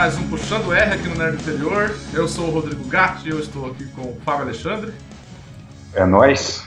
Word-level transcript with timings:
Mais 0.00 0.16
um 0.16 0.26
Puxando 0.28 0.72
R 0.72 0.94
aqui 0.94 1.06
no 1.08 1.14
Nerd 1.14 1.42
Interior. 1.42 1.94
Eu 2.14 2.26
sou 2.26 2.48
o 2.48 2.50
Rodrigo 2.50 2.82
Gatti 2.84 3.28
e 3.28 3.32
eu 3.32 3.38
estou 3.38 3.70
aqui 3.70 3.84
com 3.88 4.12
o 4.12 4.16
Fábio 4.22 4.44
Alexandre. 4.44 4.94
É 5.92 6.06
nóis. 6.06 6.66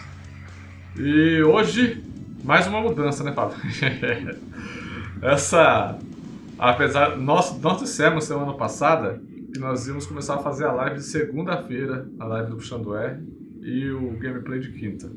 E 0.96 1.42
hoje, 1.42 2.04
mais 2.44 2.68
uma 2.68 2.80
mudança, 2.80 3.24
né, 3.24 3.34
Fábio? 3.34 3.58
Essa. 5.20 5.98
Apesar. 6.60 7.18
Nós, 7.18 7.60
nós 7.60 7.80
dissemos 7.80 8.26
semana 8.26 8.54
passada 8.54 9.20
que 9.52 9.60
nós 9.60 9.88
íamos 9.88 10.06
começar 10.06 10.36
a 10.36 10.38
fazer 10.38 10.66
a 10.66 10.72
live 10.72 10.98
de 10.98 11.04
segunda-feira, 11.04 12.08
a 12.20 12.26
live 12.26 12.52
do 12.52 12.58
Puxando 12.58 12.96
R, 12.96 13.18
e 13.64 13.90
o 13.90 14.12
gameplay 14.12 14.60
de 14.60 14.74
quinta. 14.74 15.12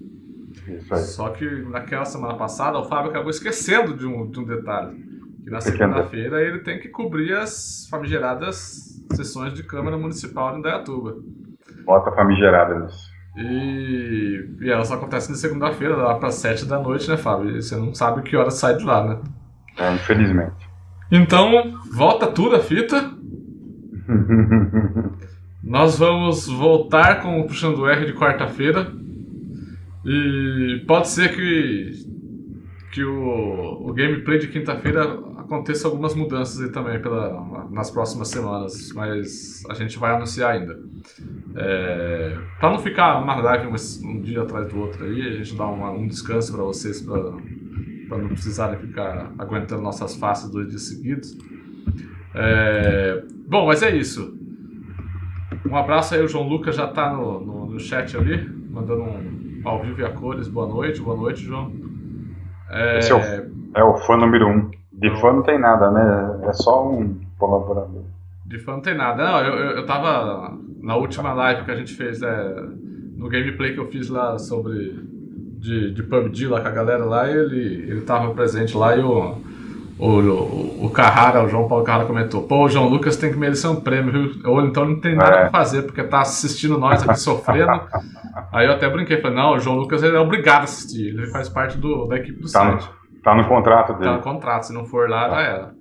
Isso 0.67 0.95
aí. 0.95 1.03
Só 1.03 1.29
que 1.29 1.45
naquela 1.45 2.07
semana 2.07 2.33
passada 2.33 2.79
o 2.79 2.89
Fábio 2.89 3.11
acabou 3.11 3.29
esquecendo 3.29 3.95
de 3.95 4.07
um, 4.07 4.31
de 4.31 4.41
um 4.41 4.45
detalhe. 4.45 5.06
Que 5.47 5.53
na 5.53 5.61
segunda-feira 5.61 6.43
ele 6.43 6.59
tem 6.59 6.81
que 6.81 6.89
cobrir 6.89 7.33
as 7.33 7.87
famigeradas 7.89 9.01
sessões 9.13 9.55
de 9.55 9.63
Câmara 9.63 9.97
Municipal 9.97 10.51
de 10.51 10.59
Indaiatuba. 10.59 11.19
Bota 11.85 12.11
famigerada 12.11 12.81
nisso. 12.81 13.09
E, 13.37 14.45
e 14.61 14.69
elas 14.69 14.91
acontecem 14.91 15.31
na 15.31 15.37
segunda-feira, 15.37 15.95
lá 15.95 16.19
para 16.19 16.33
sete 16.33 16.67
da 16.67 16.81
noite, 16.81 17.09
né, 17.09 17.17
Fábio? 17.17 17.57
E 17.57 17.63
você 17.63 17.77
não 17.77 17.95
sabe 17.95 18.23
que 18.23 18.37
hora 18.37 18.51
sai 18.51 18.77
de 18.77 18.85
lá, 18.85 19.07
né? 19.07 19.21
É, 19.79 19.95
infelizmente. 19.95 20.69
Então, 21.13 21.79
volta 21.95 22.27
tudo 22.27 22.57
a 22.57 22.59
fita. 22.61 23.09
Nós 25.63 25.97
vamos 25.97 26.49
voltar 26.49 27.23
com 27.23 27.39
o 27.39 27.47
Puxando 27.47 27.89
R 27.89 28.05
de 28.05 28.15
quarta-feira. 28.15 28.91
E 30.05 30.83
pode 30.89 31.07
ser 31.07 31.37
que, 31.37 31.93
que 32.91 33.05
o, 33.05 33.89
o 33.89 33.95
gameplay 33.95 34.41
de 34.41 34.49
quinta-feira 34.49 35.36
aconteça 35.47 35.87
algumas 35.89 36.15
mudanças 36.15 36.61
aí 36.61 36.71
também 36.71 37.01
pela, 37.01 37.67
nas 37.71 37.91
próximas 37.91 38.29
semanas, 38.29 38.93
mas 38.93 39.65
a 39.71 39.75
gente 39.75 39.99
vai 39.99 40.15
anunciar 40.15 40.55
ainda. 40.55 40.79
É, 41.55 42.37
para 42.59 42.71
não 42.71 42.79
ficar 42.79 43.23
uma 43.23 43.37
live 43.37 43.69
um, 43.69 44.21
dia 44.21 44.43
atrás 44.43 44.69
do 44.69 44.79
outro 44.79 45.05
aí, 45.05 45.23
a 45.23 45.33
gente 45.33 45.57
dá 45.57 45.67
uma, 45.67 45.91
um 45.91 46.07
descanso 46.07 46.53
para 46.53 46.63
vocês, 46.65 47.01
para 47.01 48.19
não 48.19 48.29
precisarem 48.29 48.79
ficar 48.79 49.33
aguentando 49.39 49.83
nossas 49.83 50.17
faces 50.17 50.51
dois 50.51 50.69
dias 50.69 50.83
seguidos. 50.83 51.37
É, 52.35 53.23
bom, 53.49 53.67
mas 53.67 53.83
é 53.83 53.97
isso. 53.97 54.37
Um 55.65 55.77
abraço 55.77 56.15
aí, 56.15 56.23
o 56.23 56.29
João 56.29 56.47
Lucas 56.47 56.77
já 56.77 56.87
está 56.87 57.13
no, 57.13 57.41
no, 57.41 57.67
no 57.67 57.81
chat 57.81 58.17
ali, 58.17 58.47
mandando 58.71 59.03
um 59.03 59.63
ao 59.65 59.83
vivo 59.83 60.01
e 60.01 60.05
a 60.05 60.11
cores. 60.11 60.49
Boa 60.49 60.69
noite, 60.69 61.01
boa 61.01 61.17
noite, 61.17 61.43
João. 61.43 61.73
É, 62.69 62.99
Esse 62.99 63.13
é 63.13 63.15
o, 63.15 63.21
é 63.75 63.85
o 63.85 63.97
fã 63.99 64.17
número 64.17 64.49
um. 64.49 64.71
De 64.97 65.11
fã 65.21 65.33
não 65.33 65.43
tem 65.43 65.59
nada, 65.59 65.91
né? 65.91 66.41
É 66.49 66.53
só 66.53 66.89
um 66.89 67.21
colaborador. 67.39 68.03
De 68.45 68.59
fã 68.59 68.73
não 68.73 68.81
tem 68.81 68.97
nada. 68.97 69.25
Não, 69.25 69.41
eu, 69.41 69.55
eu, 69.55 69.71
eu 69.79 69.87
tava 69.87 70.57
na 70.81 70.97
última 70.97 71.33
live 71.33 71.65
que 71.65 71.71
a 71.71 71.77
gente 71.77 71.93
fez, 71.95 72.23
é, 72.23 72.55
no 73.17 73.29
gameplay 73.29 73.75
que 73.75 73.81
eu 73.81 73.89
fiz 73.89 74.09
lá 74.09 74.39
sobre 74.39 75.05
de, 75.59 75.93
de 75.93 76.03
PUBG 76.03 76.47
lá 76.47 76.61
com 76.61 76.69
a 76.69 76.71
galera 76.71 77.05
lá, 77.05 77.29
ele, 77.29 77.91
ele 77.91 78.01
tava 78.03 78.33
presente 78.35 78.77
lá 78.77 78.97
e 78.97 79.01
o, 79.01 79.35
o, 79.99 80.09
o, 80.09 80.87
o 80.87 80.91
Carrara, 80.91 81.43
o 81.43 81.49
João 81.49 81.67
Paulo 81.67 81.85
Carrara 81.85 82.05
comentou, 82.05 82.43
pô, 82.43 82.65
o 82.65 82.69
João 82.69 82.89
Lucas 82.89 83.17
tem 83.17 83.33
que 83.33 83.39
merecer 83.39 83.71
um 83.71 83.77
prêmio, 83.81 84.13
viu? 84.13 84.51
Ou 84.51 84.63
então 84.63 84.85
não 84.85 85.01
tem 85.01 85.15
nada 85.15 85.37
é. 85.37 85.41
pra 85.41 85.51
fazer, 85.51 85.83
porque 85.83 86.03
tá 86.05 86.21
assistindo 86.21 86.79
nós 86.79 87.03
aqui 87.03 87.19
sofrendo. 87.19 87.81
Aí 88.53 88.67
eu 88.67 88.73
até 88.73 88.89
brinquei, 88.89 89.21
falei, 89.21 89.37
não, 89.37 89.55
o 89.55 89.59
João 89.59 89.77
Lucas 89.77 90.03
ele 90.03 90.17
é 90.17 90.21
obrigado 90.21 90.61
a 90.61 90.65
assistir, 90.65 91.09
ele 91.09 91.27
faz 91.29 91.49
parte 91.49 91.79
do, 91.79 92.07
da 92.07 92.17
equipe 92.17 92.41
do 92.41 92.51
tá 92.51 92.61
site. 92.61 92.89
Tá 93.27 93.35
no 93.35 93.45
contrato 93.49 93.93
dele. 93.95 94.05
Tá 94.05 94.13
no 94.19 94.23
contrato, 94.23 94.67
se 94.67 94.73
não 94.73 94.85
for 94.85 95.11
lá, 95.11 95.29
já 95.29 95.41
era. 95.41 95.75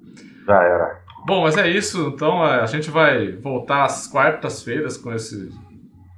Já 0.48 0.64
era. 0.64 1.00
Bom, 1.28 1.44
mas 1.44 1.56
é 1.56 1.70
isso, 1.70 2.08
então 2.08 2.42
a 2.42 2.66
gente 2.66 2.90
vai 2.90 3.34
voltar 3.34 3.84
às 3.84 4.08
quartas-feiras 4.08 4.98
com 4.98 5.14
esse, 5.14 5.52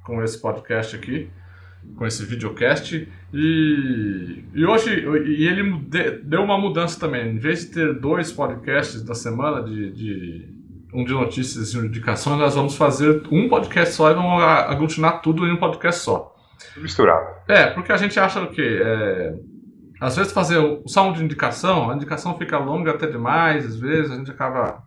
com 0.06 0.22
esse 0.22 0.40
podcast 0.40 0.96
aqui, 0.96 1.28
com 1.98 2.06
esse 2.06 2.24
videocast. 2.24 3.06
E, 3.34 4.44
e 4.54 4.64
hoje 4.64 5.04
e 5.26 5.46
ele 5.46 5.78
deu 6.24 6.42
uma 6.42 6.56
mudança 6.56 6.98
também. 6.98 7.34
Em 7.34 7.38
vez 7.38 7.60
de 7.60 7.74
ter 7.74 8.00
dois 8.00 8.32
podcasts 8.32 9.02
da 9.02 9.14
semana 9.14 9.62
de, 9.62 9.92
de 9.92 10.48
um 10.94 11.04
de 11.04 11.12
notícias 11.12 11.74
e 11.74 11.78
um 11.78 11.82
de 11.82 11.88
indicações, 11.88 12.38
nós 12.38 12.54
vamos 12.54 12.74
fazer 12.74 13.22
um 13.30 13.50
podcast 13.50 13.92
só 13.92 14.10
e 14.10 14.14
vamos 14.14 14.42
aglutinar 14.42 15.20
tudo 15.20 15.46
em 15.46 15.52
um 15.52 15.58
podcast 15.58 16.00
só. 16.00 16.34
Misturado. 16.78 17.26
É, 17.46 17.66
porque 17.66 17.92
a 17.92 17.98
gente 17.98 18.18
acha 18.18 18.40
o 18.40 18.48
quê? 18.48 18.80
É, 18.82 19.34
às 20.00 20.16
vezes 20.16 20.32
fazer 20.32 20.60
só 20.86 21.08
um 21.08 21.12
de 21.12 21.24
indicação, 21.24 21.90
a 21.90 21.94
indicação 21.94 22.36
fica 22.36 22.58
longa 22.58 22.92
até 22.92 23.06
demais, 23.06 23.66
às 23.66 23.76
vezes 23.76 24.10
a 24.12 24.16
gente 24.16 24.30
acaba 24.30 24.82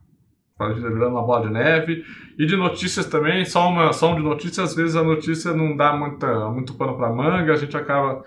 virando 0.69 1.07
uma 1.07 1.23
bola 1.23 1.47
de 1.47 1.53
neve. 1.53 2.05
E 2.37 2.45
de 2.45 2.55
notícias 2.55 3.05
também, 3.05 3.45
só, 3.45 3.69
uma, 3.69 3.91
só 3.93 4.13
um 4.13 4.15
de 4.15 4.21
notícias, 4.21 4.69
às 4.69 4.75
vezes 4.75 4.95
a 4.95 5.03
notícia 5.03 5.53
não 5.53 5.75
dá 5.75 5.93
muita, 5.93 6.49
muito 6.49 6.73
pano 6.75 6.95
para 6.97 7.11
manga, 7.11 7.53
a 7.53 7.57
gente 7.57 7.75
acaba 7.75 8.23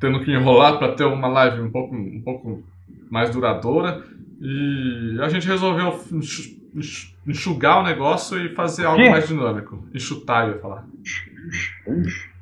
tendo 0.00 0.20
que 0.24 0.32
enrolar 0.32 0.78
para 0.78 0.92
ter 0.92 1.04
uma 1.04 1.28
live 1.28 1.60
um 1.60 1.70
pouco, 1.70 1.94
um 1.94 2.22
pouco 2.22 2.62
mais 3.10 3.30
duradoura. 3.30 4.04
E 4.40 5.18
a 5.20 5.28
gente 5.28 5.48
resolveu 5.48 5.98
enxugar 7.26 7.80
o 7.80 7.82
negócio 7.82 8.38
e 8.40 8.54
fazer 8.54 8.86
algo 8.86 9.10
mais 9.10 9.26
dinâmico. 9.26 9.84
Enxutar, 9.92 10.46
eu 10.46 10.54
ia 10.54 10.60
falar. 10.60 10.86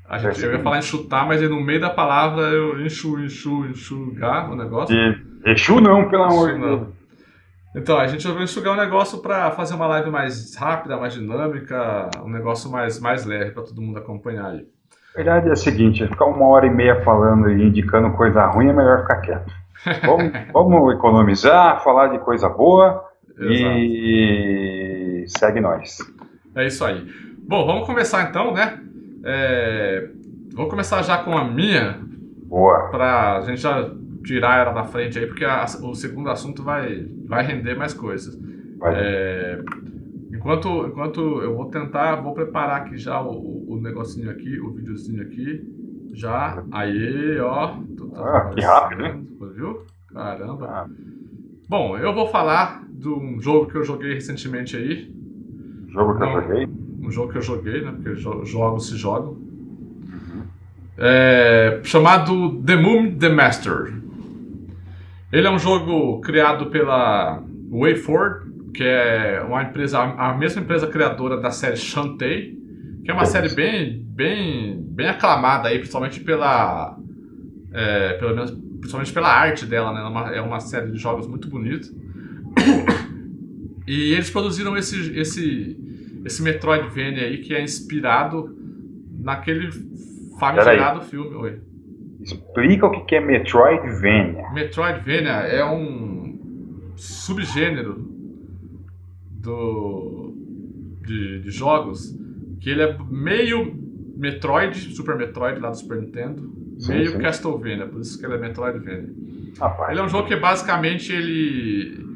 A 0.08 0.18
gente, 0.18 0.42
eu 0.44 0.52
ia 0.52 0.60
falar 0.60 0.78
enxutar, 0.78 1.26
mas 1.26 1.42
aí 1.42 1.48
no 1.48 1.60
meio 1.60 1.80
da 1.80 1.90
palavra 1.90 2.42
eu 2.42 2.80
enxu, 2.80 3.18
enxu, 3.18 3.66
enxugar 3.66 4.50
o 4.50 4.54
negócio. 4.54 4.94
E, 4.94 5.52
enxu 5.52 5.80
não, 5.80 6.08
pelo 6.08 6.24
amor 6.24 6.52
de 6.52 6.60
Deus. 6.60 6.88
Então, 7.74 7.98
a 7.98 8.06
gente 8.06 8.22
resolveu 8.22 8.44
enxugar 8.44 8.72
o 8.72 8.76
negócio 8.76 9.18
para 9.18 9.50
fazer 9.50 9.74
uma 9.74 9.86
live 9.86 10.10
mais 10.10 10.56
rápida, 10.56 10.96
mais 10.96 11.12
dinâmica, 11.12 12.08
um 12.24 12.30
negócio 12.30 12.70
mais, 12.70 12.98
mais 12.98 13.26
leve 13.26 13.50
para 13.50 13.64
todo 13.64 13.82
mundo 13.82 13.98
acompanhar 13.98 14.46
aí. 14.46 14.66
A 15.14 15.16
verdade 15.16 15.48
é 15.48 15.52
a 15.52 15.56
seguinte, 15.56 16.06
ficar 16.06 16.24
uma 16.24 16.46
hora 16.46 16.66
e 16.66 16.70
meia 16.70 17.02
falando 17.02 17.50
e 17.50 17.66
indicando 17.66 18.10
coisa 18.12 18.46
ruim 18.46 18.68
é 18.68 18.72
melhor 18.72 19.02
ficar 19.02 19.20
quieto. 19.20 19.52
Vamos, 20.04 20.32
vamos 20.52 20.94
economizar, 20.94 21.84
falar 21.84 22.08
de 22.08 22.18
coisa 22.18 22.48
boa 22.48 23.04
e 23.38 25.24
segue 25.28 25.60
nós. 25.60 25.98
É 26.56 26.66
isso 26.66 26.84
aí. 26.84 27.06
Bom, 27.46 27.64
vamos 27.64 27.86
começar 27.86 28.28
então, 28.28 28.52
né? 28.52 28.80
É... 29.26 30.08
Vou 30.54 30.68
começar 30.68 31.02
já 31.02 31.18
com 31.18 31.36
a 31.36 31.44
minha. 31.44 32.00
Boa. 32.46 32.88
Pra 32.90 33.40
gente 33.42 33.60
já 33.60 33.90
tirar 34.24 34.60
ela 34.60 34.72
da 34.72 34.84
frente 34.84 35.18
aí, 35.18 35.26
porque 35.26 35.44
a, 35.44 35.64
o 35.82 35.94
segundo 35.94 36.30
assunto 36.30 36.62
vai, 36.62 37.06
vai 37.26 37.44
render 37.44 37.76
mais 37.76 37.92
coisas. 37.92 38.38
Vai. 38.78 38.94
É... 38.96 39.62
Enquanto, 40.32 40.86
enquanto 40.86 41.20
eu 41.42 41.56
vou 41.56 41.66
tentar, 41.66 42.16
vou 42.16 42.32
preparar 42.32 42.82
aqui 42.82 42.96
já 42.96 43.20
o, 43.20 43.66
o 43.68 43.80
negocinho 43.80 44.30
aqui, 44.30 44.60
o 44.60 44.72
videozinho 44.72 45.22
aqui. 45.22 45.74
Já. 46.14 46.62
Aí, 46.70 47.38
ó. 47.40 47.78
Ah, 48.14 48.50
que 48.54 48.60
rápido, 48.62 49.02
né? 49.02 49.20
Viu? 49.54 49.82
Caramba. 50.12 50.66
Ah. 50.66 50.86
Bom, 51.68 51.98
eu 51.98 52.14
vou 52.14 52.28
falar 52.28 52.84
de 52.88 53.08
um 53.08 53.40
jogo 53.40 53.66
que 53.66 53.76
eu 53.76 53.82
joguei 53.82 54.14
recentemente 54.14 54.76
aí. 54.76 55.12
Jogo 55.88 56.14
que 56.14 56.20
Não, 56.20 56.36
eu 56.36 56.42
joguei? 56.42 56.68
Um 57.06 57.10
jogo 57.12 57.30
que 57.30 57.38
eu 57.38 57.42
joguei, 57.42 57.82
né? 57.82 57.92
Porque 57.92 58.16
jogos 58.16 58.88
se 58.88 58.96
jogam. 58.96 59.34
Uhum. 59.34 60.42
É, 60.98 61.80
chamado 61.84 62.60
The 62.62 62.74
Moon 62.74 63.14
The 63.16 63.28
Master. 63.28 63.94
Ele 65.32 65.46
é 65.46 65.50
um 65.50 65.58
jogo 65.58 66.20
criado 66.20 66.66
pela 66.66 67.44
WayForward, 67.70 68.72
que 68.74 68.82
é 68.82 69.40
uma 69.46 69.62
empresa, 69.62 70.00
a 70.00 70.34
mesma 70.36 70.62
empresa 70.62 70.88
criadora 70.88 71.40
da 71.40 71.52
série 71.52 71.76
Shantae, 71.76 72.58
que 73.04 73.10
é 73.10 73.14
uma 73.14 73.24
série 73.24 73.54
bem, 73.54 74.02
bem, 74.04 74.76
bem 74.80 75.08
aclamada 75.08 75.68
aí, 75.68 75.78
principalmente 75.78 76.18
pela, 76.20 76.98
é, 77.72 78.14
pelo 78.14 78.34
menos, 78.34 78.50
principalmente 78.50 79.12
pela 79.12 79.28
arte 79.28 79.64
dela, 79.64 79.92
né? 79.92 80.00
É 80.00 80.04
uma, 80.04 80.34
é 80.36 80.40
uma 80.40 80.58
série 80.58 80.90
de 80.90 80.98
jogos 80.98 81.28
muito 81.28 81.48
bonita. 81.48 81.86
E 83.88 84.14
eles 84.14 84.28
produziram 84.30 84.76
esse, 84.76 85.16
esse, 85.16 85.78
esse 86.26 86.42
Metroidvania 86.42 87.24
aí 87.24 87.38
que 87.38 87.54
é 87.54 87.62
inspirado 87.62 88.54
naquele 89.18 89.70
famigerado 90.38 91.02
filme. 91.02 91.34
Oi. 91.36 91.60
Explica 92.20 92.86
o 92.86 93.04
que 93.04 93.14
é 93.14 93.20
Metroidvania. 93.20 94.50
Metroidvania 94.52 95.30
é 95.30 95.64
um 95.64 96.92
subgênero 96.96 97.94
do, 99.30 100.34
de, 101.06 101.40
de 101.40 101.50
jogos 101.50 102.12
que 102.60 102.70
ele 102.70 102.82
é 102.82 102.98
meio 103.08 103.74
Metroid, 104.16 104.76
Super 104.94 105.16
Metroid 105.16 105.60
lá 105.60 105.70
do 105.70 105.76
Super 105.76 106.00
Nintendo, 106.00 106.50
sim, 106.78 106.94
meio 106.94 107.10
sim. 107.10 107.18
Castlevania, 107.18 107.86
por 107.86 108.00
isso 108.00 108.18
que 108.18 108.26
ele 108.26 108.34
é 108.34 108.38
Metroidvania. 108.38 109.14
Rapaz. 109.60 109.90
Ele 109.90 110.00
é 110.00 110.02
um 110.02 110.08
jogo 110.08 110.26
que 110.26 110.34
basicamente 110.34 111.12
ele 111.12 112.15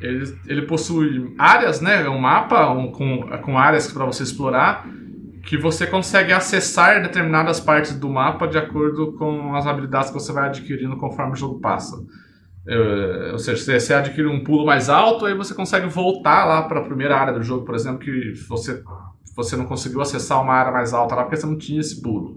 ele, 0.00 0.38
ele 0.46 0.62
possui 0.62 1.34
áreas, 1.38 1.80
né, 1.80 2.08
um 2.08 2.18
mapa 2.18 2.70
um, 2.70 2.90
com, 2.90 3.20
com 3.42 3.58
áreas 3.58 3.90
para 3.90 4.04
você 4.04 4.22
explorar, 4.22 4.86
que 5.42 5.56
você 5.56 5.86
consegue 5.86 6.32
acessar 6.32 7.02
determinadas 7.02 7.60
partes 7.60 7.98
do 7.98 8.08
mapa 8.08 8.46
de 8.46 8.58
acordo 8.58 9.12
com 9.12 9.54
as 9.54 9.66
habilidades 9.66 10.10
que 10.10 10.14
você 10.14 10.32
vai 10.32 10.48
adquirindo 10.48 10.96
conforme 10.96 11.32
o 11.32 11.36
jogo 11.36 11.60
passa. 11.60 11.96
É, 12.68 13.30
ou 13.32 13.38
seja, 13.38 13.78
você 13.78 13.94
adquire 13.94 14.26
um 14.26 14.42
pulo 14.42 14.66
mais 14.66 14.88
alto, 14.88 15.24
aí 15.24 15.34
você 15.34 15.54
consegue 15.54 15.86
voltar 15.86 16.44
lá 16.44 16.62
para 16.62 16.80
a 16.80 16.84
primeira 16.84 17.16
área 17.16 17.32
do 17.32 17.42
jogo, 17.42 17.64
por 17.64 17.76
exemplo, 17.76 18.00
que 18.00 18.32
você, 18.48 18.82
você 19.36 19.56
não 19.56 19.66
conseguiu 19.66 20.00
acessar 20.00 20.42
uma 20.42 20.52
área 20.52 20.72
mais 20.72 20.92
alta 20.92 21.14
lá 21.14 21.22
porque 21.22 21.36
você 21.36 21.46
não 21.46 21.56
tinha 21.56 21.80
esse 21.80 22.02
pulo. 22.02 22.36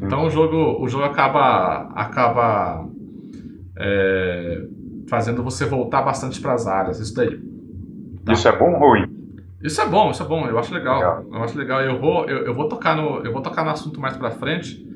Então 0.00 0.26
o 0.26 0.30
jogo, 0.30 0.82
o 0.82 0.86
jogo 0.88 1.04
acaba, 1.04 1.90
acaba 1.94 2.86
é, 3.78 4.66
fazendo 5.08 5.42
você 5.42 5.64
voltar 5.64 6.02
bastante 6.02 6.40
para 6.40 6.54
as 6.54 6.66
áreas. 6.66 7.00
Isso 7.00 7.14
daí. 7.14 7.40
Tá? 8.24 8.32
Isso 8.32 8.48
é 8.48 8.56
bom 8.56 8.72
ou 8.72 8.78
ruim? 8.78 9.16
Isso 9.62 9.80
é 9.80 9.88
bom, 9.88 10.10
isso 10.10 10.22
é 10.22 10.26
bom. 10.26 10.46
Eu 10.46 10.58
acho 10.58 10.72
legal. 10.72 10.98
legal. 10.98 11.24
Eu 11.32 11.42
acho 11.42 11.58
legal. 11.58 11.80
Eu 11.80 12.00
vou, 12.00 12.24
eu, 12.26 12.46
eu, 12.46 12.54
vou 12.54 12.68
tocar 12.68 12.96
no, 12.96 13.24
eu 13.24 13.32
vou 13.32 13.42
tocar 13.42 13.64
no 13.64 13.70
assunto 13.70 14.00
mais 14.00 14.16
para 14.16 14.30
frente, 14.30 14.86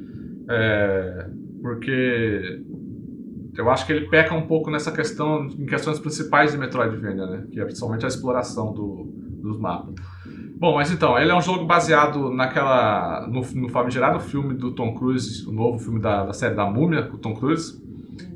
é, 0.48 1.26
porque 1.62 2.62
eu 3.56 3.70
acho 3.70 3.86
que 3.86 3.92
ele 3.92 4.08
peca 4.08 4.34
um 4.34 4.46
pouco 4.46 4.70
nessa 4.70 4.92
questão, 4.92 5.46
em 5.46 5.66
questões 5.66 5.98
principais 5.98 6.52
de 6.52 6.58
Metroidvania, 6.58 7.26
né? 7.26 7.44
Que 7.50 7.60
é 7.60 7.64
principalmente 7.64 8.04
a 8.04 8.08
exploração 8.08 8.72
do, 8.72 9.08
dos 9.42 9.58
mapas. 9.58 9.94
Bom, 10.56 10.74
mas 10.74 10.92
então, 10.92 11.18
ele 11.18 11.30
é 11.30 11.34
um 11.34 11.40
jogo 11.40 11.64
baseado 11.64 12.30
naquela. 12.30 13.26
no, 13.26 13.40
no 13.40 13.68
famigerado 13.70 14.20
filme 14.20 14.54
do 14.54 14.72
Tom 14.72 14.94
Cruise, 14.94 15.48
o 15.48 15.52
novo 15.52 15.78
filme 15.78 15.98
da, 15.98 16.26
da 16.26 16.32
série 16.34 16.54
da 16.54 16.66
Múmia, 16.66 17.04
com 17.04 17.16
o 17.16 17.18
Tom 17.18 17.34
Cruise, 17.34 17.82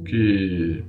que. 0.07 0.83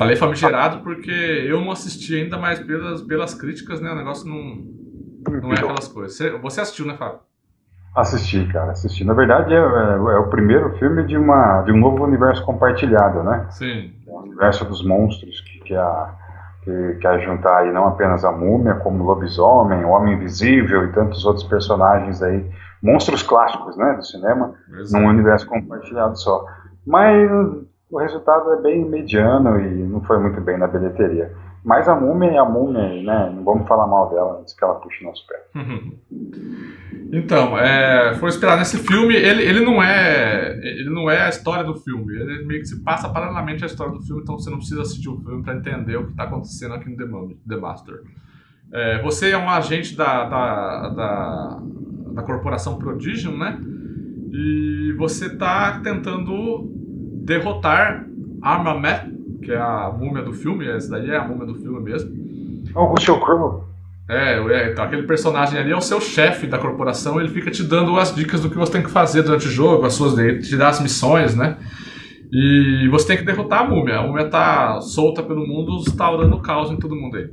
Falei 0.00 0.16
famigerado 0.16 0.78
porque 0.78 1.10
eu 1.10 1.60
não 1.60 1.70
assisti 1.70 2.22
ainda, 2.22 2.38
mas 2.38 2.58
pelas, 2.58 3.02
pelas 3.02 3.34
críticas, 3.34 3.82
né? 3.82 3.92
O 3.92 3.94
negócio 3.94 4.26
não, 4.26 4.64
não 5.42 5.52
é 5.52 5.56
aquelas 5.56 5.88
coisas. 5.88 6.16
Você, 6.16 6.30
você 6.38 6.62
assistiu, 6.62 6.86
né, 6.86 6.96
Fábio? 6.96 7.18
Assisti, 7.94 8.46
cara, 8.50 8.72
assisti. 8.72 9.04
Na 9.04 9.12
verdade, 9.12 9.52
é, 9.52 9.58
é, 9.58 9.60
é, 9.60 10.18
o 10.18 10.30
primeiro 10.30 10.74
filme 10.78 11.06
de, 11.06 11.18
uma, 11.18 11.60
de 11.64 11.72
um 11.72 11.76
novo 11.76 12.02
universo 12.02 12.42
compartilhado, 12.46 13.22
né? 13.22 13.46
Sim. 13.50 13.92
É 14.06 14.10
o 14.10 14.22
universo 14.22 14.64
dos 14.64 14.82
monstros, 14.82 15.38
que, 15.42 15.58
que, 15.64 15.74
a, 15.74 16.14
que 16.64 16.94
quer 17.02 17.20
juntar 17.20 17.58
aí 17.58 17.70
não 17.70 17.86
apenas 17.86 18.24
a 18.24 18.32
múmia, 18.32 18.76
como 18.76 19.04
o 19.04 19.06
lobisomem, 19.06 19.84
o 19.84 19.90
homem 19.90 20.14
invisível 20.14 20.86
e 20.86 20.92
tantos 20.92 21.26
outros 21.26 21.44
personagens 21.44 22.22
aí, 22.22 22.50
monstros 22.82 23.22
clássicos, 23.22 23.76
né, 23.76 23.92
do 23.92 24.02
cinema, 24.02 24.54
Exato. 24.78 25.04
num 25.04 25.10
universo 25.10 25.46
compartilhado 25.46 26.18
só. 26.18 26.46
Mas 26.86 27.30
o 27.90 27.98
resultado 27.98 28.52
é 28.52 28.62
bem 28.62 28.88
mediano 28.88 29.58
e 29.60 29.82
não 29.82 30.00
foi 30.02 30.18
muito 30.18 30.40
bem 30.40 30.56
na 30.56 30.66
bilheteria. 30.66 31.32
Mas 31.62 31.86
a 31.88 31.94
múmia 31.94 32.30
é 32.30 32.38
a 32.38 32.44
múmia, 32.44 33.02
né? 33.02 33.32
Não 33.34 33.44
vamos 33.44 33.68
falar 33.68 33.86
mal 33.86 34.08
dela 34.08 34.38
antes 34.40 34.54
que 34.54 34.64
ela 34.64 34.76
puxe 34.76 35.04
nosso 35.04 35.26
pé. 35.26 35.44
então, 37.12 37.58
é, 37.58 38.14
foi 38.14 38.30
esperar 38.30 38.56
nesse 38.56 38.78
filme, 38.78 39.14
ele, 39.14 39.42
ele 39.42 39.60
não 39.60 39.82
é 39.82 40.56
ele 40.62 40.88
não 40.88 41.10
é 41.10 41.22
a 41.22 41.28
história 41.28 41.62
do 41.62 41.74
filme, 41.74 42.14
ele 42.14 42.46
meio 42.46 42.60
que 42.60 42.66
se 42.66 42.82
passa 42.82 43.10
paralelamente 43.10 43.62
à 43.62 43.66
história 43.66 43.92
do 43.92 44.00
filme, 44.00 44.22
então 44.22 44.38
você 44.38 44.48
não 44.48 44.56
precisa 44.56 44.80
assistir 44.80 45.08
o 45.08 45.20
filme 45.20 45.42
para 45.42 45.54
entender 45.54 45.96
o 45.96 46.06
que 46.06 46.12
está 46.12 46.24
acontecendo 46.24 46.74
aqui 46.74 46.88
no 46.88 46.96
The, 46.96 47.04
Mummy, 47.04 47.34
The 47.46 47.56
Master. 47.56 48.02
É, 48.72 49.02
você 49.02 49.32
é 49.32 49.36
um 49.36 49.50
agente 49.50 49.96
da, 49.96 50.24
da, 50.24 50.88
da, 50.88 51.62
da 52.14 52.22
corporação 52.22 52.78
Prodigium, 52.78 53.36
né? 53.36 53.60
E 54.32 54.94
você 54.96 55.26
está 55.26 55.80
tentando 55.80 56.79
derrotar 57.20 58.06
Armamet 58.42 59.20
que 59.40 59.52
é 59.52 59.58
a 59.58 59.90
múmia 59.90 60.22
do 60.22 60.32
filme, 60.32 60.68
essa 60.68 60.90
daí 60.90 61.10
é 61.10 61.16
a 61.16 61.24
múmia 61.26 61.46
do 61.46 61.54
filme 61.54 61.80
mesmo. 61.80 62.10
Oh, 62.74 62.82
o 62.82 62.86
Russell 62.90 63.18
Crowe. 63.20 63.64
É, 64.08 64.34
é 64.38 64.72
então, 64.72 64.84
aquele 64.84 65.04
personagem 65.04 65.58
ali 65.58 65.72
é 65.72 65.76
o 65.76 65.80
seu 65.80 66.00
chefe 66.00 66.46
da 66.46 66.58
corporação, 66.58 67.20
ele 67.20 67.28
fica 67.28 67.50
te 67.50 67.62
dando 67.62 67.98
as 67.98 68.14
dicas 68.14 68.40
do 68.40 68.50
que 68.50 68.56
você 68.56 68.72
tem 68.72 68.82
que 68.82 68.90
fazer 68.90 69.22
durante 69.22 69.46
o 69.46 69.50
jogo, 69.50 69.86
as 69.86 69.94
suas, 69.94 70.14
te 70.14 70.56
dá 70.56 70.68
as 70.68 70.80
missões, 70.80 71.34
né? 71.34 71.56
E 72.32 72.88
você 72.90 73.08
tem 73.08 73.16
que 73.16 73.24
derrotar 73.24 73.62
a 73.62 73.68
múmia. 73.68 73.98
A 73.98 74.02
múmia 74.02 74.28
tá 74.28 74.80
solta 74.80 75.20
pelo 75.22 75.46
mundo, 75.46 75.78
instaurando 75.78 76.38
caos 76.40 76.70
em 76.70 76.76
todo 76.76 76.94
mundo 76.94 77.16
aí. 77.16 77.30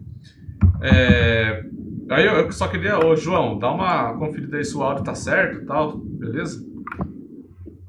É... 0.81 1.63
Aí 2.09 2.25
eu 2.25 2.51
só 2.51 2.67
queria, 2.67 2.97
ô 3.05 3.15
João, 3.15 3.59
dá 3.59 3.69
uma 3.69 4.13
conferida 4.13 4.57
aí 4.57 4.63
se 4.63 4.75
o 4.75 4.81
áudio 4.81 5.03
tá 5.03 5.13
certo 5.13 5.61
e 5.61 5.65
tal, 5.65 5.97
beleza? 5.97 6.65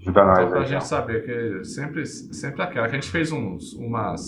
Ajuda 0.08 0.24
nós. 0.24 0.38
Só 0.38 0.46
pra 0.46 0.58
aí, 0.58 0.66
gente 0.66 0.76
então. 0.76 0.80
saber, 0.80 1.24
que 1.24 1.64
sempre, 1.64 2.06
sempre 2.06 2.62
aquela. 2.62 2.88
Que 2.88 2.96
a 2.96 3.00
gente 3.00 3.10
fez 3.10 3.30
uns, 3.30 3.74
umas, 3.74 4.22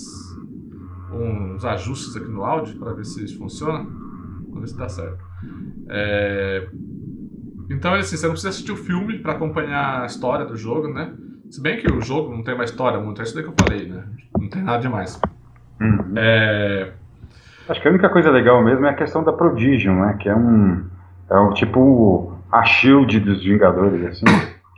uns 1.12 1.64
ajustes 1.64 2.16
aqui 2.16 2.28
no 2.28 2.44
áudio 2.44 2.78
para 2.78 2.92
ver 2.92 3.04
se 3.04 3.36
funciona. 3.36 3.86
Vamos 4.48 4.60
ver 4.60 4.66
se 4.68 4.76
dá 4.76 4.88
certo. 4.88 5.24
É... 5.88 6.68
Então, 7.70 7.94
assim, 7.94 8.16
você 8.16 8.26
não 8.26 8.32
precisa 8.32 8.50
assistir 8.50 8.72
o 8.72 8.76
filme 8.76 9.18
para 9.18 9.32
acompanhar 9.32 10.02
a 10.02 10.06
história 10.06 10.44
do 10.44 10.56
jogo, 10.56 10.92
né? 10.92 11.14
Se 11.48 11.62
bem 11.62 11.78
que 11.78 11.90
o 11.90 12.00
jogo 12.00 12.34
não 12.34 12.42
tem 12.42 12.54
uma 12.54 12.64
história 12.64 12.98
muito, 13.00 13.20
é 13.20 13.24
isso 13.24 13.34
daí 13.34 13.44
que 13.44 13.50
eu 13.50 13.54
falei, 13.58 13.88
né? 13.88 14.04
Não 14.38 14.48
tem 14.48 14.62
nada 14.62 14.78
demais. 14.78 15.20
Uhum. 15.80 16.12
É... 16.16 16.92
Acho 17.68 17.80
que 17.80 17.88
a 17.88 17.90
única 17.90 18.08
coisa 18.08 18.30
legal 18.30 18.62
mesmo 18.64 18.84
é 18.86 18.90
a 18.90 18.94
questão 18.94 19.22
da 19.22 19.32
Prodigium, 19.32 20.00
né? 20.00 20.16
Que 20.20 20.28
é 20.28 20.34
um, 20.34 20.84
é 21.30 21.38
um 21.38 21.52
tipo 21.54 22.36
a 22.50 22.64
Shield 22.64 23.20
dos 23.20 23.44
Vingadores, 23.44 24.04
assim 24.04 24.24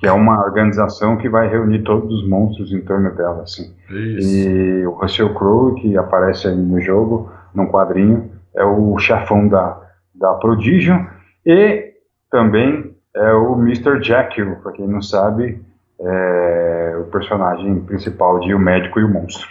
que 0.02 0.08
é 0.08 0.12
uma 0.12 0.44
organização 0.44 1.16
que 1.16 1.28
vai 1.28 1.48
reunir 1.48 1.84
todos 1.84 2.12
os 2.12 2.28
monstros 2.28 2.72
em 2.72 2.80
torno 2.80 3.14
dela, 3.14 3.44
assim. 3.44 3.72
Isso. 3.88 4.36
E 4.36 4.84
o 4.84 4.90
Russell 4.90 5.32
Crowe, 5.32 5.80
que 5.80 5.96
aparece 5.96 6.48
aí 6.48 6.56
no 6.56 6.80
jogo, 6.80 7.30
num 7.54 7.68
quadrinho, 7.68 8.32
é 8.52 8.64
o 8.64 8.98
chefão 8.98 9.46
da, 9.46 9.80
da 10.12 10.34
Prodigion, 10.34 11.06
e 11.46 11.92
também 12.32 12.96
é 13.14 13.32
o 13.32 13.54
Mr. 13.60 14.02
Jekyll, 14.02 14.56
para 14.56 14.72
quem 14.72 14.88
não 14.88 15.00
sabe, 15.00 15.62
é 16.00 16.96
o 17.00 17.04
personagem 17.04 17.78
principal 17.82 18.40
de 18.40 18.52
O 18.52 18.58
Médico 18.58 18.98
e 18.98 19.04
o 19.04 19.08
Monstro. 19.08 19.48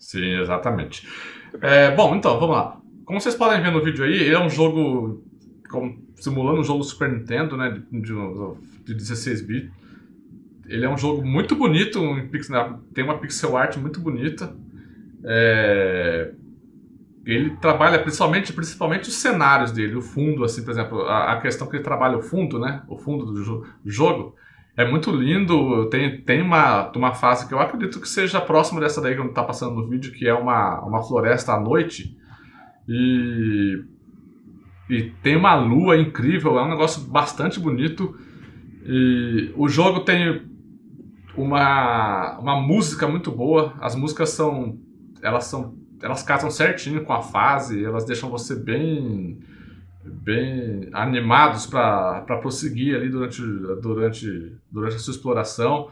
Sim, 0.00 0.40
exatamente. 0.40 1.06
É, 1.60 1.94
bom, 1.94 2.16
então, 2.16 2.40
vamos 2.40 2.56
lá. 2.56 2.76
Como 3.04 3.20
vocês 3.20 3.36
podem 3.36 3.62
ver 3.62 3.70
no 3.70 3.84
vídeo 3.84 4.04
aí, 4.04 4.34
é 4.34 4.40
um 4.40 4.50
jogo 4.50 5.22
como, 5.70 5.94
simulando 6.16 6.58
um 6.58 6.64
jogo 6.64 6.82
Super 6.82 7.08
Nintendo, 7.08 7.56
né, 7.56 7.70
de, 7.70 8.00
de, 8.00 8.14
de 8.84 8.94
16 8.94 9.46
bits 9.46 9.81
ele 10.66 10.84
é 10.84 10.88
um 10.88 10.96
jogo 10.96 11.26
muito 11.26 11.56
bonito, 11.56 12.00
um 12.00 12.28
tem 12.94 13.04
uma 13.04 13.18
pixel 13.18 13.56
art 13.56 13.76
muito 13.76 14.00
bonita. 14.00 14.54
É, 15.24 16.32
ele 17.24 17.50
trabalha 17.56 17.98
principalmente, 18.00 18.52
principalmente 18.52 19.08
os 19.08 19.14
cenários 19.14 19.70
dele, 19.70 19.94
o 19.94 20.02
fundo, 20.02 20.44
assim, 20.44 20.64
por 20.64 20.72
exemplo, 20.72 21.02
a, 21.02 21.32
a 21.32 21.40
questão 21.40 21.68
que 21.68 21.76
ele 21.76 21.84
trabalha 21.84 22.16
o 22.16 22.22
fundo, 22.22 22.58
né? 22.58 22.82
O 22.88 22.96
fundo 22.96 23.26
do, 23.26 23.42
jo 23.44 23.64
do 23.84 23.90
jogo 23.90 24.34
é 24.76 24.88
muito 24.88 25.10
lindo. 25.10 25.88
Tem, 25.88 26.20
tem 26.20 26.42
uma, 26.42 26.90
uma 26.92 27.14
fase 27.14 27.46
que 27.46 27.54
eu 27.54 27.60
acredito 27.60 28.00
que 28.00 28.08
seja 28.08 28.40
próxima 28.40 28.80
dessa 28.80 29.00
daí 29.00 29.14
que 29.14 29.22
está 29.22 29.44
passando 29.44 29.76
no 29.76 29.88
vídeo, 29.88 30.12
que 30.12 30.26
é 30.26 30.34
uma, 30.34 30.80
uma 30.80 31.02
floresta 31.02 31.52
à 31.52 31.60
noite. 31.60 32.16
E, 32.88 33.84
e 34.90 35.02
tem 35.22 35.36
uma 35.36 35.54
lua 35.54 35.96
incrível, 35.96 36.58
é 36.58 36.64
um 36.64 36.70
negócio 36.70 37.02
bastante 37.02 37.60
bonito. 37.60 38.16
E 38.84 39.52
o 39.56 39.68
jogo 39.68 40.00
tem 40.00 40.50
uma, 41.36 42.38
uma 42.38 42.60
música 42.60 43.08
muito 43.08 43.30
boa. 43.30 43.74
As 43.80 43.94
músicas 43.94 44.30
são. 44.30 44.78
Elas 45.22 45.44
são. 45.44 45.74
Elas 46.02 46.22
casam 46.22 46.50
certinho 46.50 47.04
com 47.04 47.12
a 47.12 47.22
fase, 47.22 47.84
elas 47.84 48.04
deixam 48.04 48.28
você 48.28 48.56
bem 48.56 49.38
bem 50.04 50.88
animados 50.92 51.66
para 51.66 52.22
prosseguir 52.40 52.96
ali 52.96 53.08
durante, 53.08 53.40
durante, 53.80 54.52
durante 54.70 54.96
a 54.96 54.98
sua 54.98 55.12
exploração. 55.12 55.90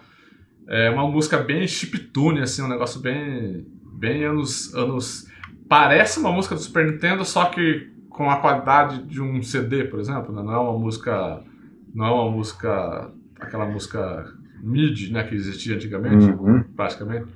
É 0.66 0.90
uma 0.90 1.08
música 1.08 1.38
bem 1.38 1.66
chiptune, 1.66 2.40
assim, 2.40 2.62
um 2.62 2.68
negócio 2.68 3.00
bem, 3.00 3.66
bem 3.92 4.24
anos, 4.24 4.74
anos... 4.74 5.28
Parece 5.68 6.18
uma 6.18 6.32
música 6.32 6.56
do 6.56 6.60
Super 6.60 6.90
Nintendo, 6.90 7.24
só 7.24 7.46
que 7.46 7.92
com 8.08 8.28
a 8.28 8.36
qualidade 8.36 9.04
de 9.04 9.22
um 9.22 9.40
CD, 9.42 9.84
por 9.84 10.00
exemplo. 10.00 10.34
Né? 10.34 10.42
Não 10.42 10.52
é 10.52 10.58
uma 10.58 10.78
música... 10.78 11.42
Não 11.94 12.06
é 12.06 12.10
uma 12.10 12.30
música... 12.30 13.10
Aquela 13.38 13.66
música 13.66 14.32
MIDI, 14.62 15.12
né, 15.12 15.22
que 15.24 15.34
existia 15.34 15.74
antigamente, 15.74 16.24
uhum. 16.24 16.62
praticamente. 16.76 17.26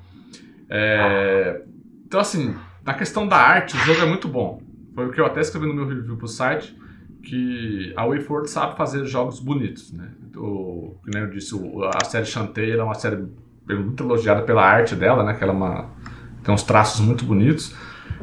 É, 0.68 1.62
então, 2.06 2.20
assim, 2.20 2.54
na 2.84 2.94
questão 2.94 3.26
da 3.26 3.36
arte, 3.36 3.76
o 3.76 3.78
jogo 3.80 4.00
é 4.02 4.06
muito 4.06 4.28
bom. 4.28 4.62
Foi 4.94 5.06
o 5.06 5.10
que 5.10 5.20
eu 5.20 5.26
até 5.26 5.40
escrevi 5.40 5.66
no 5.66 5.74
meu 5.74 5.86
review 5.86 6.16
pro 6.16 6.28
site, 6.28 6.76
que 7.22 7.92
a 7.96 8.04
WayForward 8.06 8.48
sabe 8.50 8.76
fazer 8.76 9.04
jogos 9.06 9.40
bonitos, 9.40 9.92
né? 9.92 10.10
O, 10.36 10.96
que 11.04 11.10
nem 11.12 11.22
eu 11.22 11.30
disse, 11.30 11.54
a 11.94 12.04
série 12.04 12.26
Shantae 12.26 12.72
é 12.72 12.82
uma 12.82 12.94
série 12.94 13.24
muito 13.66 14.04
elogiada 14.04 14.42
pela 14.42 14.62
arte 14.62 14.94
dela, 14.94 15.24
né? 15.24 15.34
Que 15.34 15.42
ela 15.42 15.52
é 15.52 15.56
uma, 15.56 15.90
tem 16.42 16.54
uns 16.54 16.62
traços 16.62 17.00
muito 17.00 17.24
bonitos. 17.24 17.74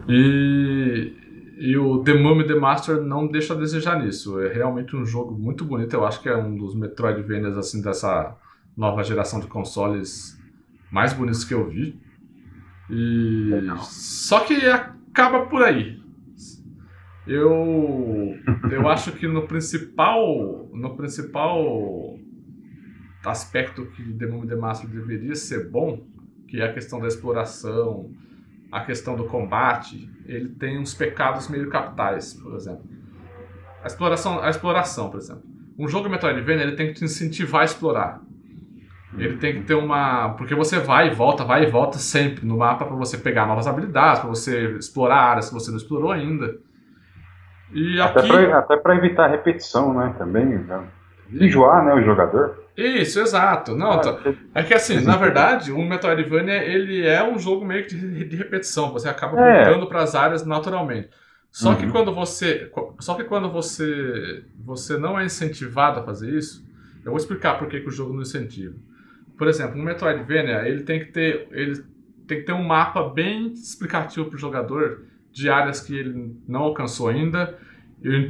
E, 0.08 1.14
e 1.58 1.78
o 1.78 2.04
The 2.04 2.14
Mummy 2.14 2.46
The 2.46 2.56
Master 2.56 3.02
não 3.02 3.28
deixa 3.28 3.54
a 3.54 3.58
desejar 3.58 4.00
nisso. 4.00 4.40
É 4.40 4.54
realmente 4.54 4.96
um 4.96 5.06
jogo 5.06 5.34
muito 5.34 5.66
bonito. 5.66 5.94
Eu 5.94 6.06
acho 6.06 6.22
que 6.22 6.30
é 6.30 6.38
um 6.38 6.56
dos 6.56 6.76
Metroidvanias, 6.76 7.58
assim, 7.58 7.82
dessa 7.82 8.36
nova 8.76 9.04
geração 9.04 9.40
de 9.40 9.48
consoles 9.48 10.40
mais 10.92 11.14
bonitos 11.14 11.44
que 11.44 11.54
eu 11.54 11.68
vi. 11.70 12.00
E 12.90 13.50
Legal. 13.52 13.78
só 13.78 14.42
que 14.42 14.54
acaba 14.68 15.46
por 15.46 15.64
aí. 15.64 16.02
Eu 17.26 18.36
eu 18.72 18.90
acho 18.90 19.12
que 19.14 19.28
no 19.28 19.48
principal 19.48 20.70
no 20.74 20.96
principal 20.96 22.20
aspecto 23.24 23.86
que 23.88 24.04
The 24.14 24.26
Mummy 24.26 24.48
The 24.48 24.56
Master 24.56 24.90
deveria 24.90 25.36
ser 25.36 25.70
bom, 25.70 26.04
que 26.48 26.60
é 26.60 26.66
a 26.66 26.74
questão 26.74 27.00
da 27.00 27.08
exploração, 27.08 28.12
a 28.72 28.82
questão 28.82 29.16
do 29.16 29.26
combate, 29.26 30.10
ele 30.26 30.50
tem 30.50 30.80
uns 30.80 30.94
pecados 30.94 31.48
meio 31.48 31.70
capitais, 31.70 32.34
por 32.34 32.56
exemplo. 32.56 32.84
A 33.84 33.88
exploração, 33.88 34.42
a 34.42 34.50
exploração, 34.50 35.10
por 35.10 35.20
exemplo. 35.20 35.44
Um 35.78 35.88
jogo 35.88 36.10
Metroidvania, 36.10 36.64
ele 36.64 36.76
tem 36.76 36.88
que 36.88 36.94
te 36.94 37.06
incentivar 37.06 37.62
a 37.62 37.66
explorar. 37.66 38.22
Ele 39.18 39.38
tem 39.38 39.56
que 39.56 39.62
ter 39.62 39.74
uma. 39.74 40.30
Porque 40.30 40.56
você 40.56 40.80
vai 40.80 41.08
e 41.08 41.14
volta, 41.14 41.44
vai 41.44 41.64
e 41.64 41.70
volta 41.70 41.98
sempre 41.98 42.46
no 42.46 42.58
mapa 42.58 42.86
para 42.86 42.96
você 42.96 43.18
pegar 43.18 43.46
novas 43.46 43.68
habilidades, 43.68 44.22
para 44.22 44.30
você 44.30 44.72
explorar 44.78 45.32
áreas 45.32 45.50
que 45.50 45.54
você 45.54 45.70
não 45.70 45.78
explorou 45.78 46.12
ainda. 46.12 46.56
E 47.74 48.00
aqui... 48.02 48.36
Até 48.52 48.78
para 48.78 48.96
evitar 48.96 49.28
repetição, 49.28 49.94
né? 49.94 50.16
Também. 50.18 50.46
Né? 50.46 50.84
Enjoar, 51.34 51.86
né? 51.86 51.94
O 51.94 52.02
jogador. 52.02 52.62
Isso, 52.76 53.20
exato. 53.20 53.76
Não, 53.76 53.92
ah, 53.92 54.34
é 54.56 54.64
que 54.64 54.74
assim, 54.74 55.02
na 55.02 55.16
verdade, 55.18 55.72
o 55.72 55.82
Metroidvania 55.82 56.64
ele 56.64 57.06
é 57.06 57.24
um 57.24 57.38
jogo 57.38 57.66
meio 57.66 57.86
que 57.86 57.96
de, 57.96 58.26
de 58.26 58.36
repetição. 58.36 58.92
Você 58.94 59.10
acaba 59.10 59.40
é. 59.40 59.66
voltando 59.66 59.88
para 59.88 60.02
as 60.02 60.16
áreas 60.16 60.46
naturalmente. 60.46 61.10
Só 61.52 61.72
uhum. 61.72 61.76
que 61.76 61.92
quando 61.92 62.16
você, 62.16 62.72
só 63.00 63.14
que 63.16 63.26
quando 63.26 63.52
você, 63.52 64.46
você 64.64 64.98
não 64.98 65.20
é 65.20 65.26
incentivado 65.26 66.00
a 66.00 66.04
fazer 66.04 66.30
isso, 66.30 66.66
eu 67.04 67.12
vou 67.12 67.18
explicar 67.18 67.60
por 67.60 67.68
que, 67.68 67.82
que 67.82 67.90
o 67.90 67.92
jogo 67.92 68.14
não 68.14 68.22
incentiva. 68.22 68.74
Por 69.42 69.48
exemplo, 69.48 69.76
no 69.76 69.84
Metroidvania 69.84 70.68
ele 70.68 70.84
tem 70.84 71.00
que 71.00 71.06
ter, 71.06 71.48
ele 71.50 71.84
tem 72.28 72.42
que 72.42 72.44
ter 72.44 72.54
um 72.54 72.64
mapa 72.64 73.10
bem 73.10 73.48
explicativo 73.54 74.28
para 74.28 74.36
o 74.36 74.40
jogador 74.40 75.08
de 75.32 75.50
áreas 75.50 75.82
que 75.82 75.98
ele 75.98 76.36
não 76.48 76.62
alcançou 76.62 77.10
ainda. 77.10 77.58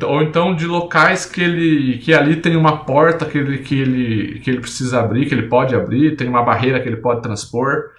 Ou 0.07 0.21
então 0.21 0.55
de 0.55 0.65
locais 0.65 1.25
que 1.25 1.41
ele 1.41 1.97
que 1.97 2.13
ali 2.13 2.37
tem 2.37 2.55
uma 2.55 2.85
porta 2.85 3.25
que 3.25 3.37
ele, 3.37 3.57
que 3.57 3.75
ele 3.75 4.39
que 4.39 4.49
ele 4.51 4.61
precisa 4.61 5.01
abrir 5.01 5.25
que 5.25 5.35
ele 5.35 5.49
pode 5.49 5.75
abrir 5.75 6.15
tem 6.15 6.29
uma 6.29 6.43
barreira 6.43 6.79
que 6.79 6.87
ele 6.87 7.01
pode 7.01 7.21
transpor. 7.21 7.89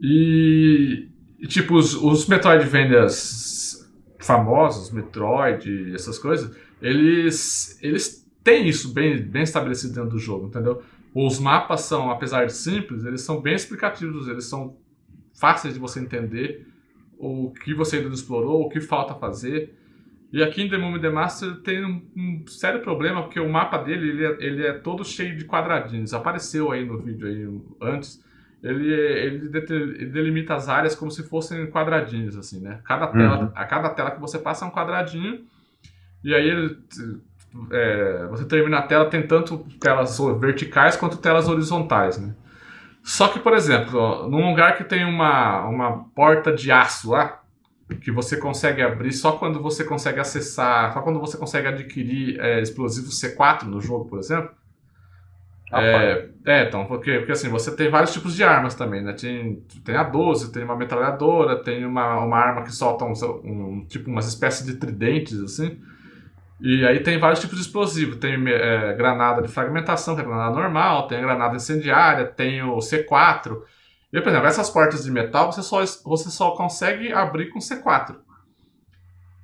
E, 0.00 1.10
e 1.38 1.46
tipo 1.46 1.76
os, 1.76 1.94
os 1.94 2.26
Metroidvanias 2.26 3.88
famosos 4.18 4.90
Metroid 4.90 5.94
essas 5.94 6.18
coisas 6.18 6.52
eles 6.82 7.78
eles 7.80 8.28
têm 8.42 8.66
isso 8.66 8.92
bem 8.92 9.22
bem 9.22 9.44
estabelecido 9.44 9.94
dentro 9.94 10.10
do 10.10 10.18
jogo 10.18 10.48
entendeu 10.48 10.82
os 11.14 11.38
mapas 11.38 11.82
são 11.82 12.10
apesar 12.10 12.46
de 12.46 12.52
simples 12.52 13.04
eles 13.04 13.22
são 13.22 13.40
bem 13.40 13.54
explicativos 13.54 14.28
eles 14.28 14.46
são 14.46 14.76
fáceis 15.38 15.74
de 15.74 15.80
você 15.80 16.00
entender 16.00 16.66
o 17.18 17.52
que 17.52 17.74
você 17.74 17.96
ainda 17.96 18.08
não 18.08 18.14
explorou 18.14 18.62
o 18.62 18.68
que 18.68 18.80
falta 18.80 19.14
fazer 19.14 19.76
e 20.32 20.42
aqui 20.42 20.62
em 20.62 20.70
The 20.70 20.78
Mummy 20.78 20.98
The 20.98 21.10
Master 21.10 21.56
tem 21.56 21.84
um, 21.84 22.02
um, 22.16 22.44
sério 22.46 22.80
problema, 22.80 23.22
porque 23.22 23.38
o 23.38 23.52
mapa 23.52 23.76
dele 23.76 24.08
ele 24.08 24.24
é, 24.24 24.36
ele 24.40 24.66
é, 24.66 24.72
todo 24.72 25.04
cheio 25.04 25.36
de 25.36 25.44
quadradinhos. 25.44 26.14
Apareceu 26.14 26.72
aí 26.72 26.86
no 26.86 26.98
vídeo 26.98 27.28
aí 27.28 27.90
antes. 27.92 28.24
Ele, 28.62 28.90
ele, 28.90 30.06
delimita 30.06 30.54
as 30.54 30.68
áreas 30.68 30.94
como 30.94 31.10
se 31.10 31.24
fossem 31.24 31.66
quadradinhos, 31.66 32.36
assim, 32.36 32.60
né? 32.60 32.80
Cada 32.84 33.08
tela, 33.08 33.40
uhum. 33.40 33.52
A 33.54 33.64
cada 33.66 33.90
tela 33.90 34.12
que 34.12 34.20
você 34.20 34.38
passa 34.38 34.64
é 34.64 34.68
um 34.68 34.70
quadradinho. 34.70 35.44
E 36.24 36.34
aí 36.34 36.48
ele, 36.48 36.78
é, 37.70 38.26
você 38.30 38.44
termina 38.44 38.78
a 38.78 38.82
tela, 38.82 39.10
tem 39.10 39.26
tanto 39.26 39.58
telas 39.80 40.18
verticais 40.40 40.96
quanto 40.96 41.18
telas 41.18 41.48
horizontais, 41.48 42.18
né? 42.18 42.34
Só 43.02 43.28
que, 43.28 43.40
por 43.40 43.52
exemplo, 43.52 43.98
ó, 43.98 44.28
num 44.28 44.48
lugar 44.50 44.76
que 44.76 44.84
tem 44.84 45.04
uma, 45.04 45.66
uma 45.66 46.04
porta 46.14 46.52
de 46.52 46.70
aço 46.70 47.10
lá, 47.10 47.42
que 48.00 48.10
você 48.10 48.36
consegue 48.36 48.80
abrir 48.80 49.12
só 49.12 49.32
quando 49.32 49.60
você 49.60 49.84
consegue 49.84 50.20
acessar, 50.20 50.92
só 50.92 51.02
quando 51.02 51.20
você 51.20 51.36
consegue 51.36 51.68
adquirir 51.68 52.40
é, 52.40 52.60
explosivo 52.60 53.08
C4 53.08 53.64
no 53.64 53.80
jogo, 53.80 54.06
por 54.06 54.18
exemplo. 54.18 54.50
é, 55.72 56.28
é, 56.44 56.68
então, 56.68 56.86
porque, 56.86 57.18
porque 57.18 57.32
assim, 57.32 57.48
você 57.48 57.74
tem 57.74 57.90
vários 57.90 58.12
tipos 58.12 58.36
de 58.36 58.44
armas 58.44 58.74
também, 58.74 59.02
né? 59.02 59.14
Tem, 59.14 59.56
tem 59.84 59.96
a 59.96 60.04
12, 60.04 60.52
tem 60.52 60.62
uma 60.64 60.76
metralhadora, 60.76 61.62
tem 61.62 61.84
uma, 61.84 62.18
uma 62.20 62.38
arma 62.38 62.62
que 62.62 62.72
solta 62.72 63.04
um, 63.04 63.12
um 63.44 63.84
tipo 63.86 64.08
umas 64.08 64.28
espécies 64.28 64.64
de 64.64 64.76
tridentes, 64.76 65.40
assim. 65.40 65.78
E 66.62 66.86
aí 66.86 67.00
tem 67.00 67.18
vários 67.18 67.40
tipos 67.40 67.56
de 67.56 67.64
explosivo. 67.64 68.16
Tem 68.16 68.34
é, 68.48 68.94
granada 68.94 69.42
de 69.42 69.48
fragmentação, 69.48 70.14
que 70.14 70.20
é 70.20 70.24
granada 70.24 70.54
normal, 70.54 71.08
tem 71.08 71.18
a 71.18 71.22
granada 71.22 71.56
incendiária, 71.56 72.24
tem 72.24 72.62
o 72.62 72.76
C4. 72.76 73.60
E, 74.12 74.20
por 74.20 74.28
exemplo, 74.28 74.46
essas 74.46 74.70
portas 74.70 75.02
de 75.02 75.10
metal 75.10 75.50
você 75.50 75.60
só, 75.60 75.84
você 76.04 76.30
só 76.30 76.52
consegue 76.52 77.12
abrir 77.12 77.48
com 77.48 77.58
C4. 77.58 78.16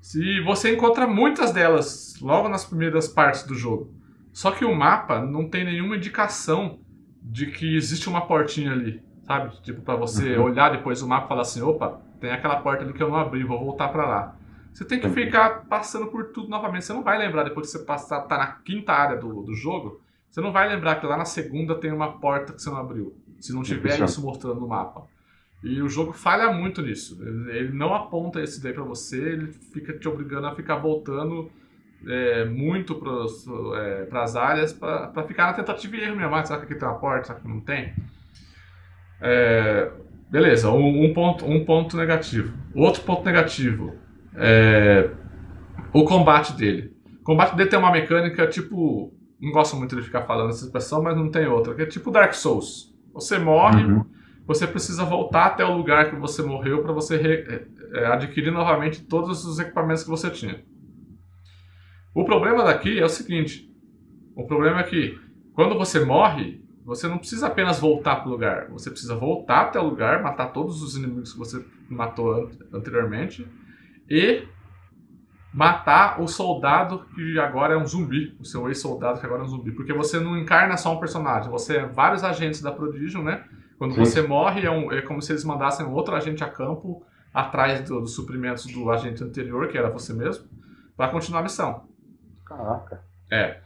Se 0.01 0.41
você 0.43 0.73
encontra 0.73 1.09
muitas 1.09 1.51
delas 1.51 2.15
logo 2.21 2.49
nas 2.49 2.65
primeiras 2.65 3.09
partes 3.09 3.43
do 3.43 3.55
jogo. 3.55 3.93
Só 4.33 4.53
que 4.53 4.65
o 4.65 4.73
mapa 4.73 5.21
não 5.21 5.49
tem 5.49 5.65
nenhuma 5.65 5.97
indicação 5.97 6.79
de 7.21 7.47
que 7.47 7.77
existe 7.77 8.09
uma 8.09 8.27
portinha 8.29 8.71
ali, 8.71 9.03
sabe? 9.27 9.61
Tipo, 9.63 9.83
para 9.83 9.97
você 9.97 10.37
uhum. 10.37 10.45
olhar 10.45 10.71
depois 10.71 11.03
o 11.03 11.09
mapa 11.09 11.25
e 11.25 11.29
falar 11.29 11.43
assim: 11.43 11.63
opa, 11.63 12.01
tem 12.21 12.31
aquela 12.31 12.61
porta 12.61 12.85
ali 12.85 12.93
que 12.93 13.03
eu 13.03 13.09
não 13.09 13.17
abri, 13.17 13.43
vou 13.43 13.59
voltar 13.59 13.89
para 13.89 14.07
lá. 14.07 14.37
Você 14.79 14.85
tem 14.85 15.01
que 15.01 15.09
ficar 15.09 15.65
passando 15.65 16.07
por 16.07 16.27
tudo 16.27 16.49
novamente. 16.49 16.85
Você 16.85 16.93
não 16.93 17.03
vai 17.03 17.19
lembrar 17.19 17.43
depois 17.43 17.67
que 17.67 17.77
você 17.77 17.85
passar, 17.85 18.21
tá 18.21 18.39
na 18.39 18.47
quinta 18.47 18.93
área 18.93 19.17
do, 19.17 19.43
do 19.43 19.53
jogo, 19.53 20.01
você 20.31 20.41
não 20.41 20.53
vai 20.53 20.69
lembrar 20.69 21.01
que 21.01 21.07
lá 21.07 21.17
na 21.17 21.25
segunda 21.25 21.75
tem 21.75 21.91
uma 21.91 22.21
porta 22.21 22.53
que 22.53 22.63
você 22.63 22.71
não 22.71 22.77
abriu 22.77 23.13
se 23.41 23.53
não 23.53 23.65
tiver 23.65 24.01
isso 24.01 24.23
mostrando 24.23 24.61
no 24.61 24.69
mapa. 24.69 25.03
E 25.65 25.83
o 25.83 25.89
jogo 25.89 26.13
falha 26.13 26.53
muito 26.53 26.81
nisso. 26.81 27.21
Ele 27.49 27.73
não 27.73 27.93
aponta 27.93 28.41
esse 28.41 28.63
daí 28.63 28.73
para 28.73 28.85
você, 28.85 29.21
ele 29.21 29.49
fica 29.49 29.99
te 29.99 30.07
obrigando 30.07 30.47
a 30.47 30.55
ficar 30.55 30.77
voltando 30.77 31.51
é, 32.07 32.45
muito 32.45 32.95
para 32.95 34.23
as 34.23 34.37
é, 34.37 34.39
áreas 34.39 34.73
para 34.73 35.25
ficar 35.27 35.47
na 35.47 35.55
tentativa 35.55 35.97
e 35.97 36.05
erro 36.05 36.15
mesmo. 36.15 36.37
Ah, 36.37 36.45
será 36.45 36.61
que 36.61 36.67
aqui 36.67 36.77
tem 36.77 36.89
uma 36.89 37.01
porta? 37.01 37.27
Será 37.27 37.41
que 37.41 37.49
não 37.49 37.61
tem? 37.61 37.95
É, 39.21 39.91
beleza, 40.31 40.71
um, 40.71 41.05
um, 41.05 41.13
ponto, 41.13 41.45
um 41.45 41.65
ponto 41.65 41.97
negativo. 41.97 42.57
Outro 42.77 43.03
ponto 43.03 43.25
negativo 43.25 44.07
é 44.39 45.11
o 45.93 46.05
combate 46.05 46.53
dele. 46.55 46.97
O 47.21 47.25
combate 47.25 47.57
dele 47.57 47.69
tem 47.69 47.79
uma 47.79 47.93
mecânica 47.93 48.47
tipo. 48.47 49.13
Não 49.41 49.53
gosto 49.53 49.77
muito 49.77 49.95
de 49.95 50.03
ficar 50.03 50.23
falando 50.23 50.51
essa 50.51 50.65
expressão, 50.65 51.03
mas 51.03 51.17
não 51.17 51.31
tem 51.31 51.47
outra, 51.47 51.75
que 51.75 51.83
é 51.83 51.87
tipo 51.87 52.11
Dark 52.11 52.35
Souls. 52.35 52.93
Você 53.13 53.39
morre, 53.39 53.85
uhum. 53.85 54.05
você 54.45 54.67
precisa 54.67 55.05
voltar 55.05 55.47
até 55.47 55.65
o 55.65 55.77
lugar 55.77 56.11
que 56.11 56.17
você 56.17 56.43
morreu 56.43 56.83
para 56.83 56.93
você 56.93 57.17
re, 57.17 57.69
é, 57.93 58.07
adquirir 58.07 58.51
novamente 58.51 59.05
todos 59.05 59.45
os 59.45 59.61
equipamentos 59.61 60.03
que 60.03 60.11
você 60.11 60.29
tinha. 60.29 60.65
O 62.13 62.25
problema 62.25 62.65
daqui 62.65 62.99
é 62.99 63.05
o 63.05 63.09
seguinte: 63.09 63.73
o 64.35 64.45
problema 64.45 64.81
é 64.81 64.85
que 64.85 65.17
quando 65.55 65.79
você 65.79 66.05
morre, 66.05 66.61
você 66.85 67.07
não 67.07 67.19
precisa 67.19 67.47
apenas 67.47 67.79
voltar 67.79 68.17
para 68.17 68.29
o 68.29 68.33
lugar, 68.33 68.69
você 68.71 68.91
precisa 68.91 69.15
voltar 69.15 69.63
até 69.63 69.79
o 69.79 69.85
lugar, 69.85 70.21
matar 70.21 70.49
todos 70.49 70.83
os 70.83 70.97
inimigos 70.97 71.33
que 71.33 71.39
você 71.39 71.65
matou 71.89 72.51
anteriormente 72.73 73.47
e 74.09 74.47
matar 75.53 76.21
o 76.21 76.29
soldado 76.29 77.05
que 77.15 77.39
agora 77.39 77.75
é 77.75 77.77
um 77.77 77.87
zumbi, 77.87 78.37
o 78.39 78.45
seu 78.45 78.69
ex-soldado 78.69 79.19
que 79.19 79.27
agora 79.27 79.43
é 79.43 79.45
um 79.45 79.49
zumbi, 79.49 79.73
porque 79.73 79.93
você 79.93 80.21
não 80.21 80.37
encarna 80.37 80.77
só 80.77 80.95
um 80.95 81.01
personagem, 81.01 81.51
você 81.51 81.79
é 81.79 81.87
vários 81.87 82.23
agentes 82.23 82.61
da 82.61 82.71
Prodigium, 82.71 83.23
né? 83.23 83.45
Quando 83.79 83.95
Sim. 83.95 84.01
você 84.01 84.23
morre 84.23 84.67
é, 84.67 84.71
um, 84.71 84.93
é, 84.93 85.01
como 85.03 85.23
se 85.23 85.33
eles 85.33 85.45
mandassem 85.45 85.87
outro 85.87 86.15
agente 86.15 86.43
a 86.43 86.49
campo 86.49 87.05
atrás 87.33 87.81
do, 87.89 88.01
dos 88.01 88.15
suprimentos 88.15 88.67
do 88.67 88.91
agente 88.91 89.23
anterior, 89.23 89.69
que 89.69 89.79
era 89.79 89.91
você 89.91 90.13
mesmo, 90.13 90.47
para 90.97 91.11
continuar 91.11 91.41
a 91.41 91.45
missão. 91.45 91.89
Caraca. 92.45 93.05
É. 93.31 93.61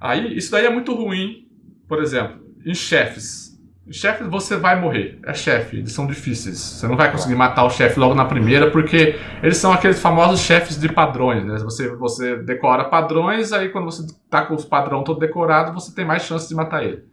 Aí, 0.00 0.36
isso 0.36 0.50
daí 0.50 0.64
é 0.64 0.70
muito 0.70 0.94
ruim, 0.94 1.48
por 1.86 2.02
exemplo, 2.02 2.40
em 2.64 2.74
chefes. 2.74 3.57
Chefe, 3.90 4.24
você 4.24 4.56
vai 4.56 4.78
morrer. 4.78 5.18
É 5.24 5.32
chefe, 5.32 5.78
eles 5.78 5.92
são 5.92 6.06
difíceis. 6.06 6.58
Você 6.58 6.86
não 6.86 6.96
vai 6.96 7.10
conseguir 7.10 7.34
matar 7.34 7.64
o 7.64 7.70
chefe 7.70 7.98
logo 7.98 8.14
na 8.14 8.24
primeira, 8.24 8.70
porque 8.70 9.18
eles 9.42 9.56
são 9.56 9.72
aqueles 9.72 9.98
famosos 9.98 10.40
chefes 10.40 10.78
de 10.78 10.92
padrões, 10.92 11.44
né? 11.44 11.58
Você, 11.58 11.88
você 11.96 12.36
decora 12.36 12.84
padrões, 12.84 13.52
aí 13.52 13.70
quando 13.70 13.86
você 13.86 14.06
tá 14.28 14.44
com 14.44 14.54
os 14.54 14.64
padrão 14.64 15.02
todo 15.02 15.18
decorado, 15.18 15.72
você 15.72 15.94
tem 15.94 16.04
mais 16.04 16.22
chance 16.22 16.48
de 16.48 16.54
matar 16.54 16.84
ele. 16.84 17.04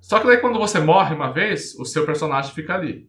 Só 0.00 0.20
que 0.20 0.26
daí 0.26 0.38
quando 0.38 0.58
você 0.58 0.78
morre 0.78 1.14
uma 1.14 1.32
vez, 1.32 1.74
o 1.78 1.84
seu 1.84 2.04
personagem 2.06 2.54
fica 2.54 2.74
ali. 2.74 3.08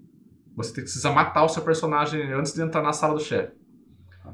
Você 0.56 0.82
precisa 0.82 1.12
matar 1.12 1.44
o 1.44 1.50
seu 1.50 1.64
personagem 1.64 2.32
antes 2.34 2.54
de 2.54 2.62
entrar 2.62 2.82
na 2.82 2.94
sala 2.94 3.16
do 3.16 3.20
chefe. 3.20 3.54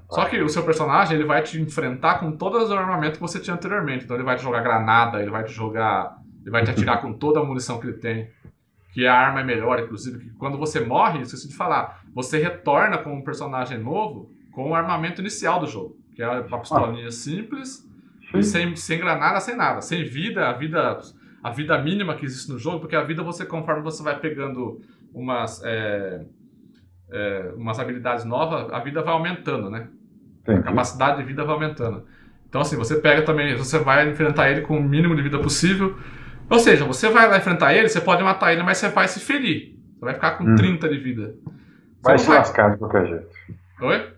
Só 0.09 0.25
que 0.25 0.41
o 0.41 0.49
seu 0.49 0.63
personagem 0.63 1.17
ele 1.17 1.25
vai 1.25 1.41
te 1.41 1.59
enfrentar 1.59 2.19
com 2.19 2.31
todos 2.31 2.63
os 2.63 2.71
armamentos 2.71 3.17
que 3.17 3.21
você 3.21 3.39
tinha 3.39 3.55
anteriormente. 3.55 4.05
Então 4.05 4.15
ele 4.15 4.23
vai 4.23 4.35
te 4.35 4.43
jogar 4.43 4.61
granada, 4.61 5.21
ele 5.21 5.31
vai 5.31 5.43
te 5.43 5.51
jogar 5.51 6.18
ele 6.49 6.51
vai 6.51 6.63
te 6.63 6.71
atirar 6.71 6.99
com 7.01 7.13
toda 7.13 7.39
a 7.39 7.43
munição 7.43 7.79
que 7.79 7.87
ele 7.87 7.97
tem. 7.97 8.29
Que 8.91 9.05
a 9.05 9.13
arma 9.13 9.41
é 9.41 9.43
melhor, 9.43 9.79
inclusive. 9.79 10.17
Que 10.17 10.29
quando 10.31 10.57
você 10.57 10.79
morre, 10.79 11.21
esqueci 11.21 11.47
de 11.47 11.55
falar, 11.55 12.01
você 12.13 12.39
retorna 12.39 12.97
com 12.97 13.13
um 13.13 13.23
personagem 13.23 13.77
novo 13.77 14.31
com 14.51 14.71
o 14.71 14.75
armamento 14.75 15.21
inicial 15.21 15.59
do 15.59 15.67
jogo. 15.67 15.95
Que 16.15 16.23
é 16.23 16.27
uma 16.27 16.59
pistolinha 16.59 17.07
ah. 17.07 17.11
simples, 17.11 17.87
sem, 18.41 18.75
sem 18.75 18.99
granada, 18.99 19.39
sem 19.39 19.55
nada. 19.55 19.79
Sem 19.81 20.03
vida, 20.03 20.49
a 20.49 20.53
vida 20.53 20.99
a 21.41 21.51
vida 21.51 21.77
mínima 21.81 22.15
que 22.15 22.25
existe 22.25 22.51
no 22.51 22.59
jogo, 22.59 22.81
porque 22.81 22.97
a 22.97 23.03
vida 23.03 23.23
você, 23.23 23.45
conforme 23.45 23.81
você 23.81 24.03
vai 24.03 24.19
pegando 24.19 24.81
umas, 25.13 25.63
é, 25.63 26.25
é, 27.09 27.53
umas 27.55 27.79
habilidades 27.79 28.25
novas, 28.25 28.69
a 28.73 28.79
vida 28.79 29.01
vai 29.01 29.13
aumentando, 29.13 29.69
né? 29.69 29.87
Entendi. 30.41 30.59
A 30.59 30.63
capacidade 30.63 31.19
de 31.19 31.23
vida 31.23 31.45
vai 31.45 31.53
aumentando. 31.53 32.03
Então, 32.49 32.59
assim, 32.59 32.75
você 32.75 32.99
pega 32.99 33.21
também, 33.21 33.55
você 33.55 33.79
vai 33.79 34.09
enfrentar 34.09 34.51
ele 34.51 34.61
com 34.61 34.77
o 34.77 34.83
mínimo 34.83 35.15
de 35.15 35.21
vida 35.21 35.39
possível 35.39 35.95
Ou 36.49 36.59
seja, 36.59 36.85
você 36.85 37.09
vai 37.09 37.27
lá 37.27 37.37
enfrentar 37.37 37.73
ele, 37.73 37.87
você 37.87 38.01
pode 38.01 38.23
matar 38.23 38.51
ele, 38.53 38.63
mas 38.63 38.77
você 38.77 38.89
vai 38.89 39.07
se 39.07 39.19
ferir. 39.19 39.75
Você 39.93 40.05
vai 40.05 40.13
ficar 40.13 40.31
com 40.31 40.43
hum. 40.43 40.55
30 40.55 40.89
de 40.89 40.97
vida. 40.97 41.35
Você 41.45 41.53
vai 42.03 42.17
se 42.17 42.27
vai... 42.27 42.37
lascar 42.37 42.71
de 42.71 42.77
qualquer 42.77 43.05
jeito. 43.05 43.27
Oi? 43.81 44.13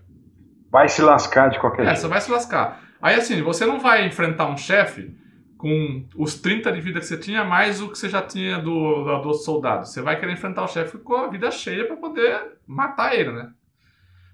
Vai 0.70 0.88
se 0.88 1.02
lascar 1.02 1.50
de 1.50 1.58
qualquer 1.58 1.82
é, 1.82 1.84
jeito. 1.86 1.98
É, 1.98 2.00
você 2.00 2.08
vai 2.08 2.20
se 2.20 2.30
lascar. 2.30 2.80
Aí 3.00 3.16
assim, 3.16 3.42
você 3.42 3.66
não 3.66 3.80
vai 3.80 4.06
enfrentar 4.06 4.46
um 4.46 4.56
chefe 4.56 5.14
com 5.58 6.04
os 6.16 6.40
30 6.40 6.72
de 6.72 6.80
vida 6.80 6.98
que 6.98 7.06
você 7.06 7.16
tinha, 7.16 7.44
mais 7.44 7.80
o 7.80 7.88
que 7.88 7.96
você 7.96 8.08
já 8.08 8.22
tinha 8.22 8.58
do, 8.58 9.04
do, 9.04 9.18
do 9.22 9.34
soldado. 9.34 9.86
Você 9.86 10.00
vai 10.00 10.18
querer 10.18 10.32
enfrentar 10.32 10.64
o 10.64 10.68
chefe 10.68 10.98
com 10.98 11.14
a 11.14 11.28
vida 11.28 11.50
cheia 11.50 11.86
para 11.86 11.96
poder 11.96 12.40
matar 12.66 13.14
ele, 13.14 13.30
né? 13.30 13.50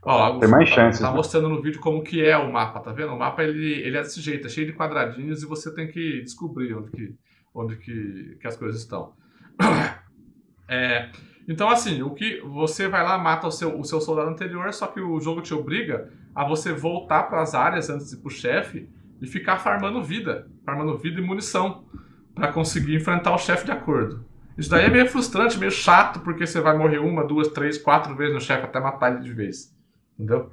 Ó, 0.03 0.39
Tem 0.39 0.49
mais 0.49 0.71
tá, 0.71 0.77
chances. 0.77 1.01
Tá 1.01 1.11
né? 1.11 1.17
mostrando 1.17 1.49
no 1.49 1.61
vídeo 1.61 1.81
como 1.81 2.03
que 2.03 2.25
é 2.25 2.37
o 2.37 2.51
mapa, 2.51 2.81
tá 2.81 2.93
vendo? 2.93 3.13
O 3.13 3.19
mapa 3.19 3.43
ele, 3.43 3.75
ele 3.83 3.99
é 3.99 4.01
desse 4.01 4.21
jeito, 4.21 4.47
é 4.47 4.51
cheio 4.51 4.67
de 4.67 4.73
quadradinhos 4.73 5.43
e 5.43 5.47
você 5.47 5.75
tem 5.75 5.89
que 5.89 6.23
descobrir 6.23 6.75
onde 6.75 6.91
que, 6.91 7.15
onde 7.55 7.77
que, 7.77 8.37
que 8.41 8.47
as 8.47 8.57
coisas 8.57 8.81
estão. 8.81 9.13
É, 10.71 11.09
então, 11.49 11.71
assim, 11.71 12.03
o 12.03 12.11
que 12.11 12.43
você 12.43 12.87
vai 12.89 13.03
lá, 13.03 13.17
mata 13.17 13.47
o 13.47 13.51
seu, 13.51 13.81
o 13.81 13.83
seu 13.83 14.03
soldado 14.03 14.29
anterior, 14.29 14.71
só 14.75 14.87
que 14.87 15.01
o 15.01 15.19
jogo 15.19 15.41
te 15.41 15.55
obriga 15.55 16.13
a 16.35 16.45
você 16.47 16.75
voltar 16.75 17.23
para 17.23 17.41
as 17.41 17.55
áreas 17.55 17.89
antes 17.89 18.11
de 18.11 18.17
ir 18.17 18.19
pro 18.19 18.29
chefe 18.29 18.87
e 19.19 19.27
ficar 19.27 19.57
farmando 19.57 20.03
vida, 20.03 20.47
farmando 20.63 20.99
vida 20.99 21.19
e 21.19 21.25
munição 21.25 21.85
para 22.35 22.53
conseguir 22.53 22.97
enfrentar 22.97 23.35
o 23.35 23.39
chefe 23.39 23.65
de 23.65 23.73
acordo. 23.73 24.27
Isso 24.59 24.69
daí 24.69 24.85
é 24.85 24.91
meio 24.91 25.07
frustrante, 25.09 25.59
meio 25.59 25.71
chato, 25.71 26.21
porque 26.21 26.47
você 26.47 26.61
vai 26.61 26.77
morrer 26.77 26.99
uma, 26.99 27.25
duas, 27.25 27.49
três, 27.49 27.79
quatro 27.79 28.15
vezes 28.15 28.35
no 28.35 28.41
chefe 28.41 28.65
até 28.65 28.79
matar 28.79 29.13
ele 29.13 29.23
de 29.23 29.33
vez. 29.33 29.75
Entendeu? 30.15 30.53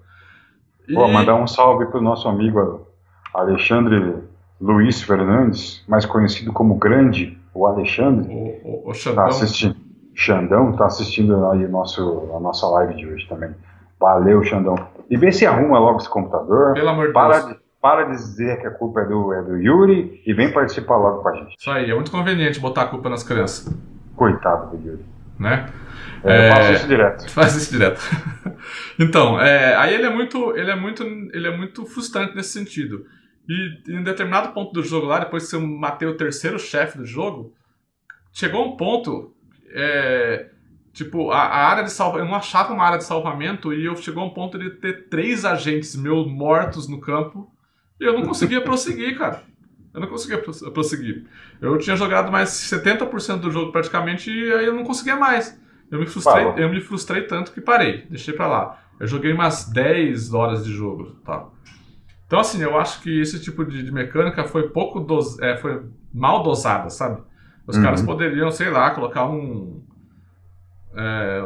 E... 0.88 0.94
Vou 0.94 1.12
mandar 1.12 1.36
um 1.36 1.48
salve 1.48 1.88
pro 1.88 2.02
nosso 2.02 2.30
amigo 2.30 2.88
Alexandre 3.34 4.24
Luiz 4.60 5.02
Fernandes, 5.02 5.84
mais 5.88 6.06
conhecido 6.06 6.54
como 6.54 6.76
Grande, 6.76 7.38
o 7.54 7.66
Alexandre. 7.66 8.34
O, 8.34 8.88
o, 8.88 8.90
o 8.90 8.94
Xandão. 8.94 9.24
Tá 9.24 9.30
assistindo, 9.30 9.76
Xandão 10.14 10.74
tá 10.74 10.86
assistindo 10.86 11.46
aí 11.50 11.68
nosso, 11.68 12.32
a 12.36 12.40
nossa 12.40 12.66
live 12.68 12.96
de 12.96 13.06
hoje 13.06 13.28
também. 13.28 13.52
Valeu, 14.00 14.44
Xandão. 14.44 14.76
E 15.10 15.18
vê 15.18 15.32
se 15.32 15.46
arruma 15.46 15.78
logo 15.80 16.00
esse 16.00 16.10
computador. 16.10 16.74
Pelo 16.74 16.90
amor 16.90 17.08
de 17.08 17.14
para 17.14 17.40
Deus. 17.40 17.54
De, 17.54 17.60
para 17.82 18.04
de 18.04 18.12
dizer 18.12 18.60
que 18.60 18.68
a 18.68 18.72
culpa 18.72 19.02
é 19.02 19.06
do, 19.06 19.34
é 19.34 19.42
do 19.42 19.58
Yuri 19.58 20.22
e 20.26 20.34
vem 20.34 20.52
participar 20.52 20.98
logo 20.98 21.22
com 21.22 21.30
a 21.30 21.34
gente. 21.34 21.56
Isso 21.60 21.70
aí, 21.70 21.92
é 21.92 21.94
muito 21.94 22.12
conveniente 22.12 22.60
botar 22.60 22.84
a 22.84 22.88
culpa 22.88 23.10
nas 23.10 23.24
crianças. 23.24 23.74
Coitado 24.16 24.76
do 24.76 24.88
Yuri. 24.88 25.06
Né? 25.38 25.70
É, 26.24 26.50
eu 26.50 26.54
faço 26.54 26.72
isso 26.72 26.88
direto. 26.88 27.30
Faz 27.32 27.56
isso 27.56 27.72
direto. 27.72 28.02
então, 28.98 29.40
é, 29.40 29.76
aí 29.76 29.94
ele 29.94 30.06
é 30.06 30.10
muito, 30.10 30.56
ele 30.56 30.72
é 30.72 30.76
muito, 30.76 31.04
ele 31.04 31.48
é 31.48 31.56
muito 31.56 31.86
frustrante 31.86 32.36
nesse 32.36 32.50
sentido. 32.50 33.06
E 33.48 33.82
em 33.88 34.04
determinado 34.04 34.54
ponto 34.54 34.74
do 34.74 34.84
jogo 34.84 35.06
lá, 35.06 35.20
depois 35.20 35.50
que 35.50 35.56
eu 35.56 35.62
matei 35.62 36.08
o 36.08 36.18
terceiro 36.18 36.58
chefe 36.58 36.98
do 36.98 37.06
jogo, 37.06 37.54
chegou 38.34 38.66
um 38.66 38.76
ponto, 38.76 39.34
é, 39.70 40.50
tipo, 40.92 41.30
a, 41.32 41.42
a, 41.42 41.68
área 41.70 41.84
de 41.84 41.92
salvamento, 41.92 42.26
eu 42.26 42.32
não 42.32 42.38
achava 42.38 42.74
uma 42.74 42.84
área 42.84 42.98
de 42.98 43.04
salvamento 43.04 43.74
e 43.74 43.86
eu 43.86 43.96
chegou 43.96 44.26
um 44.26 44.32
ponto 44.32 44.58
de 44.58 44.72
ter 44.72 45.08
três 45.10 45.46
agentes 45.46 45.96
meus 45.96 46.28
mortos 46.28 46.88
no 46.88 47.00
campo 47.00 47.52
e 48.00 48.04
eu 48.04 48.14
não 48.14 48.24
conseguia 48.24 48.62
prosseguir, 48.64 49.18
cara. 49.18 49.44
Eu 49.94 50.02
não 50.02 50.08
conseguia 50.10 50.40
prosseguir. 50.74 51.26
Eu 51.62 51.78
tinha 51.78 51.96
jogado 51.96 52.30
mais 52.30 52.50
70% 52.50 53.40
do 53.40 53.50
jogo 53.50 53.72
praticamente 53.72 54.30
e 54.30 54.54
aí 54.54 54.66
eu 54.66 54.74
não 54.74 54.84
conseguia 54.84 55.16
mais. 55.16 55.58
Eu 55.90 56.00
me 56.00 56.06
frustrei, 56.06 56.46
eu 56.58 56.70
me 56.70 56.82
frustrei 56.82 57.22
tanto 57.22 57.54
que 57.54 57.62
parei, 57.62 58.06
deixei 58.10 58.34
pra 58.34 58.48
lá. 58.48 58.82
Eu 59.00 59.08
joguei 59.08 59.32
umas 59.32 59.70
10 59.70 60.34
horas 60.34 60.66
de 60.66 60.74
jogo, 60.74 61.16
tá? 61.24 61.48
Então, 62.36 62.42
assim, 62.42 62.62
eu 62.62 62.78
acho 62.78 63.02
que 63.02 63.22
esse 63.22 63.42
tipo 63.42 63.64
de, 63.64 63.82
de 63.82 63.94
mecânica 63.94 64.44
foi 64.44 64.68
pouco 64.68 65.00
dos, 65.00 65.40
é, 65.40 65.56
foi 65.56 65.86
mal 66.14 66.44
dosada, 66.44 66.90
sabe? 66.90 67.22
Os 67.66 67.78
uhum. 67.78 67.84
caras 67.84 68.02
poderiam, 68.02 68.52
sei 68.52 68.70
lá, 68.70 68.92
colocar 68.92 69.26
um. 69.26 69.82
É, 70.94 71.40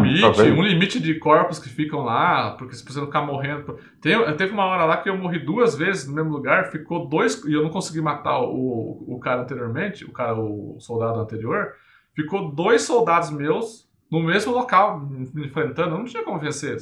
um 0.00 0.04
limite, 0.04 0.42
um 0.42 0.62
limite 0.62 1.00
de 1.00 1.14
corpos 1.14 1.60
que 1.60 1.68
ficam 1.68 2.00
lá, 2.00 2.56
porque 2.58 2.74
se 2.74 2.84
você 2.84 2.98
não 2.98 3.06
ficar 3.06 3.22
morrendo. 3.22 3.78
Tem, 4.00 4.20
teve 4.36 4.52
uma 4.52 4.64
hora 4.64 4.84
lá 4.84 4.96
que 4.96 5.08
eu 5.08 5.16
morri 5.16 5.38
duas 5.38 5.76
vezes 5.76 6.08
no 6.08 6.14
mesmo 6.16 6.32
lugar, 6.32 6.72
ficou 6.72 7.06
dois. 7.06 7.40
E 7.44 7.52
eu 7.52 7.62
não 7.62 7.70
consegui 7.70 8.00
matar 8.00 8.40
o, 8.40 9.04
o 9.06 9.20
cara 9.20 9.42
anteriormente, 9.42 10.04
o 10.04 10.10
cara, 10.10 10.34
o 10.34 10.76
soldado 10.80 11.20
anterior. 11.20 11.74
Ficou 12.16 12.50
dois 12.50 12.82
soldados 12.82 13.30
meus 13.30 13.88
no 14.10 14.20
mesmo 14.20 14.52
local, 14.52 14.98
me 14.98 15.46
enfrentando. 15.46 15.94
Eu 15.94 15.98
não 15.98 16.04
tinha 16.04 16.24
como 16.24 16.40
vencer. 16.40 16.78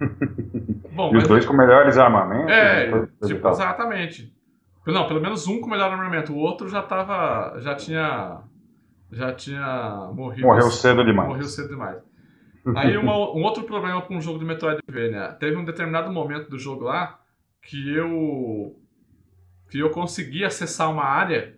Bom, 0.96 1.14
e 1.14 1.18
os 1.18 1.28
dois 1.28 1.44
com 1.44 1.52
melhores 1.52 1.98
armamentos? 1.98 2.50
É, 2.50 2.90
tipo, 3.26 3.48
exatamente. 3.48 4.34
Não, 4.86 5.06
pelo 5.06 5.20
menos 5.20 5.46
um 5.46 5.60
com 5.60 5.68
melhor 5.68 5.92
armamento. 5.92 6.32
O 6.32 6.38
outro 6.38 6.68
já 6.68 6.82
tava. 6.82 7.60
já 7.60 7.74
tinha. 7.74 8.40
Já 9.12 9.32
tinha 9.32 10.10
morrido. 10.14 10.46
Morreu 10.46 10.70
cedo 10.70 11.04
demais. 11.04 11.28
Morreu 11.28 11.44
cedo 11.44 11.68
demais. 11.68 11.98
Aí 12.74 12.96
uma, 12.96 13.12
um 13.12 13.42
outro 13.42 13.62
problema 13.62 14.02
com 14.02 14.16
o 14.16 14.20
jogo 14.20 14.38
de 14.38 14.44
Metroidvania. 14.44 15.32
Teve 15.38 15.56
um 15.56 15.64
determinado 15.64 16.10
momento 16.12 16.48
do 16.50 16.58
jogo 16.58 16.84
lá 16.84 17.20
que 17.62 17.94
eu. 17.94 18.74
que 19.70 19.78
eu 19.78 19.90
consegui 19.90 20.44
acessar 20.44 20.90
uma 20.90 21.04
área 21.04 21.54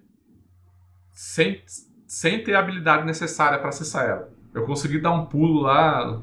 sem, 1.12 1.62
sem 2.06 2.42
ter 2.42 2.54
a 2.54 2.58
habilidade 2.58 3.06
necessária 3.06 3.58
para 3.58 3.68
acessar 3.68 4.06
ela. 4.06 4.28
Eu 4.52 4.64
consegui 4.64 4.98
dar 4.98 5.12
um 5.12 5.26
pulo 5.26 5.62
lá 5.62 6.22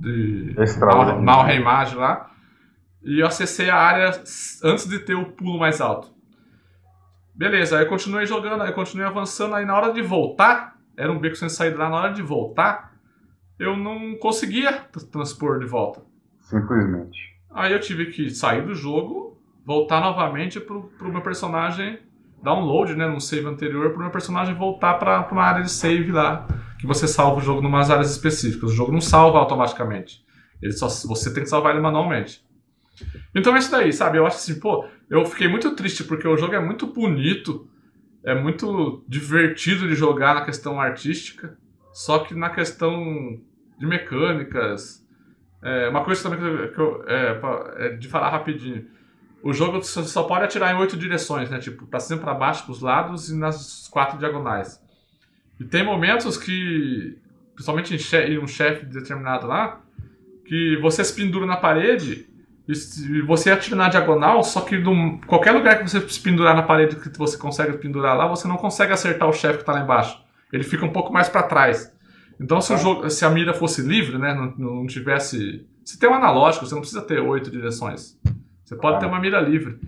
de 0.00 0.54
mal, 0.80 1.22
mal 1.22 1.44
reimagem 1.44 1.96
lá 1.96 2.30
e 3.02 3.20
eu 3.20 3.26
acessei 3.26 3.70
a 3.70 3.76
área 3.76 4.08
antes 4.64 4.88
de 4.88 4.98
ter 4.98 5.14
o 5.14 5.26
pulo 5.32 5.58
mais 5.58 5.80
alto. 5.80 6.12
Beleza, 7.34 7.78
aí 7.78 7.84
eu 7.84 7.88
continuei 7.88 8.26
jogando, 8.26 8.62
aí 8.62 8.70
eu 8.70 8.74
continuei 8.74 9.06
avançando, 9.06 9.54
aí 9.54 9.64
na 9.64 9.74
hora 9.74 9.92
de 9.92 10.02
voltar, 10.02 10.76
era 10.96 11.10
um 11.10 11.18
beco 11.18 11.36
sem 11.36 11.48
saída 11.48 11.78
lá, 11.78 11.88
na 11.88 11.96
hora 11.96 12.12
de 12.12 12.22
voltar, 12.22 12.94
eu 13.58 13.76
não 13.76 14.16
conseguia 14.16 14.72
transpor 15.10 15.58
de 15.58 15.66
volta. 15.66 16.02
Simplesmente. 16.40 17.18
Aí 17.50 17.72
eu 17.72 17.80
tive 17.80 18.06
que 18.06 18.30
sair 18.30 18.62
do 18.62 18.74
jogo, 18.74 19.38
voltar 19.64 20.00
novamente 20.00 20.60
pro, 20.60 20.84
pro 20.98 21.10
meu 21.10 21.22
personagem 21.22 21.98
download, 22.42 22.94
né, 22.94 23.06
num 23.06 23.20
save 23.20 23.46
anterior, 23.46 23.90
pro 23.90 24.00
meu 24.00 24.10
personagem 24.10 24.54
voltar 24.54 24.94
para 24.94 25.28
uma 25.30 25.42
área 25.42 25.62
de 25.62 25.70
save 25.70 26.10
lá, 26.10 26.46
que 26.80 26.86
você 26.86 27.06
salva 27.06 27.38
o 27.38 27.42
jogo 27.42 27.62
em 27.62 27.66
umas 27.66 27.90
áreas 27.90 28.10
específicas. 28.10 28.70
O 28.70 28.74
jogo 28.74 28.90
não 28.90 29.02
salva 29.02 29.38
automaticamente. 29.38 30.24
Ele 30.62 30.72
só, 30.72 30.88
você 30.88 31.32
tem 31.32 31.42
que 31.42 31.48
salvar 31.48 31.72
ele 31.72 31.82
manualmente. 31.82 32.42
Então 33.34 33.54
é 33.54 33.58
isso 33.58 33.70
daí, 33.70 33.92
sabe? 33.92 34.18
Eu 34.18 34.26
acho 34.26 34.36
assim, 34.36 34.58
pô, 34.58 34.86
eu 35.08 35.24
fiquei 35.26 35.46
muito 35.46 35.74
triste 35.74 36.04
porque 36.04 36.26
o 36.26 36.36
jogo 36.36 36.54
é 36.54 36.60
muito 36.60 36.86
bonito, 36.86 37.68
é 38.24 38.34
muito 38.34 39.04
divertido 39.06 39.86
de 39.88 39.94
jogar 39.94 40.34
na 40.34 40.44
questão 40.44 40.80
artística, 40.80 41.56
só 41.92 42.20
que 42.20 42.34
na 42.34 42.50
questão 42.50 43.38
de 43.78 43.86
mecânicas. 43.86 45.06
É, 45.62 45.88
uma 45.88 46.02
coisa 46.02 46.22
também 46.22 46.38
que 46.70 46.78
eu, 46.80 47.04
é, 47.06 47.40
é, 47.76 47.88
de 47.96 48.08
falar 48.08 48.30
rapidinho. 48.30 48.86
O 49.42 49.52
jogo 49.52 49.82
só 49.82 50.22
pode 50.24 50.44
atirar 50.44 50.74
em 50.74 50.78
oito 50.78 50.96
direções, 50.96 51.50
né? 51.50 51.58
Tipo, 51.58 51.86
pra 51.86 52.00
cima, 52.00 52.20
pra 52.20 52.34
baixo, 52.34 52.64
pros 52.64 52.80
lados 52.80 53.30
e 53.30 53.36
nas 53.36 53.88
quatro 53.88 54.18
diagonais. 54.18 54.80
E 55.60 55.64
tem 55.64 55.84
momentos 55.84 56.38
que, 56.38 57.18
principalmente 57.54 57.94
em 57.94 58.38
um 58.38 58.46
chefe 58.46 58.86
determinado 58.86 59.46
lá, 59.46 59.82
que 60.46 60.78
você 60.78 61.04
se 61.04 61.14
pendura 61.14 61.44
na 61.44 61.58
parede 61.58 62.26
e 62.66 63.20
você 63.22 63.50
atira 63.50 63.76
na 63.76 63.88
diagonal, 63.88 64.42
só 64.42 64.62
que 64.62 64.78
num, 64.78 65.18
qualquer 65.18 65.52
lugar 65.52 65.78
que 65.78 65.88
você 65.88 66.00
se 66.08 66.20
pendurar 66.20 66.56
na 66.56 66.62
parede 66.62 66.96
que 66.96 67.16
você 67.18 67.36
consegue 67.36 67.76
pendurar 67.76 68.16
lá, 68.16 68.26
você 68.26 68.48
não 68.48 68.56
consegue 68.56 68.92
acertar 68.92 69.28
o 69.28 69.32
chefe 69.32 69.56
que 69.56 69.62
está 69.62 69.72
lá 69.72 69.82
embaixo. 69.82 70.18
Ele 70.52 70.64
fica 70.64 70.84
um 70.84 70.92
pouco 70.92 71.12
mais 71.12 71.28
para 71.28 71.42
trás. 71.42 71.92
Então, 72.40 72.60
se, 72.60 72.72
o 72.72 72.78
jogo, 72.78 73.10
se 73.10 73.24
a 73.24 73.30
mira 73.30 73.52
fosse 73.52 73.82
livre, 73.82 74.16
né, 74.16 74.32
não, 74.34 74.80
não 74.80 74.86
tivesse. 74.86 75.66
Se 75.84 75.98
tem 75.98 76.08
um 76.08 76.14
analógico, 76.14 76.64
você 76.64 76.74
não 76.74 76.80
precisa 76.80 77.02
ter 77.02 77.20
oito 77.20 77.50
direções. 77.50 78.18
Você 78.64 78.76
pode 78.76 78.98
ter 78.98 79.06
uma 79.06 79.20
mira 79.20 79.40
livre. 79.40 79.78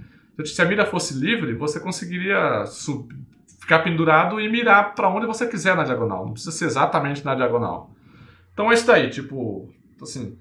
Se 0.45 0.61
a 0.61 0.65
mira 0.65 0.85
fosse 0.85 1.15
livre, 1.15 1.55
você 1.55 1.81
conseguiria 1.81 2.67
sub, 2.67 3.15
ficar 3.63 3.79
pendurado 3.79 4.41
e 4.41 4.51
mirar 4.51 4.93
para 4.93 5.09
onde 5.09 5.25
você 5.25 5.47
quiser 5.47 5.77
na 5.77 5.85
diagonal. 5.85 6.27
Não 6.27 6.33
precisa 6.33 6.51
ser 6.51 6.65
exatamente 6.65 7.25
na 7.25 7.33
diagonal. 7.37 7.93
Então 8.53 8.71
é 8.71 8.75
isso 8.75 8.87
daí, 8.87 9.09
tipo, 9.09 9.73
assim. 10.03 10.37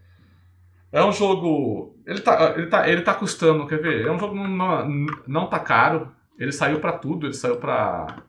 É 0.92 1.04
um 1.06 1.12
jogo. 1.12 1.96
Ele 2.06 2.20
tá, 2.20 2.54
ele 2.58 2.68
tá, 2.68 2.90
ele 2.90 3.02
tá 3.02 3.14
custando, 3.14 3.68
quer 3.68 3.80
ver? 3.80 4.08
É 4.08 4.12
um 4.12 4.20
jogo 4.20 4.36
não, 4.36 4.88
não, 5.28 5.48
tá 5.48 5.60
caro. 5.60 6.12
Ele 6.38 6.52
saiu 6.52 6.80
para 6.80 6.94
tudo, 6.94 7.28
ele 7.28 7.34
saiu 7.34 7.58
para 7.58 8.24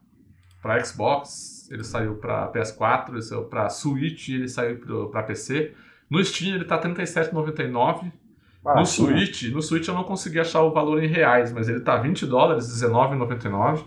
para 0.61 0.85
Xbox, 0.85 1.69
ele 1.73 1.83
saiu 1.83 2.17
para 2.17 2.53
PS4, 2.53 3.09
ele 3.09 3.23
saiu 3.23 3.45
para 3.45 3.69
Switch, 3.69 4.29
ele 4.29 4.47
saiu 4.47 4.79
para 5.11 5.23
PC. 5.25 5.75
No 6.09 6.23
Steam 6.23 6.55
ele 6.55 6.67
tá 6.67 6.77
R$ 6.77 6.91
37,99. 6.91 8.13
No 8.65 8.87
Switch, 8.87 9.51
no 9.51 9.61
Switch 9.61 9.89
eu 9.89 9.95
não 9.95 10.05
consegui 10.05 10.39
achar 10.39 10.63
o 10.63 10.71
valor 10.71 11.03
em 11.03 11.09
reais, 11.09 11.51
mas 11.53 11.69
ele 11.69 11.81
tá 11.81 11.97
20 11.97 12.27
dólares, 12.27 12.81
R$19,99. 12.81 13.85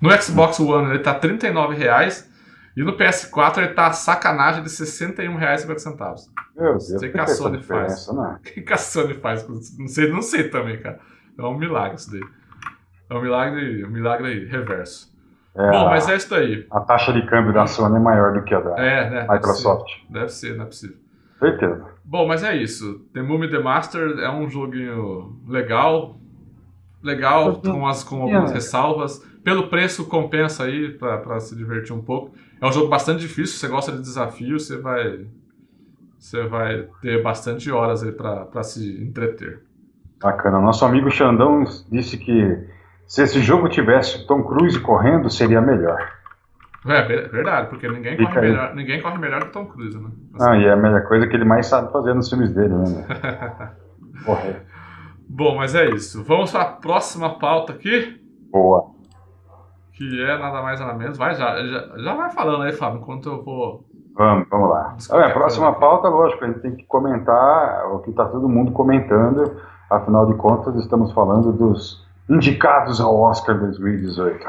No 0.00 0.10
Xbox 0.22 0.60
One 0.60 0.90
ele 0.90 0.98
tá 1.00 1.14
39 1.14 1.74
reais. 1.76 2.30
E 2.76 2.82
no 2.84 2.94
PS4 2.94 3.58
ele 3.58 3.68
tá 3.68 3.90
sacanagem 3.92 4.62
de 4.62 4.68
R$61,50. 4.68 6.16
Meu 6.54 6.72
Deus, 6.72 6.92
que, 7.00 7.08
que 7.08 7.18
a 7.20 7.26
Sony 7.26 7.62
faz? 7.62 8.06
O 8.08 8.38
que, 8.44 8.60
que 8.60 8.72
a 8.72 8.76
Sony 8.76 9.14
faz? 9.14 9.48
Não 9.78 9.88
sei, 9.88 10.12
não 10.12 10.20
sei 10.20 10.48
também, 10.50 10.78
cara. 10.78 10.98
É 11.38 11.42
um 11.42 11.56
milagre 11.56 11.96
isso 11.96 12.10
daí. 12.10 12.20
É 13.08 13.14
um 13.14 13.22
milagre, 13.22 13.84
um 13.84 13.90
milagre 13.90 14.44
reverso. 14.46 15.14
É, 15.56 15.70
Bom, 15.70 15.86
mas 15.86 16.06
é 16.06 16.16
isso 16.16 16.28
daí. 16.28 16.66
A 16.70 16.80
taxa 16.80 17.14
de 17.14 17.24
câmbio 17.26 17.54
da 17.54 17.66
Sony 17.66 17.96
é 17.96 17.98
maior 17.98 18.34
do 18.34 18.42
que 18.44 18.54
a 18.54 18.60
da 18.60 18.76
É, 18.78 19.08
né? 19.08 19.26
Microsoft. 19.30 19.90
Deve 20.10 20.28
ser, 20.28 20.54
não 20.56 20.64
é 20.64 20.66
possível. 20.66 20.96
Certeza. 21.38 21.86
Bom, 22.04 22.28
mas 22.28 22.42
é 22.44 22.54
isso. 22.56 23.06
The 23.14 23.22
Mummy 23.22 23.50
The 23.50 23.58
Master 23.60 24.18
é 24.18 24.30
um 24.30 24.50
joguinho 24.50 25.40
legal. 25.48 26.16
Legal, 27.02 27.56
com, 27.60 27.86
as, 27.86 28.02
com 28.04 28.22
algumas 28.22 28.50
É. 28.50 28.54
ressalvas. 28.54 29.22
Pelo 29.46 29.68
preço, 29.68 30.06
compensa 30.08 30.64
aí 30.64 30.90
pra, 30.90 31.18
pra 31.18 31.38
se 31.38 31.54
divertir 31.54 31.92
um 31.94 32.02
pouco. 32.02 32.34
É 32.60 32.66
um 32.66 32.72
jogo 32.72 32.88
bastante 32.88 33.20
difícil. 33.20 33.54
Se 33.54 33.60
você 33.60 33.68
gosta 33.68 33.92
de 33.92 34.00
desafio, 34.00 34.58
você 34.58 34.76
vai. 34.76 35.24
Você 36.18 36.44
vai 36.48 36.88
ter 37.00 37.22
bastante 37.22 37.70
horas 37.70 38.02
aí 38.02 38.10
pra 38.10 38.64
se 38.64 39.00
entreter. 39.00 39.60
Bacana. 40.20 40.58
Nosso 40.60 40.84
amigo 40.84 41.08
Xandão 41.12 41.62
disse 41.88 42.18
que 42.18 42.58
se 43.06 43.22
esse 43.22 43.40
jogo 43.40 43.68
tivesse 43.68 44.26
Tom 44.26 44.42
Cruise 44.42 44.80
correndo, 44.80 45.30
seria 45.30 45.60
melhor. 45.60 45.96
É 46.84 47.02
ver- 47.06 47.30
verdade, 47.30 47.68
porque 47.68 47.86
ninguém 47.88 48.16
Fica 48.16 48.28
corre, 48.32 48.46
aí. 48.46 48.50
melhor, 48.50 48.74
ninguém 48.74 49.00
corre 49.00 49.18
melhor 49.18 49.44
que 49.44 49.52
Tom 49.52 49.66
Cruise, 49.66 49.96
né? 49.96 50.10
Assim. 50.34 50.44
Ah, 50.50 50.56
e 50.58 50.64
é 50.64 50.72
a 50.72 50.76
melhor 50.76 51.04
coisa 51.04 51.28
que 51.28 51.36
ele 51.36 51.44
mais 51.44 51.66
sabe 51.66 51.92
fazer 51.92 52.14
nos 52.14 52.28
filmes 52.28 52.52
dele, 52.52 52.74
né? 52.74 53.06
Correr. 54.26 54.62
Bom, 55.28 55.54
mas 55.56 55.72
é 55.76 55.88
isso. 55.90 56.24
Vamos 56.24 56.50
para 56.50 56.62
a 56.62 56.72
próxima 56.72 57.38
pauta 57.38 57.72
aqui, 57.72 58.20
Boa. 58.50 58.95
Que 59.96 60.22
é 60.22 60.38
nada 60.38 60.62
mais 60.62 60.78
nada 60.78 60.94
menos. 60.94 61.16
Vai, 61.16 61.34
já, 61.34 61.56
já, 61.64 61.88
já 61.96 62.14
vai 62.14 62.30
falando 62.30 62.62
aí, 62.62 62.72
Fábio, 62.72 63.00
enquanto 63.00 63.28
eu 63.28 63.42
vou. 63.42 63.84
Vamos, 64.14 64.46
vamos 64.50 64.70
lá. 64.70 64.94
Desculpa, 64.96 65.26
a 65.26 65.30
próxima 65.30 65.72
pauta, 65.74 66.08
lógico, 66.08 66.44
a 66.44 66.48
gente 66.48 66.60
tem 66.60 66.74
que 66.74 66.84
comentar 66.84 67.86
o 67.92 68.00
que 68.00 68.10
está 68.10 68.24
todo 68.26 68.48
mundo 68.48 68.72
comentando. 68.72 69.56
Afinal 69.90 70.26
de 70.26 70.34
contas, 70.34 70.74
estamos 70.76 71.12
falando 71.12 71.52
dos 71.52 72.06
indicados 72.28 73.00
ao 73.00 73.18
Oscar 73.20 73.58
2018. 73.58 74.44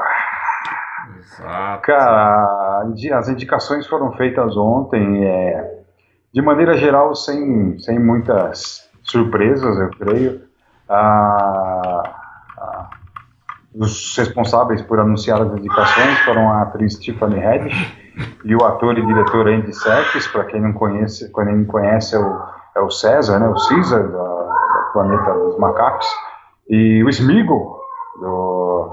Exato. 1.18 1.82
Cara, 1.82 2.84
as 3.14 3.28
indicações 3.28 3.86
foram 3.86 4.12
feitas 4.12 4.56
ontem, 4.56 5.24
é, 5.24 5.82
de 6.32 6.42
maneira 6.42 6.76
geral, 6.76 7.14
sem, 7.14 7.78
sem 7.78 7.98
muitas 7.98 8.88
surpresas, 9.02 9.78
eu 9.78 9.90
creio. 9.90 10.42
Ah, 10.88 12.17
os 13.78 14.16
responsáveis 14.16 14.82
por 14.82 14.98
anunciar 14.98 15.40
as 15.40 15.52
indicações 15.52 16.18
foram 16.20 16.50
a 16.50 16.62
atriz 16.62 16.98
Tiffany 16.98 17.44
Haddish 17.44 17.96
e 18.44 18.54
o 18.54 18.64
ator 18.64 18.98
e 18.98 19.06
diretor 19.06 19.46
Andy 19.46 19.72
Serkis, 19.72 20.26
para 20.26 20.44
quem 20.44 20.60
não 20.60 20.72
conhece, 20.72 21.32
quem 21.32 21.56
não 21.56 21.64
conhece 21.64 22.16
é 22.16 22.18
o, 22.18 22.42
é 22.76 22.80
o 22.80 22.90
César, 22.90 23.38
né, 23.38 23.48
o 23.48 23.54
Caesar 23.54 24.02
da, 24.08 24.18
da 24.18 24.90
Planeta 24.92 25.32
dos 25.32 25.58
Macacos, 25.58 26.06
e 26.68 27.04
o 27.04 27.08
Smeagol, 27.08 27.80
do 28.20 28.92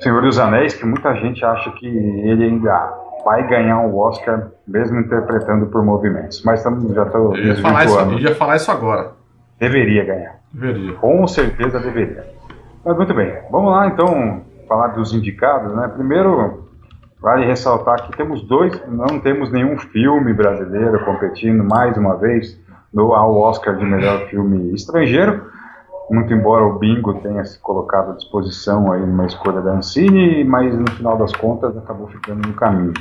Senhor 0.00 0.20
dos 0.22 0.38
Anéis, 0.38 0.74
que 0.74 0.84
muita 0.84 1.14
gente 1.14 1.44
acha 1.44 1.70
que 1.70 1.86
ele 1.86 2.44
ainda 2.44 2.92
vai 3.24 3.46
ganhar 3.46 3.80
o 3.80 3.96
Oscar, 3.98 4.48
mesmo 4.66 4.98
interpretando 5.00 5.66
por 5.66 5.84
movimentos. 5.84 6.42
Mas 6.44 6.62
tamo, 6.62 6.92
já 6.92 7.04
estou 7.04 7.34
Eu 7.36 7.44
ia 7.44 7.56
falar, 7.56 7.84
isso, 7.84 7.94
eu 7.94 7.98
desvirtuando. 7.98 8.28
ia 8.28 8.34
falar 8.34 8.56
isso 8.56 8.70
agora. 8.70 9.12
Deveria 9.58 10.04
ganhar. 10.04 10.40
Veria. 10.52 10.92
Com 10.94 11.26
certeza 11.26 11.78
deveria. 11.78 12.34
Mas 12.84 12.96
muito 12.96 13.14
bem, 13.14 13.34
vamos 13.50 13.70
lá 13.72 13.86
então 13.86 14.42
falar 14.68 14.88
dos 14.88 15.14
indicados, 15.14 15.74
né? 15.74 15.88
Primeiro, 15.88 16.64
vale 17.20 17.46
ressaltar 17.46 18.02
que 18.06 18.16
temos 18.16 18.42
dois, 18.42 18.80
não 18.88 19.18
temos 19.20 19.50
nenhum 19.50 19.78
filme 19.78 20.32
brasileiro 20.34 21.02
competindo 21.04 21.64
mais 21.64 21.96
uma 21.96 22.16
vez 22.16 22.60
no 22.92 23.14
ao 23.14 23.34
Oscar 23.36 23.76
de 23.76 23.84
melhor 23.84 24.26
filme 24.28 24.74
estrangeiro. 24.74 25.50
Muito 26.10 26.32
embora 26.34 26.62
o 26.64 26.78
Bingo 26.78 27.14
tenha 27.14 27.42
se 27.46 27.58
colocado 27.60 28.10
à 28.10 28.14
disposição 28.14 28.92
aí 28.92 29.00
numa 29.00 29.24
escolha 29.24 29.62
da 29.62 29.72
Ancine, 29.72 30.44
mas 30.44 30.76
no 30.78 30.88
final 30.90 31.16
das 31.16 31.32
contas 31.32 31.74
acabou 31.78 32.06
ficando 32.08 32.46
no 32.46 32.52
caminho. 32.54 32.92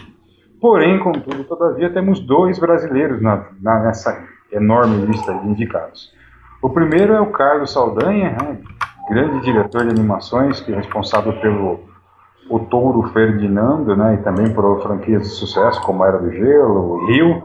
Porém, 0.61 0.97
contudo, 0.99 1.43
todavia, 1.43 1.91
temos 1.91 2.21
dois 2.21 2.57
brasileiros 2.57 3.21
na- 3.21 3.43
na- 3.61 3.79
nessa 3.81 4.17
enorme 4.49 5.05
lista 5.05 5.33
de 5.33 5.47
indicados. 5.49 6.13
O 6.61 6.69
primeiro 6.69 7.11
é 7.13 7.19
o 7.19 7.25
Carlos 7.31 7.73
Saldanha, 7.73 8.37
né, 8.41 8.57
grande 9.09 9.41
diretor 9.41 9.83
de 9.83 9.89
animações, 9.89 10.59
que 10.61 10.71
é 10.71 10.75
responsável 10.75 11.33
pelo 11.41 11.79
O 12.49 12.59
Touro 12.59 13.03
Ferdinando, 13.13 13.95
né, 13.95 14.15
e 14.15 14.17
também 14.23 14.53
por 14.53 14.81
franquias 14.81 15.23
de 15.23 15.29
sucesso 15.29 15.81
como 15.81 16.03
Era 16.05 16.17
do 16.17 16.31
Gelo, 16.31 16.93
o 16.95 17.05
Rio. 17.07 17.43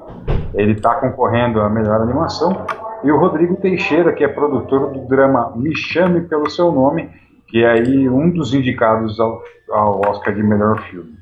Ele 0.55 0.73
está 0.73 0.95
concorrendo 0.95 1.61
à 1.61 1.69
melhor 1.69 2.01
animação. 2.01 2.67
E 3.05 3.13
o 3.13 3.19
Rodrigo 3.19 3.55
Teixeira, 3.57 4.13
que 4.13 4.25
é 4.25 4.29
produtor 4.29 4.91
do 4.93 5.07
drama 5.07 5.53
Me 5.57 5.75
Chame 5.77 6.23
Pelo 6.23 6.51
Seu 6.51 6.73
Nome, 6.73 7.09
que 7.47 7.63
é 7.65 7.71
aí 7.71 8.09
um 8.09 8.29
dos 8.31 8.53
indicados 8.53 9.19
ao, 9.21 9.41
ao 9.71 10.01
Oscar 10.09 10.35
de 10.35 10.43
melhor 10.43 10.81
filme. 10.83 11.17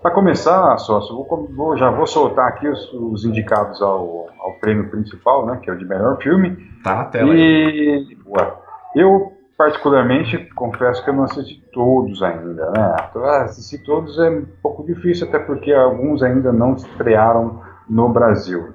Para 0.00 0.12
começar, 0.12 0.78
sócio, 0.78 1.14
vou 1.14 1.48
vou- 1.54 1.76
já 1.76 1.90
vou 1.90 2.06
soltar 2.06 2.48
aqui 2.48 2.66
os, 2.68 2.90
os 2.94 3.24
indicados 3.24 3.82
ao, 3.82 4.28
ao 4.38 4.52
prêmio 4.60 4.88
principal, 4.88 5.44
né, 5.44 5.58
que 5.62 5.68
é 5.68 5.72
o 5.74 5.76
de 5.76 5.84
melhor 5.84 6.16
filme. 6.22 6.56
Tá 6.82 6.94
na 6.94 7.04
tela 7.04 7.32
aí. 7.32 8.06
E 8.08 8.18
ué, 8.26 8.52
eu, 8.94 9.32
particularmente, 9.60 10.38
confesso 10.54 11.04
que 11.04 11.10
eu 11.10 11.14
não 11.14 11.24
assisti 11.24 11.62
todos 11.70 12.22
ainda, 12.22 12.70
né? 12.70 12.96
Assistir 13.42 13.84
todos 13.84 14.18
é 14.18 14.30
um 14.30 14.46
pouco 14.62 14.82
difícil, 14.86 15.28
até 15.28 15.38
porque 15.38 15.70
alguns 15.70 16.22
ainda 16.22 16.50
não 16.50 16.72
estrearam 16.72 17.60
no 17.86 18.08
Brasil. 18.08 18.72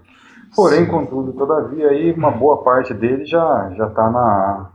Porém, 0.55 0.85
Sim. 0.85 0.91
contudo, 0.91 1.33
todavia, 1.33 1.89
aí 1.89 2.13
uma 2.13 2.29
boa 2.29 2.63
parte 2.63 2.93
dele 2.93 3.25
já 3.25 3.71
já 3.75 3.87
está 3.87 4.11
na 4.11 4.69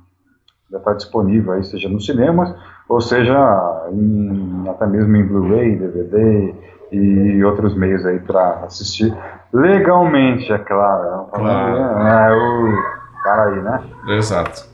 já 0.72 0.78
está 0.78 0.94
disponível 0.94 1.52
aí, 1.52 1.62
seja 1.62 1.88
nos 1.88 2.04
cinemas 2.04 2.52
ou 2.88 3.00
seja 3.00 3.88
em, 3.92 4.64
até 4.68 4.88
mesmo 4.88 5.16
em 5.16 5.24
Blu-ray, 5.24 5.76
DVD 5.76 6.54
e 6.90 7.44
outros 7.44 7.72
meios 7.76 8.04
aí 8.04 8.18
para 8.18 8.64
assistir 8.64 9.16
legalmente, 9.52 10.52
é 10.52 10.58
claro. 10.58 11.28
Claro. 11.32 11.76
É, 11.76 12.34
o 12.34 13.22
cara 13.22 13.44
aí, 13.44 13.62
né? 13.62 13.82
Exato. 14.08 14.69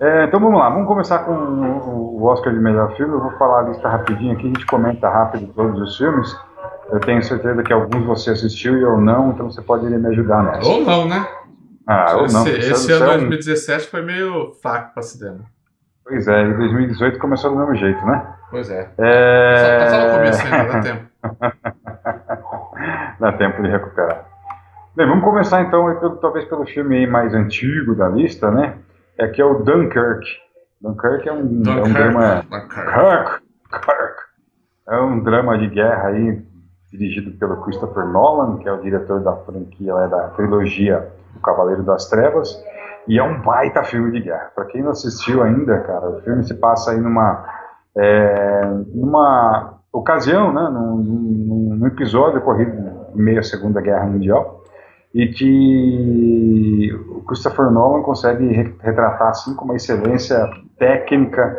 É, 0.00 0.24
então 0.24 0.38
vamos 0.38 0.58
lá, 0.60 0.70
vamos 0.70 0.86
começar 0.86 1.20
com 1.20 1.32
o 1.32 2.22
Oscar 2.24 2.52
de 2.52 2.60
melhor 2.60 2.94
filme. 2.96 3.14
Eu 3.14 3.20
vou 3.20 3.32
falar 3.32 3.60
a 3.60 3.68
lista 3.68 3.88
rapidinho 3.88 4.32
aqui, 4.32 4.44
a 4.44 4.48
gente 4.48 4.66
comenta 4.66 5.08
rápido 5.08 5.52
todos 5.54 5.80
os 5.80 5.96
filmes. 5.96 6.36
Eu 6.90 7.00
tenho 7.00 7.22
certeza 7.22 7.62
que 7.62 7.72
alguns 7.72 8.04
você 8.06 8.30
assistiu 8.30 8.78
e 8.78 8.82
eu 8.82 9.00
não, 9.00 9.30
então 9.30 9.50
você 9.50 9.60
pode 9.60 9.84
me 9.86 10.08
ajudar 10.08 10.42
nessa. 10.44 10.68
Ou 10.68 10.84
não, 10.84 11.06
né? 11.08 11.26
Ah, 11.86 12.12
ou 12.16 12.28
não. 12.28 12.46
esse 12.46 12.50
esse 12.70 12.92
ano 12.92 13.04
é 13.04 13.08
um- 13.16 13.28
2017 13.28 13.88
foi 13.90 14.02
meio 14.02 14.52
fraco 14.62 14.94
pra 14.94 15.02
cinema. 15.02 15.40
Pois 16.04 16.26
é, 16.28 16.42
em 16.42 16.56
2018 16.56 17.18
começou 17.18 17.50
do 17.50 17.56
mesmo 17.58 17.74
jeito, 17.74 18.04
né? 18.06 18.22
Pois 18.50 18.70
é. 18.70 18.88
É... 18.98 19.78
Tá 19.78 19.86
só 19.90 20.06
no 20.06 20.12
começo 20.14 20.46
ainda, 20.46 20.72
dá 20.72 20.80
tempo. 20.80 21.08
Dá 23.20 23.32
tempo 23.32 23.62
de 23.62 23.68
recuperar. 23.68 24.24
Bem, 24.96 25.06
vamos 25.06 25.24
começar 25.24 25.60
então, 25.62 25.92
pelo- 25.98 26.16
talvez 26.16 26.44
pelo 26.46 26.64
filme 26.66 27.06
mais 27.06 27.34
antigo 27.34 27.94
da 27.94 28.08
lista, 28.08 28.50
né? 28.50 28.74
É 29.18 29.28
que 29.28 29.40
é 29.40 29.44
o 29.44 29.62
Dunkirk. 29.64 30.24
Dunkirk 30.80 31.28
é 31.28 31.32
um, 31.32 31.62
é 31.66 31.82
um 31.82 31.92
drama. 31.92 32.42
Dunkirk. 32.50 32.92
Kirk, 32.92 33.42
Kirk. 33.70 34.18
É 34.88 35.00
um 35.00 35.20
drama 35.22 35.58
de 35.58 35.68
guerra 35.68 36.08
aí, 36.08 36.42
dirigido 36.92 37.32
pelo 37.38 37.56
Christopher 37.62 38.06
Nolan, 38.06 38.58
que 38.58 38.68
é 38.68 38.72
o 38.72 38.80
diretor 38.80 39.20
da 39.20 39.34
franquia, 39.36 39.94
né, 39.94 40.08
da 40.08 40.28
trilogia 40.28 41.08
O 41.36 41.40
Cavaleiro 41.40 41.82
das 41.82 42.08
Trevas, 42.08 42.48
e 43.06 43.18
é 43.18 43.22
um 43.22 43.42
baita 43.42 43.82
filme 43.84 44.10
de 44.12 44.20
guerra. 44.20 44.50
Para 44.54 44.64
quem 44.66 44.82
não 44.82 44.90
assistiu 44.92 45.42
ainda, 45.42 45.78
cara, 45.80 46.08
o 46.08 46.20
filme 46.22 46.42
se 46.44 46.54
passa 46.54 46.92
aí 46.92 46.98
numa, 47.00 47.44
é, 47.96 48.64
numa 48.94 49.74
ocasião, 49.92 50.52
né, 50.52 50.62
num, 50.72 50.96
num- 50.96 51.76
num 51.76 51.86
episódio 51.86 52.38
ocorrido 52.38 52.72
meio 53.14 53.40
à 53.40 53.42
Segunda 53.42 53.80
Guerra 53.80 54.06
Mundial, 54.06 54.57
e 55.14 55.26
que 55.28 56.92
o 57.10 57.22
Christopher 57.24 57.70
Nolan 57.70 58.02
consegue 58.02 58.46
re- 58.52 58.74
retratar 58.80 59.28
assim 59.28 59.54
com 59.54 59.64
uma 59.64 59.76
excelência 59.76 60.38
técnica 60.78 61.56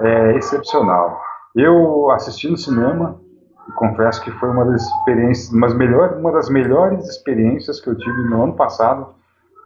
é, 0.00 0.36
excepcional. 0.36 1.20
Eu 1.54 2.10
assisti 2.10 2.48
no 2.48 2.56
cinema 2.56 3.20
e 3.68 3.72
confesso 3.72 4.22
que 4.22 4.30
foi 4.32 4.48
uma 4.50 4.64
das 4.64 4.82
experiências, 4.82 5.52
umas 5.52 5.74
melhor, 5.74 6.16
uma 6.16 6.32
das 6.32 6.48
melhores 6.48 7.06
experiências 7.08 7.80
que 7.80 7.88
eu 7.90 7.96
tive 7.96 8.22
no 8.28 8.42
ano 8.44 8.54
passado, 8.54 9.08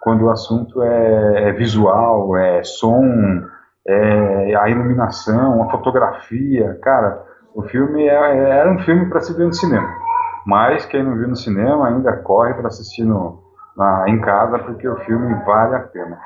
quando 0.03 0.25
o 0.25 0.31
assunto 0.31 0.83
é, 0.83 1.49
é 1.49 1.53
visual, 1.53 2.37
é 2.37 2.63
som, 2.63 3.05
é 3.87 4.55
a 4.57 4.69
iluminação, 4.69 5.63
a 5.63 5.71
fotografia. 5.71 6.79
Cara, 6.83 7.23
o 7.55 7.63
filme 7.63 8.05
é, 8.07 8.15
é- 8.15 8.51
era 8.61 8.71
um 8.73 8.79
filme 8.81 9.09
para 9.09 9.21
se 9.21 9.33
ver 9.37 9.47
no 9.47 9.53
cinema. 9.53 9.89
Mas 10.47 10.87
quem 10.87 11.03
não 11.03 11.17
viu 11.17 11.29
no 11.29 11.37
cinema 11.37 11.89
ainda 11.89 12.13
corre 12.19 12.55
para 12.55 12.69
assistir 12.69 13.05
no, 13.05 13.43
na- 13.77 14.05
em 14.09 14.21
casa, 14.21 14.59
porque 14.61 14.89
o 14.89 14.97
filme 15.01 15.35
vale 15.45 15.75
a 15.77 15.81
pena. 15.81 16.19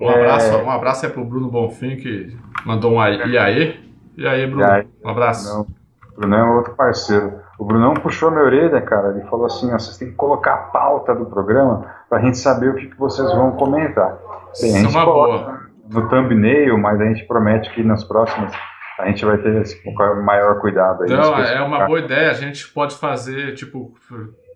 Um 0.00 0.08
abraço, 0.08 0.56
um 0.58 0.70
abraço 0.70 1.06
aí 1.06 1.12
pro 1.12 1.24
Bruno 1.24 1.50
Bonfim, 1.50 1.96
que 1.96 2.36
mandou 2.64 2.92
um 2.92 3.00
aí. 3.00 3.16
E 3.30 3.36
aí? 3.36 3.92
E 4.16 4.26
aí, 4.26 4.46
Bruno? 4.46 4.62
E 4.62 4.70
aí? 4.70 4.88
Um 5.04 5.10
abraço. 5.10 5.52
Não, 5.52 5.62
o 5.62 6.20
Brunão 6.20 6.38
é 6.38 6.56
outro 6.56 6.74
parceiro. 6.74 7.40
O 7.58 7.64
Brunão 7.64 7.94
puxou 7.94 8.30
minha 8.30 8.44
orelha, 8.44 8.80
cara. 8.80 9.10
Ele 9.10 9.22
falou 9.28 9.46
assim: 9.46 9.66
ó, 9.74 9.78
vocês 9.78 9.98
têm 9.98 10.08
que 10.08 10.14
colocar 10.14 10.54
a 10.54 10.56
pauta 10.58 11.14
do 11.14 11.26
programa 11.26 11.84
pra 12.08 12.20
gente 12.20 12.38
saber 12.38 12.70
o 12.70 12.74
que, 12.74 12.86
que 12.86 12.96
vocês 12.98 13.28
vão 13.34 13.52
comentar. 13.52 14.16
Bem, 14.60 14.76
a 14.76 14.78
Isso 14.78 14.86
é 14.86 14.88
uma 14.88 15.04
boa. 15.04 15.60
no 15.92 16.08
thumbnail, 16.08 16.78
mas 16.78 17.00
a 17.00 17.04
gente 17.04 17.26
promete 17.26 17.68
que 17.74 17.82
nas 17.82 18.04
próximas 18.04 18.52
a 18.98 19.06
gente 19.06 19.24
vai 19.24 19.38
ter 19.38 19.62
esse 19.62 19.80
maior 20.24 20.60
cuidado 20.60 21.04
aí. 21.04 21.12
Então, 21.12 21.38
é 21.38 21.62
uma 21.62 21.86
boa 21.86 22.00
ideia. 22.00 22.30
A 22.30 22.34
gente 22.34 22.68
pode 22.72 22.96
fazer, 22.96 23.54
tipo, 23.54 23.94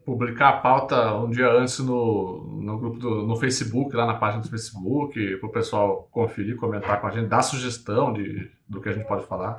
publicar 0.04 0.48
a 0.48 0.56
pauta 0.56 1.14
um 1.14 1.30
dia 1.30 1.48
antes 1.48 1.78
no, 1.78 2.60
no 2.60 2.78
grupo 2.78 2.98
do, 2.98 3.22
no 3.22 3.36
Facebook, 3.36 3.94
lá 3.94 4.04
na 4.04 4.14
página 4.14 4.42
do 4.42 4.48
Facebook, 4.48 5.36
para 5.36 5.48
o 5.48 5.52
pessoal 5.52 6.08
conferir, 6.10 6.56
comentar 6.56 7.00
com 7.00 7.06
a 7.06 7.10
gente, 7.10 7.28
dar 7.28 7.42
sugestão 7.42 8.12
de, 8.12 8.50
do 8.68 8.80
que 8.80 8.88
a 8.88 8.92
gente 8.92 9.06
pode 9.06 9.24
falar. 9.26 9.54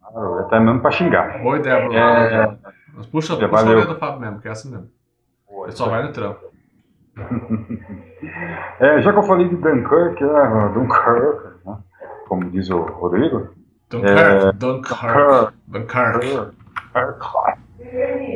Claro, 0.00 0.38
até 0.40 0.60
mesmo 0.60 0.80
para 0.80 0.92
xingar. 0.92 1.42
Boa 1.42 1.58
ideia, 1.58 1.80
Bruno. 1.80 1.98
É... 1.98 2.58
Mas 2.94 3.06
puxa, 3.06 3.36
puxa 3.36 3.56
a 3.56 3.62
orelha 3.62 3.86
do 3.86 3.96
Fábio 3.96 4.20
mesmo, 4.20 4.40
que 4.40 4.46
é 4.46 4.50
assim 4.52 4.70
mesmo. 4.70 4.88
Ele 5.64 5.72
só 5.72 5.88
vai 5.88 6.04
no 6.04 6.12
trampo. 6.12 6.40
é, 8.80 9.02
já 9.02 9.12
que 9.12 9.18
eu 9.18 9.22
falei 9.24 9.48
de 9.48 9.56
Dunkirk, 9.56 10.22
é, 10.22 10.68
Dunkirk, 10.72 11.66
né? 11.66 11.78
como 12.28 12.50
diz 12.50 12.70
o 12.70 12.80
Rodrigo. 12.80 13.63
Dunkirk, 13.90 14.20
é, 14.20 14.52
Dunkirk, 14.52 15.52
Dunkirk. 15.68 16.54
Dunkirk. 16.94 17.64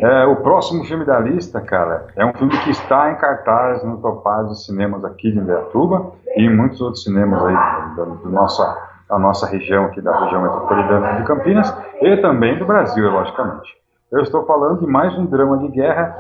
É, 0.00 0.26
o 0.26 0.36
próximo 0.36 0.84
filme 0.84 1.04
da 1.04 1.18
lista, 1.18 1.60
cara, 1.60 2.06
é 2.16 2.24
um 2.24 2.32
filme 2.34 2.56
que 2.58 2.70
está 2.70 3.10
em 3.10 3.16
cartaz 3.16 3.82
no 3.82 3.98
Topaz 3.98 4.64
Cinemas 4.64 5.04
aqui 5.04 5.32
de 5.32 5.38
Indaiatuba 5.38 6.12
e 6.36 6.42
em 6.42 6.54
muitos 6.54 6.80
outros 6.80 7.02
cinemas 7.02 7.42
aí 7.44 7.54
da, 7.54 8.04
da 8.04 8.30
nossa, 8.30 8.88
da 9.08 9.18
nossa 9.18 9.46
região 9.46 9.86
aqui, 9.86 10.00
da 10.00 10.16
região 10.20 10.42
metropolitana 10.42 11.16
de 11.16 11.24
Campinas 11.24 11.74
e 12.00 12.16
também 12.18 12.58
do 12.58 12.66
Brasil, 12.66 13.10
logicamente. 13.10 13.76
Eu 14.12 14.20
estou 14.20 14.44
falando 14.46 14.80
de 14.80 14.86
mais 14.86 15.16
um 15.18 15.26
drama 15.26 15.58
de 15.58 15.68
guerra 15.68 16.16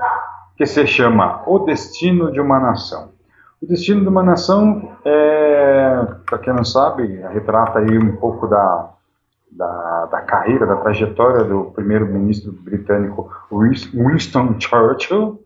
que 0.56 0.66
se 0.66 0.86
chama 0.86 1.42
O 1.46 1.60
Destino 1.60 2.32
de 2.32 2.40
uma 2.40 2.58
Nação. 2.58 3.10
O 3.62 3.66
Destino 3.66 4.00
de 4.00 4.08
uma 4.08 4.22
Nação, 4.22 4.92
é, 5.04 6.06
para 6.26 6.38
quem 6.38 6.52
não 6.52 6.64
sabe, 6.64 7.06
retrata 7.32 7.78
aí 7.78 7.98
um 7.98 8.16
pouco 8.16 8.46
da, 8.46 8.90
da, 9.50 10.06
da 10.06 10.20
carreira, 10.20 10.66
da 10.66 10.76
trajetória 10.76 11.44
do 11.44 11.64
primeiro-ministro 11.72 12.52
britânico 12.52 13.30
Winston 13.50 14.56
Churchill, 14.58 15.40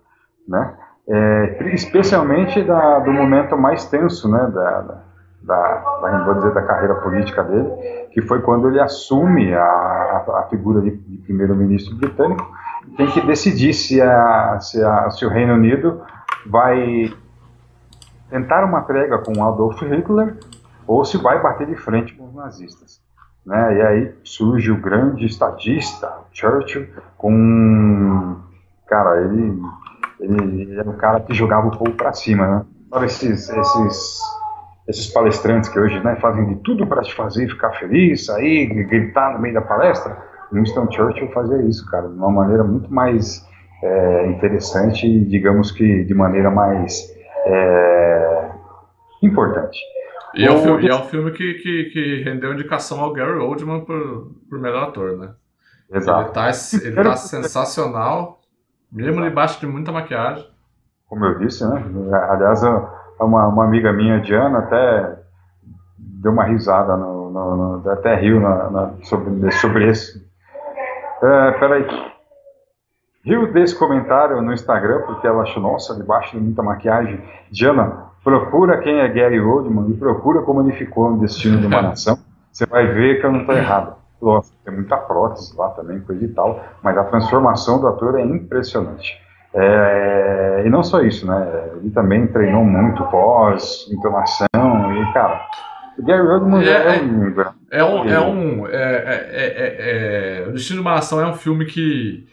né? 0.46 0.74
É, 1.08 1.74
especialmente 1.74 2.62
da, 2.62 3.00
do 3.00 3.12
momento 3.12 3.56
mais 3.56 3.84
tenso, 3.86 4.30
né, 4.30 4.38
da, 4.54 4.80
da, 4.82 5.02
da, 5.42 6.24
vou 6.24 6.34
dizer, 6.34 6.54
da 6.54 6.62
carreira 6.62 6.94
política 6.96 7.42
dele, 7.42 7.68
que 8.12 8.22
foi 8.22 8.40
quando 8.40 8.68
ele 8.68 8.80
assume 8.80 9.52
a, 9.52 9.62
a, 9.62 10.40
a 10.40 10.46
figura 10.48 10.80
de, 10.80 10.92
de 10.92 11.18
primeiro-ministro 11.18 11.96
britânico 11.96 12.48
e 12.86 12.96
tem 12.96 13.08
que 13.08 13.20
decidir 13.26 13.74
se, 13.74 14.00
a, 14.00 14.60
se, 14.60 14.82
a, 14.82 15.10
se 15.10 15.26
o 15.26 15.28
Reino 15.28 15.54
Unido 15.54 16.02
vai 16.46 17.12
tentar 18.30 18.64
uma 18.64 18.82
trégua 18.82 19.18
com 19.18 19.44
Adolf 19.44 19.82
Hitler 19.82 20.36
ou 20.86 21.04
se 21.04 21.18
vai 21.18 21.42
bater 21.42 21.66
de 21.66 21.76
frente 21.76 22.14
com 22.14 22.28
os 22.28 22.34
nazistas. 22.34 23.01
Né? 23.44 23.76
E 23.76 23.82
aí 23.82 24.14
surge 24.22 24.70
o 24.70 24.80
grande 24.80 25.26
estadista 25.26 26.12
Churchill 26.32 26.86
com 27.18 28.36
cara 28.86 29.22
ele 29.22 29.60
ele, 30.20 30.78
era 30.78 30.88
um 30.88 30.96
cara 30.96 31.20
que 31.20 31.34
jogava 31.34 31.66
o 31.66 31.76
povo 31.76 31.92
para 31.94 32.12
cima, 32.12 32.46
né? 32.46 32.64
Sabe 32.90 33.06
esses 33.06 33.48
esses 33.48 34.20
esses 34.88 35.06
palestrantes 35.08 35.68
que 35.68 35.78
hoje 35.78 35.98
né, 36.00 36.16
fazem 36.16 36.44
de 36.46 36.56
tudo 36.56 36.86
para 36.86 37.02
te 37.02 37.14
fazer 37.14 37.48
ficar 37.48 37.70
feliz, 37.72 38.26
sair, 38.26 38.66
gritar 38.66 39.32
no 39.32 39.40
meio 39.40 39.54
da 39.54 39.60
palestra. 39.60 40.16
Winston 40.52 40.90
Churchill 40.90 41.30
fazia 41.32 41.62
isso, 41.62 41.88
cara, 41.90 42.08
de 42.08 42.14
uma 42.14 42.30
maneira 42.30 42.64
muito 42.64 42.92
mais 42.92 43.46
é, 43.82 44.26
interessante, 44.26 45.08
digamos 45.24 45.72
que 45.72 46.04
de 46.04 46.14
maneira 46.14 46.50
mais 46.50 47.12
é, 47.46 48.50
importante. 49.22 49.78
E, 50.34 50.44
é 50.44 50.50
o, 50.50 50.58
filme, 50.58 50.84
e 50.84 50.88
é 50.88 50.94
um 50.94 51.04
filme 51.04 51.30
que, 51.32 51.54
que, 51.54 51.84
que 51.92 52.22
rendeu 52.22 52.54
indicação 52.54 53.00
ao 53.00 53.12
Gary 53.12 53.38
Oldman 53.38 53.84
por, 53.84 54.32
por 54.48 54.58
melhor 54.58 54.84
ator, 54.84 55.18
né? 55.18 55.34
Exato. 55.92 56.22
Ele 56.22 56.32
tá, 56.32 56.50
ele 56.82 57.02
tá 57.02 57.16
sensacional, 57.16 58.40
mesmo 58.90 59.22
debaixo 59.22 59.60
de 59.60 59.66
muita 59.66 59.92
maquiagem. 59.92 60.46
Como 61.06 61.24
eu 61.26 61.38
disse, 61.38 61.66
né? 61.68 61.84
Aliás, 62.30 62.62
uma, 63.20 63.48
uma 63.48 63.64
amiga 63.64 63.92
minha, 63.92 64.20
Diana, 64.20 64.60
até 64.60 65.18
deu 65.98 66.32
uma 66.32 66.44
risada, 66.44 66.96
no, 66.96 67.30
no, 67.30 67.78
no 67.78 67.90
até 67.90 68.14
riu 68.14 68.40
na, 68.40 68.70
na, 68.70 68.94
sobre, 69.02 69.52
sobre 69.52 69.88
esse. 69.88 70.26
É, 71.22 71.50
peraí. 71.52 71.86
Riu 73.24 73.52
desse 73.52 73.78
comentário 73.78 74.40
no 74.40 74.52
Instagram, 74.52 75.02
porque 75.02 75.26
ela 75.26 75.42
achou, 75.42 75.62
nossa, 75.62 75.94
debaixo 75.94 76.36
de 76.36 76.42
muita 76.42 76.62
maquiagem. 76.62 77.22
Diana, 77.50 78.11
procura 78.22 78.78
quem 78.78 79.00
é 79.00 79.08
Gary 79.08 79.40
Oldman 79.40 79.90
e 79.90 79.96
procura 79.96 80.42
como 80.42 80.62
ele 80.62 80.72
ficou 80.72 81.10
no 81.10 81.20
Destino 81.20 81.58
de 81.58 81.66
uma 81.66 81.82
Nação. 81.82 82.18
Você 82.50 82.66
vai 82.66 82.86
ver 82.86 83.20
que 83.20 83.26
eu 83.26 83.32
não 83.32 83.40
estou 83.40 83.56
errado. 83.56 83.96
Lógico, 84.20 84.54
tem 84.64 84.74
muita 84.74 84.96
prótese 84.96 85.56
lá 85.56 85.70
também, 85.70 86.00
coisa 86.00 86.24
e 86.24 86.28
tal, 86.28 86.62
mas 86.82 86.96
a 86.96 87.04
transformação 87.04 87.80
do 87.80 87.88
ator 87.88 88.20
é 88.20 88.22
impressionante. 88.22 89.20
É, 89.54 90.62
e 90.64 90.70
não 90.70 90.82
só 90.82 91.02
isso, 91.02 91.26
né? 91.26 91.70
Ele 91.76 91.90
também 91.90 92.26
treinou 92.28 92.64
muito 92.64 93.02
pós, 93.06 93.86
entonação, 93.90 94.46
e 94.54 95.12
cara, 95.12 95.44
o 95.98 96.04
Gary 96.04 96.26
Oldman 96.26 96.64
é, 96.64 96.96
é, 96.96 97.02
um. 97.02 97.48
É 97.70 97.84
um. 97.84 98.08
É 98.08 98.20
um 98.20 98.66
é, 98.66 98.72
é, 98.72 99.44
é, 99.56 100.42
é, 100.44 100.48
o 100.48 100.52
Destino 100.52 100.80
de 100.80 100.86
uma 100.86 100.94
Nação 100.94 101.20
é 101.20 101.26
um 101.26 101.34
filme 101.34 101.66
que. 101.66 102.26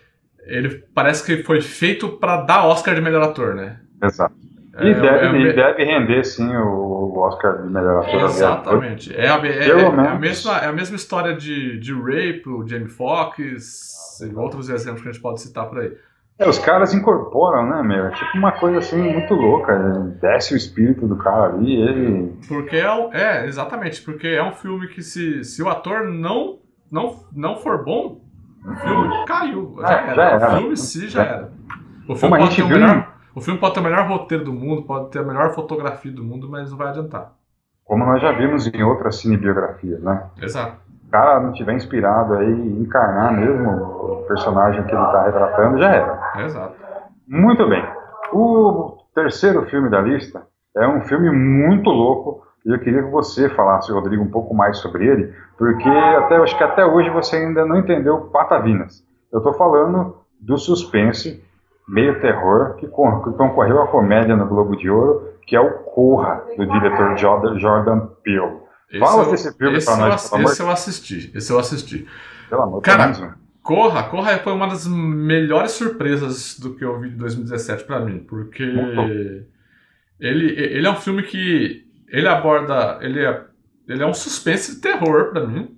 Ele 0.45 0.83
parece 0.95 1.23
que 1.23 1.43
foi 1.43 1.61
feito 1.61 2.09
para 2.17 2.41
dar 2.41 2.65
Oscar 2.65 2.95
de 2.95 3.01
melhor 3.01 3.21
ator, 3.21 3.53
né? 3.53 3.79
Exato. 4.01 4.33
E, 4.81 4.91
é, 4.91 4.93
deve, 4.93 5.49
é, 5.49 5.53
deve 5.53 5.83
render, 5.83 6.23
sim, 6.23 6.55
o 6.55 7.17
Oscar 7.17 7.61
de 7.61 7.69
melhor 7.69 8.03
ator. 8.03 8.23
Exatamente. 8.23 9.15
É 9.15 9.27
a, 9.27 9.37
é, 9.45 9.69
é, 9.69 9.85
a 9.85 10.15
mesma, 10.15 10.57
é 10.57 10.67
a 10.67 10.71
mesma 10.71 10.95
história 10.95 11.35
de, 11.35 11.79
de 11.79 11.93
Ray 11.93 12.33
pro 12.41 12.67
Jamie 12.67 12.89
Foxx 12.89 14.21
e 14.21 14.35
outros 14.35 14.69
exemplos 14.69 15.01
que 15.01 15.09
a 15.09 15.11
gente 15.11 15.21
pode 15.21 15.41
citar 15.41 15.67
por 15.67 15.79
aí. 15.79 15.91
É, 16.39 16.47
os 16.47 16.57
caras 16.57 16.93
incorporam, 16.93 17.69
né, 17.69 17.83
meu? 17.83 18.05
É 18.05 18.11
tipo 18.11 18.37
uma 18.37 18.53
coisa 18.53 18.77
assim 18.77 18.97
muito 18.97 19.33
louca. 19.33 19.77
Desce 20.21 20.53
o 20.53 20.57
espírito 20.57 21.05
do 21.05 21.17
cara 21.17 21.53
ali 21.53 21.75
ele. 21.75 22.33
Porque 22.47 22.77
é, 22.77 23.09
é, 23.11 23.45
exatamente, 23.45 24.01
porque 24.01 24.27
é 24.27 24.41
um 24.41 24.53
filme 24.53 24.87
que 24.87 25.03
se, 25.03 25.43
se 25.43 25.61
o 25.61 25.67
ator 25.67 26.05
não, 26.05 26.59
não, 26.89 27.19
não 27.33 27.57
for 27.57 27.83
bom, 27.83 28.21
o 28.65 28.75
filme 28.75 29.25
caiu. 29.25 29.75
Já, 29.81 29.91
é, 29.91 30.07
era. 30.11 30.15
já 30.15 30.23
era. 30.23 30.47
O 30.47 30.59
filme 30.59 30.77
sim 30.77 31.07
já 31.09 31.23
era. 31.23 31.51
O 32.07 32.15
filme 32.15 32.37
Como 32.37 32.37
pode 32.37 32.55
ter 32.55 32.63
o 32.63 32.67
melhor. 32.69 33.08
O 33.39 33.41
filme 33.41 33.57
pode 33.57 33.73
ter 33.73 33.79
o 33.79 33.83
melhor 33.83 34.05
roteiro 34.05 34.43
do 34.43 34.51
mundo, 34.51 34.81
pode 34.81 35.11
ter 35.11 35.19
a 35.19 35.23
melhor 35.23 35.51
fotografia 35.55 36.11
do 36.11 36.21
mundo, 36.21 36.49
mas 36.49 36.71
não 36.71 36.77
vai 36.77 36.89
adiantar. 36.89 37.31
Como 37.85 38.05
nós 38.05 38.21
já 38.21 38.33
vimos 38.33 38.67
em 38.67 38.83
outras 38.83 39.15
cinebiografias, 39.15 40.03
né? 40.03 40.25
Exato. 40.41 40.75
O 41.07 41.09
cara 41.09 41.39
não 41.39 41.53
tiver 41.53 41.73
inspirado 41.73 42.33
aí 42.33 42.51
encarnar 42.81 43.31
mesmo 43.31 43.69
o 43.69 44.25
personagem 44.27 44.83
que 44.83 44.93
ele 44.93 45.05
está 45.05 45.23
retratando, 45.23 45.79
já 45.79 45.89
era. 45.89 46.43
Exato. 46.43 46.75
Muito 47.25 47.65
bem. 47.69 47.81
O 48.33 48.97
terceiro 49.15 49.65
filme 49.67 49.89
da 49.89 50.01
lista 50.01 50.45
é 50.75 50.85
um 50.85 50.99
filme 51.03 51.31
muito 51.31 51.89
louco 51.89 52.43
e 52.65 52.71
eu 52.73 52.79
queria 52.79 53.03
que 53.03 53.09
você 53.09 53.47
falasse, 53.51 53.89
Rodrigo, 53.89 54.21
um 54.21 54.29
pouco 54.29 54.53
mais 54.53 54.79
sobre 54.79 55.07
ele, 55.07 55.33
porque 55.57 55.87
até 55.87 56.35
acho 56.35 56.57
que 56.57 56.63
até 56.65 56.85
hoje 56.85 57.09
você 57.09 57.37
ainda 57.37 57.65
não 57.65 57.77
entendeu 57.77 58.29
Patavinas. 58.33 59.01
Eu 59.31 59.37
estou 59.37 59.53
falando 59.53 60.17
do 60.41 60.57
suspense 60.57 61.41
meio 61.89 62.21
terror, 62.21 62.75
que 62.75 62.87
concorreu 62.87 63.81
à 63.81 63.87
comédia 63.87 64.35
no 64.35 64.45
Globo 64.45 64.75
de 64.75 64.89
Ouro, 64.89 65.33
que 65.45 65.55
é 65.55 65.59
o 65.59 65.79
Corra, 65.79 66.43
do 66.55 66.65
diretor 66.67 67.17
Jordan 67.17 68.07
Peele. 68.23 68.59
Esse 68.91 68.99
Fala 68.99 69.23
eu, 69.23 69.31
desse 69.31 69.57
filme 69.57 69.83
pra 69.83 69.97
nós, 69.97 70.31
eu, 70.31 70.41
Esse 70.41 70.61
eu 70.61 70.69
assisti, 70.69 71.31
esse 71.33 71.51
eu 71.51 71.59
assisti. 71.59 72.07
Pelo 72.49 72.61
amor 72.61 72.81
Cara, 72.81 73.07
Deus. 73.07 73.33
Corra, 73.61 74.03
Corra 74.03 74.37
foi 74.39 74.53
uma 74.53 74.67
das 74.67 74.87
melhores 74.87 75.71
surpresas 75.71 76.59
do 76.59 76.75
que 76.75 76.83
eu 76.83 76.99
vi 76.99 77.09
de 77.09 77.15
2017 77.15 77.83
para 77.83 77.99
mim, 77.99 78.19
porque 78.19 78.63
ele, 80.19 80.59
ele 80.59 80.87
é 80.87 80.89
um 80.89 80.95
filme 80.95 81.23
que 81.23 81.87
ele 82.07 82.27
aborda, 82.27 82.99
ele 83.01 83.23
é, 83.23 83.43
ele 83.87 84.03
é 84.03 84.05
um 84.05 84.13
suspense 84.13 84.75
de 84.75 84.81
terror 84.81 85.31
para 85.31 85.45
mim, 85.45 85.75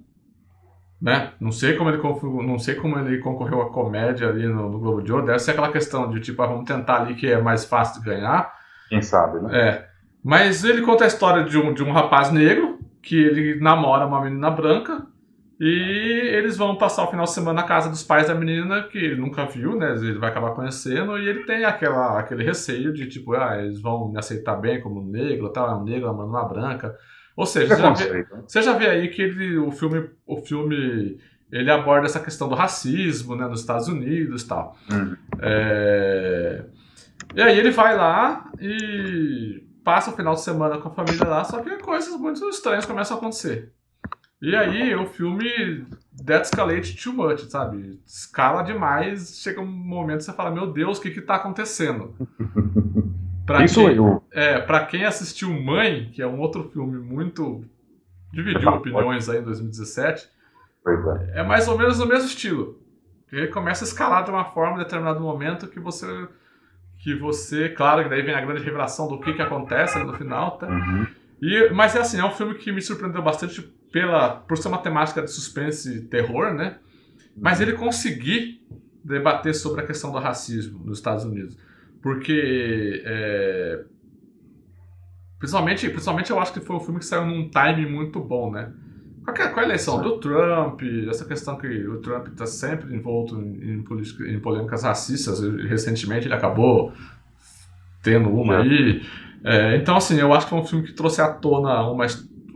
né? 1.01 1.31
Não 1.39 1.51
sei 1.51 1.75
como 1.75 1.89
ele 1.89 2.01
não 2.45 2.59
sei 2.59 2.75
como 2.75 2.99
ele 2.99 3.17
concorreu 3.17 3.61
à 3.61 3.71
comédia 3.71 4.29
ali 4.29 4.45
no, 4.45 4.69
no, 4.69 4.79
Globo 4.79 5.01
de 5.01 5.11
Ouro. 5.11 5.25
Deve 5.25 5.39
ser 5.39 5.51
aquela 5.51 5.71
questão 5.71 6.09
de 6.11 6.19
tipo, 6.19 6.41
ah, 6.41 6.47
vamos 6.47 6.65
tentar 6.65 7.01
ali 7.01 7.15
que 7.15 7.27
é 7.27 7.41
mais 7.41 7.65
fácil 7.65 8.01
de 8.01 8.09
ganhar. 8.09 8.53
Quem 8.87 9.01
sabe, 9.01 9.41
né? 9.41 9.57
É. 9.57 9.87
Mas 10.23 10.63
ele 10.63 10.83
conta 10.83 11.03
a 11.03 11.07
história 11.07 11.43
de 11.43 11.57
um, 11.57 11.73
de 11.73 11.83
um 11.83 11.91
rapaz 11.91 12.31
negro 12.31 12.77
que 13.01 13.15
ele 13.15 13.59
namora 13.59 14.05
uma 14.05 14.21
menina 14.21 14.51
branca 14.51 15.07
e 15.59 16.21
eles 16.33 16.55
vão 16.55 16.75
passar 16.75 17.03
o 17.03 17.07
final 17.07 17.25
de 17.25 17.31
semana 17.31 17.61
na 17.61 17.67
casa 17.67 17.89
dos 17.89 18.03
pais 18.03 18.27
da 18.27 18.35
menina 18.35 18.83
que 18.83 18.99
ele 18.99 19.15
nunca 19.15 19.45
viu, 19.45 19.75
né? 19.75 19.95
Ele 19.95 20.19
vai 20.19 20.29
acabar 20.29 20.51
conhecendo 20.51 21.17
e 21.17 21.27
ele 21.27 21.45
tem 21.45 21.65
aquela, 21.65 22.19
aquele 22.19 22.43
receio 22.43 22.93
de 22.93 23.07
tipo, 23.07 23.33
ah, 23.33 23.59
eles 23.59 23.81
vão 23.81 24.11
me 24.11 24.19
aceitar 24.19 24.55
bem 24.55 24.79
como 24.81 25.01
negro, 25.01 25.49
tal, 25.49 25.69
é 25.69 25.75
um 25.75 25.83
negro 25.83 26.05
namorando 26.07 26.29
uma 26.29 26.47
branca. 26.47 26.95
Ou 27.35 27.45
seja, 27.45 27.75
você 27.75 27.81
já, 27.81 27.93
vê, 27.93 28.13
né? 28.13 28.25
você 28.47 28.61
já 28.61 28.73
vê 28.73 28.89
aí 28.89 29.07
que 29.09 29.21
ele, 29.21 29.57
o 29.57 29.71
filme, 29.71 30.09
o 30.25 30.37
filme 30.37 31.19
ele 31.51 31.69
aborda 31.69 32.05
essa 32.05 32.19
questão 32.19 32.47
do 32.47 32.55
racismo 32.55 33.35
né, 33.35 33.47
nos 33.47 33.61
Estados 33.61 33.87
Unidos 33.87 34.43
tal. 34.43 34.77
Uhum. 34.89 35.15
É... 35.39 36.65
E 37.35 37.41
aí 37.41 37.57
ele 37.57 37.71
vai 37.71 37.95
lá 37.95 38.49
e 38.59 39.63
passa 39.83 40.11
o 40.11 40.15
final 40.15 40.33
de 40.33 40.41
semana 40.41 40.77
com 40.77 40.89
a 40.89 40.91
família 40.91 41.27
lá, 41.27 41.43
só 41.43 41.61
que 41.61 41.77
coisas 41.77 42.15
muito 42.19 42.47
estranhas 42.49 42.85
começam 42.85 43.17
a 43.17 43.19
acontecer. 43.19 43.71
E 44.41 44.55
aí 44.55 44.95
o 44.95 45.05
filme 45.05 45.85
that 46.25 46.45
escalate 46.45 46.95
too 47.01 47.13
much, 47.13 47.41
sabe? 47.49 48.01
Escala 48.05 48.63
demais, 48.63 49.39
chega 49.39 49.61
um 49.61 49.65
momento 49.65 50.19
que 50.19 50.25
você 50.25 50.33
fala, 50.33 50.51
meu 50.51 50.71
Deus, 50.71 50.97
o 50.97 51.01
que 51.01 51.11
que 51.11 51.21
tá 51.21 51.35
acontecendo? 51.35 52.15
Pra 53.45 53.63
Isso 53.63 53.85
quem, 53.85 53.95
eu. 53.95 54.23
É, 54.31 54.59
pra 54.59 54.85
quem 54.85 55.05
assistiu 55.05 55.49
Mãe, 55.49 56.09
que 56.13 56.21
é 56.21 56.27
um 56.27 56.39
outro 56.39 56.69
filme 56.69 56.99
muito... 56.99 57.65
dividiu 58.31 58.69
opiniões 58.69 59.29
aí 59.29 59.39
em 59.39 59.43
2017, 59.43 60.29
Pois 60.83 61.05
é. 61.05 61.41
é 61.41 61.43
mais 61.43 61.67
ou 61.67 61.77
menos 61.77 61.99
o 61.99 62.05
mesmo 62.05 62.27
estilo. 62.27 62.79
Ele 63.31 63.47
começa 63.47 63.83
a 63.83 63.87
escalar 63.87 64.23
de 64.23 64.31
uma 64.31 64.45
forma 64.45 64.75
em 64.75 64.83
determinado 64.83 65.19
momento 65.19 65.67
que 65.67 65.79
você... 65.79 66.27
Que 66.99 67.15
você, 67.15 67.69
claro, 67.69 68.03
que 68.03 68.09
daí 68.09 68.21
vem 68.21 68.35
a 68.35 68.45
grande 68.45 68.63
revelação 68.63 69.07
do 69.07 69.19
que 69.19 69.33
que 69.33 69.41
acontece 69.41 69.97
no 70.03 70.13
final, 70.13 70.57
tá? 70.57 70.67
Uhum. 70.67 71.07
E, 71.41 71.69
mas 71.71 71.95
é 71.95 72.01
assim, 72.01 72.19
é 72.19 72.25
um 72.25 72.29
filme 72.29 72.53
que 72.53 72.71
me 72.71 72.79
surpreendeu 72.79 73.23
bastante 73.23 73.59
pela, 73.91 74.29
por 74.29 74.55
ser 74.57 74.67
uma 74.67 74.77
temática 74.77 75.21
de 75.23 75.31
suspense 75.31 75.97
e 75.97 76.01
terror, 76.01 76.53
né? 76.53 76.77
Mas 77.35 77.59
ele 77.59 77.73
conseguir 77.73 78.61
debater 79.03 79.55
sobre 79.55 79.81
a 79.81 79.87
questão 79.87 80.11
do 80.11 80.19
racismo 80.19 80.79
nos 80.85 80.99
Estados 80.99 81.25
Unidos. 81.25 81.57
Porque. 82.01 83.03
é, 83.05 83.85
principalmente, 85.39 85.89
principalmente 85.89 86.31
eu 86.31 86.39
acho 86.39 86.53
que 86.53 86.59
foi 86.61 86.75
um 86.75 86.79
filme 86.79 86.99
que 86.99 87.05
saiu 87.05 87.25
num 87.25 87.49
time 87.49 87.85
muito 87.89 88.19
bom, 88.19 88.51
né? 88.51 88.71
Com 89.23 89.31
a, 89.31 89.49
com 89.49 89.59
a 89.59 89.63
eleição 89.63 90.01
do 90.01 90.19
Trump, 90.19 90.81
essa 91.09 91.25
questão 91.25 91.57
que 91.57 91.67
o 91.87 92.01
Trump 92.01 92.27
está 92.27 92.45
sempre 92.45 92.95
envolto 92.95 93.39
em, 93.39 93.73
em, 93.75 93.83
política- 93.83 94.27
em 94.27 94.39
polêmicas 94.39 94.83
racistas, 94.83 95.39
recentemente 95.69 96.27
ele 96.27 96.33
acabou 96.33 96.91
tendo 98.03 98.29
uma 98.29 98.57
É. 98.57 98.61
aí. 98.61 99.01
É, 99.43 99.75
então, 99.77 99.95
assim, 99.95 100.19
eu 100.19 100.33
acho 100.33 100.47
que 100.47 100.53
é 100.53 100.57
um 100.57 100.65
filme 100.65 100.85
que 100.85 100.93
trouxe 100.93 101.21
à 101.21 101.31
tona 101.31 101.89
uma, 101.89 102.05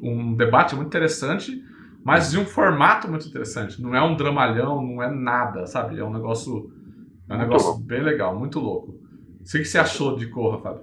um 0.02 0.36
debate 0.36 0.76
muito 0.76 0.88
interessante, 0.88 1.62
mas 2.04 2.32
de 2.32 2.38
um 2.38 2.46
formato 2.46 3.08
muito 3.10 3.28
interessante. 3.28 3.82
Não 3.82 3.96
é 3.96 4.02
um 4.02 4.16
dramalhão, 4.16 4.82
não 4.82 5.02
é 5.02 5.10
nada, 5.12 5.66
sabe? 5.66 6.00
É 6.00 6.04
um 6.04 6.14
negócio, 6.14 6.70
é 7.30 7.36
um 7.36 7.38
Muito 7.38 7.38
negócio 7.40 7.76
louco. 7.76 7.86
bem 7.86 8.04
legal, 8.04 8.38
muito 8.38 8.60
louco. 8.60 9.00
O 9.46 9.52
que 9.52 9.64
você 9.64 9.78
achou 9.78 10.16
de 10.16 10.28
Corra, 10.28 10.60
Fábio? 10.60 10.82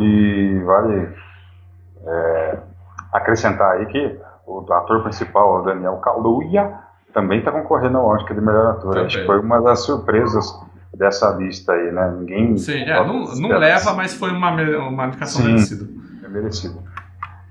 E, 0.00 0.58
vale 0.64 1.08
é, 2.04 2.58
acrescentar 3.12 3.72
aí 3.72 3.86
que 3.86 4.18
o 4.46 4.60
ator 4.72 5.02
principal, 5.02 5.60
o 5.60 5.62
Daniel 5.62 5.96
Kaluuya, 5.96 6.78
também 7.14 7.38
está 7.38 7.50
concorrendo 7.50 7.98
ao 7.98 8.08
Oscar 8.08 8.34
de 8.34 8.40
melhor 8.40 8.72
ator. 8.72 8.92
Também. 8.92 9.06
Acho 9.06 9.20
que 9.20 9.26
foi 9.26 9.40
uma 9.40 9.60
das 9.60 9.80
surpresas 9.80 10.46
dessa 10.94 11.30
lista 11.30 11.72
aí, 11.72 11.90
né? 11.90 12.14
Ninguém 12.18 12.56
Sim, 12.58 12.82
é, 12.82 13.04
não, 13.04 13.24
não 13.34 13.48
leva, 13.58 13.94
mas 13.94 14.14
foi 14.14 14.30
uma, 14.30 14.50
uma 14.50 15.06
indicação 15.06 15.42
Sim. 15.42 15.48
merecida. 15.48 15.88
é 16.24 16.28
merecido. 16.28 16.78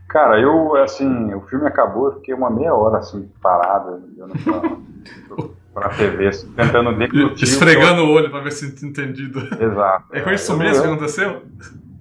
Cara, 0.08 0.40
eu, 0.40 0.76
assim, 0.76 1.34
o 1.34 1.42
filme 1.42 1.66
acabou, 1.68 2.08
eu 2.08 2.16
fiquei 2.16 2.34
uma 2.34 2.50
meia 2.50 2.74
hora, 2.74 2.98
assim, 2.98 3.32
parado, 3.42 4.04
olhando 4.18 4.34
pra, 4.44 5.48
pra 5.74 5.90
TV, 5.90 6.30
tentando 6.56 6.98
deglutir. 6.98 7.44
Esfregando 7.48 8.04
o 8.04 8.12
olho 8.12 8.30
pra 8.30 8.42
ver 8.42 8.52
se 8.52 8.66
entendido. 8.86 9.40
Exato. 9.60 10.06
É 10.12 10.22
com 10.22 10.30
isso 10.32 10.52
Eu- 10.52 10.58
mesmo 10.58 10.82
que 10.84 10.88
eu- 10.90 10.94
aconteceu? 10.94 11.42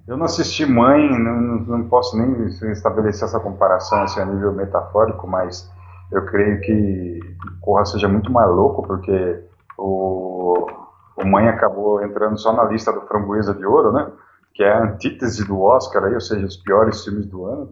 Eu 0.07 0.17
não 0.17 0.25
assisti 0.25 0.65
Mãe, 0.65 1.09
não, 1.17 1.39
não- 1.41 1.59
não 1.77 1.83
posso 1.87 2.17
nem 2.17 2.47
estabelecer 2.71 3.23
essa 3.25 3.39
comparação 3.39 4.01
assim, 4.03 4.19
a 4.19 4.25
nível 4.25 4.51
metafórico, 4.51 5.25
mas 5.27 5.69
eu 6.11 6.25
creio 6.25 6.59
que 6.61 7.19
Corra 7.61 7.85
seja 7.85 8.07
muito 8.09 8.31
mais 8.31 8.49
louco, 8.49 8.85
porque 8.85 9.39
o, 9.77 10.67
o 11.15 11.25
Mãe 11.25 11.47
acabou 11.47 12.03
entrando 12.03 12.37
só 12.37 12.51
na 12.51 12.63
lista 12.65 12.91
do 12.91 13.01
Framboesa 13.01 13.53
de 13.53 13.65
Ouro, 13.65 13.91
né? 13.93 14.07
Que 14.53 14.63
é 14.63 14.73
a 14.73 14.83
antítese 14.83 15.45
do 15.45 15.61
Oscar, 15.61 16.03
aí, 16.03 16.13
ou 16.13 16.19
seja, 16.19 16.45
os 16.45 16.57
piores 16.57 17.03
filmes 17.05 17.25
do 17.27 17.45
ano. 17.45 17.69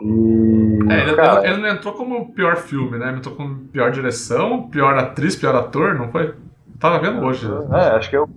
E, 0.00 0.78
É, 0.90 1.02
ele, 1.02 1.16
cara, 1.16 1.46
ele 1.46 1.62
não 1.62 1.68
entrou 1.68 1.94
como 1.94 2.32
pior 2.32 2.56
filme, 2.56 2.98
né? 2.98 3.08
Ele 3.08 3.18
entrou 3.18 3.34
como 3.34 3.56
pior 3.68 3.90
direção, 3.90 4.68
pior 4.68 4.96
atriz, 4.96 5.36
pior 5.36 5.54
ator, 5.54 5.94
não 5.94 6.10
foi? 6.10 6.28
Eu 6.28 6.34
tava 6.78 6.98
vendo 6.98 7.24
hoje. 7.24 7.48
É, 7.72 7.96
acho 7.96 8.10
que 8.10 8.16
é 8.16 8.20
o 8.20 8.28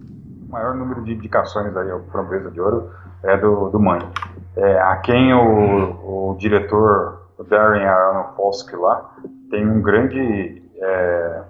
maior 0.50 0.76
número 0.76 1.04
de 1.04 1.14
indicações 1.14 1.76
aí 1.76 1.90
ao 1.92 2.02
Framboesa 2.06 2.52
de 2.52 2.60
Ouro 2.60 2.92
é 3.24 3.38
do, 3.38 3.70
do 3.70 3.80
Mãe. 3.80 4.00
É, 4.56 4.80
a 4.80 4.98
quem 4.98 5.34
o, 5.34 6.32
o 6.32 6.38
diretor 6.38 7.22
o 7.38 7.44
Darren 7.44 7.86
Aronofsky 7.86 8.76
lá 8.76 9.12
tem 9.50 9.68
um 9.68 9.82
grande 9.82 10.62
é, 10.78 11.42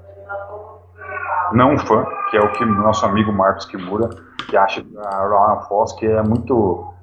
não 1.53 1.77
fã, 1.77 2.05
que 2.29 2.37
é 2.37 2.41
o 2.41 2.51
que 2.51 2.65
nosso 2.65 3.05
amigo 3.05 3.31
Marcos 3.31 3.65
Kimura, 3.65 4.09
que 4.49 4.55
acha 4.55 4.81
que 4.81 4.97
a 4.97 5.17
Aronofsky 5.17 6.07
é 6.07 6.21
muito... 6.21 6.93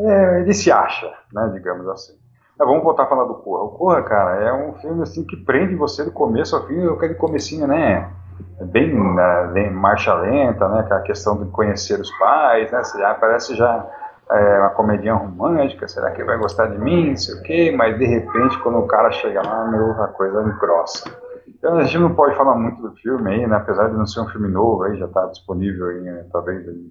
é, 0.00 0.40
ele 0.40 0.54
se 0.54 0.70
acha, 0.70 1.12
né, 1.32 1.50
digamos 1.52 1.86
assim. 1.88 2.17
Mas 2.58 2.66
vamos 2.66 2.82
voltar 2.82 3.04
a 3.04 3.06
falar 3.06 3.24
do 3.24 3.34
Corra. 3.34 3.64
O 3.64 3.68
Corra, 3.68 4.02
cara, 4.02 4.42
é 4.42 4.52
um 4.52 4.74
filme 4.74 5.02
assim 5.02 5.24
que 5.24 5.36
prende 5.36 5.76
você 5.76 6.04
do 6.04 6.10
começo 6.10 6.56
ao 6.56 6.66
fim, 6.66 6.84
aquele 6.88 7.14
comecinho, 7.14 7.68
né, 7.68 8.10
é 8.58 8.64
bem, 8.64 8.92
né, 8.92 9.50
bem 9.52 9.70
marcha 9.70 10.12
lenta, 10.14 10.68
né, 10.68 10.80
aquela 10.80 11.00
questão 11.02 11.36
de 11.42 11.48
conhecer 11.50 12.00
os 12.00 12.10
pais, 12.18 12.70
né, 12.72 12.82
já 12.98 13.14
parece 13.14 13.54
já 13.54 13.88
é, 14.30 14.58
uma 14.58 14.70
comedinha 14.70 15.14
romântica, 15.14 15.86
será 15.86 16.10
que 16.10 16.20
ele 16.20 16.26
vai 16.26 16.36
gostar 16.36 16.66
de 16.66 16.78
mim, 16.78 17.10
não 17.10 17.16
sei 17.16 17.34
o 17.36 17.42
quê, 17.42 17.74
mas 17.76 17.96
de 17.96 18.06
repente 18.06 18.58
quando 18.58 18.78
o 18.78 18.88
cara 18.88 19.12
chega 19.12 19.40
lá, 19.40 19.64
meu, 19.68 19.92
a 20.02 20.08
coisa 20.08 20.42
engrossa. 20.42 21.08
Então 21.46 21.76
a 21.76 21.84
gente 21.84 21.98
não 21.98 22.14
pode 22.14 22.36
falar 22.36 22.56
muito 22.56 22.82
do 22.82 22.90
filme 22.96 23.30
aí, 23.30 23.46
né, 23.46 23.56
apesar 23.56 23.88
de 23.88 23.96
não 23.96 24.06
ser 24.06 24.20
um 24.20 24.28
filme 24.28 24.48
novo, 24.48 24.82
aí 24.82 24.98
já 24.98 25.06
está 25.06 25.26
disponível 25.26 25.92
em, 25.92 26.08
eh, 26.08 26.26
talvez 26.32 26.66
em, 26.66 26.90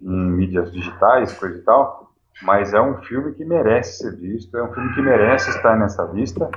em 0.00 0.30
mídias 0.30 0.72
digitais, 0.72 1.38
coisa 1.38 1.58
e 1.58 1.62
tal, 1.62 2.05
mas 2.42 2.74
é 2.74 2.80
um 2.80 2.98
filme 3.02 3.32
que 3.32 3.44
merece 3.44 3.98
ser 3.98 4.16
visto, 4.16 4.56
é 4.56 4.62
um 4.62 4.72
filme 4.72 4.94
que 4.94 5.00
merece 5.00 5.50
estar 5.50 5.76
nessa 5.76 6.02
lista 6.12 6.50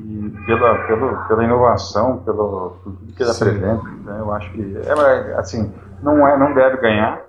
e 0.00 0.32
pela, 0.46 0.86
pelo, 0.86 1.28
pela 1.28 1.44
inovação, 1.44 2.18
pelo 2.18 2.76
por 2.82 2.92
tudo 2.92 3.12
que 3.12 3.22
ele 3.22 3.30
apresenta, 3.30 3.82
né, 4.04 4.16
eu 4.18 4.32
acho 4.32 4.50
que 4.52 4.76
é 4.78 5.34
assim, 5.34 5.72
não 6.02 6.26
é, 6.26 6.38
não 6.38 6.54
deve 6.54 6.78
ganhar, 6.78 7.22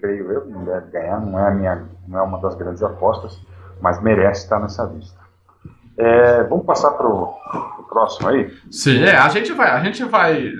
creio 0.00 0.32
eu, 0.32 0.46
não 0.46 0.64
deve 0.64 0.90
ganhar, 0.90 1.20
não 1.20 1.38
é 1.38 1.48
a 1.48 1.50
minha, 1.50 1.84
não 2.06 2.18
é 2.18 2.22
uma 2.22 2.40
das 2.40 2.56
grandes 2.56 2.82
apostas, 2.82 3.40
mas 3.80 4.02
merece 4.02 4.44
estar 4.44 4.58
nessa 4.58 4.84
lista. 4.84 5.18
É, 5.96 6.44
vamos 6.44 6.64
passar 6.64 6.92
para 6.92 7.08
o 7.08 7.34
próximo 7.88 8.28
aí. 8.28 8.52
Sim, 8.70 9.02
é, 9.02 9.16
a 9.16 9.28
gente 9.28 9.52
vai, 9.52 9.70
a 9.70 9.80
gente 9.80 10.04
vai 10.04 10.52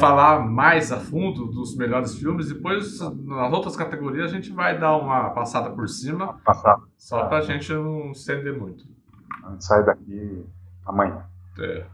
falar 0.00 0.40
mais 0.46 0.90
a 0.92 0.98
fundo 0.98 1.46
dos 1.46 1.76
melhores 1.76 2.14
filmes, 2.16 2.48
depois 2.48 3.00
nas 3.00 3.52
outras 3.52 3.76
categorias 3.76 4.30
a 4.30 4.34
gente 4.34 4.52
vai 4.52 4.78
dar 4.78 4.96
uma 4.96 5.30
passada 5.30 5.70
por 5.70 5.88
cima, 5.88 6.34
Passar, 6.44 6.78
só 6.96 7.26
pra 7.26 7.40
gente 7.42 7.72
não 7.72 8.10
estender 8.12 8.58
muito. 8.58 8.84
a 9.44 9.50
gente 9.50 9.64
sai 9.64 9.84
daqui 9.84 10.44
amanhã. 10.86 11.22
É. 11.58 11.84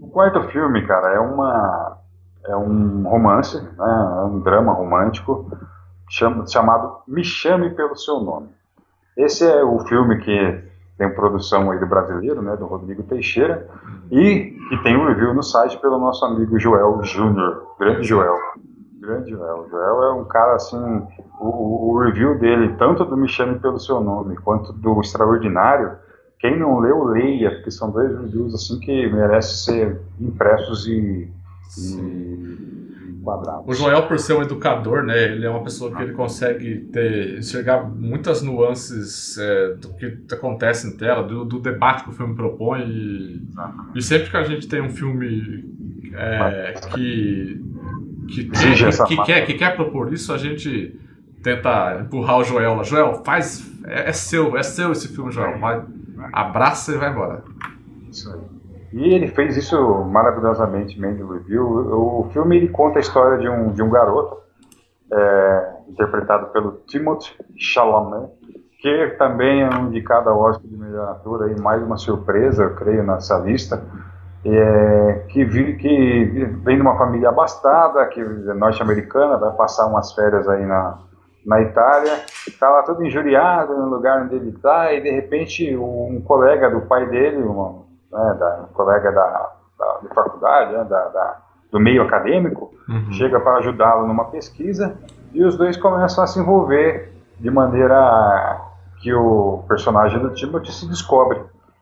O 0.00 0.08
quarto 0.08 0.42
filme, 0.48 0.86
cara, 0.86 1.12
é 1.14 1.18
uma 1.20 1.98
é 2.46 2.56
um 2.56 3.02
romance, 3.08 3.60
né, 3.60 3.72
é 4.20 4.24
um 4.24 4.38
drama 4.40 4.72
romântico 4.72 5.50
chama- 6.08 6.46
chamado 6.46 6.98
Me 7.08 7.24
Chame 7.24 7.70
pelo 7.74 7.96
Seu 7.96 8.20
Nome. 8.20 8.48
Esse 9.16 9.44
é 9.44 9.64
o 9.64 9.80
filme 9.80 10.18
que 10.18 10.64
tem 10.98 11.14
produção 11.14 11.70
aí 11.70 11.78
do 11.78 11.86
brasileiro, 11.86 12.40
né, 12.42 12.56
do 12.56 12.64
Rodrigo 12.66 13.02
Teixeira, 13.02 13.68
e 14.10 14.56
que 14.68 14.82
tem 14.82 14.96
um 14.96 15.06
review 15.06 15.34
no 15.34 15.42
site 15.42 15.78
pelo 15.80 15.98
nosso 15.98 16.24
amigo 16.24 16.58
Joel 16.58 17.02
Júnior, 17.02 17.74
grande 17.78 18.04
Joel. 18.06 18.36
Grande 19.00 19.30
Joel. 19.30 19.68
Joel 19.70 20.02
é 20.02 20.12
um 20.14 20.24
cara 20.24 20.54
assim, 20.56 21.06
o, 21.40 21.92
o- 21.92 21.98
review 22.00 22.38
dele, 22.38 22.74
tanto 22.78 23.04
do 23.04 23.16
Me 23.16 23.28
Chame 23.28 23.58
pelo 23.60 23.78
Seu 23.78 24.00
Nome 24.00 24.36
quanto 24.36 24.72
do 24.72 25.00
Extraordinário, 25.00 25.92
quem 26.40 26.58
não 26.58 26.78
leu, 26.80 27.04
leia, 27.04 27.50
porque 27.52 27.70
são 27.70 27.90
dois 27.90 28.10
reviews 28.18 28.54
assim 28.54 28.78
que 28.80 29.08
merecem 29.12 29.74
ser 29.74 30.00
impressos 30.20 30.86
e, 30.88 31.30
enquadrados. 33.26 33.64
O 33.66 33.74
Joel, 33.74 34.06
por 34.06 34.18
ser 34.18 34.34
um 34.34 34.42
educador, 34.42 35.02
né, 35.02 35.24
ele 35.24 35.44
é 35.44 35.50
uma 35.50 35.62
pessoa 35.62 35.94
que 35.94 36.00
ele 36.02 36.12
consegue 36.12 36.80
ter, 36.92 37.38
enxergar 37.38 37.82
muitas 37.82 38.40
nuances 38.42 39.36
é, 39.36 39.74
do 39.74 39.92
que 39.94 40.18
acontece 40.32 40.86
em 40.86 40.96
tela, 40.96 41.24
do, 41.24 41.44
do 41.44 41.58
debate 41.58 42.04
que 42.04 42.10
o 42.10 42.12
filme 42.12 42.34
propõe. 42.36 42.82
E, 42.82 43.42
e 43.96 44.02
sempre 44.02 44.30
que 44.30 44.36
a 44.36 44.44
gente 44.44 44.68
tem 44.68 44.80
um 44.80 44.90
filme 44.90 45.64
é, 46.14 46.74
que, 46.94 47.60
que, 48.28 48.44
quer, 48.44 49.06
que, 49.06 49.24
quer, 49.24 49.46
que 49.46 49.54
quer 49.54 49.74
propor 49.74 50.12
isso, 50.12 50.32
a 50.32 50.38
gente 50.38 50.98
tenta 51.42 52.00
empurrar 52.00 52.38
o 52.38 52.44
Joel 52.44 52.74
lá. 52.76 52.82
Joel, 52.82 53.22
faz. 53.24 53.72
É, 53.84 54.10
é 54.10 54.12
seu, 54.12 54.56
é 54.56 54.62
seu 54.62 54.92
esse 54.92 55.08
filme, 55.08 55.32
Joel. 55.32 55.58
Vai, 55.58 55.82
abraça 56.32 56.92
e 56.92 56.98
vai 56.98 57.10
embora. 57.10 57.44
Isso 58.10 58.32
aí. 58.32 58.40
E 58.96 59.12
ele 59.12 59.28
fez 59.28 59.54
isso 59.58 59.76
maravilhosamente 60.06 60.98
no 60.98 61.34
review. 61.34 61.66
O 61.66 62.30
filme 62.32 62.56
ele 62.56 62.68
conta 62.68 62.98
a 62.98 63.00
história 63.00 63.36
de 63.36 63.46
um, 63.46 63.70
de 63.70 63.82
um 63.82 63.90
garoto, 63.90 64.38
é, 65.12 65.72
interpretado 65.86 66.46
pelo 66.46 66.80
Timothée 66.86 67.30
Chalamet, 67.58 68.32
que 68.80 69.08
também 69.18 69.60
é 69.60 69.68
um 69.68 69.88
indicado 69.88 70.30
ao 70.30 70.40
Oscar 70.40 70.66
de 70.66 70.78
melhor 70.78 71.10
ator, 71.10 71.42
aí, 71.42 71.60
mais 71.60 71.82
uma 71.82 71.98
surpresa, 71.98 72.62
eu 72.62 72.74
creio, 72.74 73.02
nessa 73.02 73.36
lista. 73.38 73.84
É, 74.42 75.26
que, 75.28 75.44
vi, 75.44 75.76
que 75.76 76.46
vem 76.64 76.76
de 76.76 76.82
uma 76.82 76.96
família 76.96 77.28
abastada, 77.28 78.06
que 78.06 78.18
é 78.18 78.54
norte-americana, 78.54 79.36
vai 79.36 79.52
passar 79.56 79.88
umas 79.88 80.14
férias 80.14 80.48
aí 80.48 80.64
na, 80.64 81.00
na 81.44 81.60
Itália, 81.60 82.24
está 82.48 82.70
lá 82.70 82.82
todo 82.82 83.04
injuriado 83.04 83.76
no 83.76 83.90
lugar 83.90 84.22
onde 84.22 84.36
ele 84.36 84.50
está, 84.50 84.90
e 84.94 85.02
de 85.02 85.10
repente 85.10 85.76
um 85.76 86.22
colega 86.24 86.70
do 86.70 86.82
pai 86.82 87.06
dele, 87.10 87.42
uma, 87.42 87.85
né, 88.12 88.36
da, 88.38 88.60
um 88.62 88.74
colega 88.74 89.10
da, 89.12 89.52
da, 89.78 89.98
de 90.02 90.08
faculdade, 90.08 90.72
né, 90.72 90.84
da, 90.84 91.08
da, 91.08 91.36
do 91.70 91.80
meio 91.80 92.02
acadêmico, 92.02 92.72
uhum. 92.88 93.12
chega 93.12 93.40
para 93.40 93.58
ajudá-lo 93.58 94.06
numa 94.06 94.26
pesquisa 94.26 94.96
e 95.32 95.44
os 95.44 95.56
dois 95.56 95.76
começam 95.76 96.24
a 96.24 96.26
se 96.26 96.38
envolver 96.38 97.12
de 97.38 97.50
maneira 97.50 98.60
que 99.00 99.12
o 99.12 99.62
personagem 99.68 100.18
do 100.18 100.30
Timothy 100.30 100.72
se 100.72 100.88
descobre, 100.88 101.40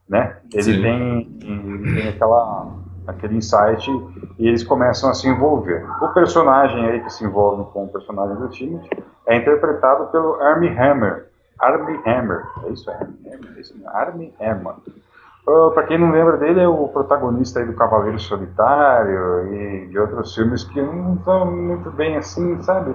né? 0.09 0.37
Ele 0.53 0.83
tem, 0.83 1.25
tem 1.39 2.09
aquela, 2.09 2.73
aquele 3.07 3.37
insight 3.37 3.89
e 4.39 4.49
eles 4.49 4.65
começam 4.65 5.11
a 5.11 5.15
se 5.15 5.29
envolver. 5.29 5.87
O 6.03 6.09
personagem 6.09 6.85
aí 6.87 7.01
que 7.01 7.11
se 7.13 7.25
envolve 7.25 7.71
com 7.73 7.85
o 7.85 7.89
personagem 7.89 8.37
do 8.37 8.49
Timothy 8.49 8.91
é 9.27 9.37
interpretado 9.37 10.07
pelo 10.07 10.35
Armie 10.43 10.77
Hammer. 10.77 11.29
Armie 11.61 12.01
Hammer, 12.05 12.45
é 12.65 12.71
isso? 12.71 12.91
É 12.91 12.95
Armie 12.95 13.29
Hammer? 13.29 13.57
É 13.57 13.61
isso, 13.61 13.75
Armie 13.87 14.35
Hammer. 14.41 14.75
Uh, 15.47 15.71
para 15.73 15.87
quem 15.87 15.99
não 15.99 16.11
lembra 16.11 16.39
dele, 16.39 16.61
é 16.61 16.69
o 16.69 16.89
protagonista 16.89 17.61
aí 17.61 17.67
do 17.67 17.75
Cavaleiro 17.75 18.19
Solitário 18.19 19.53
e 19.53 19.87
de 19.89 19.99
outros 19.99 20.35
filmes 20.35 20.65
que 20.65 20.81
não 20.81 21.15
estão 21.15 21.51
muito 21.51 21.91
bem 21.91 22.17
assim, 22.17 22.63
sabe? 22.63 22.95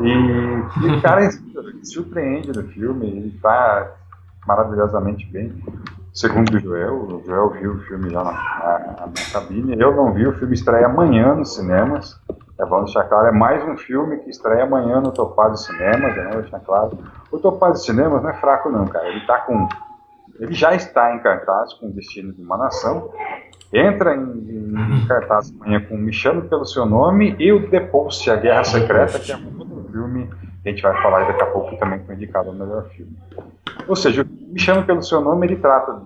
E, 0.00 0.08
e 0.08 0.96
o 0.96 1.02
cara 1.02 1.28
surpreende 1.84 2.52
no 2.52 2.64
filme, 2.68 3.06
ele 3.06 3.28
está 3.28 3.92
maravilhosamente 4.46 5.26
bem. 5.30 5.52
Segundo 6.12 6.56
o 6.56 6.58
Joel, 6.58 6.94
o 6.94 7.22
Joel 7.26 7.50
viu 7.50 7.72
o 7.72 7.80
filme 7.80 8.08
já 8.08 8.24
na, 8.24 8.32
na, 8.32 9.06
na, 9.06 9.32
cabine. 9.32 9.78
Eu 9.78 9.94
não 9.94 10.12
vi, 10.12 10.26
o 10.26 10.32
filme 10.32 10.54
estreia 10.54 10.86
amanhã 10.86 11.34
nos 11.34 11.54
cinemas. 11.54 12.18
É 12.58 12.64
bom 12.64 12.84
deixar 12.84 13.04
claro, 13.04 13.26
é 13.26 13.32
mais 13.32 13.62
um 13.68 13.76
filme 13.76 14.16
que 14.20 14.30
estreia 14.30 14.64
amanhã 14.64 14.98
no 14.98 15.12
Topaz 15.12 15.64
Cinemas, 15.64 16.16
é 16.16 16.40
deixar 16.40 16.60
claro. 16.60 16.98
O 17.30 17.38
Topaz 17.38 17.84
Cinemas 17.84 18.22
não 18.22 18.30
é 18.30 18.34
fraco 18.34 18.70
não, 18.70 18.86
cara. 18.86 19.06
Ele 19.08 19.26
tá 19.26 19.40
com. 19.40 19.68
Ele 20.38 20.54
já 20.54 20.74
está 20.74 21.14
em 21.14 21.18
cartaz 21.20 21.74
com 21.74 21.86
o 21.86 21.92
Destino 21.92 22.32
de 22.32 22.42
uma 22.42 22.56
Nação. 22.56 23.10
Entra 23.72 24.14
em, 24.14 24.20
em 24.20 25.06
cartaz 25.06 25.52
amanhã 25.52 25.80
com 25.80 25.96
Me 25.96 26.12
Chame 26.12 26.48
Pelo 26.48 26.64
Seu 26.64 26.86
Nome 26.86 27.34
e 27.38 27.52
o 27.52 27.68
The 27.68 27.80
Post, 27.80 28.30
A 28.30 28.36
Guerra 28.36 28.64
Secreta, 28.64 29.18
que 29.18 29.32
é 29.32 29.36
um 29.36 29.58
outro 29.58 29.88
filme 29.90 30.28
que 30.62 30.70
a 30.70 30.72
gente 30.72 30.82
vai 30.82 31.00
falar 31.00 31.26
daqui 31.26 31.42
a 31.42 31.46
pouco 31.46 31.76
também 31.76 32.00
foi 32.04 32.16
indicado 32.16 32.48
ao 32.48 32.54
melhor 32.54 32.88
filme. 32.88 33.16
Ou 33.86 33.94
seja, 33.94 34.24
Me 34.24 34.58
Chame 34.58 34.84
Pelo 34.84 35.02
Seu 35.02 35.20
Nome, 35.20 35.46
ele 35.46 35.56
trata 35.56 36.02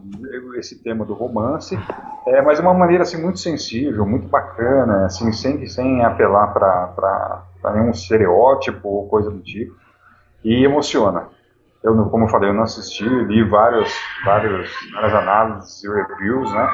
esse 0.59 0.83
tema 0.83 1.05
do 1.05 1.14
romance, 1.14 1.78
é, 2.26 2.43
mas 2.43 2.59
de 2.59 2.62
uma 2.62 2.74
maneira 2.74 3.03
assim, 3.03 3.20
muito 3.20 3.39
sensível, 3.39 4.05
muito 4.05 4.28
bacana, 4.28 5.07
assim, 5.07 5.33
sem, 5.33 5.66
sem 5.66 6.05
apelar 6.05 6.49
para 6.53 7.72
nenhum 7.74 7.91
estereótipo 7.91 8.87
ou 8.87 9.09
coisa 9.09 9.31
do 9.31 9.41
tipo, 9.41 9.74
e 10.45 10.64
emociona. 10.64 11.28
Eu, 11.83 11.97
como 12.07 12.24
eu 12.24 12.28
falei, 12.28 12.51
eu 12.51 12.55
não 12.55 12.64
assisti, 12.64 13.09
li 13.09 13.43
vários, 13.43 13.91
vários, 14.24 14.70
várias 14.93 15.14
análises 15.14 15.83
e 15.83 15.89
reviews, 15.89 16.53
né? 16.53 16.68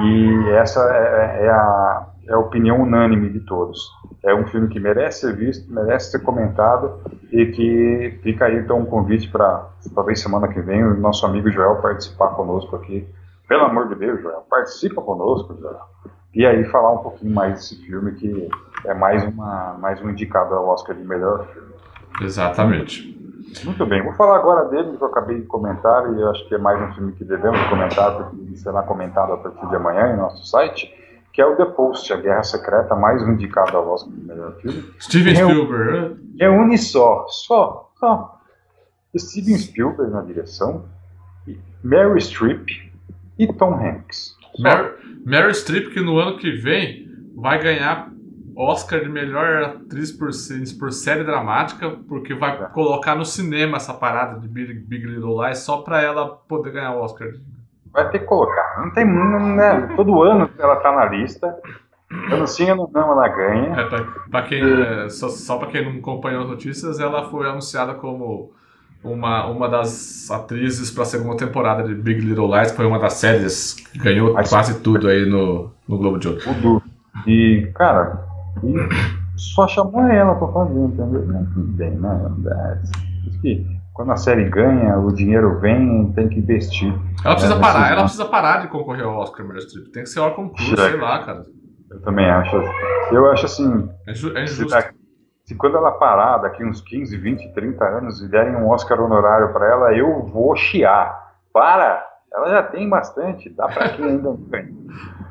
E 0.00 0.48
essa 0.50 0.80
é, 0.80 1.42
é, 1.42 1.46
é 1.46 1.50
a, 1.50 2.06
é 2.28 2.32
a 2.32 2.38
opinião 2.38 2.80
unânime 2.80 3.30
de 3.30 3.40
todos. 3.40 3.90
É 4.22 4.34
um 4.34 4.46
filme 4.46 4.68
que 4.68 4.78
merece 4.78 5.20
ser 5.20 5.36
visto, 5.36 5.72
merece 5.72 6.12
ser 6.12 6.20
comentado 6.20 7.00
e 7.32 7.46
que 7.46 8.18
fica 8.22 8.46
aí 8.46 8.56
então 8.58 8.78
um 8.78 8.86
convite 8.86 9.28
para 9.28 9.68
talvez 9.94 10.20
semana 10.20 10.48
que 10.48 10.60
vem 10.60 10.84
o 10.84 10.94
nosso 10.98 11.26
amigo 11.26 11.50
Joel 11.50 11.76
participar 11.82 12.28
conosco 12.28 12.76
aqui. 12.76 13.06
Pelo 13.48 13.64
amor 13.64 13.88
de 13.88 13.96
Deus, 13.96 14.22
Joel, 14.22 14.46
participa 14.48 15.02
conosco, 15.02 15.56
Joel. 15.60 15.80
E 16.34 16.46
aí 16.46 16.64
falar 16.64 16.92
um 16.92 16.98
pouquinho 16.98 17.34
mais 17.34 17.54
desse 17.54 17.76
filme 17.84 18.12
que 18.12 18.48
é 18.84 18.94
mais 18.94 19.22
uma 19.24 19.76
mais 19.78 20.00
um 20.00 20.10
indicado 20.10 20.54
ao 20.54 20.68
Oscar 20.68 20.96
de 20.96 21.04
melhor 21.04 21.46
filme. 21.48 21.74
Exatamente. 22.22 23.23
Muito 23.64 23.86
bem, 23.86 24.02
vou 24.02 24.14
falar 24.14 24.36
agora 24.36 24.68
dele 24.68 24.96
que 24.96 25.02
eu 25.02 25.08
acabei 25.08 25.40
de 25.40 25.46
comentar 25.46 26.12
e 26.12 26.22
acho 26.24 26.48
que 26.48 26.54
é 26.54 26.58
mais 26.58 26.80
um 26.80 26.94
filme 26.94 27.12
que 27.12 27.24
devemos 27.24 27.62
comentar 27.68 28.16
porque 28.16 28.56
será 28.56 28.82
comentado 28.82 29.32
a 29.32 29.36
partir 29.36 29.66
de 29.68 29.76
amanhã 29.76 30.12
em 30.12 30.16
nosso 30.16 30.46
site 30.46 30.92
que 31.34 31.42
é 31.42 31.46
o 31.46 31.56
The 31.56 31.64
Post, 31.64 32.12
a 32.12 32.16
Guerra 32.16 32.44
Secreta, 32.44 32.94
mais 32.94 33.20
um 33.20 33.32
indicado 33.32 33.76
ao 33.76 33.88
Oscar 33.88 34.12
do 34.12 34.24
melhor 34.24 34.54
filme. 34.60 34.84
Steven 35.00 35.34
Spielberg. 35.34 36.16
Reúne 36.38 36.78
só, 36.78 37.26
só, 37.28 37.90
só. 37.98 38.40
Steven 39.18 39.58
Spielberg 39.58 40.12
na 40.12 40.22
direção, 40.22 40.84
Mary 41.82 42.20
Streep 42.20 42.68
e 43.36 43.52
Tom 43.52 43.74
Hanks. 43.74 44.36
Mary, 44.60 44.94
Mary 45.26 45.54
Streep 45.54 45.92
que 45.92 46.00
no 46.00 46.18
ano 46.18 46.38
que 46.38 46.52
vem 46.52 47.08
vai 47.34 47.60
ganhar 47.60 48.13
Oscar 48.56 49.00
de 49.00 49.08
melhor 49.08 49.62
atriz 49.62 50.12
por, 50.12 50.30
por 50.78 50.92
série 50.92 51.24
dramática, 51.24 51.90
porque 52.08 52.34
vai 52.34 52.62
é. 52.62 52.66
colocar 52.66 53.14
no 53.14 53.24
cinema 53.24 53.76
essa 53.76 53.94
parada 53.94 54.40
de 54.40 54.48
Big, 54.48 54.74
Big 54.74 55.06
Little 55.06 55.44
Lies 55.44 55.58
só 55.58 55.78
pra 55.78 56.00
ela 56.00 56.28
poder 56.28 56.72
ganhar 56.72 56.92
o 56.92 57.02
Oscar 57.02 57.28
Vai 57.94 58.10
ter 58.10 58.18
que 58.18 58.24
colocar. 58.24 58.82
Não 58.82 58.90
tem. 58.90 59.06
Né, 59.06 59.94
todo 59.94 60.22
ano 60.24 60.50
ela 60.58 60.76
tá 60.76 60.90
na 60.90 61.04
lista. 61.04 61.56
Ano 62.10 62.46
sim, 62.46 62.68
ano 62.68 62.90
não, 62.92 63.12
ela 63.12 63.28
ganha. 63.28 63.80
É, 63.80 63.84
pra, 63.84 64.04
pra 64.30 64.42
quem, 64.42 64.60
é, 64.60 65.08
só, 65.08 65.28
só 65.28 65.58
pra 65.58 65.68
quem 65.68 65.84
não 65.84 66.00
acompanhou 66.00 66.42
as 66.42 66.48
notícias, 66.48 66.98
ela 66.98 67.30
foi 67.30 67.48
anunciada 67.48 67.94
como 67.94 68.52
uma, 69.02 69.46
uma 69.46 69.68
das 69.68 70.28
atrizes 70.30 70.90
para 70.90 71.04
a 71.04 71.06
segunda 71.06 71.36
temporada 71.36 71.84
de 71.84 71.94
Big 71.94 72.20
Little 72.20 72.52
Lies, 72.52 72.72
que 72.72 72.76
foi 72.76 72.86
uma 72.86 72.98
das 72.98 73.14
séries 73.14 73.74
que 73.74 73.98
ganhou 73.98 74.34
quase 74.48 74.80
tudo 74.80 75.06
aí 75.08 75.24
no, 75.24 75.70
no 75.88 75.96
Globo 75.96 76.18
de 76.18 76.28
Ouro. 76.28 76.82
E, 77.26 77.70
cara, 77.74 78.26
e 78.62 79.38
só 79.38 79.66
chamou 79.66 80.02
ela 80.02 80.34
pra 80.36 80.48
fazer, 80.48 80.78
entendeu? 80.78 81.22
Tudo 81.54 81.72
bem, 81.72 81.90
né? 81.90 82.80
Acho 83.26 83.40
que 83.40 83.66
quando 83.94 84.10
a 84.10 84.16
série 84.16 84.48
ganha, 84.50 84.98
o 84.98 85.12
dinheiro 85.12 85.60
vem, 85.60 86.12
tem 86.12 86.28
que 86.28 86.40
investir. 86.40 86.92
Ela 87.24 87.34
precisa 87.34 87.54
é, 87.54 87.60
parar, 87.60 87.92
ela 87.92 88.02
precisa 88.02 88.24
parar 88.24 88.60
de 88.62 88.68
concorrer 88.68 89.04
ao 89.04 89.16
Oscar 89.16 89.46
Meryl 89.46 89.62
Streep. 89.62 89.92
Tem 89.92 90.02
que 90.02 90.08
ser 90.08 90.18
hora 90.18 90.34
concurso, 90.34 90.76
sei 90.76 90.96
lá, 90.96 91.24
cara. 91.24 91.42
Eu 91.90 92.02
também 92.02 92.28
acho. 92.28 92.56
Eu 93.12 93.30
acho 93.30 93.46
assim. 93.46 93.88
É, 94.06 94.10
é 94.10 94.46
se, 94.46 94.66
daqui, 94.66 94.94
se, 95.44 95.54
quando 95.54 95.76
ela 95.76 95.92
parar 95.92 96.38
daqui 96.38 96.64
uns 96.64 96.80
15, 96.80 97.16
20, 97.16 97.54
30 97.54 97.84
anos 97.84 98.20
e 98.20 98.28
derem 98.28 98.56
um 98.56 98.68
Oscar 98.68 99.00
honorário 99.00 99.52
para 99.52 99.70
ela, 99.70 99.94
eu 99.94 100.26
vou 100.26 100.56
chiar. 100.56 101.16
Para! 101.52 102.04
Ela 102.32 102.48
já 102.50 102.62
tem 102.64 102.88
bastante, 102.88 103.48
dá 103.50 103.68
pra 103.68 103.90
quem 103.94 104.06
ainda 104.06 104.30
não 104.30 104.36
tem. 104.36 104.76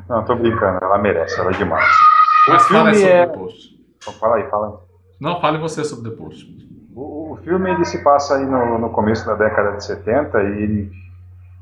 Não, 0.07 0.23
tô 0.23 0.35
brincando, 0.37 0.79
ela 0.81 0.97
merece, 0.97 1.37
ela 1.37 1.51
é 1.51 1.53
demais. 1.53 2.12
O 2.47 2.51
Mas 2.51 2.67
filme 2.67 2.83
fala 2.83 2.93
sobre 2.93 3.09
é... 3.09 3.25
The 3.25 3.33
Post. 3.33 3.79
Então, 3.97 4.13
fala 4.13 4.35
aí, 4.35 4.49
fala 4.49 4.67
aí. 4.67 4.73
Não, 5.19 5.39
fale 5.39 5.57
você 5.57 5.83
sobre 5.83 6.09
The 6.09 6.15
Post. 6.15 6.63
O, 6.95 7.33
o 7.33 7.37
filme 7.37 7.71
ele 7.71 7.85
se 7.85 8.03
passa 8.03 8.35
aí 8.35 8.45
no, 8.45 8.77
no, 8.77 8.89
começo 8.89 9.25
da 9.25 9.35
década 9.35 9.77
de 9.77 9.85
70 9.85 10.43
e 10.43 10.45
ele, 10.45 10.91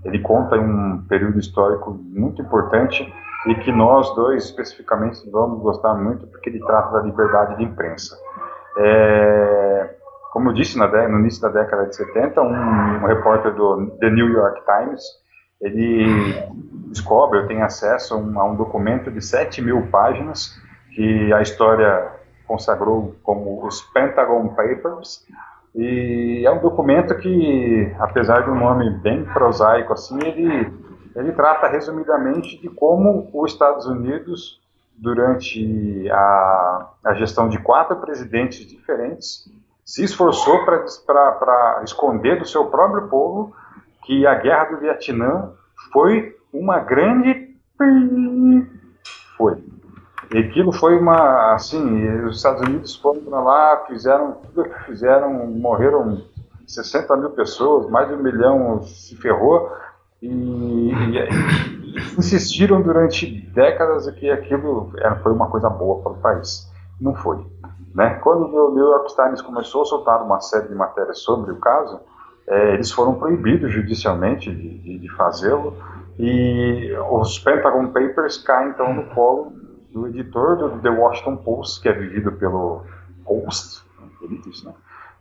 ele 0.05 0.19
conta 0.19 0.57
um 0.57 1.03
período 1.07 1.39
histórico 1.39 1.91
muito 1.91 2.41
importante 2.41 3.11
e 3.47 3.55
que 3.55 3.71
nós 3.71 4.13
dois 4.15 4.45
especificamente 4.45 5.17
vamos 5.29 5.61
gostar 5.61 5.93
muito 5.93 6.27
porque 6.27 6.49
ele 6.49 6.59
trata 6.59 6.91
da 6.93 7.01
liberdade 7.01 7.57
de 7.57 7.63
imprensa. 7.63 8.17
É, 8.77 9.95
como 10.31 10.49
eu 10.49 10.53
disse 10.53 10.77
na, 10.77 10.87
no 10.87 11.19
início 11.19 11.41
da 11.41 11.49
década 11.49 11.87
de 11.87 11.95
70, 11.95 12.41
um, 12.41 12.47
um 12.47 13.05
repórter 13.05 13.53
do 13.53 13.87
The 13.99 14.09
New 14.09 14.27
York 14.27 14.61
Times 14.65 15.21
ele 15.61 16.43
descobre, 16.87 17.39
eu 17.39 17.47
tenho 17.47 17.63
acesso 17.63 18.15
a 18.15 18.17
um, 18.17 18.39
a 18.39 18.45
um 18.45 18.55
documento 18.55 19.11
de 19.11 19.21
7 19.21 19.61
mil 19.61 19.87
páginas 19.87 20.59
que 20.93 21.33
a 21.33 21.41
história 21.41 22.11
consagrou 22.47 23.15
como 23.23 23.65
os 23.65 23.81
Pentagon 23.81 24.49
Papers, 24.49 25.25
e 25.73 26.43
é 26.45 26.51
um 26.51 26.59
documento 26.59 27.17
que, 27.17 27.95
apesar 27.99 28.43
de 28.43 28.49
um 28.49 28.55
nome 28.55 28.89
bem 28.89 29.23
prosaico 29.23 29.93
assim, 29.93 30.19
ele, 30.21 30.71
ele 31.15 31.31
trata 31.31 31.67
resumidamente 31.67 32.59
de 32.59 32.69
como 32.69 33.29
os 33.33 33.53
Estados 33.53 33.85
Unidos, 33.85 34.59
durante 34.97 36.09
a, 36.11 36.89
a 37.05 37.13
gestão 37.15 37.49
de 37.49 37.57
quatro 37.57 37.95
presidentes 37.97 38.65
diferentes, 38.67 39.49
se 39.83 40.03
esforçou 40.03 40.63
para 40.63 41.81
esconder 41.83 42.37
do 42.37 42.45
seu 42.45 42.65
próprio 42.67 43.07
povo 43.07 43.55
que 44.03 44.27
a 44.27 44.35
guerra 44.35 44.65
do 44.65 44.77
Vietnã 44.77 45.53
foi 45.91 46.35
uma 46.53 46.79
grande. 46.79 47.55
Foi 49.37 49.57
e 50.33 50.37
aquilo 50.37 50.71
foi 50.71 50.97
uma, 50.97 51.53
assim, 51.53 52.09
os 52.25 52.37
Estados 52.37 52.61
Unidos 52.61 52.95
foram 52.95 53.19
para 53.21 53.41
lá, 53.41 53.83
fizeram 53.85 54.37
tudo 54.53 54.69
que 54.69 54.83
fizeram, 54.85 55.33
morreram 55.47 56.21
60 56.65 57.17
mil 57.17 57.31
pessoas, 57.31 57.89
mais 57.89 58.07
de 58.07 58.13
um 58.13 58.23
milhão 58.23 58.81
se 58.81 59.15
ferrou, 59.17 59.69
e, 60.21 60.27
e, 60.29 62.17
insistiram 62.17 62.81
durante 62.81 63.25
décadas 63.53 64.09
que 64.11 64.29
aquilo 64.29 64.93
era, 64.97 65.17
foi 65.17 65.33
uma 65.33 65.49
coisa 65.49 65.69
boa 65.69 66.01
para 66.01 66.13
o 66.13 66.15
país. 66.15 66.71
Não 66.99 67.13
foi. 67.13 67.45
Né? 67.93 68.11
Quando 68.23 68.45
o 68.45 68.73
New 68.73 68.85
York 68.85 69.13
Times 69.13 69.41
começou 69.41 69.81
a 69.81 69.85
soltar 69.85 70.23
uma 70.23 70.39
série 70.39 70.69
de 70.69 70.75
matérias 70.75 71.19
sobre 71.19 71.51
o 71.51 71.57
caso, 71.57 71.99
é, 72.47 72.75
eles 72.75 72.89
foram 72.89 73.15
proibidos 73.15 73.69
judicialmente 73.69 74.49
de, 74.49 74.77
de, 74.77 74.97
de 74.99 75.09
fazê-lo, 75.09 75.75
e 76.17 76.93
os 77.09 77.37
Pentagon 77.39 77.87
Papers 77.87 78.37
caem 78.37 78.69
então 78.69 78.93
no 78.93 79.03
colo 79.07 79.51
do 79.91 80.07
editor 80.07 80.57
do 80.57 80.79
The 80.81 80.89
Washington 80.89 81.37
Post, 81.37 81.81
que 81.81 81.89
é 81.89 81.93
vivido 81.93 82.31
pelo 82.33 82.83
Post, 83.25 83.83
né? 84.63 84.73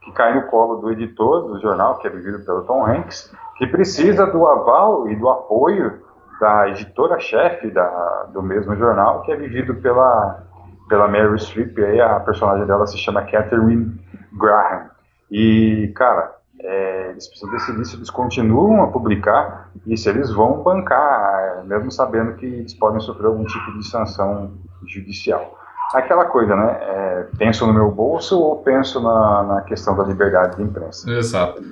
que 0.02 0.12
cai 0.12 0.34
no 0.34 0.46
colo 0.48 0.76
do 0.76 0.90
editor 0.90 1.48
do 1.48 1.60
jornal, 1.60 1.98
que 1.98 2.06
é 2.06 2.10
vivido 2.10 2.44
pelo 2.44 2.62
Tom 2.62 2.86
Hanks, 2.86 3.34
que 3.56 3.66
precisa 3.66 4.26
do 4.26 4.46
aval 4.46 5.08
e 5.08 5.16
do 5.16 5.28
apoio 5.28 6.00
da 6.40 6.68
editora-chefe 6.70 7.72
do 8.32 8.42
mesmo 8.42 8.74
jornal, 8.76 9.22
que 9.22 9.32
é 9.32 9.36
vivido 9.36 9.74
pela, 9.74 10.42
pela 10.88 11.06
Mary 11.06 11.38
Streep, 11.38 11.76
e 11.76 11.84
aí 11.84 12.00
a 12.00 12.18
personagem 12.20 12.66
dela 12.66 12.86
se 12.86 12.96
chama 12.96 13.22
Catherine 13.24 14.00
Graham. 14.32 14.88
E, 15.30 15.92
cara, 15.94 16.34
é, 16.62 17.10
eles 17.10 17.26
precisam 17.26 17.50
decidir 17.50 17.84
se 17.86 17.96
eles 17.96 18.10
continuam 18.10 18.82
a 18.82 18.88
publicar 18.88 19.70
e 19.86 19.96
se 19.96 20.08
eles 20.08 20.30
vão 20.30 20.62
bancar, 20.62 21.64
mesmo 21.64 21.90
sabendo 21.90 22.34
que 22.34 22.46
eles 22.46 22.74
podem 22.74 23.00
sofrer 23.00 23.26
algum 23.26 23.44
tipo 23.44 23.78
de 23.78 23.86
sanção 23.86 24.52
judicial. 24.86 25.58
Aquela 25.94 26.26
coisa, 26.26 26.54
né? 26.54 26.78
É, 26.80 27.26
penso 27.36 27.66
no 27.66 27.72
meu 27.72 27.90
bolso 27.90 28.38
ou 28.38 28.62
penso 28.62 29.00
na, 29.00 29.42
na 29.42 29.60
questão 29.62 29.96
da 29.96 30.04
liberdade 30.04 30.56
de 30.56 30.62
imprensa? 30.62 31.10
Exato. 31.10 31.62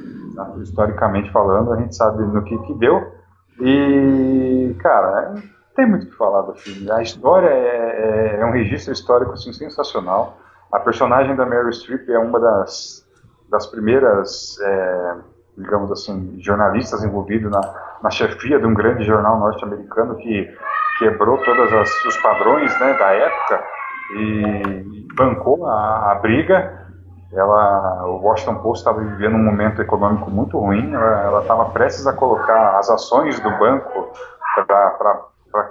Historicamente 0.60 1.30
falando, 1.30 1.72
a 1.72 1.76
gente 1.76 1.94
sabe 1.94 2.22
no 2.22 2.42
que, 2.42 2.56
que 2.58 2.74
deu. 2.74 3.12
E, 3.60 4.74
cara, 4.80 5.34
não 5.34 5.42
tem 5.76 5.86
muito 5.86 6.06
o 6.06 6.10
que 6.10 6.16
falar 6.16 6.42
do 6.42 6.54
filme. 6.54 6.90
A 6.90 7.02
história 7.02 7.48
é, 7.48 8.36
é, 8.36 8.40
é 8.40 8.46
um 8.46 8.52
registro 8.52 8.92
histórico 8.92 9.32
assim, 9.32 9.52
sensacional. 9.52 10.38
A 10.72 10.80
personagem 10.80 11.36
da 11.36 11.46
Mary 11.46 11.72
Streep 11.72 12.08
é 12.08 12.18
uma 12.18 12.40
das 12.40 13.07
das 13.50 13.66
primeiras, 13.66 14.58
é, 14.60 15.14
digamos 15.56 15.90
assim, 15.90 16.36
jornalistas 16.40 17.02
envolvidos 17.02 17.50
na, 17.50 17.60
na 18.02 18.10
chefia 18.10 18.58
de 18.58 18.66
um 18.66 18.74
grande 18.74 19.04
jornal 19.04 19.38
norte-americano 19.38 20.16
que 20.16 20.54
quebrou 20.98 21.38
todos 21.38 21.72
os 22.06 22.16
padrões 22.18 22.78
né, 22.80 22.94
da 22.94 23.12
época 23.12 23.64
e 24.16 25.06
bancou 25.14 25.66
a, 25.66 26.12
a 26.12 26.14
briga. 26.16 26.86
Ela, 27.32 28.06
o 28.06 28.22
Washington 28.22 28.56
Post 28.56 28.80
estava 28.80 29.00
vivendo 29.04 29.34
um 29.34 29.44
momento 29.44 29.82
econômico 29.82 30.30
muito 30.30 30.58
ruim. 30.58 30.94
Ela 30.94 31.42
estava 31.42 31.66
prestes 31.66 32.06
a 32.06 32.12
colocar 32.12 32.78
as 32.78 32.88
ações 32.88 33.38
do 33.40 33.50
banco 33.58 34.12
para 34.66 35.70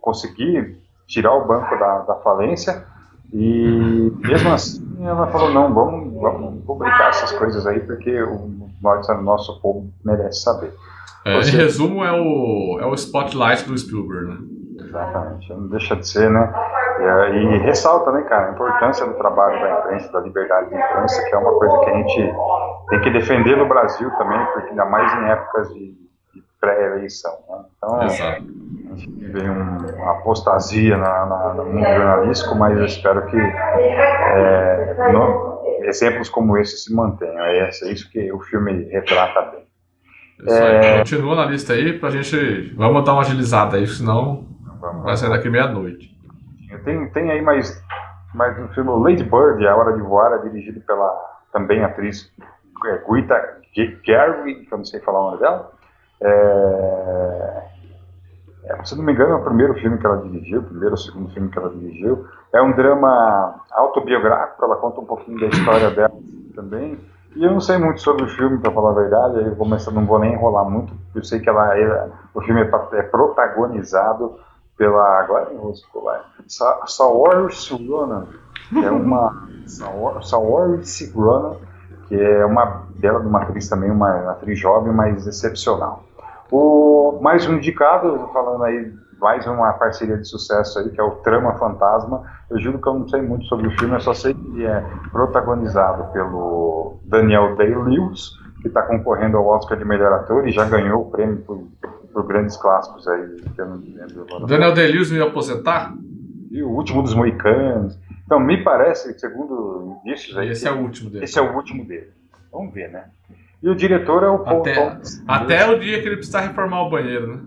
conseguir 0.00 0.78
tirar 1.06 1.34
o 1.34 1.46
banco 1.46 1.78
da, 1.78 1.98
da 2.00 2.14
falência. 2.16 2.84
E 3.32 4.12
mesmo 4.18 4.52
assim, 4.52 5.06
ela 5.06 5.26
falou: 5.28 5.50
não, 5.50 5.72
vamos, 5.72 6.20
vamos 6.20 6.49
publicar 6.74 7.08
essas 7.08 7.32
coisas 7.32 7.66
aí, 7.66 7.80
porque 7.80 8.22
o 8.22 8.50
nosso, 8.80 9.14
nosso 9.14 9.60
povo 9.60 9.90
merece 10.04 10.42
saber. 10.42 10.72
É, 11.24 11.36
Você... 11.36 11.50
Em 11.50 11.56
resumo, 11.56 12.04
é 12.04 12.12
o, 12.12 12.78
é 12.80 12.86
o 12.86 12.94
spotlight 12.94 13.66
do 13.66 13.76
Spielberg, 13.76 14.28
né? 14.28 14.38
Exatamente, 14.84 15.52
não 15.52 15.68
deixa 15.68 15.94
de 15.96 16.08
ser, 16.08 16.30
né? 16.30 16.52
E, 17.32 17.36
e, 17.36 17.58
ressalta, 17.58 18.10
né, 18.12 18.22
cara, 18.22 18.48
a 18.48 18.52
importância 18.52 19.06
do 19.06 19.14
trabalho 19.14 19.60
da 19.60 19.78
imprensa, 19.78 20.12
da 20.12 20.20
liberdade 20.20 20.68
de 20.68 20.74
imprensa, 20.74 21.22
que 21.24 21.34
é 21.34 21.38
uma 21.38 21.52
coisa 21.52 21.78
que 21.78 21.90
a 21.90 21.94
gente 21.94 22.34
tem 22.90 23.00
que 23.00 23.10
defender 23.10 23.56
no 23.56 23.66
Brasil 23.66 24.10
também, 24.18 24.44
porque 24.52 24.70
ainda 24.70 24.84
mais 24.84 25.12
em 25.14 25.30
épocas 25.30 25.68
de, 25.72 25.94
de 26.34 26.44
pré-eleição. 26.60 27.32
Né? 27.48 27.64
Então, 27.76 28.02
Exato. 28.02 28.42
a 28.90 28.96
gente 28.96 29.10
vive 29.10 29.48
uma 29.48 30.10
apostasia 30.12 30.96
na, 30.96 31.26
na, 31.26 31.54
no 31.54 31.66
mundo 31.66 31.86
jornalístico, 31.86 32.54
mas 32.56 32.76
eu 32.76 32.84
espero 32.84 33.24
que 33.26 33.38
é, 33.38 35.12
no, 35.12 35.49
exemplos 35.82 36.28
como 36.28 36.56
esse 36.58 36.78
se 36.78 36.94
mantenham. 36.94 37.38
É 37.38 37.70
isso 37.70 38.10
que 38.10 38.32
o 38.32 38.40
filme 38.40 38.84
retrata 38.90 39.42
bem. 39.50 39.66
É... 40.48 40.98
Continua 40.98 41.36
na 41.36 41.44
lista 41.46 41.72
aí 41.72 41.98
pra 41.98 42.10
gente. 42.10 42.74
Vamos 42.76 43.04
dar 43.04 43.12
uma 43.12 43.22
agilizada 43.22 43.76
aí, 43.76 43.86
senão 43.86 44.46
vamos, 44.80 45.04
vai 45.04 45.16
sair 45.16 45.30
daqui 45.30 45.50
meia-noite. 45.50 46.10
Tem, 46.84 47.08
tem 47.10 47.30
aí 47.30 47.42
mais, 47.42 47.82
mais 48.34 48.58
um 48.58 48.68
filme, 48.68 48.90
Lady 48.90 49.24
Bird, 49.24 49.66
A 49.66 49.76
Hora 49.76 49.96
de 49.96 50.02
Voar, 50.02 50.32
é 50.32 50.48
dirigido 50.48 50.80
pela 50.80 51.12
também 51.52 51.84
atriz 51.84 52.32
é, 52.86 53.02
Guita 53.06 53.60
Gary, 54.06 54.64
que 54.64 54.72
eu 54.72 54.78
não 54.78 54.84
sei 54.84 55.00
falar 55.00 55.20
o 55.20 55.30
nome 55.30 55.40
dela. 55.40 55.72
É, 56.22 57.62
é, 58.64 58.84
se 58.84 58.96
não 58.96 59.04
me 59.04 59.12
engano, 59.12 59.32
é 59.32 59.36
o 59.36 59.44
primeiro 59.44 59.74
filme 59.74 59.98
que 59.98 60.06
ela 60.06 60.22
dirigiu, 60.22 60.60
o 60.60 60.64
primeiro 60.64 60.92
ou 60.92 60.96
segundo 60.96 61.32
filme 61.32 61.50
que 61.50 61.58
ela 61.58 61.70
dirigiu. 61.70 62.26
É 62.52 62.60
um 62.60 62.72
drama 62.72 63.62
autobiográfico, 63.70 64.64
ela 64.64 64.76
conta 64.76 65.00
um 65.00 65.04
pouquinho 65.04 65.38
da 65.38 65.46
história 65.46 65.90
dela 65.90 66.12
também. 66.54 66.98
E 67.36 67.44
eu 67.44 67.52
não 67.52 67.60
sei 67.60 67.78
muito 67.78 68.00
sobre 68.00 68.24
o 68.24 68.28
filme, 68.28 68.58
para 68.58 68.72
falar 68.72 68.90
a 68.90 68.94
verdade, 68.94 69.38
aí 69.38 69.44
eu 69.44 69.92
não 69.92 70.04
vou 70.06 70.18
nem 70.18 70.32
enrolar 70.32 70.68
muito. 70.68 70.92
Eu 71.14 71.22
sei 71.22 71.38
que 71.38 71.48
ela 71.48 71.78
é, 71.78 72.08
o 72.34 72.40
filme 72.40 72.60
é, 72.62 72.70
é 72.98 73.02
protagonizado 73.02 74.36
pela. 74.76 75.20
Agora 75.20 75.50
vou 75.54 75.70
escolar. 75.70 76.24
Saoirse 76.86 77.72
Ronan, 77.86 78.26
que 78.68 78.84
é 78.84 78.90
uma. 78.90 79.48
Saoirse 80.22 81.12
Ronan, 81.12 81.56
que 82.08 82.20
é 82.20 82.44
uma 82.44 82.86
bela 82.96 83.20
de 83.20 83.28
uma 83.28 83.42
atriz 83.42 83.68
também, 83.68 83.90
uma 83.90 84.32
atriz 84.32 84.58
jovem, 84.58 84.92
mas 84.92 85.26
excepcional. 85.26 86.02
O, 86.50 87.20
mais 87.22 87.46
um 87.46 87.54
indicado, 87.54 88.28
falando 88.32 88.64
aí, 88.64 88.92
mais 89.20 89.46
uma 89.46 89.72
parceria 89.74 90.16
de 90.16 90.26
sucesso 90.26 90.78
aí, 90.78 90.90
que 90.90 91.00
é 91.00 91.04
o 91.04 91.16
Trama 91.16 91.54
Fantasma. 91.58 92.24
Eu 92.48 92.58
juro 92.58 92.80
que 92.80 92.88
eu 92.88 92.94
não 92.94 93.08
sei 93.08 93.20
muito 93.22 93.44
sobre 93.44 93.68
o 93.68 93.78
filme, 93.78 93.94
eu 93.94 94.00
só 94.00 94.14
sei 94.14 94.34
que 94.34 94.40
ele 94.40 94.64
é 94.64 94.84
protagonizado 95.12 96.10
pelo 96.12 96.98
Daniel 97.04 97.54
Day-Lewis, 97.56 98.30
que 98.62 98.68
está 98.68 98.82
concorrendo 98.82 99.36
ao 99.36 99.46
Oscar 99.46 99.78
de 99.78 99.84
melhor 99.84 100.12
ator 100.12 100.48
e 100.48 100.50
já 100.50 100.64
ganhou 100.64 101.02
o 101.02 101.10
prêmio 101.10 101.38
por, 101.42 101.68
por 102.12 102.26
grandes 102.26 102.56
clássicos 102.56 103.06
aí, 103.06 103.36
que 103.54 103.60
eu 103.60 103.66
não 103.66 103.76
lembro 103.76 104.26
agora. 104.28 104.46
Daniel 104.46 104.72
Day-Lewis 104.72 105.10
me 105.10 105.20
aposentar? 105.20 105.94
E 106.50 106.62
o 106.62 106.70
último 106.70 107.02
dos 107.02 107.14
Moicanos. 107.14 107.98
Então, 108.24 108.40
me 108.40 108.62
parece, 108.62 109.18
segundo 109.18 109.98
indícios 110.04 110.36
aí. 110.36 110.50
Esse 110.50 110.66
é 110.66 110.72
o 110.72 110.78
último 110.78 111.10
dele. 111.10 111.24
Esse 111.24 111.38
é 111.38 111.42
o 111.42 111.54
último 111.54 111.84
dele. 111.84 112.10
Vamos 112.52 112.72
ver, 112.72 112.90
né? 112.90 113.04
E 113.62 113.68
o 113.68 113.74
diretor 113.74 114.22
é 114.22 114.28
o 114.28 114.38
Paul 114.38 114.60
até, 114.60 114.74
Thomas. 114.74 115.22
Até 115.28 115.68
o 115.68 115.78
dia 115.78 116.00
que 116.00 116.08
ele 116.08 116.16
precisar 116.16 116.40
reformar 116.40 116.82
o 116.82 116.90
banheiro, 116.90 117.26
né? 117.26 117.40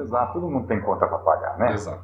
Exato, 0.00 0.34
todo 0.34 0.50
mundo 0.50 0.66
tem 0.66 0.80
conta 0.80 1.06
para 1.06 1.18
pagar, 1.18 1.58
né? 1.58 1.72
Exato. 1.72 2.02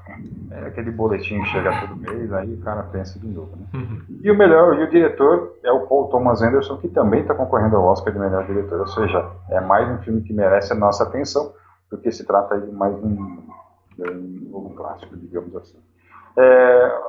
É 0.50 0.66
aquele 0.66 0.90
boletim 0.90 1.40
que 1.40 1.46
chega 1.46 1.80
todo 1.80 1.96
mês, 1.96 2.32
aí 2.32 2.54
o 2.54 2.60
cara 2.60 2.82
pensa 2.84 3.18
de 3.18 3.26
novo, 3.26 3.56
né? 3.56 3.66
Uhum. 3.74 4.02
E 4.22 4.30
o 4.30 4.36
melhor, 4.36 4.78
e 4.78 4.84
o 4.84 4.90
diretor 4.90 5.54
é 5.64 5.72
o 5.72 5.86
Paul 5.86 6.08
Thomas 6.08 6.42
Anderson, 6.42 6.76
que 6.76 6.88
também 6.88 7.20
está 7.20 7.34
concorrendo 7.34 7.76
ao 7.76 7.84
Oscar 7.84 8.12
de 8.12 8.18
melhor 8.18 8.44
diretor, 8.44 8.80
ou 8.80 8.86
seja, 8.86 9.30
é 9.50 9.60
mais 9.60 9.88
um 9.88 9.98
filme 10.02 10.22
que 10.22 10.32
merece 10.32 10.72
a 10.72 10.76
nossa 10.76 11.04
atenção, 11.04 11.52
porque 11.88 12.10
se 12.10 12.26
trata 12.26 12.60
de 12.60 12.70
mais 12.70 12.94
um, 12.96 13.42
um 13.98 14.48
novo 14.50 14.74
clássico, 14.74 15.16
digamos 15.16 15.54
assim. 15.56 15.78
É, 16.36 17.00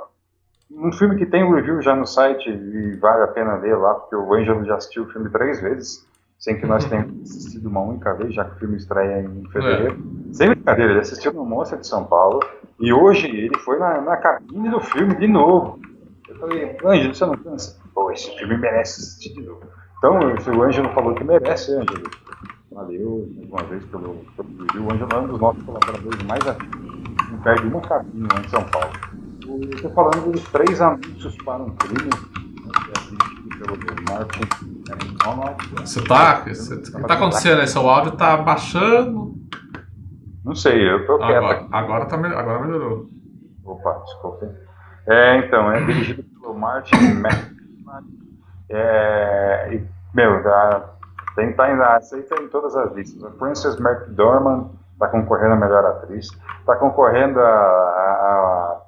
um 0.72 0.92
filme 0.92 1.16
que 1.18 1.26
tem 1.26 1.44
um 1.44 1.54
review 1.54 1.82
já 1.82 1.96
no 1.96 2.06
site 2.06 2.50
e 2.50 2.96
vale 2.98 3.24
a 3.24 3.28
pena 3.28 3.58
ver 3.58 3.76
lá, 3.76 3.96
porque 3.96 4.16
o 4.16 4.34
Ângelo 4.34 4.66
já 4.66 4.76
assistiu 4.76 5.04
o 5.04 5.10
filme 5.10 5.30
três 5.30 5.62
vezes 5.62 6.08
sem 6.38 6.60
que 6.60 6.66
nós 6.66 6.86
tenhamos 6.90 7.22
assistido 7.30 7.68
uma 7.68 7.82
única 7.82 8.14
vez, 8.14 8.34
já 8.34 8.46
que 8.46 8.56
o 8.56 8.60
filme 8.60 8.78
estreia 8.78 9.22
em 9.22 9.50
fevereiro. 9.50 9.98
É. 10.30 10.34
Sem 10.34 10.50
brincadeira, 10.50 10.92
ele 10.92 11.00
assistiu 11.02 11.34
no 11.34 11.46
Mostra 11.46 11.78
de 11.78 11.88
São 11.88 12.06
Paulo 12.06 12.40
e 12.80 12.94
hoje 12.94 13.28
ele 13.28 13.58
foi 13.60 13.80
na, 13.80 14.02
na 14.02 14.18
cabine 14.18 14.70
do 14.70 14.80
filme 14.80 15.16
de 15.16 15.28
novo. 15.28 15.80
Eu 16.30 16.36
falei, 16.36 16.78
Ângelo, 16.84 17.16
você 17.16 17.26
não 17.26 17.38
cansa? 17.38 17.80
Pô, 17.94 18.12
esse 18.12 18.36
filme 18.38 18.58
merece 18.58 19.02
assistir 19.02 19.34
de 19.34 19.42
novo. 19.42 19.62
Então, 19.98 20.20
se 20.40 20.50
o 20.50 20.64
Ângelo 20.64 20.90
falou 20.94 21.16
que 21.16 21.24
merece, 21.24 21.72
Ângelo, 21.72 22.04
valeu 22.72 23.28
mais 23.36 23.50
uma 23.50 23.64
vez 23.64 23.86
pelo, 23.86 24.16
pelo 24.36 24.50
vídeo. 24.50 24.84
O 24.84 24.92
Ângelo 24.92 25.10
é 25.12 25.18
um 25.18 25.28
dos 25.28 25.40
nossos 25.40 25.64
colaboradores 25.64 26.24
mais 26.24 26.48
ativos. 26.48 26.78
Não 27.32 27.40
perde 27.40 27.68
uma 27.68 27.82
cabine 27.82 28.28
lá 28.32 28.40
em 28.40 28.50
São 28.50 28.64
Paulo. 28.66 28.92
Estou 29.74 29.92
falando 29.92 30.32
dos 30.32 30.44
três 30.50 30.82
anúncios 30.82 31.36
para 31.44 31.64
um 31.64 31.72
crime 31.72 32.10
você 35.76 36.04
tá. 36.04 36.44
O 36.46 37.02
que 37.02 37.08
tá 37.08 37.14
acontecendo 37.14 37.62
aí? 37.62 37.68
Seu 37.68 37.88
áudio 37.90 38.14
tá 38.14 38.38
baixando. 38.38 39.36
Não 40.44 40.56
sei, 40.56 40.90
eu 40.90 41.06
tô 41.06 41.18
quieto. 41.18 41.36
Agora, 41.36 41.68
agora, 41.72 42.06
tá, 42.06 42.16
agora 42.16 42.66
melhorou. 42.66 43.10
Opa, 43.66 44.02
desculpa. 44.06 44.50
É, 45.08 45.38
então, 45.40 45.72
é 45.72 45.84
dirigido 45.86 46.24
pelo 46.24 46.54
Martin 46.54 46.96
McDonagh. 46.96 48.06
É, 48.70 49.70
e, 49.74 49.88
meu, 50.14 50.44
tá, 50.44 50.96
tem, 51.36 51.54
tá 51.54 51.66
ainda 51.66 51.96
aceita 51.96 52.42
em 52.42 52.48
todas 52.48 52.76
as 52.76 52.94
listas. 52.94 53.24
A 53.24 53.30
Princess 53.32 53.80
McDormand 53.80 54.70
está 54.94 55.08
concorrendo 55.10 55.54
a 55.54 55.58
melhor 55.58 55.86
atriz, 55.86 56.30
está 56.60 56.76
concorrendo 56.76 57.40
a, 57.40 57.44
a, 57.44 58.82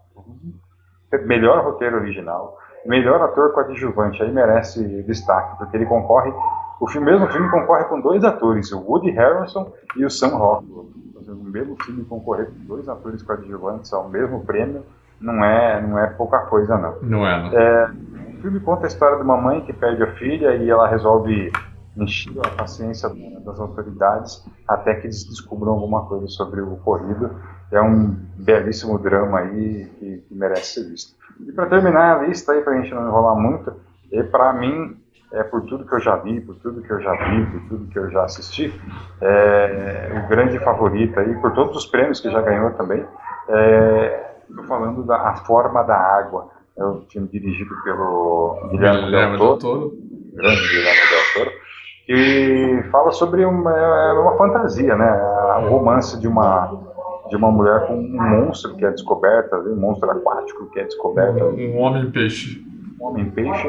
a 1.14 1.18
melhor 1.26 1.64
roteiro 1.64 1.97
original 1.97 2.58
melhor 2.90 3.22
ator 3.22 3.54
coadjuvante, 3.54 4.22
aí 4.24 4.32
merece 4.32 5.04
destaque, 5.04 5.58
porque 5.60 5.78
ele 5.78 5.86
concorre, 5.86 6.34
o 6.82 6.88
filme, 6.88 7.12
mesmo 7.12 7.28
filme 7.28 7.50
concorre 7.50 7.84
com 7.86 8.02
dois 8.02 8.24
atores, 8.24 8.72
o 8.72 8.80
Woody 8.80 9.12
Harrelson 9.12 9.72
e 9.96 10.04
o 10.04 10.10
Sam 10.10 10.36
Rockwell. 10.36 10.90
O 11.28 11.52
mesmo 11.52 11.76
filme 11.84 12.04
concorrer 12.06 12.48
com 12.48 12.66
dois 12.66 12.90
atores 12.90 13.22
coadjuvantes 13.22 13.94
ao 13.94 14.10
mesmo 14.10 14.44
prêmio 14.44 14.84
não 15.22 15.44
é, 15.44 15.82
não 15.82 16.00
é 16.00 16.08
pouca 16.08 16.40
coisa, 16.40 16.76
não. 16.78 16.96
Não 17.02 17.28
é, 17.28 17.44
não. 17.44 17.60
É, 17.60 17.92
o 18.38 18.42
filme 18.42 18.60
conta 18.62 18.86
a 18.86 18.88
história 18.88 19.18
de 19.18 19.24
uma 19.24 19.38
mãe 19.38 19.62
que 19.62 19.74
perde 19.74 20.02
a 20.02 20.14
filha 20.14 20.56
e 20.56 20.70
ela 20.70 20.88
resolve 20.88 21.52
encher 22.04 22.39
a 22.45 22.50
paciência 22.50 23.10
das 23.45 23.60
autoridades 23.60 24.45
até 24.68 24.95
que 24.95 25.08
eles 25.08 25.24
descubram 25.24 25.74
alguma 25.74 26.06
coisa 26.06 26.28
sobre 26.28 26.62
o 26.62 26.74
ocorrido. 26.74 27.32
É 27.72 27.82
um 27.82 28.16
belíssimo 28.36 28.97
drama 28.97 29.39
aí 29.39 29.86
que, 30.00 30.18
que 30.28 30.34
merece 30.34 30.82
ser 30.82 30.89
visto. 30.89 31.16
E 31.39 31.52
para 31.52 31.68
terminar 31.68 32.20
a 32.20 32.28
lista 32.28 32.52
aí, 32.52 32.62
para 32.62 32.74
a 32.74 32.82
gente 32.82 32.93
não 32.93 33.08
enrolar 33.08 33.36
muito, 33.36 33.74
e 34.12 34.24
para 34.24 34.54
mim, 34.54 34.97
é, 35.32 35.43
por 35.43 35.62
tudo 35.62 35.86
que 35.86 35.93
eu 35.93 36.00
já 36.00 36.16
vi, 36.18 36.41
por 36.41 36.56
tudo 36.56 36.82
que 36.82 36.91
eu 36.91 37.00
já 37.00 37.14
vi, 37.14 37.45
por 37.45 37.70
tudo 37.70 37.88
que 37.88 38.00
eu 38.00 38.10
já 38.10 38.24
assisti, 38.24 38.74
é, 39.22 40.24
o 40.24 40.28
grande 40.28 40.60
favorito 40.60 41.20
aí, 41.20 41.36
por 41.39 41.54
todos 41.54 41.78
os 41.78 41.86
prêmios 41.86 42.20
que 42.20 42.30
já 42.30 42.41
ganhou 42.41 42.72
também, 42.72 43.06
estou 43.41 43.56
é, 43.56 44.68
falando 44.68 45.04
da 45.04 45.18
A 45.30 45.36
Forma 45.45 45.84
da 45.84 45.95
Água. 45.95 46.50
É 46.78 46.84
o 46.84 47.02
filme 47.12 47.28
dirigido 47.28 47.76
pelo 47.84 48.70
Guilherme, 48.72 49.04
Guilherme 49.04 49.38
Del 49.38 49.58
Toro, 49.58 49.93
grande 50.34 50.62
Guilherme 50.62 51.10
Del 51.10 51.34
Toro, 51.34 51.52
que 52.10 52.84
fala 52.91 53.12
sobre 53.12 53.45
uma, 53.45 53.72
é, 53.72 54.14
uma 54.14 54.36
fantasia, 54.36 54.95
né? 54.95 55.12
O 55.62 55.70
romance 55.70 56.20
de 56.20 56.28
uma 56.28 56.89
de 57.30 57.36
uma 57.36 57.51
mulher 57.51 57.86
com 57.86 57.93
um 57.93 58.30
monstro 58.30 58.76
que 58.76 58.84
é 58.84 58.89
descoberta, 58.89 59.55
um 59.60 59.76
monstro 59.76 60.10
aquático 60.10 60.66
que 60.72 60.80
é 60.80 60.86
descoberto. 60.86 61.43
Um, 61.45 61.76
um 61.76 61.78
homem 61.78 62.10
peixe. 62.10 62.66
Um 62.99 63.05
homem 63.05 63.30
peixe. 63.30 63.68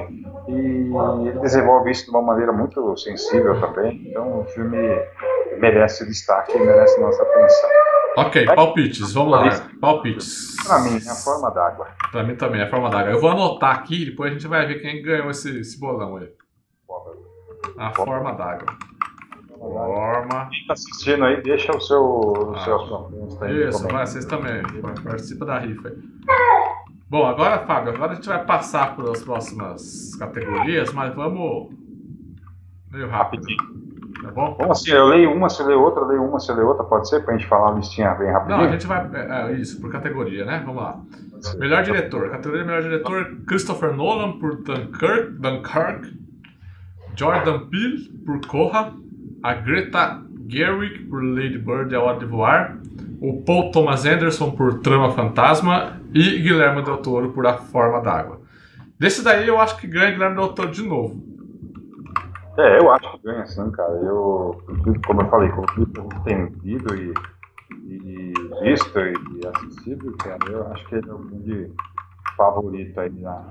E 0.49 0.91
ele 1.29 1.39
desenvolve 1.41 1.91
isso 1.91 2.07
de 2.07 2.11
uma 2.13 2.23
maneira 2.23 2.51
muito 2.51 2.97
sensível 2.97 3.61
também. 3.61 4.01
Então 4.07 4.41
o 4.41 4.45
filme 4.47 4.79
merece 5.59 6.07
destaque 6.07 6.57
e 6.57 6.61
merece 6.61 6.99
nossa 6.99 7.23
atenção. 7.23 7.71
Ok, 8.17 8.47
palpites, 8.47 9.13
vamos 9.13 9.33
lá. 9.33 9.51
Palpites. 9.79 10.57
Para 10.67 10.79
mim, 10.79 10.99
é 11.07 11.11
a 11.11 11.15
forma 11.15 11.51
d'água. 11.51 11.89
Para 12.11 12.25
mim 12.25 12.37
também, 12.37 12.63
é 12.63 12.65
a 12.65 12.71
forma 12.71 12.89
d'água. 12.89 13.13
Eu 13.13 13.21
vou 13.21 13.29
anotar 13.29 13.75
aqui, 13.75 14.07
depois 14.07 14.31
a 14.31 14.33
gente 14.33 14.49
vai 14.49 14.67
ver 14.67 14.81
quem 14.81 15.03
ganhou 15.03 15.31
esse, 15.31 15.61
esse 15.61 15.79
bolão 15.79 16.17
aí. 16.17 16.29
A 17.79 17.91
forma 17.93 18.33
d'água. 18.33 18.67
Forma. 19.59 20.47
Quem 20.51 20.61
está 20.61 20.73
assistindo 20.73 21.25
aí, 21.25 21.43
deixa 21.43 21.77
o 21.77 21.81
seu, 21.81 22.03
o 22.03 22.55
ah, 22.57 22.65
seu 22.65 23.39
aí. 23.43 23.69
Isso, 23.69 23.87
vai, 23.89 24.07
vocês 24.07 24.25
também. 24.25 24.63
Participa 25.05 25.45
da 25.45 25.59
rifa 25.59 25.89
aí. 25.89 25.97
Bom, 27.11 27.27
agora, 27.27 27.59
Fábio, 27.67 27.93
agora 27.93 28.13
a 28.13 28.15
gente 28.15 28.29
vai 28.29 28.43
passar 28.45 28.97
para 28.97 29.11
as 29.11 29.23
próximas 29.23 30.15
categorias, 30.15 30.93
mas 30.93 31.15
vamos 31.15 31.71
meio 32.91 33.09
rápido. 33.09 33.43
Rapidinho. 33.43 33.81
Tá 34.23 34.31
bom? 34.31 34.57
Bom, 34.59 34.71
assim, 34.71 34.93
eu 34.93 35.07
leio 35.07 35.33
uma, 35.33 35.49
você 35.49 35.63
lê 35.63 35.75
outra, 35.75 36.03
eu 36.03 36.07
leio 36.07 36.23
uma, 36.23 36.39
você 36.39 36.53
lê 36.53 36.63
outra, 36.63 36.85
pode 36.85 37.09
ser? 37.09 37.25
Pra 37.25 37.37
gente 37.37 37.47
falar 37.47 37.73
a 37.73 37.75
listinha 37.75 38.15
bem 38.15 38.31
rapidinho? 38.31 38.59
Não, 38.59 38.65
a 38.65 38.71
gente 38.71 38.87
vai. 38.87 39.11
É, 39.13 39.51
é 39.51 39.53
isso, 39.55 39.81
por 39.81 39.91
categoria, 39.91 40.45
né? 40.45 40.63
Vamos 40.65 40.83
lá. 40.83 41.01
Melhor 41.59 41.83
diretor. 41.83 42.31
Categoria 42.31 42.65
melhor 42.65 42.83
diretor: 42.83 43.37
Christopher 43.47 43.95
Nolan 43.95 44.39
por 44.39 44.57
Dunkirk. 44.63 45.33
Dunkirk 45.39 46.21
Jordan 47.21 47.67
Peele 47.69 48.09
por 48.25 48.41
Corra, 48.47 48.95
a 49.43 49.53
Greta 49.53 50.23
Gerwig 50.49 51.01
por 51.05 51.23
Lady 51.23 51.59
Bird 51.59 51.93
e 51.93 51.95
a 51.95 52.01
Hora 52.01 52.19
de 52.19 52.25
Voar, 52.25 52.79
o 53.21 53.43
Paul 53.43 53.71
Thomas 53.71 54.07
Anderson 54.07 54.53
por 54.53 54.81
Trama 54.81 55.11
Fantasma 55.11 56.01
e 56.15 56.39
Guilherme 56.39 56.83
Del 56.83 56.97
Toro 56.97 57.31
por 57.33 57.47
A 57.47 57.59
Forma 57.59 58.01
d'Água. 58.01 58.41
Desse 58.99 59.23
daí 59.23 59.47
eu 59.47 59.61
acho 59.61 59.77
que 59.77 59.87
ganha 59.87 60.13
Guilherme 60.13 60.37
Del 60.37 60.55
Toro 60.55 60.71
de 60.71 60.83
novo. 60.83 61.23
É, 62.57 62.79
eu 62.79 62.91
acho 62.91 63.13
que 63.13 63.27
ganha 63.27 63.45
sim, 63.45 63.71
cara. 63.71 63.93
Eu, 64.03 64.63
como 65.07 65.21
eu 65.21 65.29
falei, 65.29 65.51
como 65.51 65.67
tenho 66.25 66.47
entendido 66.47 66.95
e, 66.97 67.13
e 67.85 68.33
visto 68.63 68.99
e, 68.99 69.47
assistido, 69.47 70.17
cara, 70.17 70.39
eu 70.51 70.67
acho 70.69 70.87
que 70.87 70.95
ele 70.95 71.11
é 71.11 71.13
o 71.13 71.19
grande 71.19 71.71
favorito 72.35 72.99
aí 72.99 73.11
na, 73.11 73.45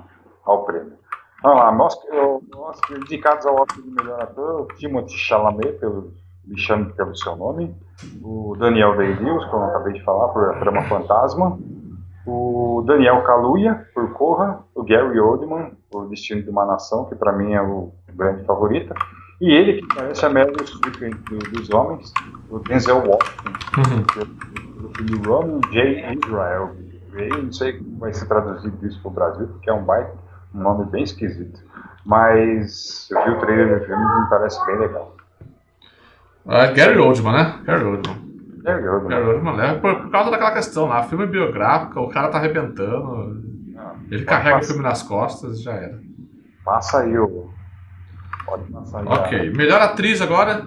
ao 0.43 0.65
prêmio. 0.65 0.93
Vamos 1.41 1.59
lá, 1.59 1.71
Oscar, 1.83 2.97
indicados 2.97 3.45
ao 3.45 3.61
Oscar 3.61 3.81
de 3.81 3.91
melhor 3.91 4.21
ator, 4.21 4.61
o 4.61 4.67
Timothy 4.75 5.17
Chalamet, 5.17 5.79
pelo, 5.79 6.13
me 6.45 6.59
chame 6.59 6.91
pelo 6.93 7.15
seu 7.15 7.35
nome, 7.35 7.75
o 8.21 8.55
Daniel 8.57 8.97
Day-Lewis, 8.97 9.45
como 9.45 9.63
eu 9.63 9.69
acabei 9.69 9.93
de 9.93 10.03
falar, 10.03 10.27
por 10.29 10.49
A 10.49 10.59
Trama 10.59 10.83
Fantasma, 10.83 11.57
o 12.25 12.83
Daniel 12.85 13.23
Kaluuya, 13.23 13.87
por 13.93 14.11
Corra, 14.13 14.59
o 14.75 14.83
Gary 14.83 15.19
Oldman, 15.19 15.71
por 15.89 16.09
Destino 16.09 16.43
de 16.43 16.49
uma 16.49 16.65
Nação, 16.65 17.05
que 17.05 17.15
para 17.15 17.31
mim 17.31 17.53
é 17.53 17.61
o 17.61 17.93
grande 18.13 18.43
favorito, 18.43 18.93
e 19.39 19.53
ele, 19.53 19.81
que 19.81 19.95
parece 19.95 20.25
a 20.25 20.29
Meryl 20.29 20.65
Streep 20.65 21.23
dos 21.53 21.69
homens, 21.69 22.11
o 22.49 22.59
Denzel 22.59 22.97
Washington, 22.97 23.49
uhum. 23.77 24.81
do 24.81 24.97
filme 24.97 25.25
Roman 25.25 25.61
J. 25.71 26.19
Israel. 26.25 26.75
Não 27.41 27.51
sei 27.51 27.77
como 27.77 27.97
vai 27.99 28.13
ser 28.13 28.27
traduzido 28.27 28.85
isso 28.85 29.01
para 29.01 29.09
o 29.09 29.13
Brasil, 29.13 29.47
porque 29.47 29.69
é 29.69 29.73
um 29.73 29.83
baita 29.83 30.13
um 30.54 30.62
nome 30.62 30.86
bem 30.86 31.04
esquisito. 31.04 31.60
Mas 32.06 33.08
eu 33.12 33.24
vi 33.24 33.32
o 33.32 33.39
trailer 33.39 33.80
do 33.80 33.86
filme 33.86 34.04
e 34.04 34.22
me 34.22 34.30
parece 34.30 34.66
bem 34.66 34.80
legal. 34.80 35.16
É 36.47 36.74
Gary 36.74 36.97
Oldman, 36.97 37.34
né? 37.34 37.60
Gary 37.64 37.84
Oldman. 37.84 38.30
Gary 38.64 38.88
Oldman. 38.88 39.10
Gary 39.10 39.28
Oldman 39.28 39.56
leva 39.56 39.80
por, 39.80 39.95
por, 40.02 40.12
causa 40.12 40.32
daquela 40.32 40.54
questão 40.54 40.88
lá. 40.88 41.04
Filme 41.04 41.28
biográfico, 41.28 42.00
o 42.00 42.10
cara 42.10 42.30
tá 42.30 42.38
arrebentando. 42.38 43.43
Não, 43.74 43.95
ele 44.10 44.26
carrega 44.26 44.60
o 44.60 44.64
filme 44.64 44.82
nas 44.82 45.04
costas 45.04 45.60
e 45.60 45.64
já 45.64 45.74
era. 45.74 46.00
Passa 46.64 47.02
aí 47.02 47.18
o. 47.18 47.50
Pode 48.45 48.72
passar 48.72 49.00
aí. 49.00 49.06
Ok. 49.08 49.52
Melhor 49.52 49.82
atriz 49.82 50.22
agora: 50.22 50.66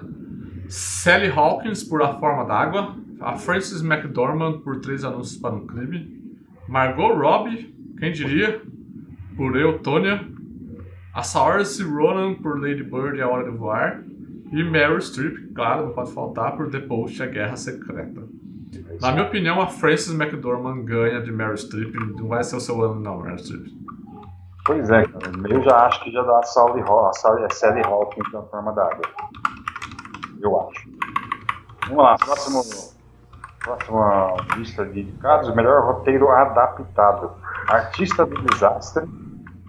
Sally 0.69 1.29
Hawkins 1.29 1.83
por 1.83 2.01
A 2.01 2.13
Forma 2.19 2.45
d'Água. 2.45 2.95
A 3.19 3.37
Frances 3.37 3.81
McDormand 3.81 4.59
por 4.59 4.81
Três 4.81 5.03
Anúncios 5.03 5.37
para 5.37 5.55
um 5.55 5.65
Crime. 5.65 6.21
Margot 6.67 7.13
Robbie, 7.13 7.73
quem 7.97 8.11
diria? 8.11 8.61
Por 9.35 9.55
Eutônia, 9.55 10.25
a 11.13 11.23
Saoirse 11.23 11.83
Ronan 11.83 12.35
por 12.35 12.59
Lady 12.59 12.83
Bird 12.83 13.17
e 13.17 13.21
A 13.21 13.27
Hora 13.27 13.49
de 13.49 13.57
Voar, 13.57 14.03
e 14.51 14.63
Meryl 14.63 15.01
Streep, 15.01 15.53
claro, 15.53 15.87
não 15.87 15.93
pode 15.93 16.11
faltar, 16.13 16.55
por 16.55 16.69
The 16.69 16.79
Post 16.79 17.21
A 17.23 17.25
Guerra 17.25 17.55
Secreta. 17.55 18.23
Na 19.01 19.11
minha 19.11 19.25
opinião, 19.25 19.61
a 19.61 19.67
Frances 19.67 20.13
McDormand 20.13 20.83
ganha 20.83 21.21
de 21.21 21.31
Meryl 21.31 21.57
Streep, 21.57 21.93
não 21.95 22.27
vai 22.27 22.43
ser 22.43 22.55
o 22.55 22.59
seu 22.59 22.81
ano 22.83 22.99
não, 22.99 23.21
Meryl 23.21 23.37
Streep. 23.37 23.67
Pois 24.65 24.89
é, 24.89 25.03
cara, 25.03 25.31
eu 25.49 25.61
já 25.61 25.87
acho 25.87 26.03
que 26.03 26.11
já 26.11 26.21
dá 26.23 26.39
a 26.39 26.43
Sally, 26.43 26.81
Hall, 26.81 27.13
Sally, 27.13 27.43
a 27.43 27.49
Sally 27.49 27.81
Hawkins 27.83 28.31
na 28.31 28.41
forma 28.43 28.71
d'água. 28.71 29.01
Eu 30.39 30.61
acho. 30.61 30.89
Vamos 31.87 32.03
lá, 32.03 32.15
próximo, 32.15 32.93
próxima 33.59 34.35
lista 34.55 34.85
de 34.85 35.01
indicados, 35.01 35.53
melhor 35.53 35.83
roteiro 35.83 36.29
adaptado. 36.29 37.31
Artista 37.67 38.25
do 38.25 38.41
Desastre, 38.43 39.05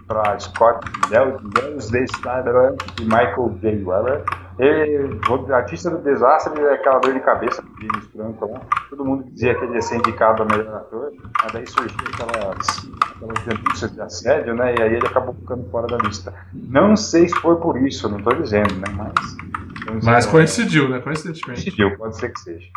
para 0.07 0.39
Scott 0.39 0.85
Nelsday 1.09 2.05
Snyder 2.05 2.75
e 2.99 3.03
Michael 3.03 3.57
J. 3.61 3.83
Weller. 3.83 4.23
Ele, 4.57 5.19
o 5.29 5.53
artista 5.53 5.89
do 5.89 5.97
desastre 5.97 6.61
é 6.61 6.73
aquela 6.75 6.99
dor 6.99 7.13
de 7.13 7.19
cabeça 7.19 7.61
James 7.81 8.05
Franco 8.13 8.49
lá. 8.49 8.61
Todo 8.89 9.03
mundo 9.03 9.25
dizia 9.31 9.53
que 9.53 9.65
ele 9.65 9.73
ia 9.73 9.81
ser 9.81 9.97
indicado 9.97 10.43
a 10.43 10.45
melhor 10.45 10.75
ator, 10.75 11.11
mas 11.43 11.51
daí 11.51 11.67
surgiu 11.67 11.97
aquelas, 12.13 12.87
aquelas 13.15 13.43
denúncias 13.43 13.91
de 13.91 14.01
assédio, 14.01 14.55
né? 14.55 14.75
E 14.77 14.81
aí 14.81 14.93
ele 14.93 15.05
acabou 15.05 15.33
ficando 15.33 15.69
fora 15.69 15.87
da 15.87 15.97
lista. 15.97 16.33
Não 16.53 16.95
sei 16.95 17.27
se 17.27 17.35
foi 17.35 17.57
por 17.57 17.77
isso, 17.77 18.07
não 18.07 18.19
estou 18.19 18.33
dizendo, 18.33 18.73
né? 18.75 18.85
Mas. 18.95 20.03
Mas 20.03 20.25
coincidiu, 20.25 20.87
né? 20.87 20.99
Coincidentemente. 20.99 21.63
Coincidiu, 21.63 21.97
pode 21.97 22.15
ser 22.15 22.29
que 22.31 22.39
seja. 22.39 22.67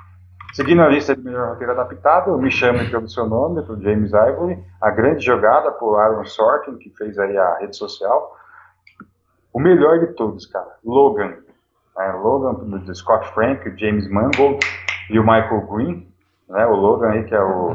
Seguindo 0.52 0.82
a 0.82 0.88
lista 0.88 1.14
de 1.14 1.22
melhor 1.22 1.50
roteiro 1.50 1.72
adaptado, 1.72 2.36
Me 2.38 2.50
Chame 2.50 2.90
Pelo 2.90 3.08
Seu 3.08 3.26
Nome, 3.26 3.62
por 3.62 3.80
James 3.80 4.12
Ivory, 4.12 4.58
A 4.80 4.90
Grande 4.90 5.24
Jogada, 5.24 5.70
por 5.72 5.96
Aaron 5.96 6.24
Sorkin, 6.24 6.76
que 6.78 6.90
fez 6.96 7.18
aí 7.18 7.36
a 7.36 7.58
rede 7.58 7.76
social. 7.76 8.34
O 9.52 9.60
melhor 9.60 10.00
de 10.00 10.08
todos, 10.14 10.46
cara, 10.46 10.76
Logan. 10.84 11.34
É, 11.98 12.12
Logan, 12.12 12.54
do 12.54 12.94
Scott 12.94 13.28
Frank, 13.34 13.68
o 13.68 13.78
James 13.78 14.08
Mangold 14.08 14.58
e 15.10 15.18
o 15.18 15.22
Michael 15.22 15.66
Green. 15.66 16.08
Né, 16.48 16.66
o 16.66 16.76
Logan 16.76 17.10
aí, 17.10 17.24
que 17.24 17.34
é 17.34 17.42
o, 17.42 17.72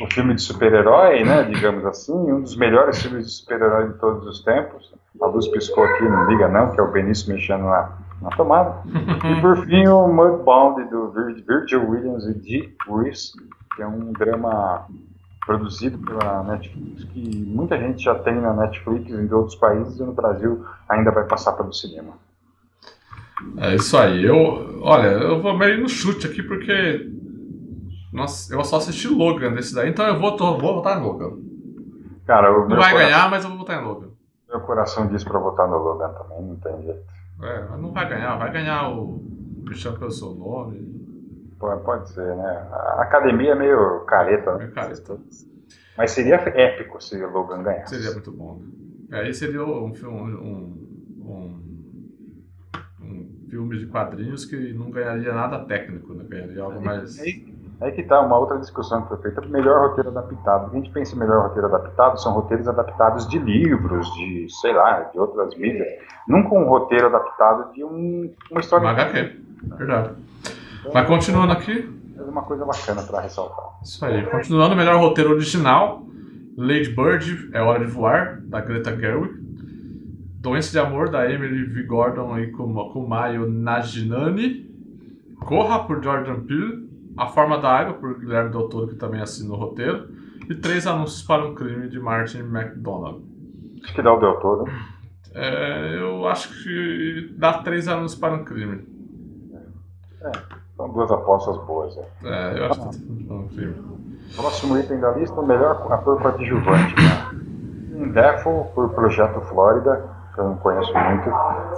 o 0.00 0.12
filme 0.12 0.34
de 0.34 0.42
super-herói, 0.42 1.24
né, 1.24 1.42
digamos 1.42 1.84
assim, 1.84 2.12
um 2.12 2.40
dos 2.40 2.56
melhores 2.56 3.02
filmes 3.02 3.26
de 3.26 3.32
super-herói 3.32 3.88
de 3.88 3.98
todos 3.98 4.26
os 4.26 4.44
tempos. 4.44 4.94
A 5.20 5.26
luz 5.26 5.48
piscou 5.48 5.84
aqui, 5.84 6.04
não 6.04 6.26
liga 6.28 6.48
não, 6.48 6.70
que 6.70 6.80
é 6.80 6.82
o 6.82 6.92
Benício 6.92 7.32
mexendo 7.32 7.64
na, 7.64 7.98
na 8.22 8.30
tomada. 8.30 8.82
e 8.88 9.40
por 9.40 9.66
fim 9.66 9.86
o 9.86 10.08
Mudbound 10.08 10.82
do 10.88 11.10
Virgil 11.10 11.88
Williams 11.88 12.24
e 12.24 12.34
Dee 12.34 12.76
Reese, 12.88 13.32
que 13.74 13.82
é 13.82 13.86
um 13.86 14.12
drama 14.12 14.86
produzido 15.44 15.98
pela 15.98 16.44
Netflix, 16.44 17.04
que 17.04 17.44
muita 17.48 17.76
gente 17.76 18.02
já 18.02 18.14
tem 18.14 18.34
na 18.34 18.54
Netflix 18.54 19.10
em 19.10 19.32
outros 19.32 19.56
países 19.56 19.98
e 19.98 20.02
no 20.02 20.12
Brasil 20.12 20.64
ainda 20.88 21.10
vai 21.10 21.24
passar 21.24 21.52
pelo 21.52 21.72
cinema. 21.72 22.12
É 23.58 23.74
isso 23.74 23.98
aí. 23.98 24.24
Eu, 24.24 24.80
olha, 24.82 25.08
eu 25.08 25.42
vou 25.42 25.58
meio 25.58 25.80
no 25.82 25.88
chute 25.88 26.28
aqui 26.28 26.42
porque 26.42 27.10
nossa, 28.12 28.54
eu 28.54 28.62
só 28.62 28.76
assisti 28.76 29.08
Logan 29.08 29.54
desse 29.54 29.74
daí, 29.74 29.88
então 29.88 30.06
eu 30.06 30.20
vou, 30.20 30.36
tô, 30.36 30.58
vou 30.58 30.74
votar 30.74 30.98
em 30.98 31.02
Logan. 31.02 31.32
Cara, 32.26 32.52
não 32.52 32.68
vai 32.68 32.92
coração, 32.92 32.98
ganhar, 32.98 33.30
mas 33.30 33.42
eu 33.42 33.50
vou 33.50 33.58
votar 33.60 33.80
em 33.80 33.84
Logan. 33.84 34.08
Meu 34.48 34.60
coração 34.60 35.06
diz 35.06 35.24
pra 35.24 35.38
votar 35.38 35.66
no 35.66 35.78
Logan 35.78 36.10
também, 36.10 36.42
não 36.42 36.56
tem 36.56 36.82
jeito. 36.82 37.00
É, 37.42 37.66
mas 37.68 37.80
não 37.80 37.92
vai 37.92 38.08
ganhar, 38.08 38.36
vai 38.36 38.52
ganhar 38.52 38.88
o 38.88 39.20
Michel 39.68 39.98
pelo 39.98 40.10
seu 40.10 40.34
nome. 40.34 40.92
Pode, 41.58 41.84
pode 41.84 42.08
ser, 42.10 42.36
né? 42.36 42.68
A 42.70 43.02
academia 43.02 43.52
é 43.52 43.54
meio 43.54 44.00
careta, 44.04 44.52
né? 44.52 44.58
Meio 44.58 44.72
careta. 44.72 45.18
Mas 45.96 46.10
seria 46.12 46.36
épico 46.36 47.02
se 47.02 47.16
o 47.22 47.30
Logan 47.30 47.62
ganhasse. 47.62 47.96
Seria 47.96 48.12
muito 48.12 48.32
bom. 48.32 48.62
Né? 49.08 49.20
Aí 49.20 49.34
seria 49.34 49.64
um 49.64 49.94
filme, 49.94 50.34
um, 50.34 50.82
um, 51.20 51.62
um, 53.00 53.46
filme 53.48 53.78
de 53.78 53.86
quadrinhos 53.86 54.44
que 54.44 54.72
não 54.72 54.90
ganharia 54.90 55.32
nada 55.32 55.64
técnico, 55.64 56.14
né? 56.14 56.24
Ganharia 56.26 56.62
algo 56.62 56.80
mais. 56.80 57.18
Aí 57.20 57.51
que 57.90 58.02
tá 58.04 58.20
uma 58.20 58.38
outra 58.38 58.58
discussão 58.58 59.02
que 59.02 59.08
foi 59.08 59.18
feita, 59.18 59.40
melhor 59.42 59.88
roteiro 59.88 60.10
adaptado. 60.10 60.70
A 60.70 60.74
gente 60.74 60.90
pensa 60.90 61.16
em 61.16 61.18
melhor 61.18 61.48
roteiro 61.48 61.66
adaptado, 61.66 62.20
são 62.20 62.32
roteiros 62.32 62.68
adaptados 62.68 63.26
de 63.28 63.38
livros, 63.38 64.06
de, 64.14 64.46
sei 64.60 64.72
lá, 64.72 65.00
de 65.12 65.18
outras 65.18 65.56
mídias. 65.56 65.88
Nunca 66.28 66.54
um 66.54 66.68
roteiro 66.68 67.06
adaptado 67.06 67.72
de 67.72 67.82
um, 67.82 68.32
uma 68.50 68.60
história... 68.60 68.86
Uma 68.86 68.92
HQ, 68.92 69.40
verdade. 69.76 70.10
Mas 70.94 71.08
continuando 71.08 71.52
aqui... 71.52 72.00
É 72.16 72.22
uma 72.22 72.42
coisa 72.42 72.64
bacana 72.64 73.02
para 73.02 73.20
ressaltar. 73.20 73.64
Isso 73.82 74.04
aí. 74.04 74.24
Continuando, 74.26 74.76
melhor 74.76 75.00
roteiro 75.00 75.30
original, 75.32 76.04
Lady 76.56 76.90
Bird, 76.90 77.50
É 77.52 77.60
Hora 77.60 77.84
de 77.84 77.90
Voar, 77.90 78.40
da 78.42 78.60
Greta 78.60 78.94
Gerwig. 78.96 79.42
Doença 80.38 80.70
de 80.72 80.78
Amor, 80.78 81.08
da 81.08 81.28
Emily 81.28 81.64
V. 81.64 81.82
Gordon 81.84 82.38
e 82.38 82.52
Kumayo 82.52 83.48
Najinani. 83.48 84.70
Corra, 85.40 85.80
por 85.80 86.02
Jordan 86.02 86.40
Peele. 86.40 86.91
A 87.16 87.26
Forma 87.26 87.58
da 87.58 87.70
Água, 87.70 87.94
por 87.94 88.18
Guilherme 88.18 88.50
Del 88.50 88.68
Toro, 88.68 88.88
que 88.88 88.94
também 88.94 89.20
assina 89.20 89.52
o 89.52 89.56
roteiro. 89.56 90.08
E 90.48 90.54
Três 90.54 90.86
Anúncios 90.86 91.22
para 91.22 91.44
um 91.44 91.54
Crime, 91.54 91.88
de 91.88 92.00
Martin 92.00 92.38
McDonald. 92.38 93.22
Acho 93.84 93.94
que 93.94 94.02
dá 94.02 94.12
o 94.12 94.18
Del 94.18 94.36
Toro. 94.36 94.64
É, 95.34 95.98
eu 96.00 96.26
acho 96.26 96.48
que 96.62 97.34
dá 97.38 97.62
Três 97.62 97.86
Anúncios 97.88 98.18
para 98.18 98.34
um 98.34 98.44
Crime. 98.44 98.86
É, 100.22 100.32
são 100.76 100.88
duas 100.90 101.10
apostas 101.10 101.56
boas. 101.64 101.96
É, 101.96 102.00
é 102.24 102.58
eu 102.58 102.66
acho 102.66 102.80
que 102.80 102.98
dá 102.98 103.26
para 103.26 103.36
um 103.36 103.48
crime. 103.48 103.74
Próximo 104.34 104.78
item 104.78 105.00
da 105.00 105.10
lista, 105.12 105.38
o 105.38 105.46
melhor 105.46 105.92
ator 105.92 106.20
coadjuvante. 106.20 106.94
Né? 106.96 108.12
Dafoe, 108.12 108.64
por 108.74 108.88
Projeto 108.90 109.40
Flórida, 109.42 110.08
que 110.34 110.40
eu 110.40 110.44
não 110.44 110.56
conheço 110.56 110.92
muito. 110.94 111.28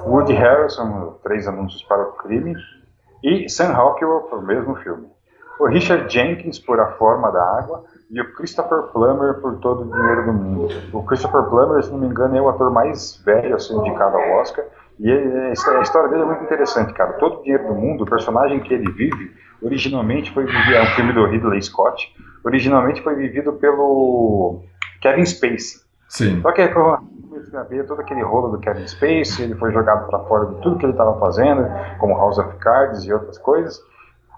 Woody 0.09 0.35
Harrelson, 0.35 1.19
Três 1.23 1.49
Anúncios 1.49 1.83
para 1.83 2.03
o 2.03 2.13
Crime. 2.13 2.55
E 3.23 3.49
Sam 3.49 3.73
Rockwell, 3.73 4.21
por 4.23 4.43
mesmo 4.43 4.77
filme 4.77 5.14
o 5.59 5.67
Richard 5.67 6.13
Jenkins 6.13 6.59
por 6.59 6.81
A 6.81 6.93
Forma 6.93 7.31
da 7.31 7.43
Água 7.59 7.85
e 8.11 8.21
o 8.21 8.35
Christopher 8.35 8.83
Plummer 8.93 9.35
por 9.41 9.59
Todo 9.59 9.83
o 9.83 9.93
Dinheiro 9.93 10.27
do 10.27 10.33
Mundo. 10.33 10.69
O 10.93 11.03
Christopher 11.05 11.43
Plummer, 11.45 11.83
se 11.83 11.91
não 11.91 11.99
me 11.99 12.07
engano, 12.07 12.37
é 12.37 12.41
o 12.41 12.49
ator 12.49 12.71
mais 12.71 13.23
velho 13.25 13.55
a 13.55 13.59
ser 13.59 13.75
indicado 13.75 14.17
ao 14.17 14.41
Oscar. 14.41 14.65
E 14.99 15.11
a 15.11 15.53
história 15.53 16.09
dele 16.09 16.23
é 16.23 16.27
muito 16.27 16.45
interessante, 16.45 16.93
cara. 16.93 17.15
Todo 17.15 17.41
o 17.41 17.43
Dinheiro 17.43 17.67
do 17.67 17.75
Mundo, 17.75 18.05
o 18.05 18.07
personagem 18.07 18.61
que 18.61 18.73
ele 18.73 18.91
vive, 18.93 19.33
originalmente 19.63 20.33
foi 20.33 20.45
vivido, 20.45 20.73
é 20.73 20.83
um 20.83 20.95
filme 20.95 21.13
do 21.13 21.27
Ridley 21.27 21.63
Scott, 21.63 22.15
originalmente 22.45 23.03
foi 23.03 23.15
vivido 23.15 23.55
pelo 23.55 24.61
Kevin 25.01 25.25
Spacey. 25.25 25.83
Sim. 26.09 26.41
Só 26.43 26.53
que 26.53 26.61
é 26.61 26.73
a 26.73 27.63
ver 27.65 27.87
todo 27.87 28.01
aquele 28.01 28.23
rolo 28.23 28.51
do 28.51 28.59
Kevin 28.59 28.87
Spacey, 28.87 29.45
ele 29.45 29.55
foi 29.57 29.73
jogado 29.73 30.07
para 30.07 30.21
fora 30.21 30.47
de 30.47 30.61
tudo 30.61 30.79
que 30.79 30.85
ele 30.85 30.93
estava 30.93 31.19
fazendo, 31.19 31.67
como 31.99 32.17
House 32.17 32.39
of 32.39 32.57
Cards 32.59 33.05
e 33.05 33.13
outras 33.13 33.39
coisas. 33.39 33.81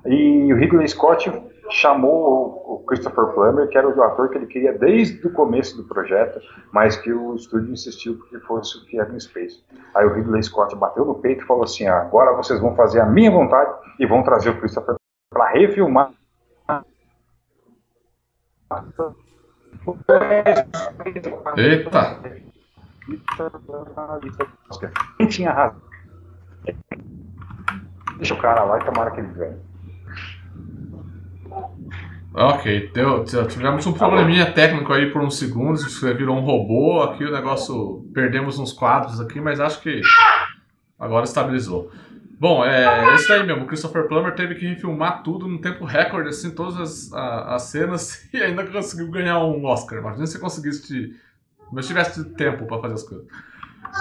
E 0.07 0.53
o 0.53 0.57
Ridley 0.57 0.89
Scott 0.89 1.31
chamou 1.71 2.63
o 2.65 2.85
Christopher 2.87 3.27
Plummer, 3.35 3.69
que 3.69 3.77
era 3.77 3.89
o 3.89 4.03
ator 4.03 4.29
que 4.31 4.39
ele 4.39 4.47
queria 4.47 4.73
desde 4.73 5.27
o 5.27 5.33
começo 5.33 5.77
do 5.77 5.85
projeto, 5.85 6.41
mas 6.73 6.97
que 6.97 7.13
o 7.13 7.35
estúdio 7.35 7.73
insistiu 7.73 8.17
porque 8.17 8.39
fosse 8.41 8.79
o 8.79 8.85
Kevin 8.87 9.19
Space. 9.19 9.65
Aí 9.95 10.07
o 10.07 10.13
Ridley 10.13 10.43
Scott 10.43 10.75
bateu 10.77 11.05
no 11.05 11.17
peito 11.17 11.43
e 11.43 11.47
falou 11.47 11.65
assim: 11.65 11.87
ah, 11.87 12.03
agora 12.03 12.37
vocês 12.37 12.61
vão 12.61 12.75
fazer 12.77 13.01
a 13.01 13.07
minha 13.07 13.31
vontade 13.31 13.73
e 13.99 14.07
vão 14.07 14.23
trazer 14.23 14.51
o 14.51 14.61
Christopher 14.61 14.97
para 15.31 15.51
refilmar. 15.51 16.13
Eita! 21.57 22.21
Quem 25.17 25.29
tinha 25.29 25.53
razão? 25.53 25.81
Deixa 28.17 28.35
o 28.35 28.39
cara 28.39 28.65
lá 28.65 28.79
e 28.79 28.85
tomara 28.85 29.11
que 29.11 29.21
ele 29.21 29.29
venha. 29.29 29.76
Ok, 32.39 32.91
deu, 32.93 33.25
tivemos 33.25 33.87
um 33.87 33.95
probleminha 33.95 34.53
técnico 34.53 34.93
aí 34.93 35.11
por 35.11 35.23
uns 35.23 35.39
segundos, 35.39 35.83
você 35.83 36.13
virou 36.13 36.37
um 36.37 36.43
robô, 36.43 37.01
aqui 37.01 37.25
o 37.25 37.33
negócio, 37.33 38.07
perdemos 38.13 38.59
uns 38.59 38.75
quadros 38.75 39.19
aqui, 39.19 39.41
mas 39.41 39.59
acho 39.59 39.81
que 39.81 40.03
agora 40.99 41.25
estabilizou. 41.25 41.91
Bom, 42.39 42.63
é 42.63 43.15
isso 43.15 43.33
aí 43.33 43.43
mesmo, 43.43 43.65
o 43.65 43.67
Christopher 43.67 44.07
Plummer 44.07 44.35
teve 44.35 44.55
que 44.55 44.67
refilmar 44.67 45.23
tudo 45.23 45.49
num 45.49 45.59
tempo 45.59 45.87
recorde, 45.87 46.29
assim, 46.29 46.55
todas 46.55 46.79
as, 46.79 47.13
a, 47.15 47.55
as 47.55 47.63
cenas, 47.63 48.29
e 48.35 48.37
ainda 48.37 48.67
conseguiu 48.67 49.11
ganhar 49.11 49.39
um 49.39 49.65
Oscar. 49.65 49.99
Imagina 49.99 50.27
se 50.27 50.39
conseguisse, 50.39 51.19
mas 51.73 51.87
tivesse 51.87 52.23
tempo 52.35 52.67
para 52.67 52.83
fazer 52.83 52.95
as 52.97 53.03
coisas. 53.03 53.27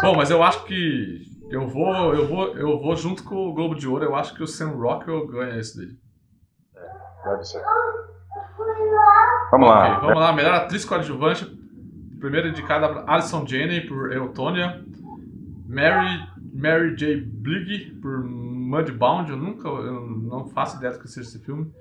Bom, 0.01 0.13
mas 0.13 0.29
eu 0.29 0.43
acho 0.43 0.65
que 0.65 1.21
eu 1.49 1.65
vou, 1.69 2.13
eu 2.13 2.27
vou, 2.27 2.57
eu 2.57 2.81
vou 2.81 2.97
junto 2.97 3.23
com 3.23 3.47
o 3.47 3.53
Globo 3.53 3.75
de 3.75 3.87
Ouro, 3.87 4.03
eu 4.03 4.13
acho 4.13 4.35
que 4.35 4.43
o 4.43 4.47
Sam 4.47 4.71
Rockwell 4.71 5.25
ganha 5.25 5.57
esse 5.57 5.77
daí. 5.77 5.95
É, 6.75 7.29
deve 7.29 7.45
ser. 7.45 7.63
Vamos 9.51 9.67
lá. 9.67 9.97
Okay, 9.97 10.07
vamos 10.07 10.23
lá, 10.23 10.33
melhor 10.33 10.53
atriz 10.53 10.85
coadjuvante. 10.85 11.45
Primeiro 12.19 12.47
indicada 12.47 13.03
Alison 13.07 13.45
Janney 13.45 13.81
por 13.81 14.11
Eutônia. 14.11 14.81
Mary, 15.67 16.27
Mary 16.53 16.95
J. 16.95 17.21
Blige 17.21 17.91
por 18.01 18.23
Mudbound. 18.23 19.29
Eu 19.29 19.37
nunca, 19.37 19.67
eu 19.67 20.01
não 20.01 20.47
faço 20.47 20.77
ideia 20.77 20.93
do 20.93 20.99
que 20.99 21.07
seja 21.07 21.27
esse 21.27 21.39
filme. 21.39 21.71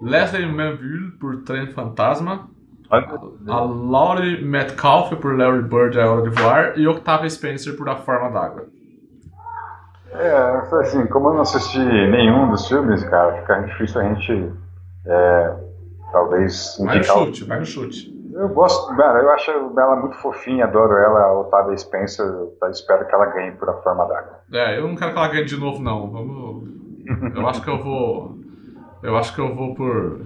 Leslie 0.00 0.46
Manville 0.46 1.12
por 1.12 1.42
Trem 1.42 1.68
Fantasma. 1.72 2.48
A 2.90 3.60
Laurie 3.60 4.44
Metcalf 4.44 5.12
por 5.16 5.36
Larry 5.36 5.62
Bird, 5.62 5.98
A 5.98 6.10
Hora 6.10 6.22
de 6.22 6.40
Voar. 6.40 6.78
E 6.78 6.86
Octavia 6.86 7.28
Spencer 7.28 7.76
por 7.76 7.88
A 7.88 7.96
Forma 7.96 8.30
d'Água. 8.30 8.66
É, 10.12 10.62
assim, 10.80 11.06
como 11.06 11.28
eu 11.28 11.34
não 11.34 11.42
assisti 11.42 11.78
nenhum 11.78 12.48
dos 12.50 12.66
filmes, 12.66 13.04
cara, 13.04 13.40
fica 13.40 13.60
difícil 13.62 14.00
a 14.00 14.04
gente 14.04 14.52
é, 15.04 15.56
talvez 16.12 16.76
Vai 16.78 16.98
no 16.98 17.04
chute, 17.04 17.44
vai 17.44 17.58
no 17.58 17.66
chute. 17.66 18.16
Eu 18.34 18.50
gosto, 18.50 18.94
cara, 18.96 19.22
eu 19.22 19.30
acho 19.30 19.50
ela 19.50 19.96
muito 19.96 20.16
fofinha, 20.16 20.64
adoro 20.64 20.94
ela, 20.94 21.20
a 21.20 21.40
Otávia 21.40 21.76
Spencer, 21.76 22.26
tá, 22.60 22.68
espero 22.68 23.06
que 23.06 23.14
ela 23.14 23.26
ganhe 23.26 23.52
por 23.52 23.70
a 23.70 23.74
forma 23.82 24.04
d'água. 24.06 24.40
É, 24.52 24.78
eu 24.78 24.86
não 24.86 24.94
quero 24.94 25.12
que 25.12 25.18
ela 25.18 25.28
ganhe 25.28 25.44
de 25.44 25.56
novo 25.58 25.82
não. 25.82 26.10
Vamos. 26.10 26.68
Eu 27.34 27.48
acho 27.48 27.62
que 27.62 27.70
eu 27.70 27.82
vou. 27.82 28.38
Eu 29.02 29.16
acho 29.16 29.34
que 29.34 29.40
eu 29.40 29.54
vou 29.54 29.74
por 29.74 30.20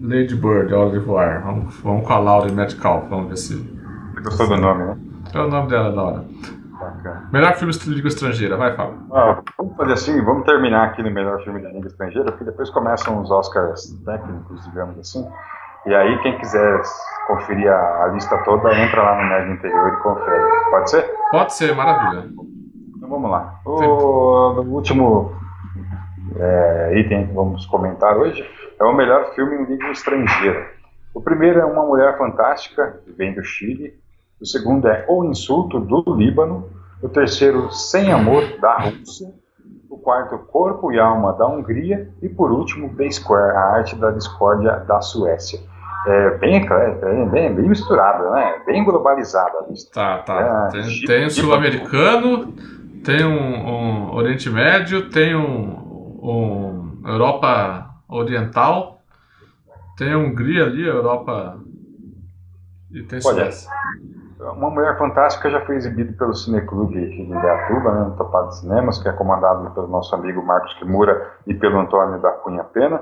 Lady 0.00 0.34
Bird, 0.34 0.74
a 0.74 0.78
hora 0.78 0.90
de 0.90 0.98
voar. 0.98 1.42
Vamos, 1.42 1.76
vamos 1.80 2.06
com 2.06 2.12
a 2.12 2.18
Laura 2.18 2.50
Metcalf, 2.50 3.08
vamos 3.08 3.28
ver 3.28 3.36
se. 3.36 3.74
Gostou 4.22 4.48
do 4.48 4.56
nome, 4.56 4.84
né? 4.84 4.98
É 5.32 5.38
o 5.38 5.48
nome 5.48 5.68
dela 5.68 5.92
da 5.92 6.02
hora. 6.02 6.24
Bacana. 6.84 7.28
Melhor 7.32 7.54
filme 7.54 7.72
de 7.72 7.90
língua 7.90 8.08
estrangeira, 8.08 8.56
vai, 8.56 8.74
Fábio. 8.76 8.98
Ah, 9.12 9.42
vamos 9.58 9.76
fazer 9.76 9.92
assim, 9.92 10.24
vamos 10.24 10.44
terminar 10.44 10.88
aqui 10.88 11.02
no 11.02 11.10
melhor 11.10 11.42
filme 11.42 11.60
de 11.60 11.66
língua 11.66 11.86
estrangeira, 11.86 12.30
porque 12.30 12.44
depois 12.44 12.70
começam 12.70 13.20
os 13.20 13.30
Oscars 13.30 13.92
técnicos, 14.04 14.64
digamos 14.64 14.98
assim. 14.98 15.26
E 15.86 15.94
aí, 15.94 16.18
quem 16.22 16.38
quiser 16.38 16.80
conferir 17.26 17.70
a, 17.70 18.04
a 18.04 18.08
lista 18.08 18.36
toda, 18.44 18.74
entra 18.74 19.02
lá 19.02 19.22
no 19.22 19.28
Nerd 19.28 19.52
Interior 19.52 19.88
e 19.88 20.02
confere. 20.02 20.70
Pode 20.70 20.90
ser? 20.90 21.14
Pode 21.30 21.54
ser, 21.54 21.74
maravilha. 21.74 22.26
Então 22.96 23.08
vamos 23.08 23.30
lá. 23.30 23.60
O, 23.66 23.70
o 23.70 24.74
último 24.74 25.32
é, 26.38 27.00
item 27.00 27.26
que 27.26 27.32
vamos 27.34 27.66
comentar 27.66 28.16
hoje 28.16 28.48
é 28.80 28.84
o 28.84 28.94
melhor 28.94 29.34
filme 29.34 29.56
em 29.56 29.64
língua 29.64 29.90
estrangeira. 29.90 30.70
O 31.12 31.20
primeiro 31.20 31.60
é 31.60 31.64
Uma 31.64 31.84
Mulher 31.84 32.18
Fantástica, 32.18 33.00
que 33.04 33.12
vem 33.12 33.34
do 33.34 33.44
Chile. 33.44 33.94
O 34.40 34.46
segundo 34.46 34.88
é 34.88 35.04
O 35.08 35.24
Insulto, 35.24 35.80
do 35.80 36.02
Líbano. 36.14 36.68
O 37.02 37.08
terceiro, 37.08 37.70
Sem 37.70 38.12
Amor, 38.12 38.42
da 38.60 38.78
Rússia. 38.78 39.32
O 39.88 39.98
quarto, 39.98 40.38
Corpo 40.38 40.92
e 40.92 40.98
Alma, 40.98 41.32
da 41.32 41.46
Hungria. 41.46 42.10
E 42.22 42.28
por 42.28 42.50
último, 42.50 42.94
The 42.96 43.10
Square, 43.10 43.56
a 43.56 43.60
arte 43.76 43.96
da 43.96 44.10
discórdia, 44.10 44.76
da 44.80 45.00
Suécia. 45.00 45.60
É 46.06 46.36
bem, 46.36 46.66
bem, 46.68 47.28
bem, 47.30 47.54
bem 47.54 47.68
misturada, 47.68 48.30
né? 48.30 48.62
Bem 48.66 48.84
globalizada 48.84 49.58
a 49.60 49.70
lista. 49.70 49.90
Tá, 49.94 50.18
tá. 50.18 50.68
É, 50.68 50.82
tem, 50.82 51.00
tem 51.06 51.30
sul-americano, 51.30 52.52
tem 53.02 53.24
um, 53.24 53.68
um, 53.68 54.14
Oriente 54.14 54.50
Médio, 54.50 55.08
tem 55.08 55.34
um, 55.34 56.20
um 56.22 57.02
Europa 57.06 57.88
Oriental, 58.06 59.00
tem 59.96 60.12
a 60.12 60.18
Hungria 60.18 60.64
ali, 60.64 60.84
a 60.84 60.92
Europa. 60.92 61.58
E 62.90 63.02
tem 63.04 63.20
Suécia. 63.20 63.70
Uma 64.52 64.70
Mulher 64.70 64.98
Fantástica 64.98 65.50
já 65.50 65.60
foi 65.64 65.76
exibido 65.76 66.12
pelo 66.14 66.34
Cineclube 66.34 66.98
aqui 66.98 67.24
de 67.24 67.32
Indaiatuba, 67.32 67.92
né, 67.92 68.04
no 68.04 68.16
Topado 68.16 68.52
Cinemas, 68.54 68.98
que 68.98 69.08
é 69.08 69.12
comandado 69.12 69.70
pelo 69.70 69.88
nosso 69.88 70.14
amigo 70.14 70.44
Marcos 70.44 70.74
Kimura 70.74 71.32
e 71.46 71.54
pelo 71.54 71.78
Antônio 71.78 72.20
da 72.20 72.30
Cunha 72.32 72.64
Pena, 72.64 73.00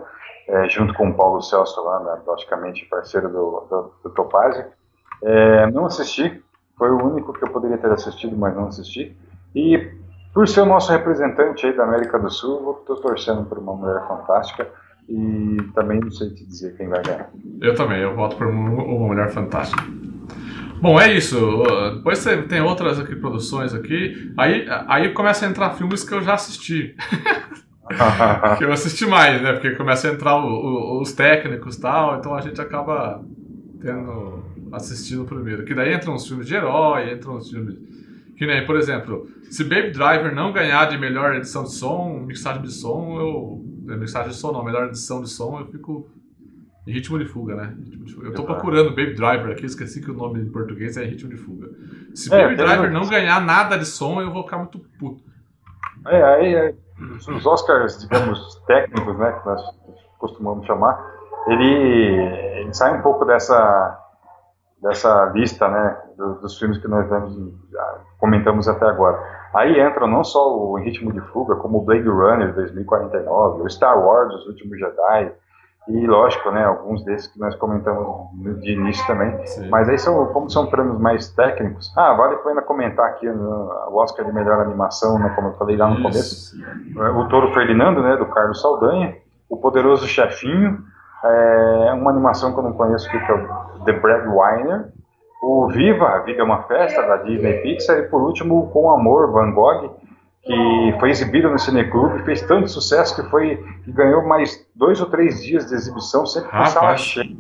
é, 0.49 0.69
junto 0.69 0.95
com 0.95 1.09
o 1.09 1.15
Paulo 1.15 1.43
Celso 1.43 1.83
lá, 1.83 2.01
né, 2.01 2.21
praticamente 2.25 2.87
parceiro 2.87 3.29
do, 3.29 3.67
do, 3.69 3.93
do 4.05 4.11
Topazzi. 4.11 4.65
É, 5.23 5.71
não 5.71 5.87
assisti, 5.87 6.43
foi 6.77 6.91
o 6.91 7.03
único 7.03 7.33
que 7.33 7.45
eu 7.45 7.51
poderia 7.51 7.79
ter 7.79 7.91
assistido, 7.91 8.37
mas 8.37 8.55
não 8.55 8.67
assisti. 8.67 9.17
E 9.55 9.91
por 10.33 10.49
ser 10.49 10.63
o 10.63 10.67
nosso 10.67 10.91
representante 10.91 11.67
aí 11.67 11.77
da 11.77 11.85
América 11.85 12.19
do 12.19 12.31
Sul, 12.31 12.79
estou 12.81 12.97
torcendo 12.97 13.45
por 13.45 13.59
Uma 13.59 13.75
Mulher 13.75 14.07
Fantástica 14.09 14.69
e 15.09 15.57
também 15.75 16.01
não 16.01 16.11
sei 16.11 16.31
te 16.31 16.47
dizer 16.47 16.77
quem 16.77 16.89
vai 16.89 17.03
ganhar. 17.03 17.31
Eu 17.61 17.75
também, 17.75 18.01
eu 18.01 18.15
voto 18.17 18.37
por 18.37 18.47
Uma 18.47 19.07
Mulher 19.07 19.31
Fantástica. 19.31 19.83
Bom, 20.83 21.01
é 21.01 21.13
isso. 21.15 21.39
Depois 21.95 22.19
você 22.19 22.43
tem 22.43 22.61
outras 22.61 22.99
aqui, 22.99 23.15
produções 23.15 23.73
aqui. 23.73 24.33
Aí, 24.37 24.67
aí 24.89 25.09
começa 25.11 25.47
a 25.47 25.49
entrar 25.49 25.71
filmes 25.75 26.03
que 26.03 26.13
eu 26.13 26.21
já 26.21 26.35
assisti. 26.35 26.97
que 28.59 28.65
eu 28.65 28.73
assisti 28.73 29.07
mais, 29.07 29.41
né? 29.41 29.53
Porque 29.53 29.77
começa 29.77 30.11
a 30.11 30.13
entrar 30.13 30.35
o, 30.37 30.49
o, 30.49 31.01
os 31.01 31.13
técnicos 31.13 31.77
e 31.77 31.81
tal, 31.81 32.19
então 32.19 32.35
a 32.35 32.41
gente 32.41 32.61
acaba 32.61 33.25
tendo 33.81 34.43
assistindo 34.73 35.25
primeiro. 35.25 35.65
Que 35.65 35.73
daí 35.73 35.95
entram 35.95 36.17
os 36.17 36.27
filmes 36.27 36.49
de 36.49 36.57
herói, 36.57 37.13
entram 37.13 37.37
os 37.37 37.49
filmes. 37.49 37.79
Que 38.37 38.45
nem, 38.45 38.67
por 38.67 38.75
exemplo, 38.75 39.29
se 39.53 39.63
Baby 39.63 39.93
Driver 39.93 40.35
não 40.35 40.53
ganhar 40.53 40.87
de 40.87 40.99
melhor 40.99 41.37
edição 41.37 41.63
de 41.63 41.75
som, 41.75 42.25
mixagem 42.27 42.61
de 42.61 42.73
som, 42.73 43.21
eu. 43.21 43.65
Mixagem 43.97 44.31
de 44.31 44.37
som 44.37 44.51
não, 44.51 44.65
melhor 44.65 44.89
edição 44.89 45.23
de 45.23 45.31
som, 45.31 45.61
eu 45.61 45.67
fico 45.67 46.11
ritmo 46.87 47.19
de 47.19 47.27
fuga, 47.27 47.55
né? 47.55 47.75
De 47.77 48.13
fuga. 48.13 48.29
Eu 48.29 48.35
tô 48.35 48.45
procurando 48.45 48.91
Baby 48.91 49.15
Driver 49.15 49.53
aqui, 49.53 49.67
esqueci 49.67 50.03
que 50.03 50.11
o 50.11 50.15
nome 50.15 50.41
em 50.41 50.51
português 50.51 50.97
é 50.97 51.05
ritmo 51.05 51.31
de 51.31 51.37
fuga. 51.37 51.69
Se 52.15 52.33
é, 52.33 52.43
Baby 52.43 52.57
Driver 52.57 52.91
não 52.91 53.09
ganhar 53.09 53.41
nada 53.41 53.79
de 53.79 53.87
som, 53.87 54.21
eu 54.21 54.33
vou 54.33 54.45
ficar 54.45 54.59
muito 54.59 54.79
puto. 54.99 55.23
É, 56.07 56.23
aí 56.23 56.55
é, 56.55 56.75
os 56.99 57.47
Oscars, 57.47 58.01
digamos, 58.01 58.57
técnicos, 58.67 59.17
né, 59.19 59.33
que 59.33 59.47
nós 59.47 59.63
costumamos 60.19 60.67
chamar, 60.67 60.99
ele, 61.49 62.19
ele 62.61 62.75
sai 62.75 62.99
um 62.99 63.03
pouco 63.03 63.25
dessa 63.25 63.99
dessa 64.83 65.27
lista, 65.27 65.69
né, 65.69 65.97
dos, 66.19 66.41
dos 66.41 66.59
filmes 66.59 66.79
que 66.79 66.89
nós 66.89 67.09
damos, 67.09 67.37
comentamos 68.19 68.67
até 68.67 68.85
agora. 68.85 69.17
Aí 69.55 69.81
entram 69.81 70.09
não 70.09 70.25
só 70.25 70.57
o 70.57 70.77
Ritmo 70.77 71.13
de 71.13 71.21
Fuga, 71.21 71.55
como 71.57 71.79
o 71.79 71.85
Blade 71.85 72.09
Runner 72.09 72.53
2049, 72.53 73.63
o 73.63 73.71
Star 73.71 73.97
Wars, 73.97 74.35
Os 74.35 74.47
Últimos 74.49 74.79
Jedi, 74.79 75.33
e 75.89 76.07
lógico, 76.07 76.51
né, 76.51 76.65
alguns 76.65 77.05
desses 77.05 77.27
que 77.27 77.41
nós 77.41 77.55
comentamos 77.57 78.29
de 78.61 78.73
início 78.73 79.05
também. 79.07 79.45
Sim. 79.47 79.69
Mas 79.69 79.89
aí 79.89 79.99
são, 79.99 80.27
como 80.27 80.49
são 80.49 80.67
prêmios 80.67 80.99
mais 81.01 81.29
técnicos, 81.31 81.93
ah, 81.97 82.13
vale 82.15 82.37
a 82.37 82.39
pena 82.39 82.63
comentar 82.63 83.07
aqui 83.07 83.29
no, 83.29 83.89
o 83.91 83.97
Oscar 83.97 84.25
de 84.25 84.33
melhor 84.33 84.61
animação, 84.61 85.19
né, 85.19 85.33
como 85.35 85.49
eu 85.49 85.55
falei 85.55 85.77
lá 85.77 85.89
no 85.89 85.95
Isso. 85.95 86.03
começo. 86.03 87.19
O 87.19 87.29
Toro 87.29 87.53
Ferdinando, 87.53 88.03
né, 88.03 88.17
do 88.17 88.27
Carlos 88.27 88.61
Saldanha, 88.61 89.17
o 89.49 89.57
Poderoso 89.57 90.07
Chefinho, 90.07 90.79
é, 91.25 91.93
uma 91.95 92.11
animação 92.11 92.53
que 92.53 92.59
eu 92.59 92.65
não 92.65 92.73
conheço 92.73 93.11
que 93.11 93.17
é 93.17 93.35
o 93.35 93.85
The 93.85 93.93
Breadwinner, 93.93 94.93
o 95.43 95.67
Viva, 95.67 96.09
A 96.09 96.19
Vida 96.21 96.41
é 96.41 96.45
uma 96.45 96.63
Festa, 96.63 97.03
da 97.03 97.17
Disney 97.17 97.55
Pixar, 97.63 97.99
e 97.99 98.03
por 98.05 98.23
último, 98.23 98.71
Com 98.71 98.93
Amor, 98.93 99.33
Van 99.33 99.51
Gogh, 99.51 99.97
que 100.43 100.97
foi 100.99 101.11
exibido 101.11 101.49
no 101.49 101.59
Cineclube, 101.59 102.25
fez 102.25 102.43
tanto 102.43 102.69
sucesso 102.69 103.15
que 103.15 103.31
foi 103.31 103.57
que 103.85 103.93
ganhou 103.93 104.27
mais 104.27 104.67
dois 104.75 105.01
ou 105.01 105.07
três 105.07 105.43
dias 105.43 105.67
de 105.67 105.75
exibição, 105.75 106.27
sempre 106.27 106.51
com 106.51 106.57
Rapaz. 106.57 106.73
sala 106.73 106.97
cheia. 106.97 107.37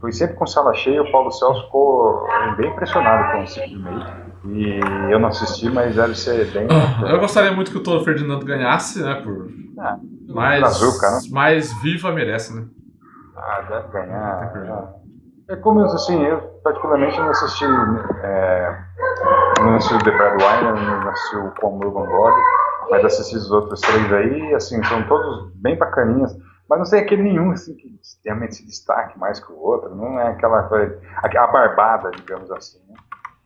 Foi 0.00 0.12
sempre 0.12 0.36
com 0.36 0.46
sala 0.46 0.74
cheia, 0.74 1.02
o 1.02 1.10
Paulo 1.12 1.30
Celso 1.30 1.64
ficou 1.64 2.26
bem 2.56 2.70
impressionado 2.70 3.32
com 3.32 3.42
esse 3.42 3.60
filme 3.60 3.88
aí. 3.88 4.22
E 4.44 4.80
eu 5.12 5.20
não 5.20 5.28
assisti, 5.28 5.70
mas 5.70 5.94
deve 5.94 6.16
ser 6.16 6.50
bem. 6.52 6.66
Ah, 6.68 7.10
eu 7.10 7.20
gostaria 7.20 7.52
muito 7.52 7.70
que 7.70 7.78
o 7.78 7.82
Todo 7.82 8.04
Ferdinando 8.04 8.44
ganhasse, 8.44 9.00
né? 9.00 9.14
Por... 9.22 9.48
Ah, 9.78 9.98
mas, 10.28 10.60
Brazuca, 10.60 11.10
né? 11.10 11.18
mas 11.30 11.72
Viva 11.80 12.10
merece, 12.10 12.54
né? 12.54 12.66
Ah, 13.36 13.62
deve 13.68 13.88
ganhar. 13.92 14.52
Ah. 14.68 14.92
É 15.48 15.56
como 15.56 15.80
assim, 15.84 16.20
eu 16.24 16.38
particularmente 16.64 17.18
não 17.18 17.28
assisti, 17.28 17.64
é, 18.22 18.78
não 19.62 19.76
assisti 19.76 19.94
o 19.94 19.98
The 19.98 20.10
Breadwinner, 20.10 20.74
não 20.74 21.08
assisti 21.08 21.36
o 21.36 21.50
Com 21.60 21.78
Urban 21.78 22.06
God, 22.06 22.34
mas 22.90 23.04
assisti 23.04 23.36
os 23.36 23.50
outros 23.50 23.80
três 23.80 24.12
aí, 24.12 24.54
assim, 24.54 24.82
são 24.84 25.02
todos 25.04 25.52
bem 25.54 25.76
bacaninhos, 25.76 26.36
mas 26.68 26.78
não 26.78 26.86
sei 26.86 27.00
aquele 27.00 27.22
nenhum 27.22 27.50
assim, 27.50 27.74
que 27.74 27.98
realmente 28.24 28.56
se 28.56 28.66
destaque 28.66 29.18
mais 29.18 29.40
que 29.40 29.52
o 29.52 29.58
outro, 29.58 29.94
não 29.94 30.18
é 30.18 30.28
aquela 30.28 30.62
coisa, 30.64 30.98
a 31.16 31.46
barbada, 31.46 32.10
digamos 32.10 32.50
assim, 32.50 32.78
né? 32.88 32.96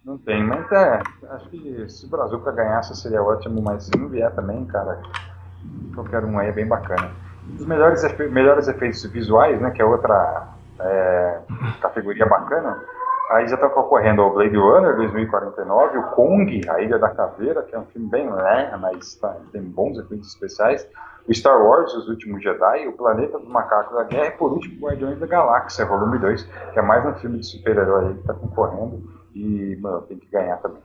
Não 0.05 0.17
tem, 0.19 0.45
mas 0.45 0.71
é, 0.71 1.03
acho 1.31 1.51
que 1.51 1.89
se 1.89 2.07
o 2.07 2.09
Brazuca 2.09 2.53
ganhasse 2.53 2.95
seria 2.95 3.23
ótimo, 3.23 3.61
mas 3.61 3.85
se 3.85 3.99
não 3.99 4.09
vier 4.09 4.33
também, 4.37 4.65
cara, 4.67 5.01
qualquer 5.95 6.25
um 6.25 6.39
aí 6.39 6.49
é 6.49 6.53
bem 6.53 6.67
bacana. 6.67 7.11
Os 7.59 7.67
melhores, 7.67 8.03
melhores 8.31 8.69
efeitos 8.69 9.05
visuais, 9.07 9.61
né, 9.61 9.73
que 9.73 9.83
é 9.83 9.85
outra 9.85 10.49
é, 10.79 11.41
categoria 11.81 12.27
bacana, 12.27 12.81
aí 13.31 13.49
já 13.49 13.55
está 13.55 13.69
concorrendo 13.69 14.23
ao 14.23 14.33
Blade 14.33 14.57
Runner 14.57 14.97
2049, 14.97 15.99
o 15.99 16.03
Kong, 16.11 16.61
A 16.69 16.81
Ilha 16.81 16.99
da 16.99 17.11
Caveira, 17.11 17.63
que 17.63 17.75
é 17.75 17.79
um 17.79 17.87
filme 17.87 18.09
bem 18.09 18.31
leve, 18.31 18.77
mas 18.77 19.15
tá, 19.17 19.37
tem 19.53 19.63
bons 19.63 19.99
efeitos 19.99 20.29
especiais, 20.29 20.87
o 21.29 21.35
Star 21.35 21.61
Wars, 21.61 21.93
Os 21.95 22.09
Últimos 22.09 22.43
Jedi, 22.43 22.87
O 22.87 22.93
Planeta 22.93 23.39
dos 23.39 23.49
Macacos 23.49 23.97
da 23.97 24.05
Guerra 24.05 24.29
e 24.29 24.31
por 24.33 24.53
último 24.53 24.87
Guardiões 24.87 25.19
da 25.19 25.27
Galáxia, 25.27 25.85
volume 25.85 26.19
2, 26.19 26.43
que 26.73 26.79
é 26.79 26.83
mais 26.83 27.05
um 27.05 27.15
filme 27.15 27.39
de 27.39 27.47
super-herói 27.47 28.15
que 28.15 28.21
está 28.21 28.35
concorrendo 28.35 29.03
e 29.35 29.77
mano, 29.81 30.03
tem 30.03 30.19
que 30.19 30.29
ganhar 30.31 30.57
também. 30.59 30.81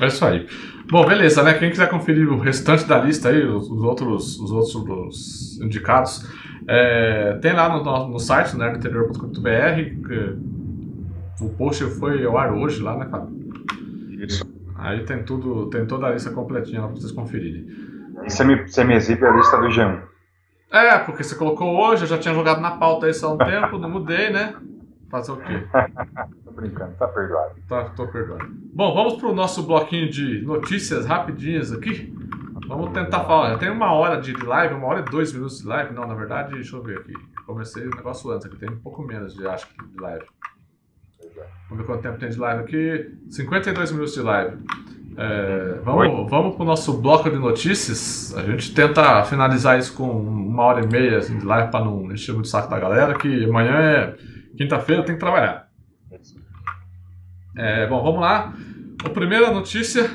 É 0.00 0.08
isso 0.08 0.24
aí. 0.26 0.46
Bom, 0.90 1.06
beleza, 1.06 1.42
né? 1.42 1.54
Quem 1.54 1.70
quiser 1.70 1.88
conferir 1.88 2.28
o 2.30 2.38
restante 2.38 2.84
da 2.84 2.98
lista 2.98 3.30
aí, 3.30 3.42
os, 3.46 3.70
os 3.70 3.82
outros, 3.82 4.38
os 4.38 4.50
outros 4.52 5.58
indicados, 5.62 6.22
é, 6.68 7.38
tem 7.40 7.54
lá 7.54 7.68
no, 7.68 7.82
no, 7.82 8.08
no 8.08 8.18
site, 8.18 8.56
nerdinterior.com.br, 8.56 10.06
o 11.40 11.48
post 11.50 11.84
foi 11.98 12.24
ao 12.24 12.38
ar 12.38 12.52
hoje 12.52 12.82
lá, 12.82 12.96
né, 12.96 13.06
Fábio? 13.06 13.34
Isso. 14.10 14.44
Aí 14.76 15.04
tem 15.04 15.22
tudo, 15.22 15.68
tem 15.70 15.86
toda 15.86 16.06
a 16.06 16.10
lista 16.12 16.30
completinha 16.30 16.82
lá 16.82 16.88
pra 16.88 16.96
vocês 16.96 17.12
conferirem. 17.12 17.66
E 18.24 18.30
você 18.30 18.44
me, 18.44 18.66
você 18.66 18.84
me 18.84 18.94
exibe 18.94 19.24
a 19.24 19.30
lista 19.30 19.56
do 19.56 19.66
G1. 19.68 20.02
É, 20.70 20.98
porque 20.98 21.22
você 21.22 21.34
colocou 21.34 21.76
hoje, 21.76 22.04
eu 22.04 22.08
já 22.08 22.18
tinha 22.18 22.34
jogado 22.34 22.60
na 22.60 22.72
pauta 22.72 23.08
isso 23.08 23.24
há 23.24 23.32
um 23.32 23.38
tempo, 23.38 23.78
não 23.78 23.88
mudei, 23.88 24.30
né? 24.30 24.54
Fazer 25.10 25.32
o 25.32 25.36
quê? 25.36 25.64
tô 26.44 26.50
brincando, 26.50 26.92
tá 26.98 27.06
perdoado. 27.06 27.54
Tá, 27.68 27.84
tô 27.90 28.06
perdoado. 28.08 28.46
Bom, 28.74 28.94
vamos 28.94 29.14
pro 29.14 29.34
nosso 29.34 29.62
bloquinho 29.62 30.10
de 30.10 30.42
notícias 30.42 31.06
rapidinhas 31.06 31.72
aqui. 31.72 32.12
Vamos 32.66 32.92
tentar 32.92 33.20
falar. 33.20 33.50
Já 33.50 33.58
tem 33.58 33.70
uma 33.70 33.92
hora 33.92 34.20
de 34.20 34.32
live, 34.32 34.74
uma 34.74 34.88
hora 34.88 35.00
e 35.00 35.04
dois 35.04 35.32
minutos 35.32 35.60
de 35.60 35.66
live. 35.66 35.94
Não, 35.94 36.06
na 36.06 36.14
verdade, 36.14 36.52
deixa 36.52 36.74
eu 36.74 36.82
ver 36.82 36.98
aqui. 36.98 37.14
Comecei 37.46 37.86
o 37.86 37.90
negócio 37.90 38.28
antes, 38.30 38.46
aqui 38.46 38.56
tem 38.56 38.68
um 38.68 38.78
pouco 38.78 39.02
menos 39.02 39.34
de, 39.34 39.46
acho 39.46 39.68
que, 39.68 39.86
de 39.86 40.00
live. 40.00 40.24
Vamos 41.68 41.84
ver 41.84 41.86
quanto 41.86 42.02
tempo 42.02 42.18
tem 42.18 42.28
de 42.28 42.38
live 42.38 42.62
aqui. 42.62 43.14
52 43.30 43.92
minutos 43.92 44.14
de 44.14 44.20
live. 44.20 44.56
É, 45.18 45.80
vamos, 45.82 46.30
vamos 46.30 46.56
pro 46.56 46.64
nosso 46.64 47.00
bloco 47.00 47.30
de 47.30 47.36
notícias. 47.36 48.34
A 48.36 48.42
gente 48.42 48.74
tenta 48.74 49.24
finalizar 49.24 49.78
isso 49.78 49.94
com 49.94 50.10
uma 50.10 50.62
hora 50.62 50.84
e 50.84 50.88
meia 50.88 51.18
assim, 51.18 51.38
de 51.38 51.44
live 51.44 51.70
para 51.70 51.84
não 51.84 52.12
encher 52.12 52.32
muito 52.32 52.44
o 52.44 52.48
saco 52.48 52.68
da 52.68 52.78
galera, 52.78 53.14
que 53.14 53.44
amanhã 53.44 53.74
é 53.74 54.16
quinta-feira, 54.56 55.02
tem 55.02 55.14
que 55.14 55.20
trabalhar. 55.20 55.68
É, 57.56 57.86
bom, 57.86 58.02
vamos 58.02 58.20
lá. 58.20 58.52
A 59.04 59.08
primeira 59.08 59.50
notícia 59.50 60.10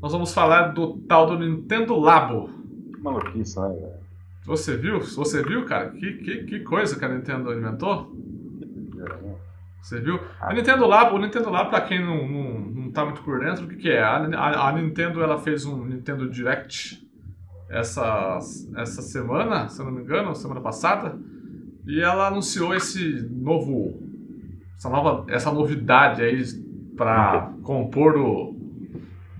nós 0.00 0.12
vamos 0.12 0.32
falar 0.32 0.68
do 0.68 0.96
tal 1.08 1.26
do 1.26 1.38
Nintendo 1.38 1.98
Labo. 1.98 2.48
Que 2.94 3.02
maluquice, 3.02 3.60
né, 3.60 3.76
Você 4.46 4.76
viu? 4.76 5.00
Você 5.00 5.42
viu, 5.42 5.64
cara? 5.66 5.90
Que, 5.90 6.12
que, 6.14 6.44
que 6.44 6.60
coisa 6.60 6.98
que 6.98 7.04
a 7.04 7.08
Nintendo 7.08 7.52
inventou? 7.52 8.10
Você 9.82 9.98
viu? 10.00 10.20
A 10.40 10.52
Nintendo 10.52 10.86
Labo, 10.86 11.16
o 11.16 11.18
Nintendo 11.18 11.50
Labo, 11.50 11.70
pra 11.70 11.80
quem 11.80 12.04
não, 12.04 12.28
não, 12.28 12.60
não 12.60 12.90
tá 12.92 13.04
muito 13.04 13.22
por 13.22 13.40
dentro, 13.40 13.64
o 13.64 13.68
que, 13.68 13.76
que 13.76 13.90
é? 13.90 14.02
A, 14.02 14.16
a, 14.16 14.68
a, 14.68 14.72
Nintendo 14.72 15.22
ela 15.22 15.38
fez 15.38 15.64
um 15.64 15.84
Nintendo 15.84 16.28
Direct 16.28 17.02
essa, 17.68 18.38
essa 18.76 19.02
semana, 19.02 19.68
se 19.68 19.80
eu 19.80 19.86
não 19.86 19.92
me 19.92 20.02
engano, 20.02 20.34
semana 20.34 20.60
passada, 20.60 21.18
e 21.86 22.00
ela 22.00 22.28
anunciou 22.28 22.74
esse 22.74 23.26
novo, 23.30 24.02
essa 24.76 24.90
nova, 24.90 25.24
essa 25.32 25.50
novidade 25.50 26.22
aí 26.22 26.42
para 26.96 27.52
compor 27.62 28.16
o, 28.18 28.54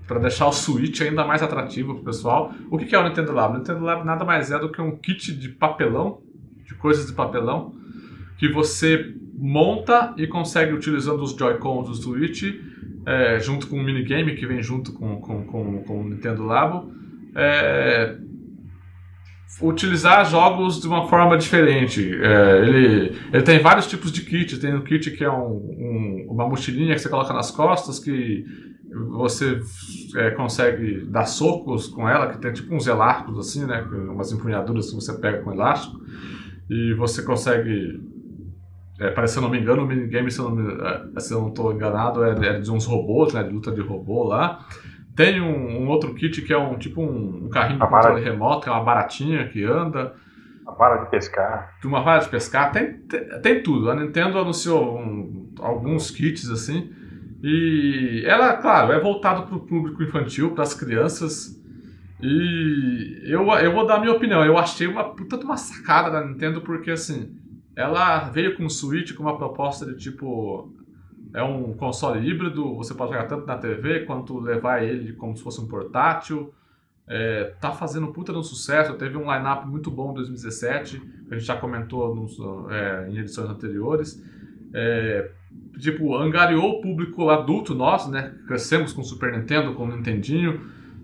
para 0.07 0.19
deixar 0.19 0.47
o 0.47 0.51
Switch 0.51 1.01
ainda 1.01 1.23
mais 1.25 1.43
atrativo 1.43 1.93
para 1.93 2.01
o 2.01 2.05
pessoal. 2.05 2.51
O 2.69 2.77
que 2.77 2.95
é 2.95 2.99
o 2.99 3.03
Nintendo 3.03 3.31
Lab? 3.31 3.53
O 3.53 3.57
Nintendo 3.59 3.81
Lab 3.81 4.03
nada 4.03 4.25
mais 4.25 4.51
é 4.51 4.57
do 4.57 4.71
que 4.71 4.81
um 4.81 4.97
kit 4.97 5.33
de 5.33 5.49
papelão, 5.49 6.21
de 6.65 6.73
coisas 6.75 7.05
de 7.05 7.13
papelão, 7.13 7.75
que 8.37 8.51
você 8.51 9.15
monta 9.41 10.13
e 10.17 10.27
consegue 10.27 10.71
utilizando 10.73 11.21
os 11.23 11.31
Joy-Cons 11.31 11.89
do 11.89 11.95
Switch, 11.95 12.43
é, 13.05 13.39
junto 13.39 13.67
com 13.67 13.77
o 13.77 13.83
minigame 13.83 14.35
que 14.35 14.45
vem 14.45 14.61
junto 14.61 14.93
com, 14.93 15.19
com, 15.19 15.43
com, 15.45 15.83
com 15.83 16.01
o 16.01 16.09
Nintendo 16.09 16.43
Labo, 16.43 16.93
é, 17.35 18.15
utilizar 19.61 20.25
jogos 20.29 20.79
de 20.79 20.87
uma 20.87 21.07
forma 21.07 21.37
diferente. 21.37 22.13
É, 22.21 22.59
ele, 22.61 23.15
ele 23.33 23.43
tem 23.43 23.59
vários 23.59 23.87
tipos 23.87 24.11
de 24.11 24.21
kit. 24.21 24.59
Tem 24.59 24.73
um 24.73 24.81
kit 24.81 25.11
que 25.11 25.23
é 25.23 25.31
um, 25.31 25.53
um, 25.53 26.27
uma 26.29 26.47
mochilinha 26.47 26.93
que 26.93 27.01
você 27.01 27.09
coloca 27.09 27.33
nas 27.33 27.51
costas, 27.51 27.99
que 27.99 28.45
você 29.09 29.59
é, 30.15 30.31
consegue 30.31 31.05
dar 31.05 31.25
socos 31.25 31.87
com 31.87 32.07
ela, 32.07 32.27
que 32.27 32.39
tem 32.39 32.51
tipo 32.53 32.73
uns 32.75 32.87
elásticos 32.87 33.39
assim, 33.39 33.65
né? 33.65 33.81
Umas 33.81 34.31
empunhaduras 34.31 34.89
que 34.89 34.95
você 34.95 35.13
pega 35.17 35.39
com 35.39 35.51
elástico. 35.51 35.99
E 36.69 36.93
você 36.93 37.23
consegue. 37.23 37.99
É, 39.01 39.09
parece, 39.09 39.33
se 39.33 39.39
eu 39.39 39.41
não 39.41 39.49
me 39.49 39.59
engano, 39.59 39.83
o 39.83 39.87
minigame, 39.87 40.29
se 40.29 40.37
eu 40.37 40.51
não, 40.51 41.19
se 41.19 41.33
eu 41.33 41.41
não 41.41 41.47
estou 41.47 41.73
enganado, 41.73 42.23
é, 42.23 42.31
é, 42.45 42.59
de 42.59 42.71
uns 42.71 42.85
robôs, 42.85 43.33
né? 43.33 43.41
De 43.41 43.51
luta 43.51 43.71
de 43.71 43.81
robô 43.81 44.25
lá. 44.25 44.63
Tem 45.15 45.41
um, 45.41 45.81
um 45.81 45.87
outro 45.87 46.13
kit 46.13 46.39
que 46.43 46.53
é 46.53 46.57
um 46.57 46.77
tipo 46.77 47.01
um, 47.01 47.45
um 47.45 47.49
carrinho 47.49 47.79
de 47.79 47.87
controle 47.87 48.23
remoto, 48.23 48.61
que 48.61 48.69
é 48.69 48.71
uma 48.71 48.83
baratinha 48.83 49.47
que 49.47 49.63
anda. 49.63 50.13
Uma 50.61 50.75
vara 50.75 51.03
de 51.03 51.09
pescar. 51.09 51.79
Uma 51.83 52.03
vara 52.03 52.19
de 52.19 52.29
pescar, 52.29 52.71
tem, 52.71 52.99
tem, 52.99 53.41
tem 53.41 53.63
tudo. 53.63 53.89
A 53.89 53.95
Nintendo 53.95 54.37
anunciou 54.37 54.99
um, 54.99 55.51
alguns 55.59 56.11
kits 56.11 56.47
assim. 56.51 56.93
E 57.41 58.23
ela, 58.27 58.53
claro, 58.57 58.91
é 58.91 58.99
voltado 58.99 59.47
para 59.47 59.55
o 59.55 59.61
público 59.61 60.03
infantil, 60.03 60.51
para 60.51 60.61
as 60.61 60.75
crianças. 60.75 61.59
E 62.21 63.23
eu, 63.25 63.51
eu 63.53 63.73
vou 63.73 63.87
dar 63.87 63.95
a 63.95 63.99
minha 63.99 64.13
opinião. 64.13 64.45
Eu 64.45 64.59
achei 64.59 64.85
uma 64.85 65.15
puta 65.15 65.39
de 65.39 65.43
uma 65.43 65.57
sacada 65.57 66.11
da 66.11 66.23
Nintendo, 66.23 66.61
porque 66.61 66.91
assim, 66.91 67.40
ela 67.75 68.19
veio 68.29 68.55
com 68.55 68.65
o 68.65 68.69
Switch 68.69 69.13
com 69.13 69.23
uma 69.23 69.37
proposta 69.37 69.85
de 69.85 69.95
tipo. 69.95 70.71
É 71.33 71.41
um 71.41 71.73
console 71.73 72.27
híbrido, 72.27 72.75
você 72.75 72.93
pode 72.93 73.13
jogar 73.13 73.25
tanto 73.25 73.47
na 73.47 73.57
TV 73.57 74.01
quanto 74.01 74.37
levar 74.37 74.83
ele 74.83 75.13
como 75.13 75.35
se 75.35 75.41
fosse 75.41 75.61
um 75.61 75.67
portátil. 75.67 76.53
É, 77.07 77.53
tá 77.61 77.71
fazendo 77.71 78.07
um 78.07 78.11
puta 78.11 78.33
de 78.33 78.39
um 78.39 78.43
sucesso. 78.43 78.95
Teve 78.95 79.15
um 79.15 79.33
line-up 79.33 79.65
muito 79.65 79.89
bom 79.89 80.11
em 80.11 80.15
2017, 80.15 80.99
que 80.99 81.33
a 81.33 81.37
gente 81.37 81.47
já 81.47 81.55
comentou 81.55 82.13
nos, 82.13 82.37
é, 82.69 83.09
em 83.09 83.17
edições 83.17 83.49
anteriores. 83.49 84.21
É, 84.73 85.31
tipo, 85.79 86.17
angariou 86.17 86.79
o 86.79 86.81
público 86.81 87.29
adulto 87.29 87.73
nosso, 87.73 88.11
né? 88.11 88.35
Crescemos 88.45 88.91
com 88.91 89.01
Super 89.01 89.31
Nintendo, 89.31 89.73
com 89.73 89.85
o 89.85 89.95
Nintendinho 89.95 90.59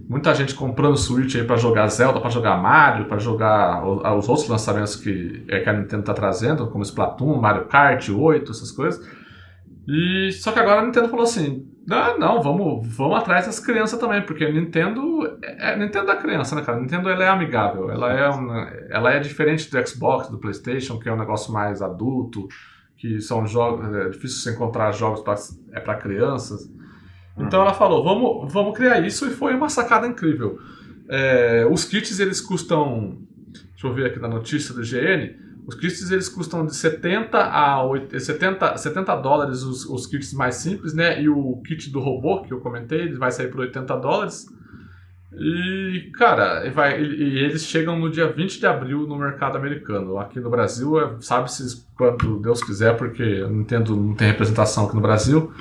muita 0.08 0.34
gente 0.34 0.56
comprando 0.56 0.98
Switch 0.98 1.36
aí 1.36 1.44
para 1.44 1.58
jogar 1.58 1.88
Zelda, 1.88 2.20
para 2.20 2.30
jogar 2.30 2.58
Mario, 2.58 3.06
para 3.06 3.20
jogar 3.20 3.86
os 3.86 4.30
outros 4.30 4.48
lançamentos 4.48 4.96
que, 4.96 5.44
é, 5.48 5.60
que 5.60 5.70
a 5.70 5.74
Nintendo 5.74 6.04
tá 6.04 6.14
trazendo, 6.14 6.68
como 6.68 6.84
Splatoon, 6.84 7.40
Mario 7.40 7.66
Kart 7.66 8.10
8, 8.10 8.52
essas 8.52 8.72
coisas. 8.72 9.06
E 9.88 10.32
só 10.32 10.52
que 10.52 10.60
agora 10.60 10.82
a 10.82 10.86
Nintendo 10.86 11.10
falou 11.10 11.24
assim: 11.24 11.66
não, 11.88 12.18
não 12.18 12.42
vamos, 12.42 12.88
vamos 12.96 13.18
atrás 13.18 13.46
das 13.46 13.60
crianças 13.60 14.00
também, 14.00 14.22
porque 14.22 14.44
a 14.44 14.52
Nintendo 14.52 15.38
é, 15.42 15.74
é 15.74 15.78
Nintendo 15.78 16.08
da 16.08 16.16
criança, 16.16 16.56
né, 16.56 16.62
cara? 16.62 16.78
A 16.78 16.82
Nintendo 16.82 17.10
ela 17.10 17.24
é 17.24 17.28
amigável, 17.30 17.90
ela 17.90 18.12
é, 18.12 18.30
uma, 18.30 18.70
ela 18.90 19.14
é 19.14 19.20
diferente 19.20 19.70
do 19.70 19.88
Xbox, 19.88 20.30
do 20.30 20.38
PlayStation, 20.38 21.00
que 21.00 21.08
é 21.08 21.14
um 21.14 21.18
negócio 21.18 21.54
mais 21.54 21.82
adulto, 21.82 22.48
que 22.98 23.22
são 23.22 23.46
jogos, 23.46 23.88
é 23.96 24.10
difícil 24.10 24.40
você 24.40 24.52
encontrar 24.52 24.92
jogos 24.92 25.22
para 25.22 25.36
é 25.74 25.80
para 25.80 25.96
crianças. 25.96 26.70
Então 27.38 27.62
ela 27.62 27.74
falou, 27.74 28.04
vamos, 28.04 28.52
vamos 28.52 28.76
criar 28.76 29.00
isso 29.00 29.28
e 29.28 29.32
foi 29.32 29.54
uma 29.54 29.70
sacada 29.70 30.08
incrível. 30.08 30.60
É, 31.10 31.68
os 31.70 31.86
kits 31.86 32.20
eles 32.20 32.42
custam, 32.42 33.20
deixa 33.72 33.88
eu 33.88 33.94
ver 33.94 34.08
aqui 34.08 34.20
na 34.20 34.28
notícia 34.28 34.74
do 34.74 34.82
GN, 34.82 35.36
os 35.68 35.76
kits 35.76 36.10
eles 36.12 36.30
custam 36.30 36.66
de 36.66 36.76
70 36.76 37.38
a 37.38 37.84
80, 37.84 38.20
70, 38.20 38.78
70 38.78 39.16
dólares 39.18 39.64
os, 39.64 39.86
os 39.86 40.08
kits 40.08 40.34
mais 40.34 40.56
simples, 40.56 40.94
né? 40.94 41.22
E 41.22 41.28
o 41.28 41.62
kit 41.66 41.90
do 41.90 42.00
robô 42.00 42.42
que 42.42 42.54
eu 42.54 42.62
comentei, 42.62 43.02
ele 43.02 43.18
vai 43.18 43.32
sair 43.32 43.50
por 43.50 43.60
80 43.60 43.98
dólares. 43.98 44.48
E, 45.34 46.10
cara, 46.16 46.70
vai, 46.72 47.02
e, 47.02 47.40
eles 47.40 47.66
chegam 47.66 48.00
no 48.00 48.10
dia 48.10 48.32
20 48.32 48.60
de 48.60 48.66
abril 48.66 49.06
no 49.06 49.18
mercado 49.18 49.58
americano. 49.58 50.18
Aqui 50.18 50.40
no 50.40 50.50
Brasil, 50.50 51.00
é, 51.00 51.16
sabe-se 51.20 51.86
quando 51.96 52.40
Deus 52.40 52.64
quiser, 52.64 52.96
porque 52.96 53.22
eu 53.22 53.50
não 53.50 53.62
entendo, 53.62 53.96
não 53.96 54.16
tem 54.16 54.28
representação 54.28 54.86
aqui 54.86 54.96
no 54.96 55.02
Brasil. 55.02 55.52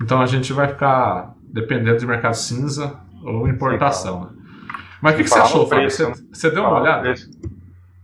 Então 0.00 0.20
a 0.20 0.26
gente 0.26 0.52
vai 0.52 0.68
ficar 0.68 1.34
dependendo 1.52 1.98
de 1.98 2.06
mercado 2.06 2.34
cinza 2.34 2.98
ou 3.24 3.48
importação. 3.48 4.22
Né? 4.22 4.30
Mas 5.02 5.14
o 5.14 5.16
que, 5.16 5.24
que 5.24 5.30
você 5.30 5.38
achou, 5.38 5.66
Fábio? 5.66 5.90
Você, 5.90 6.12
você 6.32 6.50
deu 6.50 6.62
uma 6.62 6.80
olhada? 6.80 7.14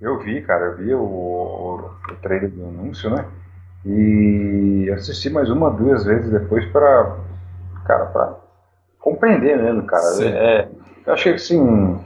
Eu 0.01 0.19
vi, 0.19 0.43
cara, 0.43 0.67
eu 0.67 0.77
vi 0.77 0.95
o, 0.95 1.01
o, 1.01 1.91
o 2.11 2.15
trailer 2.23 2.51
do 2.51 2.65
anúncio, 2.65 3.11
né? 3.11 3.25
E 3.87 4.91
assisti 4.95 5.29
mais 5.31 5.51
uma, 5.51 5.71
duas 5.71 6.05
vezes 6.05 6.31
depois 6.31 6.65
para, 6.73 7.17
cara, 7.85 8.07
para 8.07 8.35
compreender 8.99 9.57
mesmo, 9.59 9.83
cara. 9.85 10.05
É, 10.23 10.69
eu 11.07 11.13
achei 11.13 11.33
que 11.33 11.37
assim, 11.37 12.01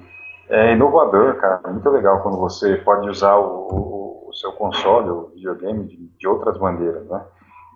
é 0.48 0.72
inovador, 0.72 1.36
cara. 1.36 1.60
Muito 1.68 1.88
legal 1.90 2.20
quando 2.20 2.38
você 2.38 2.76
pode 2.76 3.08
usar 3.08 3.36
o, 3.36 3.68
o, 3.68 4.28
o 4.28 4.34
seu 4.34 4.52
console, 4.52 5.10
o 5.10 5.30
videogame 5.34 5.84
de, 5.84 5.96
de 6.18 6.26
outras 6.26 6.58
maneiras, 6.58 7.06
né? 7.08 7.22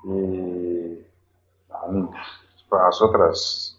E 0.05 1.05
as 2.73 3.01
outras 3.01 3.73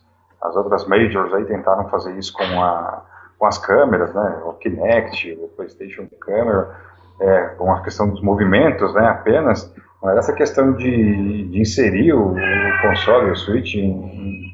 as 0.43 0.55
outras 0.57 0.85
majors 0.85 1.33
aí 1.33 1.45
tentaram 1.45 1.87
fazer 1.89 2.17
isso 2.17 2.33
com, 2.33 2.61
a, 2.61 3.01
com 3.39 3.45
as 3.45 3.57
câmeras, 3.57 4.13
né, 4.13 4.41
o 4.43 4.53
Kinect, 4.53 5.31
o 5.41 5.47
PlayStation 5.55 6.07
Camera, 6.19 6.75
é, 7.19 7.45
com 7.57 7.71
a 7.71 7.81
questão 7.81 8.09
dos 8.09 8.21
movimentos, 8.21 8.93
né, 8.93 9.07
apenas, 9.07 9.73
mas 10.01 10.17
essa 10.17 10.33
questão 10.33 10.73
de, 10.73 11.47
de 11.49 11.61
inserir 11.61 12.13
o, 12.13 12.33
o, 12.33 12.81
console, 12.81 13.31
o 13.31 13.35
Switch 13.35 13.75
em, 13.75 14.51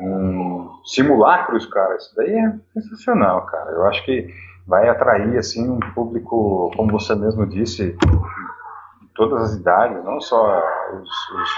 em, 0.00 0.68
simulacros, 0.84 1.64
cara, 1.66 1.94
isso 1.94 2.12
daí 2.16 2.34
é 2.34 2.52
sensacional, 2.72 3.46
cara. 3.46 3.70
Eu 3.70 3.86
acho 3.86 4.04
que 4.04 4.28
vai 4.66 4.88
atrair, 4.88 5.38
assim, 5.38 5.70
um 5.70 5.78
público, 5.94 6.72
como 6.76 6.90
você 6.90 7.14
mesmo 7.14 7.46
disse, 7.46 7.92
de 7.92 9.08
todas 9.14 9.42
as 9.42 9.54
idades, 9.54 10.04
não 10.04 10.20
só 10.20 10.60
os, 10.92 11.08
os 11.08 11.50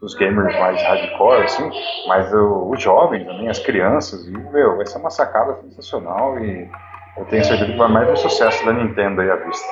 os 0.00 0.14
gamers 0.14 0.54
mais 0.58 0.80
hardcore, 0.82 1.42
assim, 1.42 1.70
mas 2.06 2.32
os 2.32 2.80
jovens 2.80 3.24
também, 3.26 3.48
as 3.48 3.58
crianças, 3.58 4.26
e, 4.26 4.30
meu, 4.30 4.76
vai 4.76 4.86
ser 4.86 4.98
uma 4.98 5.10
sacada 5.10 5.56
sensacional 5.62 6.38
e 6.38 6.68
eu 7.16 7.24
tenho 7.24 7.44
certeza 7.44 7.72
que 7.72 7.76
vai 7.76 7.88
mais 7.88 8.08
um 8.08 8.16
sucesso 8.16 8.64
da 8.64 8.72
Nintendo 8.72 9.20
aí 9.20 9.30
à 9.30 9.36
vista. 9.36 9.66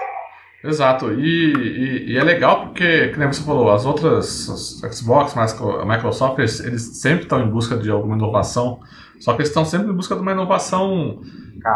Exato, 0.65 1.13
e, 1.13 1.55
e, 1.55 2.13
e, 2.13 2.19
é 2.19 2.25
legal 2.25 2.63
porque, 2.63 3.09
como 3.09 3.33
você 3.33 3.45
falou, 3.45 3.71
as 3.71 3.87
outras 3.87 4.83
as 4.83 4.97
Xbox, 4.97 5.37
a 5.37 5.85
Microsoft, 5.85 6.39
eles 6.39 7.01
sempre 7.01 7.23
estão 7.23 7.41
em 7.41 7.49
busca 7.49 7.77
de 7.77 7.89
alguma 7.89 8.17
inovação, 8.17 8.81
só 9.21 9.33
que 9.33 9.39
eles 9.39 9.49
estão 9.49 9.65
sempre 9.65 9.91
em 9.91 9.95
busca 9.95 10.15
de 10.15 10.21
uma 10.21 10.33
inovação 10.33 11.21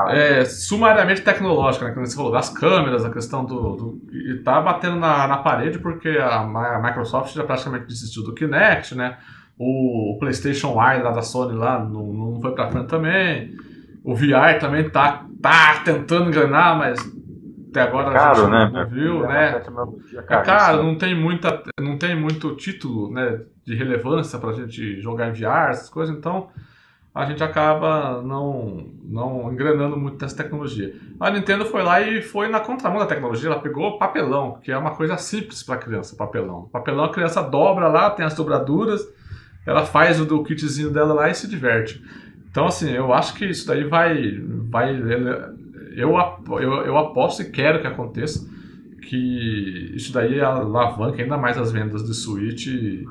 é, 0.08 0.44
sumariamente 0.44 1.22
tecnológica, 1.22 1.86
né? 1.86 1.92
Como 1.92 2.06
você 2.06 2.14
falou, 2.14 2.32
das 2.32 2.50
câmeras, 2.50 3.04
a 3.04 3.10
questão 3.10 3.44
do. 3.44 3.76
do 3.76 4.00
e 4.12 4.38
tá 4.42 4.60
batendo 4.60 4.96
na, 4.96 5.26
na 5.26 5.38
parede 5.38 5.78
porque 5.78 6.08
a, 6.08 6.40
a, 6.40 6.82
Microsoft 6.82 7.34
já 7.34 7.44
praticamente 7.44 7.86
desistiu 7.86 8.22
do 8.22 8.34
Kinect, 8.34 8.94
né? 8.94 9.18
O, 9.58 10.14
o 10.14 10.18
PlayStation 10.18 10.72
Eye 10.80 11.02
lá 11.02 11.10
da 11.10 11.22
Sony 11.22 11.56
lá 11.56 11.78
não, 11.78 12.12
não 12.12 12.40
foi 12.40 12.52
pra 12.52 12.70
frente 12.70 12.88
também. 12.88 13.54
O 14.02 14.14
VR 14.14 14.58
também 14.58 14.88
tá, 14.88 15.26
tá 15.42 15.82
tentando 15.84 16.28
engrenar, 16.28 16.78
mas 16.78 16.98
até 17.70 17.82
agora 17.82 18.10
caro, 18.10 18.30
a 18.30 18.34
gente 18.40 18.50
né? 18.50 18.70
não 18.72 18.88
viu, 18.88 19.20
né? 19.20 19.62
É 20.16 20.36
caro, 20.38 20.82
não 20.82 20.96
tem, 20.96 21.14
muita, 21.14 21.62
não 21.78 21.96
tem 21.96 22.18
muito 22.18 22.56
título 22.56 23.12
né, 23.12 23.40
de 23.64 23.74
relevância 23.76 24.38
pra 24.38 24.52
gente 24.52 25.00
jogar 25.00 25.28
em 25.28 25.32
VR, 25.32 25.70
essas 25.70 25.88
coisas, 25.88 26.16
então 26.16 26.48
a 27.14 27.24
gente 27.24 27.42
acaba 27.42 28.22
não, 28.22 28.86
não 29.02 29.52
engrenando 29.52 29.96
muito 29.96 30.20
nessa 30.22 30.36
tecnologia. 30.36 30.94
A 31.18 31.30
Nintendo 31.30 31.64
foi 31.64 31.82
lá 31.82 32.00
e 32.00 32.22
foi 32.22 32.48
na 32.48 32.60
contramão 32.60 33.00
da 33.00 33.06
tecnologia, 33.06 33.50
ela 33.50 33.60
pegou 33.60 33.98
papelão, 33.98 34.58
que 34.62 34.70
é 34.70 34.78
uma 34.78 34.92
coisa 34.92 35.16
simples 35.16 35.62
para 35.62 35.76
criança, 35.76 36.14
papelão. 36.16 36.68
Papelão 36.72 37.04
a 37.04 37.12
criança 37.12 37.42
dobra 37.42 37.88
lá, 37.88 38.10
tem 38.10 38.24
as 38.24 38.34
dobraduras, 38.34 39.02
ela 39.66 39.84
faz 39.84 40.20
o 40.20 40.24
do 40.24 40.42
kitzinho 40.44 40.90
dela 40.90 41.12
lá 41.12 41.28
e 41.28 41.34
se 41.34 41.48
diverte. 41.48 42.02
Então, 42.48 42.66
assim, 42.66 42.90
eu 42.90 43.12
acho 43.12 43.34
que 43.34 43.44
isso 43.44 43.66
daí 43.66 43.84
vai. 43.84 44.38
vai 44.68 44.94
eu, 45.96 46.16
eu, 46.60 46.72
eu 46.84 46.96
aposto 46.96 47.42
e 47.42 47.50
quero 47.50 47.80
que 47.80 47.86
aconteça 47.86 48.48
que 49.02 49.92
isso 49.96 50.12
daí 50.12 50.40
alavanca 50.40 51.20
ainda 51.20 51.36
mais 51.36 51.58
as 51.58 51.72
vendas 51.72 52.04
de 52.04 52.14
Switch 52.14 52.66
e, 52.66 53.04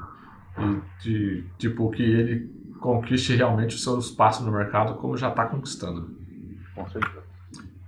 e 0.58 1.04
de, 1.04 1.44
tipo, 1.58 1.90
que 1.92 2.04
ele 2.04 2.59
conquiste 2.80 3.36
realmente 3.36 3.76
o 3.76 3.80
seu 3.80 4.00
espaço 4.00 4.44
no 4.44 4.52
mercado 4.52 4.96
como 4.96 5.18
já 5.18 5.30
está 5.30 5.46
conquistando. 5.46 6.10
Com 6.76 6.88
certeza. 6.88 7.24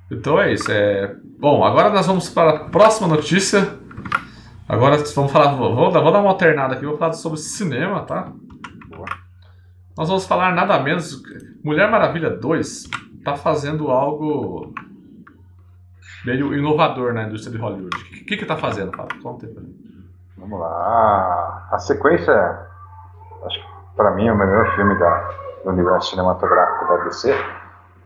Então 0.10 0.40
é 0.40 0.54
isso. 0.54 0.72
É... 0.72 1.16
Bom, 1.40 1.64
agora 1.64 1.90
nós 1.90 2.06
vamos 2.06 2.30
para 2.30 2.52
a 2.52 2.60
próxima 2.70 3.08
notícia. 3.08 3.80
Agora 4.68 4.98
vamos 5.16 5.32
falar, 5.32 5.56
vou, 5.56 5.76
vou 5.76 5.92
dar 5.92 6.20
uma 6.20 6.30
alternada 6.30 6.76
aqui, 6.76 6.86
vou 6.86 6.98
falar 6.98 7.14
sobre 7.14 7.40
cinema, 7.40 8.04
tá? 8.04 8.32
Boa. 8.90 9.06
Nós 9.98 10.08
vamos 10.08 10.26
falar 10.26 10.54
nada 10.54 10.80
menos. 10.80 11.22
Mulher 11.64 11.90
Maravilha 11.90 12.30
2 12.30 12.90
está 13.18 13.36
fazendo 13.36 13.90
algo 13.90 14.74
meio 16.26 16.54
inovador 16.56 17.14
na 17.14 17.24
indústria 17.24 17.52
de 17.52 17.62
Hollywood. 17.62 17.96
O 17.96 18.26
que, 18.26 18.38
que, 18.38 18.46
tá 18.46 18.56
fazendo, 18.56 18.96
Fábio? 18.96 19.22
Conta 19.22 19.46
aí 19.46 19.54
pra 19.54 19.64
mim. 19.64 19.76
Vamos 20.38 20.60
lá. 20.60 21.70
A 21.72 21.78
sequência, 21.78 22.34
acho 23.46 23.60
que 23.60 23.71
para 23.96 24.12
mim, 24.12 24.28
é 24.28 24.34
o 24.34 24.38
melhor 24.38 24.76
filme 24.76 24.98
da, 24.98 25.30
do 25.64 25.70
universo 25.70 26.12
cinematográfico 26.12 26.88
da 26.88 27.04
DC. 27.06 27.36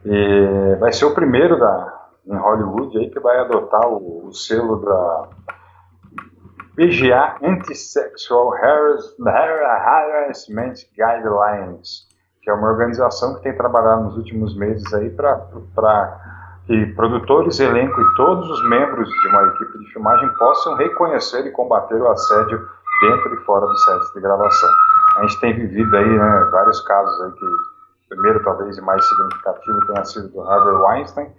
E 0.05 0.75
vai 0.79 0.93
ser 0.93 1.05
o 1.05 1.13
primeiro 1.13 1.59
da, 1.59 2.07
em 2.27 2.37
Hollywood 2.37 2.97
aí 2.97 3.09
que 3.09 3.19
vai 3.19 3.39
adotar 3.39 3.87
o, 3.87 4.27
o 4.27 4.33
selo 4.33 4.77
da 4.77 5.27
PGA 6.75 7.37
Anti-Sexual 7.41 8.53
Harassment 9.19 10.73
Guidelines, 10.95 12.07
que 12.41 12.49
é 12.49 12.53
uma 12.53 12.67
organização 12.67 13.35
que 13.35 13.43
tem 13.43 13.55
trabalhado 13.55 14.03
nos 14.03 14.17
últimos 14.17 14.55
meses 14.57 14.93
aí 14.93 15.09
para 15.09 16.19
que 16.67 16.85
produtores, 16.95 17.59
elenco 17.59 18.01
e 18.01 18.15
todos 18.15 18.49
os 18.49 18.69
membros 18.69 19.07
de 19.07 19.27
uma 19.27 19.43
equipe 19.43 19.79
de 19.79 19.93
filmagem 19.93 20.27
possam 20.33 20.75
reconhecer 20.75 21.45
e 21.45 21.51
combater 21.51 22.01
o 22.01 22.07
assédio 22.09 22.67
dentro 23.01 23.35
e 23.35 23.37
fora 23.45 23.65
do 23.65 23.77
set 23.77 24.13
de 24.15 24.21
gravação 24.21 24.69
a 25.15 25.21
gente 25.21 25.39
tem 25.39 25.53
vivido 25.53 25.95
aí 25.95 26.07
né, 26.07 26.49
vários 26.51 26.81
casos 26.81 27.21
aí 27.21 27.31
que, 27.31 27.45
primeiro 28.09 28.43
talvez 28.43 28.77
mais 28.79 29.05
significativo 29.07 29.85
tenha 29.87 30.05
sido 30.05 30.29
do 30.29 30.41
Harvey 30.41 30.73
Weinstein, 30.73 31.31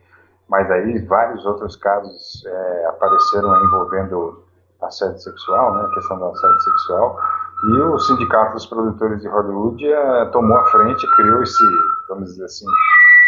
mas 0.48 0.70
aí 0.70 0.98
vários 1.06 1.44
outros 1.44 1.76
casos 1.76 2.44
é, 2.46 2.86
apareceram 2.86 3.64
envolvendo 3.64 4.42
assédio 4.82 5.18
sexual, 5.18 5.74
né, 5.74 5.84
a 5.84 5.94
questão 5.94 6.18
do 6.18 6.24
assédio 6.26 6.60
sexual, 6.60 7.20
e 7.64 7.80
o 7.80 7.98
Sindicato 7.98 8.52
dos 8.52 8.66
Produtores 8.66 9.22
de 9.22 9.28
Hollywood 9.28 9.86
é, 9.86 10.24
tomou 10.26 10.56
a 10.58 10.66
frente, 10.66 11.10
criou 11.16 11.42
esse, 11.42 11.64
vamos 12.08 12.30
dizer 12.30 12.44
assim, 12.44 12.66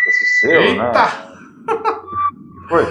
esse 0.09 0.28
aconteceu, 0.38 0.61
Eita! 0.61 0.82
né? 0.82 1.94
Foi. 2.69 2.85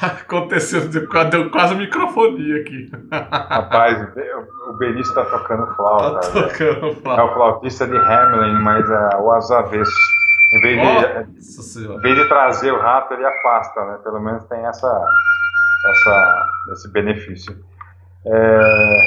Tá 0.00 0.06
acontecendo, 0.08 0.88
deu 1.30 1.50
quase 1.50 1.74
microfonia 1.74 2.60
aqui. 2.60 2.90
Rapaz, 3.12 4.08
o 4.68 4.72
Benício 4.74 5.14
tá 5.14 5.24
tocando 5.24 5.66
flauta. 5.74 6.20
Tá 6.20 6.42
tocando 6.42 6.86
É 6.86 6.94
flauta. 6.96 7.24
o 7.24 7.34
flautista 7.34 7.86
de 7.86 7.96
Hamelin, 7.96 8.60
mas 8.62 8.88
é 8.90 9.16
o 9.16 9.30
avesso. 9.30 9.92
Em 10.52 10.60
vez, 10.60 10.80
de, 10.80 11.80
em 11.80 12.00
vez 12.00 12.16
de 12.18 12.28
trazer 12.28 12.72
o 12.72 12.80
rato, 12.80 13.14
ele 13.14 13.24
afasta, 13.24 13.84
né? 13.84 13.98
Pelo 14.02 14.20
menos 14.20 14.44
tem 14.46 14.64
essa, 14.66 15.06
essa, 15.90 16.46
esse 16.72 16.90
benefício. 16.92 17.56
É... 18.26 19.00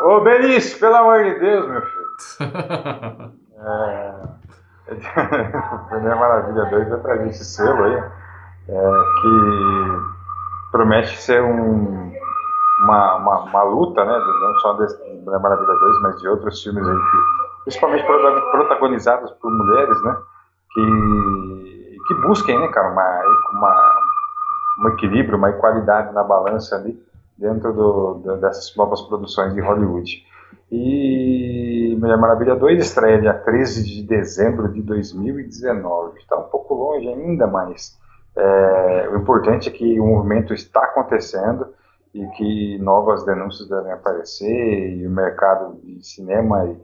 Ô 0.00 0.20
Benício, 0.20 0.78
pelo 0.80 0.96
amor 0.96 1.22
de 1.24 1.38
Deus, 1.38 1.68
meu 1.68 1.82
filho. 1.82 3.32
É... 3.66 4.12
Maravilha 6.18 6.64
2 6.66 6.88
vai 6.90 7.00
trazer 7.00 7.28
esse 7.30 7.44
selo 7.46 7.84
aí, 7.84 8.04
é, 8.68 8.90
que 9.20 10.70
promete 10.72 11.16
ser 11.20 11.42
um, 11.42 12.12
uma, 12.82 13.16
uma, 13.16 13.38
uma 13.44 13.62
luta, 13.64 14.04
né? 14.04 14.12
Não 14.18 14.54
só 14.60 14.72
desse 14.74 14.96
Mulher 15.24 15.38
Maravilha 15.40 15.72
2, 15.74 16.02
mas 16.02 16.20
de 16.20 16.28
outros 16.28 16.62
filmes 16.62 16.86
aí, 16.86 16.94
que, 16.96 17.62
principalmente 17.64 18.04
prota- 18.04 18.40
protagonizados 18.50 19.30
por 19.32 19.50
mulheres, 19.52 20.02
né? 20.02 20.16
Que, 20.72 21.98
que 22.08 22.14
busquem, 22.22 22.58
né, 22.58 22.68
cara, 22.68 22.90
uma, 22.92 23.22
uma, 23.52 23.94
um 24.80 24.88
equilíbrio, 24.88 25.38
uma 25.38 25.50
equalidade 25.50 26.12
na 26.12 26.24
balança 26.24 26.76
ali 26.76 27.00
dentro 27.38 27.72
do, 27.72 28.14
do- 28.14 28.36
dessas 28.38 28.74
novas 28.76 29.00
produções 29.02 29.54
de 29.54 29.60
Hollywood. 29.60 30.24
E 30.70 31.96
Mulher 32.00 32.18
Maravilha 32.18 32.56
2 32.56 32.80
estreia 32.80 33.20
dia 33.20 33.34
13 33.34 33.84
de 33.84 34.02
dezembro 34.02 34.68
de 34.72 34.82
2019. 34.82 36.18
Está 36.18 36.36
um 36.36 36.44
pouco 36.44 36.74
longe 36.74 37.06
ainda, 37.08 37.46
mas 37.46 37.96
é, 38.36 39.08
o 39.10 39.16
importante 39.16 39.68
é 39.68 39.72
que 39.72 40.00
o 40.00 40.06
movimento 40.06 40.52
está 40.52 40.82
acontecendo 40.84 41.72
e 42.12 42.26
que 42.28 42.78
novas 42.78 43.24
denúncias 43.24 43.68
devem 43.68 43.92
aparecer 43.92 44.96
e 44.96 45.06
o 45.06 45.10
mercado 45.10 45.80
de 45.82 46.04
cinema, 46.06 46.64
e 46.64 46.80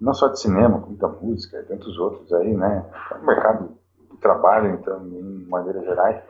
não 0.00 0.12
só 0.12 0.28
de 0.28 0.40
cinema, 0.40 0.80
como 0.80 0.96
da 0.96 1.08
música 1.08 1.58
e 1.58 1.62
tantos 1.64 1.98
outros 1.98 2.32
aí, 2.34 2.54
né? 2.54 2.84
O 3.20 3.24
mercado 3.24 3.70
de 4.10 4.16
trabalho, 4.18 4.74
então, 4.74 5.06
em 5.06 5.46
maneira 5.48 5.80
geral, 5.80 6.22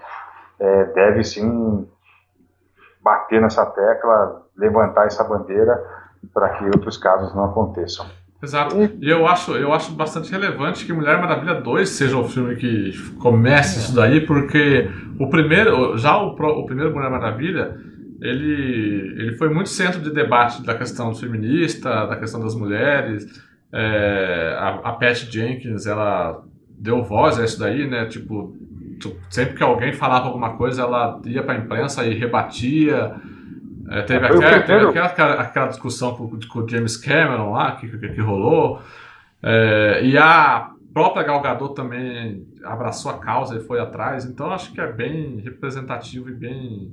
é, 0.58 0.84
deve 0.86 1.24
sim 1.24 1.88
bater 3.00 3.40
nessa 3.40 3.66
tecla, 3.66 4.46
levantar 4.56 5.06
essa 5.06 5.24
bandeira 5.24 5.84
para 6.32 6.50
que 6.50 6.64
outros 6.66 6.96
casos 6.96 7.34
não 7.34 7.44
aconteçam. 7.44 8.06
Exato. 8.46 8.76
E 9.00 9.10
eu 9.10 9.26
acho, 9.26 9.52
eu 9.56 9.72
acho 9.72 9.92
bastante 9.92 10.30
relevante 10.30 10.86
que 10.86 10.92
Mulher 10.92 11.20
Maravilha 11.20 11.54
2 11.54 11.88
seja 11.88 12.16
o 12.16 12.28
filme 12.28 12.54
que 12.54 12.92
comece 13.18 13.80
isso 13.80 13.94
daí, 13.94 14.20
porque 14.20 14.88
o 15.18 15.28
primeiro, 15.28 15.98
já 15.98 16.16
o, 16.16 16.28
o 16.28 16.64
primeiro 16.64 16.94
Mulher 16.94 17.10
Maravilha, 17.10 17.76
ele, 18.20 19.14
ele 19.18 19.36
foi 19.36 19.52
muito 19.52 19.68
centro 19.68 20.00
de 20.00 20.10
debate 20.10 20.62
da 20.62 20.76
questão 20.76 21.12
feminista, 21.12 22.06
da 22.06 22.14
questão 22.14 22.40
das 22.40 22.54
mulheres. 22.54 23.26
É, 23.72 24.56
a, 24.60 24.68
a 24.84 24.92
Patty 24.92 25.30
Jenkins, 25.30 25.86
ela 25.86 26.40
deu 26.78 27.02
voz 27.02 27.40
a 27.40 27.44
isso 27.44 27.58
daí, 27.58 27.88
né? 27.90 28.06
Tipo, 28.06 28.56
sempre 29.28 29.54
que 29.56 29.62
alguém 29.62 29.92
falava 29.92 30.26
alguma 30.26 30.56
coisa, 30.56 30.82
ela 30.82 31.20
ia 31.24 31.42
para 31.42 31.54
a 31.54 31.58
imprensa 31.58 32.06
e 32.06 32.14
rebatia. 32.14 33.12
É, 33.88 34.02
teve, 34.02 34.24
o 34.24 34.26
aquela, 34.26 34.40
teve 34.50 34.62
primeiro- 34.64 34.88
aquela, 34.90 35.06
aquela, 35.06 35.34
aquela 35.40 35.66
discussão 35.68 36.14
com, 36.16 36.28
com 36.48 36.58
o 36.60 36.68
James 36.68 36.96
Cameron 36.96 37.52
lá, 37.52 37.76
que, 37.76 37.88
que, 37.88 38.08
que 38.08 38.20
rolou. 38.20 38.80
É, 39.42 40.00
e 40.04 40.16
a 40.18 40.70
própria 40.92 41.22
Gal 41.24 41.40
Gadot 41.42 41.74
também 41.74 42.46
abraçou 42.64 43.10
a 43.12 43.18
causa 43.18 43.56
e 43.56 43.60
foi 43.60 43.78
atrás. 43.80 44.24
Então 44.24 44.50
acho 44.50 44.72
que 44.72 44.80
é 44.80 44.90
bem 44.90 45.36
representativo 45.38 46.28
e 46.30 46.34
bem 46.34 46.92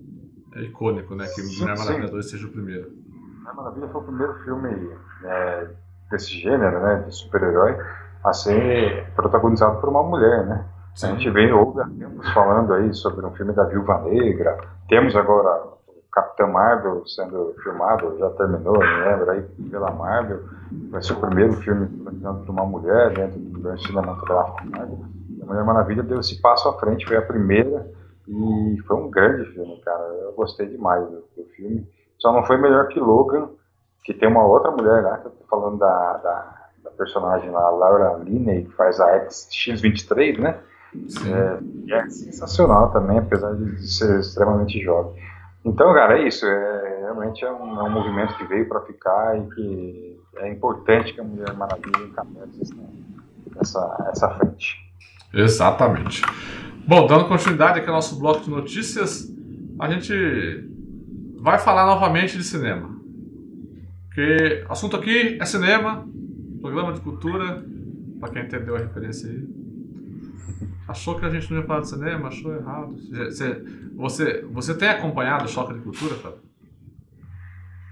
icônico, 0.58 1.16
né? 1.16 1.26
Que 1.26 1.41
Sim, 1.41 1.62
Mulher 1.62 1.78
sim. 1.78 1.84
Maravilha 1.86 2.12
2 2.12 2.30
seja 2.30 2.46
o 2.48 2.52
primeiro. 2.52 2.91
Mulher 3.39 3.56
Maravilha 3.56 3.88
foi 3.88 4.02
o 4.02 4.04
primeiro 4.04 4.34
filme 4.44 4.89
é, 5.26 5.68
desse 6.12 6.32
gênero, 6.39 6.80
né, 6.82 7.04
de 7.08 7.16
super-herói, 7.16 7.76
a 8.24 8.34
ser 8.34 9.08
protagonizado 9.16 9.80
por 9.80 9.89
uma 9.89 10.04
mulher, 10.04 10.46
né? 10.46 10.66
A 11.02 11.08
gente 11.08 11.30
vem 11.32 11.50
há 11.52 11.86
tempos 11.98 12.30
falando 12.34 12.72
aí 12.74 12.94
sobre 12.94 13.26
um 13.26 13.32
filme 13.32 13.52
da 13.54 13.64
Viúva 13.64 14.00
Negra. 14.02 14.60
Temos 14.88 15.16
agora 15.16 15.74
o 16.14 16.22
Capitão 16.22 16.51
Marvel 16.51 17.03
sendo 17.07 17.55
filmado, 17.64 18.18
já 18.20 18.30
terminou, 18.32 18.78
não 18.78 19.09
lembro, 19.09 19.32
aí 19.32 19.41
pela 19.70 19.91
Marvel. 19.91 20.43
Vai 20.91 21.01
ser 21.01 21.14
o 21.14 21.20
primeiro 21.20 21.53
filme 21.53 21.88
por 21.88 22.49
uma 22.49 22.66
mulher 22.66 23.14
dentro 23.14 23.39
do 23.39 23.49
universo 23.49 23.88
cinematográfico 23.88 24.68
Marvel. 24.68 24.99
A 25.41 25.45
Mulher 25.45 25.64
Maravilha 25.66 26.03
deu 26.03 26.20
esse 26.20 26.39
passo 26.39 26.70
à 26.70 26.80
frente, 26.80 27.07
foi 27.07 27.18
a 27.18 27.22
primeira 27.22 27.91
e 28.28 28.78
foi 28.88 28.95
um 28.95 29.09
grande 29.09 29.51
filme, 29.53 29.82
cara. 29.82 30.03
Eu 30.22 30.34
gostei 30.34 30.68
demais 30.68 31.03
do, 31.03 31.24
do 31.36 31.45
filme. 31.55 31.88
Só 32.20 32.32
não 32.32 32.45
foi 32.45 32.57
melhor 32.57 32.88
que 32.88 32.99
Logan, 32.99 33.49
que 34.03 34.14
tem 34.14 34.30
uma 34.30 34.45
outra 34.45 34.72
mulher 34.72 35.01
lá, 35.01 35.18
que 35.18 35.28
eu 35.28 35.32
tô 35.32 35.45
falando 35.49 35.80
da, 35.80 36.18
da, 36.18 36.55
da 36.84 36.91
personagem 36.91 37.49
lá, 37.49 37.70
Laura 37.72 38.18
Linney, 38.24 38.66
que 38.66 38.74
faz 38.76 38.99
a 38.99 39.09
X, 39.16 39.49
X-23, 39.51 40.39
né? 40.39 40.59
É, 41.89 41.95
é 41.95 42.09
sensacional 42.09 42.91
também, 42.91 43.18
apesar 43.18 43.55
de 43.55 43.91
ser 43.91 44.20
extremamente 44.20 44.80
jovem. 44.80 45.20
Então, 45.66 45.93
cara, 45.93 46.20
é 46.20 46.28
isso. 46.28 46.45
É, 46.45 46.99
realmente 47.01 47.43
é 47.43 47.51
um, 47.51 47.80
é 47.80 47.84
um 47.84 47.89
movimento 47.89 48.36
que 48.36 48.43
veio 48.45 48.68
para 48.68 48.82
ficar 48.82 49.38
e 49.38 49.55
que 49.55 50.20
é 50.38 50.51
importante 50.51 51.14
que 51.14 51.22
a 51.22 51.24
Mulher 51.24 51.53
Maravilha 51.53 52.05
encabece 52.05 52.76
essa, 53.59 54.07
essa, 54.09 54.30
frente. 54.32 54.78
Exatamente. 55.34 56.22
Bom, 56.86 57.07
dando 57.07 57.28
continuidade 57.28 57.80
aqui 57.80 57.88
ao 57.88 57.95
nosso 57.95 58.20
bloco 58.20 58.41
de 58.41 58.49
notícias, 58.49 59.32
a 59.80 59.89
gente 59.89 60.70
vai 61.39 61.59
falar 61.59 61.86
novamente 61.86 62.38
de 62.38 62.43
cinema. 62.43 62.89
Porque 64.07 64.66
assunto 64.70 64.97
aqui 64.97 65.38
é 65.39 65.45
cinema, 65.45 66.07
programa 66.61 66.93
de 66.93 67.01
cultura, 67.01 67.64
para 68.20 68.30
quem 68.30 68.43
entendeu 68.43 68.76
a 68.76 68.80
referência 68.80 69.30
aí. 69.30 69.62
Achou 70.88 71.15
que 71.17 71.25
a 71.25 71.29
gente 71.29 71.51
não 71.51 71.61
ia 71.61 71.65
falar 71.67 71.81
de 71.81 71.89
cinema? 71.89 72.27
Achou 72.27 72.53
errado. 72.55 72.95
Você, 73.09 73.63
você, 73.95 74.45
você 74.51 74.73
tem 74.75 74.89
acompanhado 74.89 75.45
o 75.45 75.47
Choque 75.47 75.73
de 75.73 75.79
Cultura, 75.79 76.15
Fábio? 76.15 76.39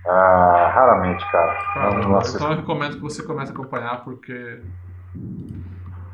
Ah, 0.07 0.71
raramente, 0.73 1.23
cara. 1.31 1.53
Cara, 1.73 2.07
Não- 2.07 2.19
então 2.19 2.51
eu 2.51 2.57
recomendo 2.57 2.95
que 2.95 3.01
você 3.01 3.21
comece 3.23 3.51
a 3.51 3.53
acompanhar 3.53 4.03
porque. 4.03 4.59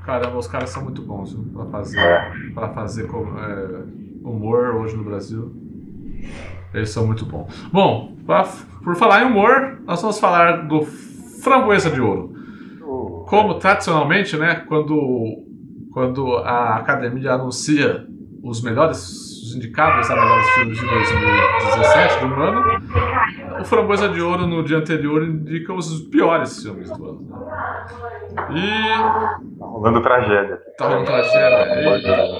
Caramba, 0.05 0.37
os 0.37 0.47
caras 0.47 0.69
são 0.69 0.83
muito 0.83 1.01
bons 1.01 1.33
viu, 1.33 1.43
pra 1.53 1.65
fazer, 1.65 1.99
É. 1.99 2.49
pra 2.53 2.69
fazer 2.69 3.05
é, 3.05 3.83
humor 4.23 4.75
hoje 4.75 4.95
no 4.95 5.03
Brasil. 5.03 5.53
Eles 6.73 6.89
são 6.89 7.05
muito 7.05 7.25
bons. 7.25 7.53
Bom, 7.71 8.15
pra- 8.25 8.47
por 8.83 8.95
falar 8.95 9.23
em 9.23 9.25
humor, 9.25 9.79
nós 9.85 10.01
vamos 10.01 10.19
falar 10.19 10.67
do 10.67 10.81
Framboesa 10.83 11.89
de 11.89 11.99
Ouro. 12.01 12.33
O- 12.81 13.25
Como 13.27 13.55
tradicionalmente, 13.55 14.37
né, 14.37 14.63
quando, 14.67 14.95
quando 15.97 16.37
a 16.37 16.75
academia 16.75 17.31
anuncia 17.33 18.05
os 18.43 18.61
melhores, 18.61 18.99
os 18.99 19.55
indicados 19.55 20.07
a 20.11 20.15
melhores 20.15 20.47
filmes 20.51 20.77
de 20.77 20.85
2017 20.85 22.19
do 22.19 22.33
ano, 22.35 22.81
o 23.59 23.65
Framboesa 23.65 24.07
de 24.07 24.21
Ouro 24.21 24.45
no 24.45 24.63
dia 24.63 24.77
anterior 24.77 25.23
indica 25.23 25.73
os 25.73 26.01
piores 26.01 26.61
filmes 26.61 26.95
do 26.95 27.03
ano. 27.03 27.27
E 28.51 29.57
Tá 29.57 29.65
rolando 29.65 30.03
tragédia. 30.03 30.59
tá 30.77 30.85
rolando 30.85 31.05
tragédia. 31.05 31.65
Eita, 31.79 32.07
eita. 32.09 32.37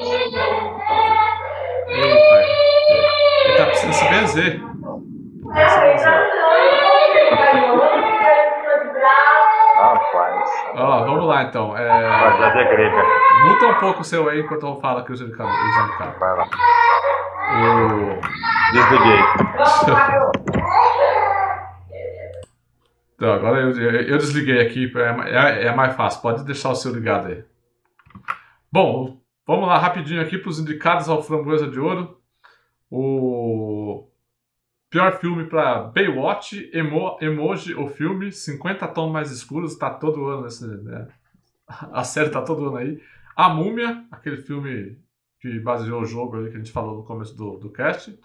Ele 3.44 3.58
tá 3.58 3.66
precisando 3.66 3.94
se 3.94 4.08
benzer. 4.08 4.62
Precisa 5.52 5.70
se 5.72 5.80
benzer. 5.82 6.28
Rapaz, 9.98 10.50
Ó, 10.76 11.06
vamos 11.06 11.26
lá 11.26 11.44
então. 11.44 11.76
É, 11.76 11.88
tragédia 11.88 12.64
grega. 12.70 13.04
muta 13.46 13.68
um 13.68 13.80
pouco 13.80 14.02
o 14.02 14.04
seu 14.04 14.30
aí 14.30 14.42
enquanto 14.42 14.66
eu 14.66 14.80
falo 14.80 15.00
aqui 15.00 15.12
os 15.12 15.22
indicados. 15.22 15.54
Os 15.54 15.78
indicados. 15.86 16.20
Vai 16.20 16.38
lá. 16.38 16.48
O... 17.58 18.20
Desliguei. 18.74 19.20
Então, 23.16 23.34
agora 23.34 23.62
eu, 23.62 23.72
eu, 23.72 24.02
eu 24.02 24.18
desliguei 24.20 24.62
aqui, 24.62 24.94
é, 24.96 25.64
é, 25.64 25.68
é 25.68 25.76
mais 25.76 25.96
fácil. 25.96 26.22
Pode 26.22 26.44
deixar 26.44 26.70
o 26.70 26.76
seu 26.76 26.94
ligado 26.94 27.30
aí. 27.30 27.44
Bom, 28.72 29.20
vamos 29.48 29.68
lá 29.68 29.80
rapidinho 29.80 30.22
aqui 30.22 30.38
para 30.38 30.50
os 30.50 30.60
indicados 30.60 31.10
ao 31.10 31.24
Framboesa 31.24 31.68
de 31.68 31.80
Ouro. 31.80 32.20
O 32.92 34.08
pior 34.90 35.20
filme 35.20 35.46
para 35.46 35.84
Baywatch, 35.84 36.70
Emo, 36.74 37.18
Emoji, 37.22 37.74
o 37.76 37.88
filme, 37.88 38.32
50 38.32 38.88
tons 38.90 39.12
mais 39.12 39.32
escuros, 39.32 39.74
está 39.74 39.90
todo 39.90 40.28
ano 40.28 40.44
nesse, 40.44 40.66
né? 40.66 41.08
A 41.68 42.04
série 42.04 42.30
tá 42.30 42.42
todo 42.42 42.68
ano 42.68 42.78
aí. 42.78 43.02
A 43.36 43.50
Múmia, 43.50 44.06
aquele 44.10 44.38
filme 44.38 44.98
que 45.40 45.60
baseou 45.60 46.02
o 46.02 46.06
jogo 46.06 46.38
ali 46.38 46.50
que 46.50 46.56
a 46.56 46.60
gente 46.60 46.72
falou 46.72 46.98
no 46.98 47.04
começo 47.04 47.36
do, 47.36 47.58
do 47.58 47.70
cast. 47.70 48.18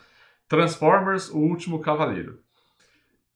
Transformers, 0.48 1.28
O 1.30 1.38
Último 1.38 1.80
Cavaleiro. 1.80 2.38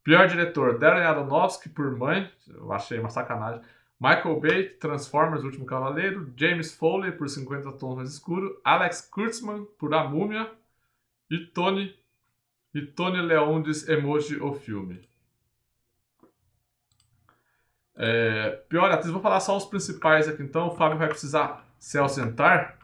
Pior 0.04 0.28
diretor, 0.28 0.78
Darren 0.78 1.04
Aronofsky 1.04 1.68
por 1.68 1.96
Mãe, 1.96 2.30
eu 2.48 2.72
achei 2.72 2.98
uma 2.98 3.10
sacanagem. 3.10 3.60
Michael 3.98 4.38
Bay, 4.38 4.68
Transformers, 4.68 5.42
O 5.42 5.46
Último 5.46 5.66
Cavaleiro, 5.66 6.32
James 6.36 6.74
Foley 6.74 7.10
por 7.12 7.28
50 7.28 7.72
Tons 7.72 7.96
Mais 7.96 8.10
Escuro, 8.10 8.60
Alex 8.62 9.00
Kurtzman 9.10 9.66
por 9.78 9.92
A 9.92 10.04
Múmia 10.04 10.48
e 11.28 11.38
Tony 11.38 11.92
e 12.74 12.82
Tony 12.82 13.20
Leondes 13.20 13.88
Emoji 13.88 14.36
o 14.40 14.52
Filme. 14.52 15.00
É, 17.96 18.50
pior, 18.68 18.90
atriz, 18.90 19.10
vou 19.10 19.22
falar 19.22 19.40
só 19.40 19.56
os 19.56 19.64
principais 19.64 20.28
aqui 20.28 20.42
então. 20.42 20.68
O 20.68 20.76
Fábio 20.76 20.98
vai 20.98 21.08
precisar 21.08 21.66
se 21.78 21.96
ausentar. 21.96 22.78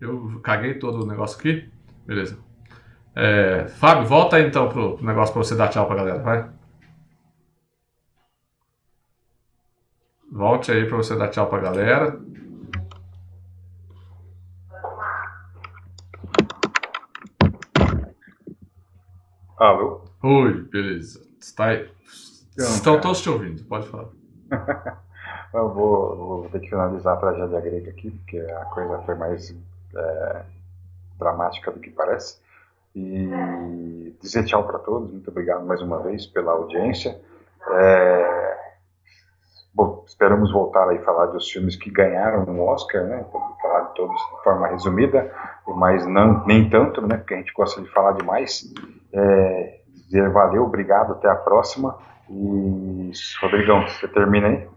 Eu 0.00 0.40
caguei 0.40 0.74
todo 0.74 1.04
o 1.04 1.06
negócio 1.06 1.38
aqui. 1.38 1.70
Beleza. 2.04 2.38
É, 3.14 3.68
Fábio, 3.68 4.06
volta 4.06 4.36
aí 4.36 4.46
então 4.46 4.68
pro 4.68 5.02
negócio 5.02 5.32
pra 5.32 5.44
você 5.44 5.54
dar 5.54 5.68
tchau 5.68 5.86
pra 5.86 5.96
galera, 5.96 6.18
vai. 6.18 6.50
Volte 10.30 10.72
aí 10.72 10.86
pra 10.86 10.96
você 10.96 11.14
dar 11.14 11.28
tchau 11.28 11.46
pra 11.46 11.60
galera. 11.60 12.18
Alô? 19.62 20.00
Oi, 20.24 20.62
beleza. 20.62 21.20
Está 21.40 21.66
aí. 21.66 21.88
Então, 22.52 22.66
Estão 22.66 22.92
cara. 22.94 23.02
todos 23.02 23.20
te 23.20 23.30
ouvindo, 23.30 23.62
pode 23.66 23.86
falar. 23.86 24.08
Eu 25.54 25.72
vou, 25.72 26.16
vou 26.16 26.48
ter 26.48 26.58
que 26.58 26.68
finalizar 26.68 27.14
a 27.16 27.20
tragédia 27.20 27.60
grega 27.60 27.90
aqui, 27.90 28.10
porque 28.10 28.38
a 28.40 28.64
coisa 28.64 28.98
foi 29.02 29.14
mais 29.14 29.54
é, 29.94 30.42
dramática 31.16 31.70
do 31.70 31.78
que 31.78 31.90
parece. 31.90 32.40
E 32.96 34.12
dizer 34.20 34.44
tchau 34.46 34.66
para 34.66 34.80
todos, 34.80 35.12
muito 35.12 35.30
obrigado 35.30 35.64
mais 35.64 35.80
uma 35.80 36.02
vez 36.02 36.26
pela 36.26 36.50
audiência. 36.50 37.20
É, 37.70 38.56
bom, 39.72 40.02
esperamos 40.08 40.52
voltar 40.52 40.88
aí 40.88 40.98
a 40.98 41.04
falar 41.04 41.26
dos 41.26 41.48
filmes 41.48 41.76
que 41.76 41.88
ganharam 41.88 42.42
um 42.46 42.62
Oscar, 42.62 43.04
né? 43.04 43.24
Todos 43.94 44.16
de 44.16 44.42
forma 44.44 44.68
resumida, 44.68 45.32
mas 45.76 46.06
não, 46.06 46.44
nem 46.46 46.68
tanto, 46.68 47.00
né? 47.06 47.16
Porque 47.18 47.34
a 47.34 47.38
gente 47.38 47.52
gosta 47.52 47.80
de 47.80 47.88
falar 47.90 48.12
demais. 48.12 48.64
É, 49.12 49.80
dizer 50.06 50.30
valeu, 50.30 50.64
obrigado, 50.64 51.12
até 51.12 51.28
a 51.28 51.34
próxima. 51.34 51.96
E 52.30 53.10
Rodrigão, 53.40 53.82
você 53.88 54.08
termina 54.08 54.48
aí? 54.48 54.68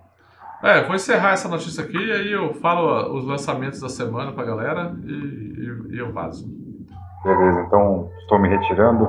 É, 0.63 0.83
vou 0.83 0.95
encerrar 0.95 1.31
essa 1.33 1.47
notícia 1.47 1.83
aqui 1.83 1.97
e 1.97 2.11
aí 2.11 2.31
eu 2.31 2.53
falo 2.55 3.15
os 3.17 3.25
lançamentos 3.25 3.79
da 3.79 3.89
semana 3.89 4.31
pra 4.31 4.43
galera 4.43 4.95
e, 5.03 5.11
e- 5.11 5.95
e 5.95 5.99
eu 5.99 6.11
vazo. 6.11 6.47
Beleza, 7.23 7.61
então 7.61 8.09
estou 8.21 8.39
me 8.39 8.49
retirando. 8.49 9.07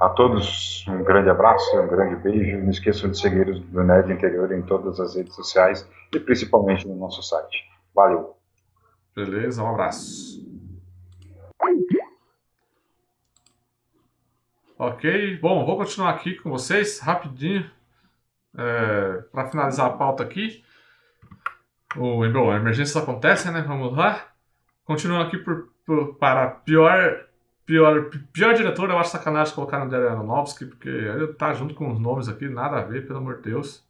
A 0.00 0.08
todos 0.10 0.84
um 0.88 1.02
grande 1.02 1.28
abraço, 1.28 1.76
um 1.80 1.88
grande 1.88 2.16
beijo. 2.16 2.58
Não 2.58 2.70
esqueçam 2.70 3.10
de 3.10 3.18
seguir 3.18 3.48
o 3.48 3.58
do 3.60 3.82
Nerd 3.82 4.12
Interior 4.12 4.50
em 4.52 4.62
todas 4.62 5.00
as 5.00 5.16
redes 5.16 5.34
sociais 5.34 5.86
e 6.14 6.20
principalmente 6.20 6.86
no 6.86 6.94
nosso 6.94 7.20
site. 7.22 7.64
Valeu! 7.94 8.37
Beleza, 9.18 9.64
um 9.64 9.68
abraço. 9.68 10.46
Ok, 14.78 15.36
bom, 15.38 15.66
vou 15.66 15.76
continuar 15.76 16.10
aqui 16.10 16.36
com 16.36 16.50
vocês 16.50 17.00
rapidinho 17.00 17.68
é, 18.56 19.22
para 19.32 19.48
finalizar 19.50 19.86
a 19.86 19.96
pauta 19.96 20.22
aqui. 20.22 20.62
O, 21.96 22.28
bom, 22.30 22.54
emergências 22.54 22.96
acontecem, 22.96 23.50
né? 23.50 23.60
Vamos 23.62 23.96
lá. 23.96 24.24
Continuando 24.84 25.26
aqui 25.26 25.38
por, 25.38 25.68
por- 25.84 26.14
para 26.14 26.46
pior, 26.50 27.26
pior, 27.66 28.10
pior 28.32 28.54
diretor, 28.54 28.88
eu 28.88 28.98
acho 28.98 29.10
sacanagem 29.10 29.52
colocar 29.52 29.84
no 29.84 29.90
Darren 29.90 30.10
Aronofsky, 30.10 30.66
porque 30.66 30.88
ele 30.88 31.32
tá 31.32 31.52
junto 31.54 31.74
com 31.74 31.90
os 31.90 31.98
nomes 31.98 32.28
aqui, 32.28 32.48
nada 32.48 32.76
a 32.78 32.84
ver, 32.84 33.04
pelo 33.04 33.18
amor 33.18 33.38
de 33.38 33.50
Deus. 33.50 33.84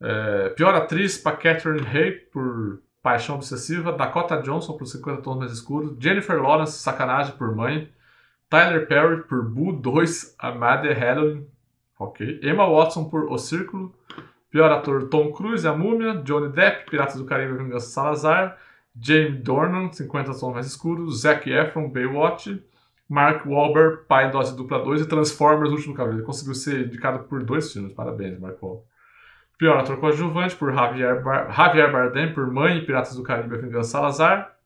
É, 0.00 0.48
pior 0.56 0.74
atriz 0.74 1.18
para 1.18 1.36
Catherine 1.36 1.86
Hay 1.86 2.12
por 2.12 2.80
Paixão 3.04 3.34
Obsessiva, 3.34 3.92
Dakota 3.92 4.40
Johnson 4.40 4.78
por 4.78 4.86
50 4.86 5.20
Tons 5.20 5.36
Mais 5.36 5.52
Escuros, 5.52 5.94
Jennifer 6.00 6.40
Lawrence, 6.40 6.78
Sacanagem 6.78 7.36
por 7.36 7.54
Mãe, 7.54 7.92
Tyler 8.48 8.88
Perry 8.88 9.24
por 9.24 9.44
Boo 9.44 9.74
2, 9.74 10.36
Amada 10.38 10.90
Halloween, 10.90 11.46
ok, 11.98 12.40
Emma 12.42 12.66
Watson 12.66 13.04
por 13.04 13.30
O 13.30 13.36
Círculo, 13.36 13.94
pior 14.50 14.72
ator 14.72 15.10
Tom 15.10 15.30
Cruise, 15.32 15.68
A 15.68 15.76
Múmia, 15.76 16.14
Johnny 16.24 16.48
Depp, 16.48 16.90
Piratas 16.90 17.16
do 17.16 17.26
Caribe, 17.26 17.62
Vingança 17.62 17.88
Salazar, 17.88 18.58
James 18.98 19.42
Dornan, 19.42 19.92
50 19.92 20.32
Tons 20.32 20.54
Mais 20.54 20.66
Escuros, 20.66 21.20
Zac 21.20 21.46
Efron, 21.50 21.90
Baywatch, 21.90 22.58
Mark 23.06 23.44
Wahlberg, 23.44 24.06
Pai 24.08 24.30
Dose 24.30 24.56
Dupla 24.56 24.82
2 24.82 25.02
e 25.02 25.06
Transformers, 25.06 25.70
Último 25.70 25.92
Cavaleiro. 25.92 26.20
Ele 26.20 26.26
conseguiu 26.26 26.54
ser 26.54 26.86
indicado 26.86 27.24
por 27.24 27.44
dois 27.44 27.70
filmes, 27.70 27.92
parabéns, 27.92 28.40
Mark 28.40 28.56
Wahlberg. 28.62 28.93
Pior 29.56 29.78
ator 29.78 29.98
coadjuvante 29.98 30.56
por 30.56 30.72
Javier, 30.72 31.22
Bar 31.22 31.52
Javier 31.52 31.92
Bardem 31.92 32.34
por 32.34 32.50
Mãe 32.50 32.78
e 32.78 32.86
Piratas 32.86 33.14
do 33.14 33.22
Caribe, 33.22 33.54
A 33.54 33.58
Vingança 33.58 33.90
Salazar, 33.90 34.56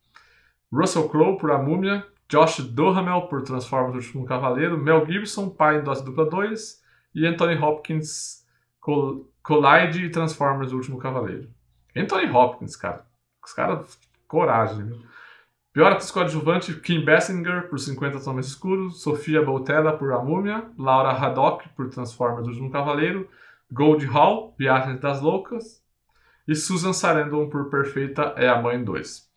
Russell 0.73 1.09
Crowe 1.09 1.39
por 1.39 1.51
A 1.51 1.59
Múmia, 1.59 2.07
Josh 2.31 2.61
Duhamel 2.61 3.23
por 3.23 3.43
Transformers, 3.43 3.95
O 3.95 3.97
Último 3.99 4.25
Cavaleiro, 4.25 4.79
Mel 4.79 5.05
Gibson, 5.07 5.51
Pai 5.51 5.79
em 5.79 5.83
Dose 5.83 6.05
Dupla 6.05 6.27
2 6.27 6.83
e 7.15 7.27
Anthony 7.27 7.57
Hopkins, 7.57 8.47
Col 8.81 9.31
Collide 9.43 10.05
e 10.05 10.11
Transformers, 10.11 10.73
O 10.73 10.77
Último 10.77 10.99
Cavaleiro. 10.99 11.49
Anthony 11.97 12.31
Hopkins, 12.31 12.77
cara. 12.77 13.07
Os 13.45 13.53
caras, 13.53 13.99
coragem, 14.27 14.85
viu? 14.85 15.03
Pior 15.73 15.93
atriz 15.93 16.11
coadjuvante, 16.11 16.75
Kim 16.81 17.05
Basinger, 17.05 17.69
por 17.69 17.79
50 17.79 18.21
Tons 18.21 18.47
Escuros, 18.47 19.03
Sofia 19.03 19.43
Boutella, 19.43 19.97
por 19.97 20.13
A 20.13 20.19
Múmia, 20.19 20.65
Laura 20.77 21.13
Haddock, 21.13 21.69
por 21.71 21.89
Transformers, 21.89 22.47
O 22.47 22.51
Último 22.51 22.71
Cavaleiro, 22.71 23.29
Gold 23.71 24.05
Hall, 24.07 24.55
Viagens 24.59 25.01
das 25.01 25.21
Loucas, 25.21 25.83
e 26.47 26.55
Susan 26.55 26.93
Sarandon, 26.93 27.49
por 27.51 27.69
Perfeita 27.69 28.35
é 28.37 28.49
a 28.49 28.61
Mãe 28.61 28.83
2. 28.83 29.29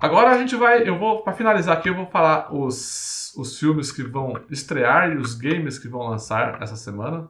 Agora 0.00 0.30
a 0.30 0.38
gente 0.38 0.56
vai, 0.56 0.88
eu 0.88 0.98
vou, 0.98 1.22
para 1.22 1.34
finalizar 1.34 1.76
aqui, 1.76 1.90
eu 1.90 1.94
vou 1.94 2.06
falar 2.06 2.54
os, 2.54 3.34
os 3.36 3.58
filmes 3.58 3.92
que 3.92 4.02
vão 4.02 4.42
estrear 4.48 5.10
e 5.10 5.18
os 5.18 5.34
games 5.34 5.78
que 5.78 5.88
vão 5.88 6.08
lançar 6.08 6.62
essa 6.62 6.76
semana, 6.76 7.28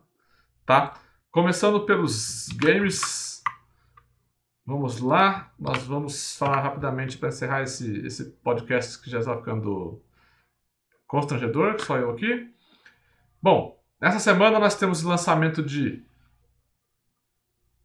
tá? 0.64 0.92
Começando 1.32 1.84
pelos 1.84 2.48
games, 2.50 3.42
vamos 4.64 5.00
lá, 5.00 5.52
nós 5.58 5.82
vamos 5.84 6.36
falar 6.36 6.60
rapidamente 6.60 7.18
para 7.18 7.30
encerrar 7.30 7.62
esse, 7.62 8.06
esse 8.06 8.26
podcast 8.42 9.00
que 9.02 9.10
já 9.10 9.18
está 9.18 9.36
ficando 9.36 10.00
constrangedor, 11.08 11.80
só 11.80 11.96
eu 11.96 12.10
aqui. 12.10 12.54
Bom, 13.42 13.79
nessa 14.00 14.18
semana 14.18 14.58
nós 14.58 14.74
temos 14.74 15.04
o 15.04 15.08
lançamento 15.08 15.62
de 15.62 16.02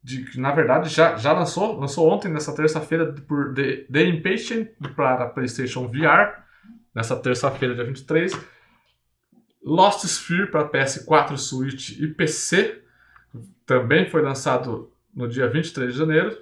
de 0.05 0.39
na 0.39 0.51
verdade 0.51 0.87
já, 0.87 1.17
já 1.17 1.33
lançou, 1.33 1.79
lançou 1.79 2.07
ontem, 2.07 2.29
nessa 2.29 2.53
terça-feira, 2.55 3.11
por 3.27 3.55
The, 3.55 3.87
The 3.91 4.03
Impatient 4.03 4.69
para 4.95 5.25
PlayStation 5.29 5.87
VR, 5.87 6.43
nessa 6.93 7.15
terça-feira, 7.15 7.73
dia 7.73 7.83
23. 7.83 8.31
Lost 9.63 10.03
Sphere 10.03 10.51
para 10.51 10.69
PS4, 10.69 11.35
Switch 11.39 11.97
e 11.99 12.07
PC, 12.07 12.83
também 13.65 14.07
foi 14.07 14.21
lançado 14.21 14.93
no 15.11 15.27
dia 15.27 15.49
23 15.49 15.91
de 15.91 15.97
janeiro. 15.97 16.37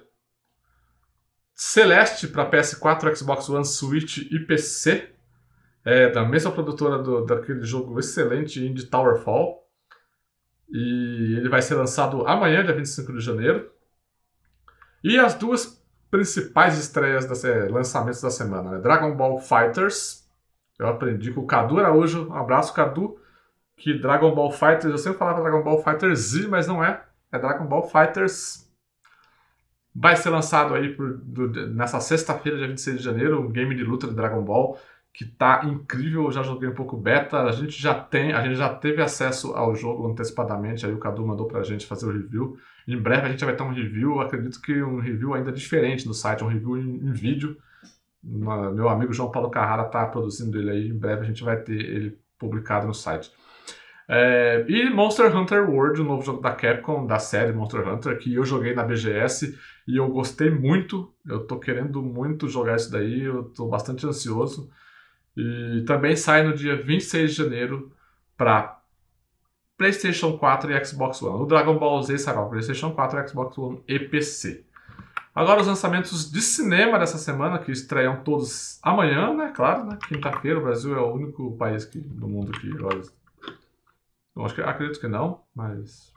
Celeste 1.54 2.28
para 2.28 2.50
PS4, 2.50 3.16
Xbox 3.16 3.48
One, 3.48 3.64
Switch 3.64 4.18
e 4.30 4.38
PC, 4.40 5.08
é 5.82 6.10
da 6.10 6.22
mesma 6.22 6.52
produtora 6.52 7.02
do, 7.02 7.24
daquele 7.24 7.62
jogo 7.62 7.98
excelente 7.98 8.62
Indie 8.62 8.84
Towerfall. 8.84 9.63
E 10.70 11.36
ele 11.36 11.48
vai 11.48 11.62
ser 11.62 11.74
lançado 11.74 12.26
amanhã, 12.26 12.64
dia 12.64 12.74
25 12.74 13.12
de 13.12 13.20
janeiro. 13.20 13.70
E 15.02 15.18
as 15.18 15.34
duas 15.34 15.82
principais 16.10 16.78
estreias, 16.78 17.26
das, 17.26 17.42
lançamentos 17.70 18.20
da 18.20 18.30
semana: 18.30 18.72
né? 18.72 18.78
Dragon 18.78 19.14
Ball 19.16 19.38
Fighters. 19.38 20.24
Eu 20.78 20.88
aprendi 20.88 21.32
com 21.32 21.42
o 21.42 21.46
Cadu 21.46 21.78
Araújo. 21.78 22.28
Um 22.28 22.34
abraço, 22.34 22.74
Cadu. 22.74 23.18
Que 23.76 23.98
Dragon 23.98 24.34
Ball 24.34 24.52
Fighters, 24.52 24.84
eu 24.86 24.98
sempre 24.98 25.18
falava 25.18 25.42
Dragon 25.42 25.62
Ball 25.62 25.82
Fighters 25.82 26.18
Z, 26.20 26.46
mas 26.48 26.66
não 26.66 26.82
é. 26.82 27.04
É 27.32 27.38
Dragon 27.38 27.66
Ball 27.66 27.82
Fighters. 27.88 28.64
Vai 29.94 30.16
ser 30.16 30.30
lançado 30.30 30.74
aí 30.74 30.94
por, 30.94 31.18
do- 31.18 31.68
nessa 31.68 32.00
sexta-feira, 32.00 32.58
dia 32.58 32.68
26 32.68 32.98
de 32.98 33.02
janeiro, 33.04 33.40
um 33.40 33.50
game 33.52 33.74
de 33.74 33.84
luta 33.84 34.06
de 34.08 34.14
Dragon 34.14 34.42
Ball 34.42 34.78
que 35.14 35.24
tá 35.24 35.62
incrível. 35.64 36.24
Eu 36.24 36.32
já 36.32 36.42
joguei 36.42 36.68
um 36.68 36.74
pouco 36.74 36.96
beta. 36.96 37.44
A 37.44 37.52
gente 37.52 37.80
já 37.80 37.94
tem, 37.94 38.32
a 38.32 38.42
gente 38.42 38.56
já 38.56 38.68
teve 38.68 39.00
acesso 39.00 39.54
ao 39.54 39.74
jogo 39.76 40.08
antecipadamente. 40.10 40.84
Aí 40.84 40.92
o 40.92 40.98
Cadu 40.98 41.24
mandou 41.24 41.46
pra 41.46 41.62
gente 41.62 41.86
fazer 41.86 42.06
o 42.06 42.12
review. 42.12 42.56
Em 42.86 43.00
breve 43.00 43.26
a 43.26 43.30
gente 43.30 43.44
vai 43.44 43.54
ter 43.54 43.62
um 43.62 43.72
review. 43.72 44.20
Acredito 44.20 44.60
que 44.60 44.82
um 44.82 44.98
review 44.98 45.32
ainda 45.32 45.52
diferente 45.52 46.04
no 46.04 46.12
site, 46.12 46.42
um 46.42 46.48
review 46.48 46.76
em, 46.76 46.96
em 46.96 47.12
vídeo. 47.12 47.56
Meu 48.22 48.88
amigo 48.88 49.12
João 49.12 49.30
Paulo 49.30 49.50
Carrara 49.50 49.84
tá 49.84 50.04
produzindo 50.04 50.58
ele 50.58 50.70
aí. 50.70 50.88
Em 50.88 50.98
breve 50.98 51.22
a 51.22 51.26
gente 51.26 51.44
vai 51.44 51.58
ter 51.58 51.78
ele 51.78 52.18
publicado 52.36 52.86
no 52.88 52.94
site. 52.94 53.30
É, 54.08 54.66
e 54.68 54.90
Monster 54.90 55.34
Hunter 55.34 55.70
World, 55.70 56.00
o 56.00 56.04
novo 56.04 56.22
jogo 56.22 56.42
da 56.42 56.50
Capcom, 56.50 57.06
da 57.06 57.18
série 57.18 57.52
Monster 57.52 57.88
Hunter, 57.88 58.18
que 58.18 58.34
eu 58.34 58.44
joguei 58.44 58.74
na 58.74 58.82
BGS 58.82 59.56
e 59.86 59.96
eu 59.96 60.08
gostei 60.08 60.50
muito. 60.50 61.14
Eu 61.26 61.46
tô 61.46 61.58
querendo 61.58 62.02
muito 62.02 62.48
jogar 62.48 62.76
isso 62.76 62.90
daí, 62.90 63.22
eu 63.22 63.44
tô 63.44 63.68
bastante 63.68 64.04
ansioso. 64.06 64.68
E 65.36 65.82
também 65.86 66.14
sai 66.14 66.44
no 66.44 66.54
dia 66.54 66.80
26 66.80 67.30
de 67.30 67.36
janeiro 67.36 67.92
para 68.36 68.80
PlayStation 69.76 70.38
4 70.38 70.72
e 70.72 70.84
Xbox 70.84 71.20
One. 71.22 71.42
O 71.42 71.46
Dragon 71.46 71.76
Ball 71.78 72.02
Z 72.02 72.18
será 72.18 72.40
para 72.40 72.50
PlayStation 72.50 72.92
4, 72.92 73.28
Xbox 73.28 73.58
One 73.58 73.82
e 73.88 73.98
PC. 73.98 74.64
Agora 75.34 75.60
os 75.60 75.66
lançamentos 75.66 76.30
de 76.30 76.40
cinema 76.40 76.96
dessa 76.96 77.18
semana, 77.18 77.58
que 77.58 77.72
estreiam 77.72 78.22
todos 78.22 78.78
amanhã, 78.80 79.34
né? 79.34 79.52
Claro, 79.54 79.84
né? 79.84 79.98
Quinta-feira, 80.06 80.60
o 80.60 80.62
Brasil 80.62 80.96
é 80.96 81.00
o 81.00 81.12
único 81.12 81.56
país 81.56 81.84
que, 81.84 81.98
do 81.98 82.28
mundo 82.28 82.52
que 82.52 82.70
agora. 82.70 83.02
Eu 84.36 84.44
acho 84.44 84.54
que, 84.54 84.60
acredito 84.60 85.00
que 85.00 85.08
não, 85.08 85.42
mas. 85.52 86.12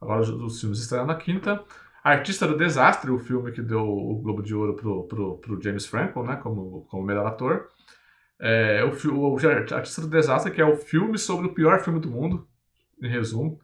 Agora 0.00 0.20
os 0.22 0.60
filmes 0.60 0.78
estreiam 0.78 1.06
na 1.06 1.14
quinta. 1.14 1.62
Artista 2.02 2.46
do 2.46 2.56
Desastre, 2.56 3.10
o 3.10 3.18
filme 3.18 3.52
que 3.52 3.60
deu 3.60 3.82
o 3.82 4.14
Globo 4.22 4.42
de 4.42 4.54
Ouro 4.54 4.74
pro, 4.74 5.04
pro, 5.04 5.36
pro 5.38 5.62
James 5.62 5.84
Franco, 5.84 6.22
né? 6.22 6.36
Como, 6.36 6.86
como 6.88 7.02
melhor 7.02 7.26
ator. 7.26 7.68
É, 8.38 8.84
o, 8.84 9.10
o, 9.12 9.34
o 9.34 9.48
Artista 9.48 10.02
do 10.02 10.08
Desastre, 10.08 10.52
que 10.52 10.60
é 10.60 10.64
o 10.64 10.76
filme 10.76 11.18
sobre 11.18 11.46
o 11.46 11.54
pior 11.54 11.80
filme 11.82 12.00
do 12.00 12.10
mundo, 12.10 12.46
em 13.02 13.08
resumo. 13.08 13.60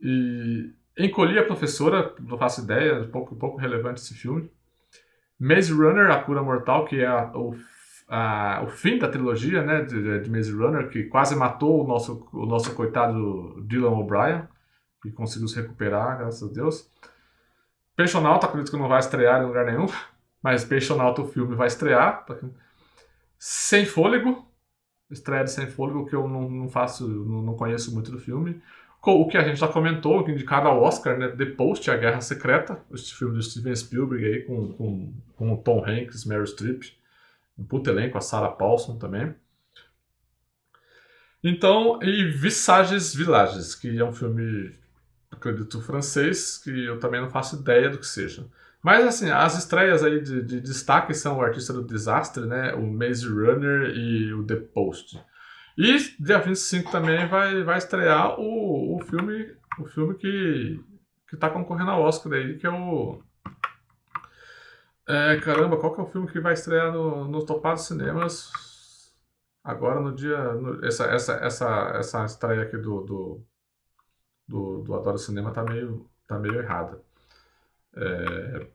E 0.00 0.72
Encolhi 0.96 1.38
a 1.38 1.44
Professora, 1.44 2.14
não 2.20 2.38
faço 2.38 2.62
ideia, 2.62 3.00
um 3.00 3.10
pouco, 3.10 3.34
pouco 3.34 3.58
relevante 3.58 4.00
esse 4.00 4.14
filme. 4.14 4.48
Maze 5.38 5.72
Runner, 5.72 6.10
A 6.10 6.22
Cura 6.22 6.40
Mortal, 6.40 6.84
que 6.84 7.02
é 7.02 7.10
o, 7.10 7.56
a, 8.08 8.62
o 8.64 8.68
fim 8.68 8.98
da 8.98 9.08
trilogia 9.08 9.62
né, 9.62 9.82
de, 9.82 10.20
de, 10.20 10.30
Maze 10.30 10.52
Runner, 10.52 10.88
que 10.88 11.04
quase 11.04 11.34
matou 11.34 11.82
o 11.82 11.86
nosso, 11.86 12.28
o 12.32 12.46
nosso 12.46 12.72
coitado 12.74 13.60
Dylan 13.66 13.90
O'Brien, 13.90 14.46
que 15.02 15.10
conseguiu 15.10 15.48
se 15.48 15.60
recuperar, 15.60 16.18
graças 16.18 16.48
a 16.48 16.52
Deus. 16.52 16.88
Peixonauta, 17.96 18.46
acredito 18.46 18.70
que 18.70 18.78
não 18.78 18.88
vai 18.88 19.00
estrear 19.00 19.42
em 19.42 19.46
lugar 19.46 19.66
nenhum, 19.66 19.86
mas 20.40 20.64
Peixonauta, 20.64 21.22
o 21.22 21.28
filme, 21.28 21.56
vai 21.56 21.66
estrear. 21.66 22.24
Sem 23.46 23.84
Fôlego, 23.84 24.48
estreia 25.10 25.44
de 25.44 25.50
Sem 25.50 25.66
Fôlego, 25.66 26.06
que 26.06 26.14
eu 26.14 26.26
não, 26.26 26.48
não 26.48 26.68
faço, 26.68 27.06
não, 27.06 27.42
não 27.42 27.54
conheço 27.56 27.92
muito 27.92 28.10
do 28.10 28.18
filme 28.18 28.62
o 29.12 29.28
que 29.28 29.36
a 29.36 29.44
gente 29.44 29.58
já 29.58 29.68
comentou, 29.68 30.28
indicado 30.28 30.68
ao 30.68 30.82
Oscar, 30.82 31.18
né? 31.18 31.28
The 31.28 31.46
Post, 31.46 31.90
A 31.90 31.96
Guerra 31.96 32.20
Secreta, 32.20 32.80
esse 32.92 33.12
filme 33.14 33.34
do 33.34 33.42
Steven 33.42 33.74
Spielberg 33.74 34.24
aí, 34.24 34.42
com, 34.42 34.72
com, 34.72 35.14
com 35.36 35.52
o 35.52 35.56
Tom 35.58 35.84
Hanks, 35.84 36.24
Meryl 36.24 36.46
Streep, 36.46 36.84
um 37.58 37.64
puto 37.64 37.90
elenco, 37.90 38.16
a 38.16 38.20
Sarah 38.20 38.52
Paulson 38.52 38.96
também. 38.96 39.34
Então, 41.42 42.02
e 42.02 42.30
Visages 42.30 43.14
Villages, 43.14 43.74
que 43.74 43.98
é 43.98 44.04
um 44.04 44.12
filme, 44.12 44.74
acredito, 45.30 45.82
francês, 45.82 46.56
que 46.56 46.86
eu 46.86 46.98
também 46.98 47.20
não 47.20 47.28
faço 47.28 47.60
ideia 47.60 47.90
do 47.90 47.98
que 47.98 48.06
seja. 48.06 48.46
Mas, 48.84 49.06
assim, 49.06 49.30
as 49.30 49.56
estreias 49.56 50.04
aí 50.04 50.20
de, 50.20 50.42
de 50.42 50.60
destaque 50.60 51.14
são 51.14 51.38
o 51.38 51.42
Artista 51.42 51.72
do 51.72 51.82
Desastre, 51.82 52.44
né? 52.44 52.74
O 52.74 52.82
Maze 52.82 53.26
Runner 53.26 53.96
e 53.96 54.34
o 54.34 54.44
The 54.44 54.56
Post. 54.56 55.18
E 55.78 55.96
dia 56.20 56.38
25 56.38 56.92
também 56.92 57.26
vai, 57.26 57.64
vai 57.64 57.78
estrear 57.78 58.38
o, 58.38 58.96
o 58.96 59.00
filme 59.00 59.56
o 59.78 59.86
filme 59.86 60.14
que, 60.14 60.80
que 61.28 61.36
tá 61.36 61.50
concorrendo 61.50 61.90
ao 61.90 62.02
Oscar 62.02 62.34
aí, 62.34 62.58
que 62.58 62.66
é 62.66 62.70
o. 62.70 63.22
É, 65.08 65.40
caramba, 65.40 65.78
qual 65.78 65.94
que 65.94 66.00
é 66.00 66.04
o 66.04 66.06
filme 66.08 66.30
que 66.30 66.40
vai 66.40 66.52
estrear 66.52 66.92
no, 66.92 67.26
no 67.26 67.44
Topados 67.44 67.86
Cinemas 67.86 68.52
agora 69.62 69.98
no 70.00 70.14
dia. 70.14 70.36
No, 70.54 70.84
essa, 70.84 71.04
essa, 71.06 71.32
essa, 71.36 71.92
essa 71.96 72.24
estreia 72.26 72.62
aqui 72.62 72.76
do, 72.76 73.00
do, 73.00 73.46
do, 74.46 74.82
do 74.82 74.94
Adoro 74.94 75.18
Cinema 75.18 75.52
tá 75.52 75.62
meio, 75.62 76.08
tá 76.26 76.38
meio 76.38 76.60
errada. 76.60 77.02
É, 77.96 78.66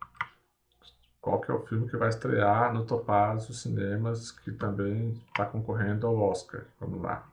qual 1.21 1.41
que 1.41 1.51
é 1.51 1.53
o 1.53 1.65
filme 1.65 1.89
que 1.89 1.97
vai 1.97 2.09
estrear 2.09 2.73
no 2.73 2.85
Topazio 2.85 3.53
Cinemas, 3.53 4.31
que 4.31 4.51
também 4.51 5.11
está 5.27 5.45
concorrendo 5.45 6.07
ao 6.07 6.17
Oscar. 6.17 6.65
Vamos 6.79 7.01
lá. 7.01 7.29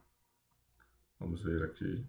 Vamos 1.19 1.43
ver 1.43 1.63
aqui. 1.65 2.05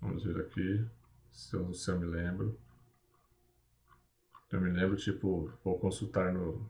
Vamos 0.00 0.24
ver 0.24 0.40
aqui 0.40 0.86
se 1.30 1.54
eu, 1.54 1.72
se 1.72 1.90
eu 1.90 1.98
me 1.98 2.06
lembro. 2.06 2.58
Eu 4.50 4.60
me 4.60 4.70
lembro, 4.70 4.96
tipo, 4.96 5.52
vou 5.64 5.78
consultar 5.78 6.32
no, 6.32 6.68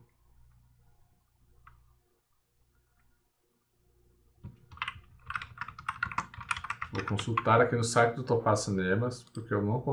Vou 6.96 7.04
consultar 7.04 7.60
aqui 7.60 7.76
no 7.76 7.84
site 7.84 8.14
do 8.14 8.24
Topaz 8.24 8.60
Cinemas, 8.60 9.22
porque 9.22 9.52
eu 9.52 9.60
não, 9.60 9.84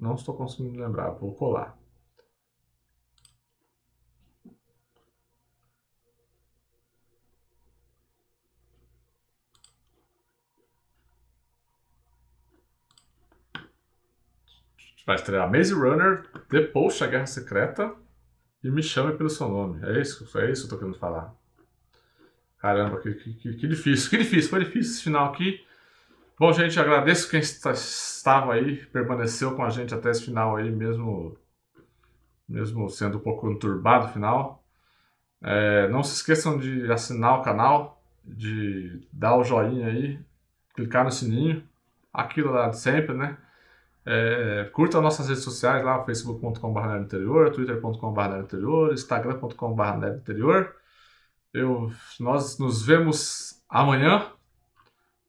não 0.00 0.14
estou 0.14 0.36
conseguindo 0.36 0.78
lembrar. 0.78 1.10
Vou 1.10 1.34
colar. 1.34 1.76
Vai 15.04 15.16
estrear 15.16 15.50
Maze 15.50 15.74
Runner, 15.74 16.22
Post, 16.72 17.02
A 17.02 17.08
Guerra 17.08 17.26
Secreta 17.26 17.92
e 18.62 18.70
Me 18.70 18.84
Chame 18.84 19.16
Pelo 19.16 19.28
Seu 19.28 19.48
Nome. 19.48 19.84
É 19.84 20.00
isso, 20.00 20.38
é 20.38 20.50
isso 20.52 20.68
que 20.68 20.72
eu 20.72 20.78
tô 20.78 20.78
querendo 20.78 20.98
falar. 20.98 21.34
Caramba, 22.58 23.00
que, 23.00 23.14
que, 23.14 23.56
que 23.56 23.66
difícil, 23.66 24.10
que 24.10 24.18
difícil, 24.18 24.48
foi 24.48 24.60
difícil 24.60 24.92
esse 24.92 25.02
final 25.02 25.32
aqui. 25.32 25.65
Bom, 26.38 26.52
gente, 26.52 26.78
agradeço 26.78 27.30
quem 27.30 27.40
estava 27.40 28.52
aí, 28.52 28.84
permaneceu 28.86 29.56
com 29.56 29.64
a 29.64 29.70
gente 29.70 29.94
até 29.94 30.10
esse 30.10 30.26
final 30.26 30.54
aí, 30.54 30.70
mesmo, 30.70 31.34
mesmo 32.46 32.90
sendo 32.90 33.16
um 33.16 33.20
pouco 33.20 33.48
conturbado 33.48 34.04
o 34.04 34.08
final. 34.10 34.62
É, 35.42 35.88
não 35.88 36.02
se 36.02 36.14
esqueçam 36.16 36.58
de 36.58 36.92
assinar 36.92 37.38
o 37.40 37.42
canal, 37.42 38.02
de 38.22 39.08
dar 39.10 39.34
o 39.38 39.44
joinha 39.44 39.86
aí, 39.86 40.20
clicar 40.74 41.04
no 41.04 41.10
sininho, 41.10 41.66
aquilo 42.12 42.52
lá 42.52 42.68
de 42.68 42.78
sempre, 42.78 43.14
né? 43.14 43.38
É, 44.04 44.68
curta 44.74 45.00
nossas 45.00 45.28
redes 45.28 45.42
sociais 45.42 45.82
lá, 45.82 46.04
facebook.com.br 46.04 47.06
twitter.com.br 47.54 48.92
instagram.com.br. 48.92 50.70
Eu, 51.54 51.90
nós 52.20 52.58
nos 52.58 52.84
vemos 52.84 53.64
amanhã 53.70 54.35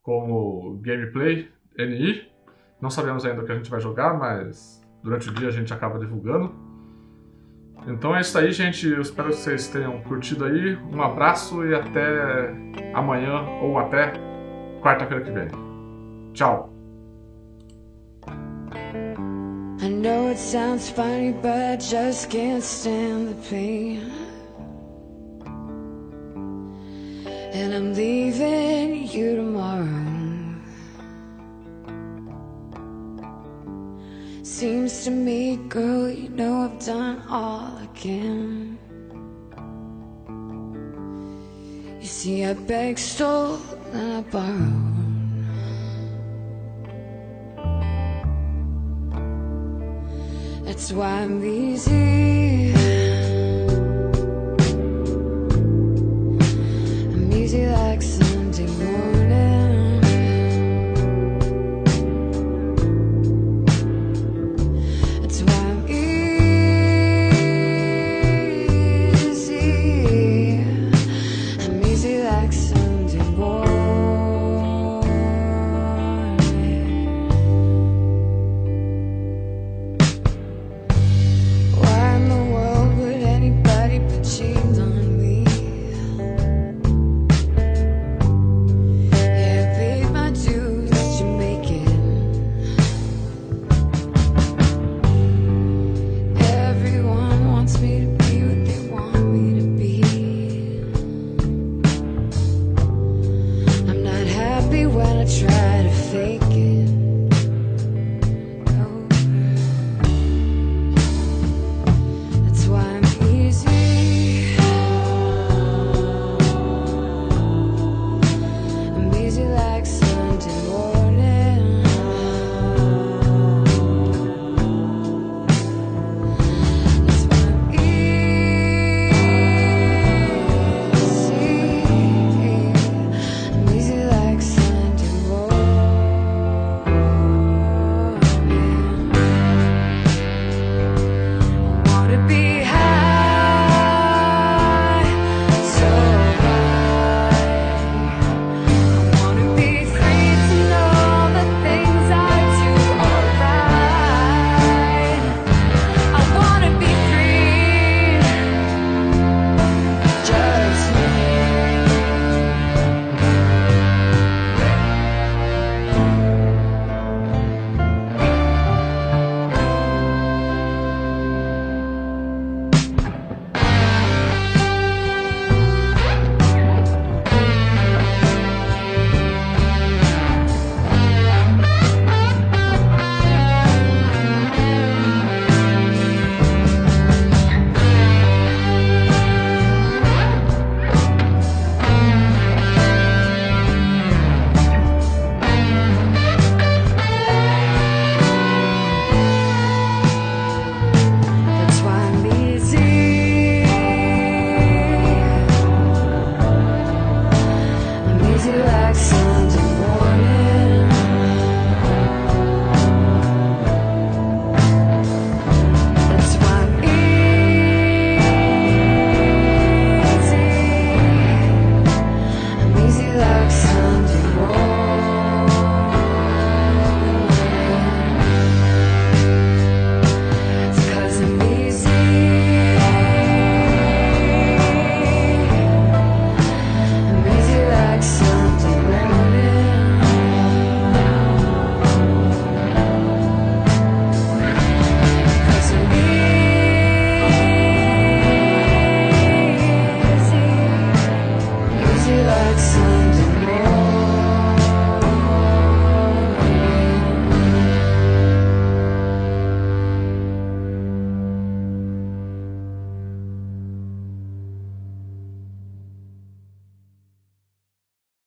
como 0.07 0.79
gameplay 0.81 1.49
NI. 1.77 2.31
Não 2.79 2.89
sabemos 2.89 3.25
ainda 3.25 3.41
o 3.41 3.45
que 3.45 3.51
a 3.51 3.55
gente 3.55 3.69
vai 3.69 3.81
jogar, 3.81 4.17
mas 4.17 4.81
durante 5.03 5.27
o 5.29 5.33
dia 5.33 5.49
a 5.49 5.51
gente 5.51 5.73
acaba 5.73 5.99
divulgando. 5.99 6.55
Então 7.85 8.15
é 8.15 8.21
isso 8.21 8.37
aí, 8.37 8.53
gente. 8.53 8.87
Eu 8.87 9.01
espero 9.01 9.27
que 9.31 9.35
vocês 9.35 9.67
tenham 9.67 10.01
curtido 10.03 10.45
aí. 10.45 10.77
Um 10.93 11.01
abraço 11.01 11.61
e 11.65 11.75
até 11.75 12.53
amanhã 12.93 13.41
ou 13.61 13.77
até 13.77 14.13
quarta-feira 14.81 15.25
que 15.25 15.31
vem. 15.31 15.47
Tchau. 16.33 16.73
I 19.81 19.89
know 19.89 20.29
it 20.29 20.39
sounds 20.39 20.89
funny, 20.89 21.33
but 21.33 21.81
just 21.81 22.29
can't 22.29 22.63
stand 22.63 23.27
the 23.27 23.49
pain. 23.49 24.26
I'm 27.77 27.93
leaving 27.93 29.07
you 29.07 29.35
tomorrow. 29.35 29.85
Seems 34.41 35.03
to 35.03 35.11
me, 35.11 35.57
girl, 35.69 36.09
you 36.09 36.29
know 36.29 36.63
I've 36.63 36.83
done 36.83 37.21
all 37.29 37.77
I 37.77 37.85
can. 37.93 38.79
You 42.01 42.07
see, 42.07 42.45
I 42.45 42.53
begged, 42.53 42.97
stole, 42.97 43.59
and 43.93 44.13
I 44.17 44.21
borrowed. 44.33 44.95
That's 50.65 50.91
why 50.91 51.21
I'm 51.21 51.45
easy. 51.45 52.76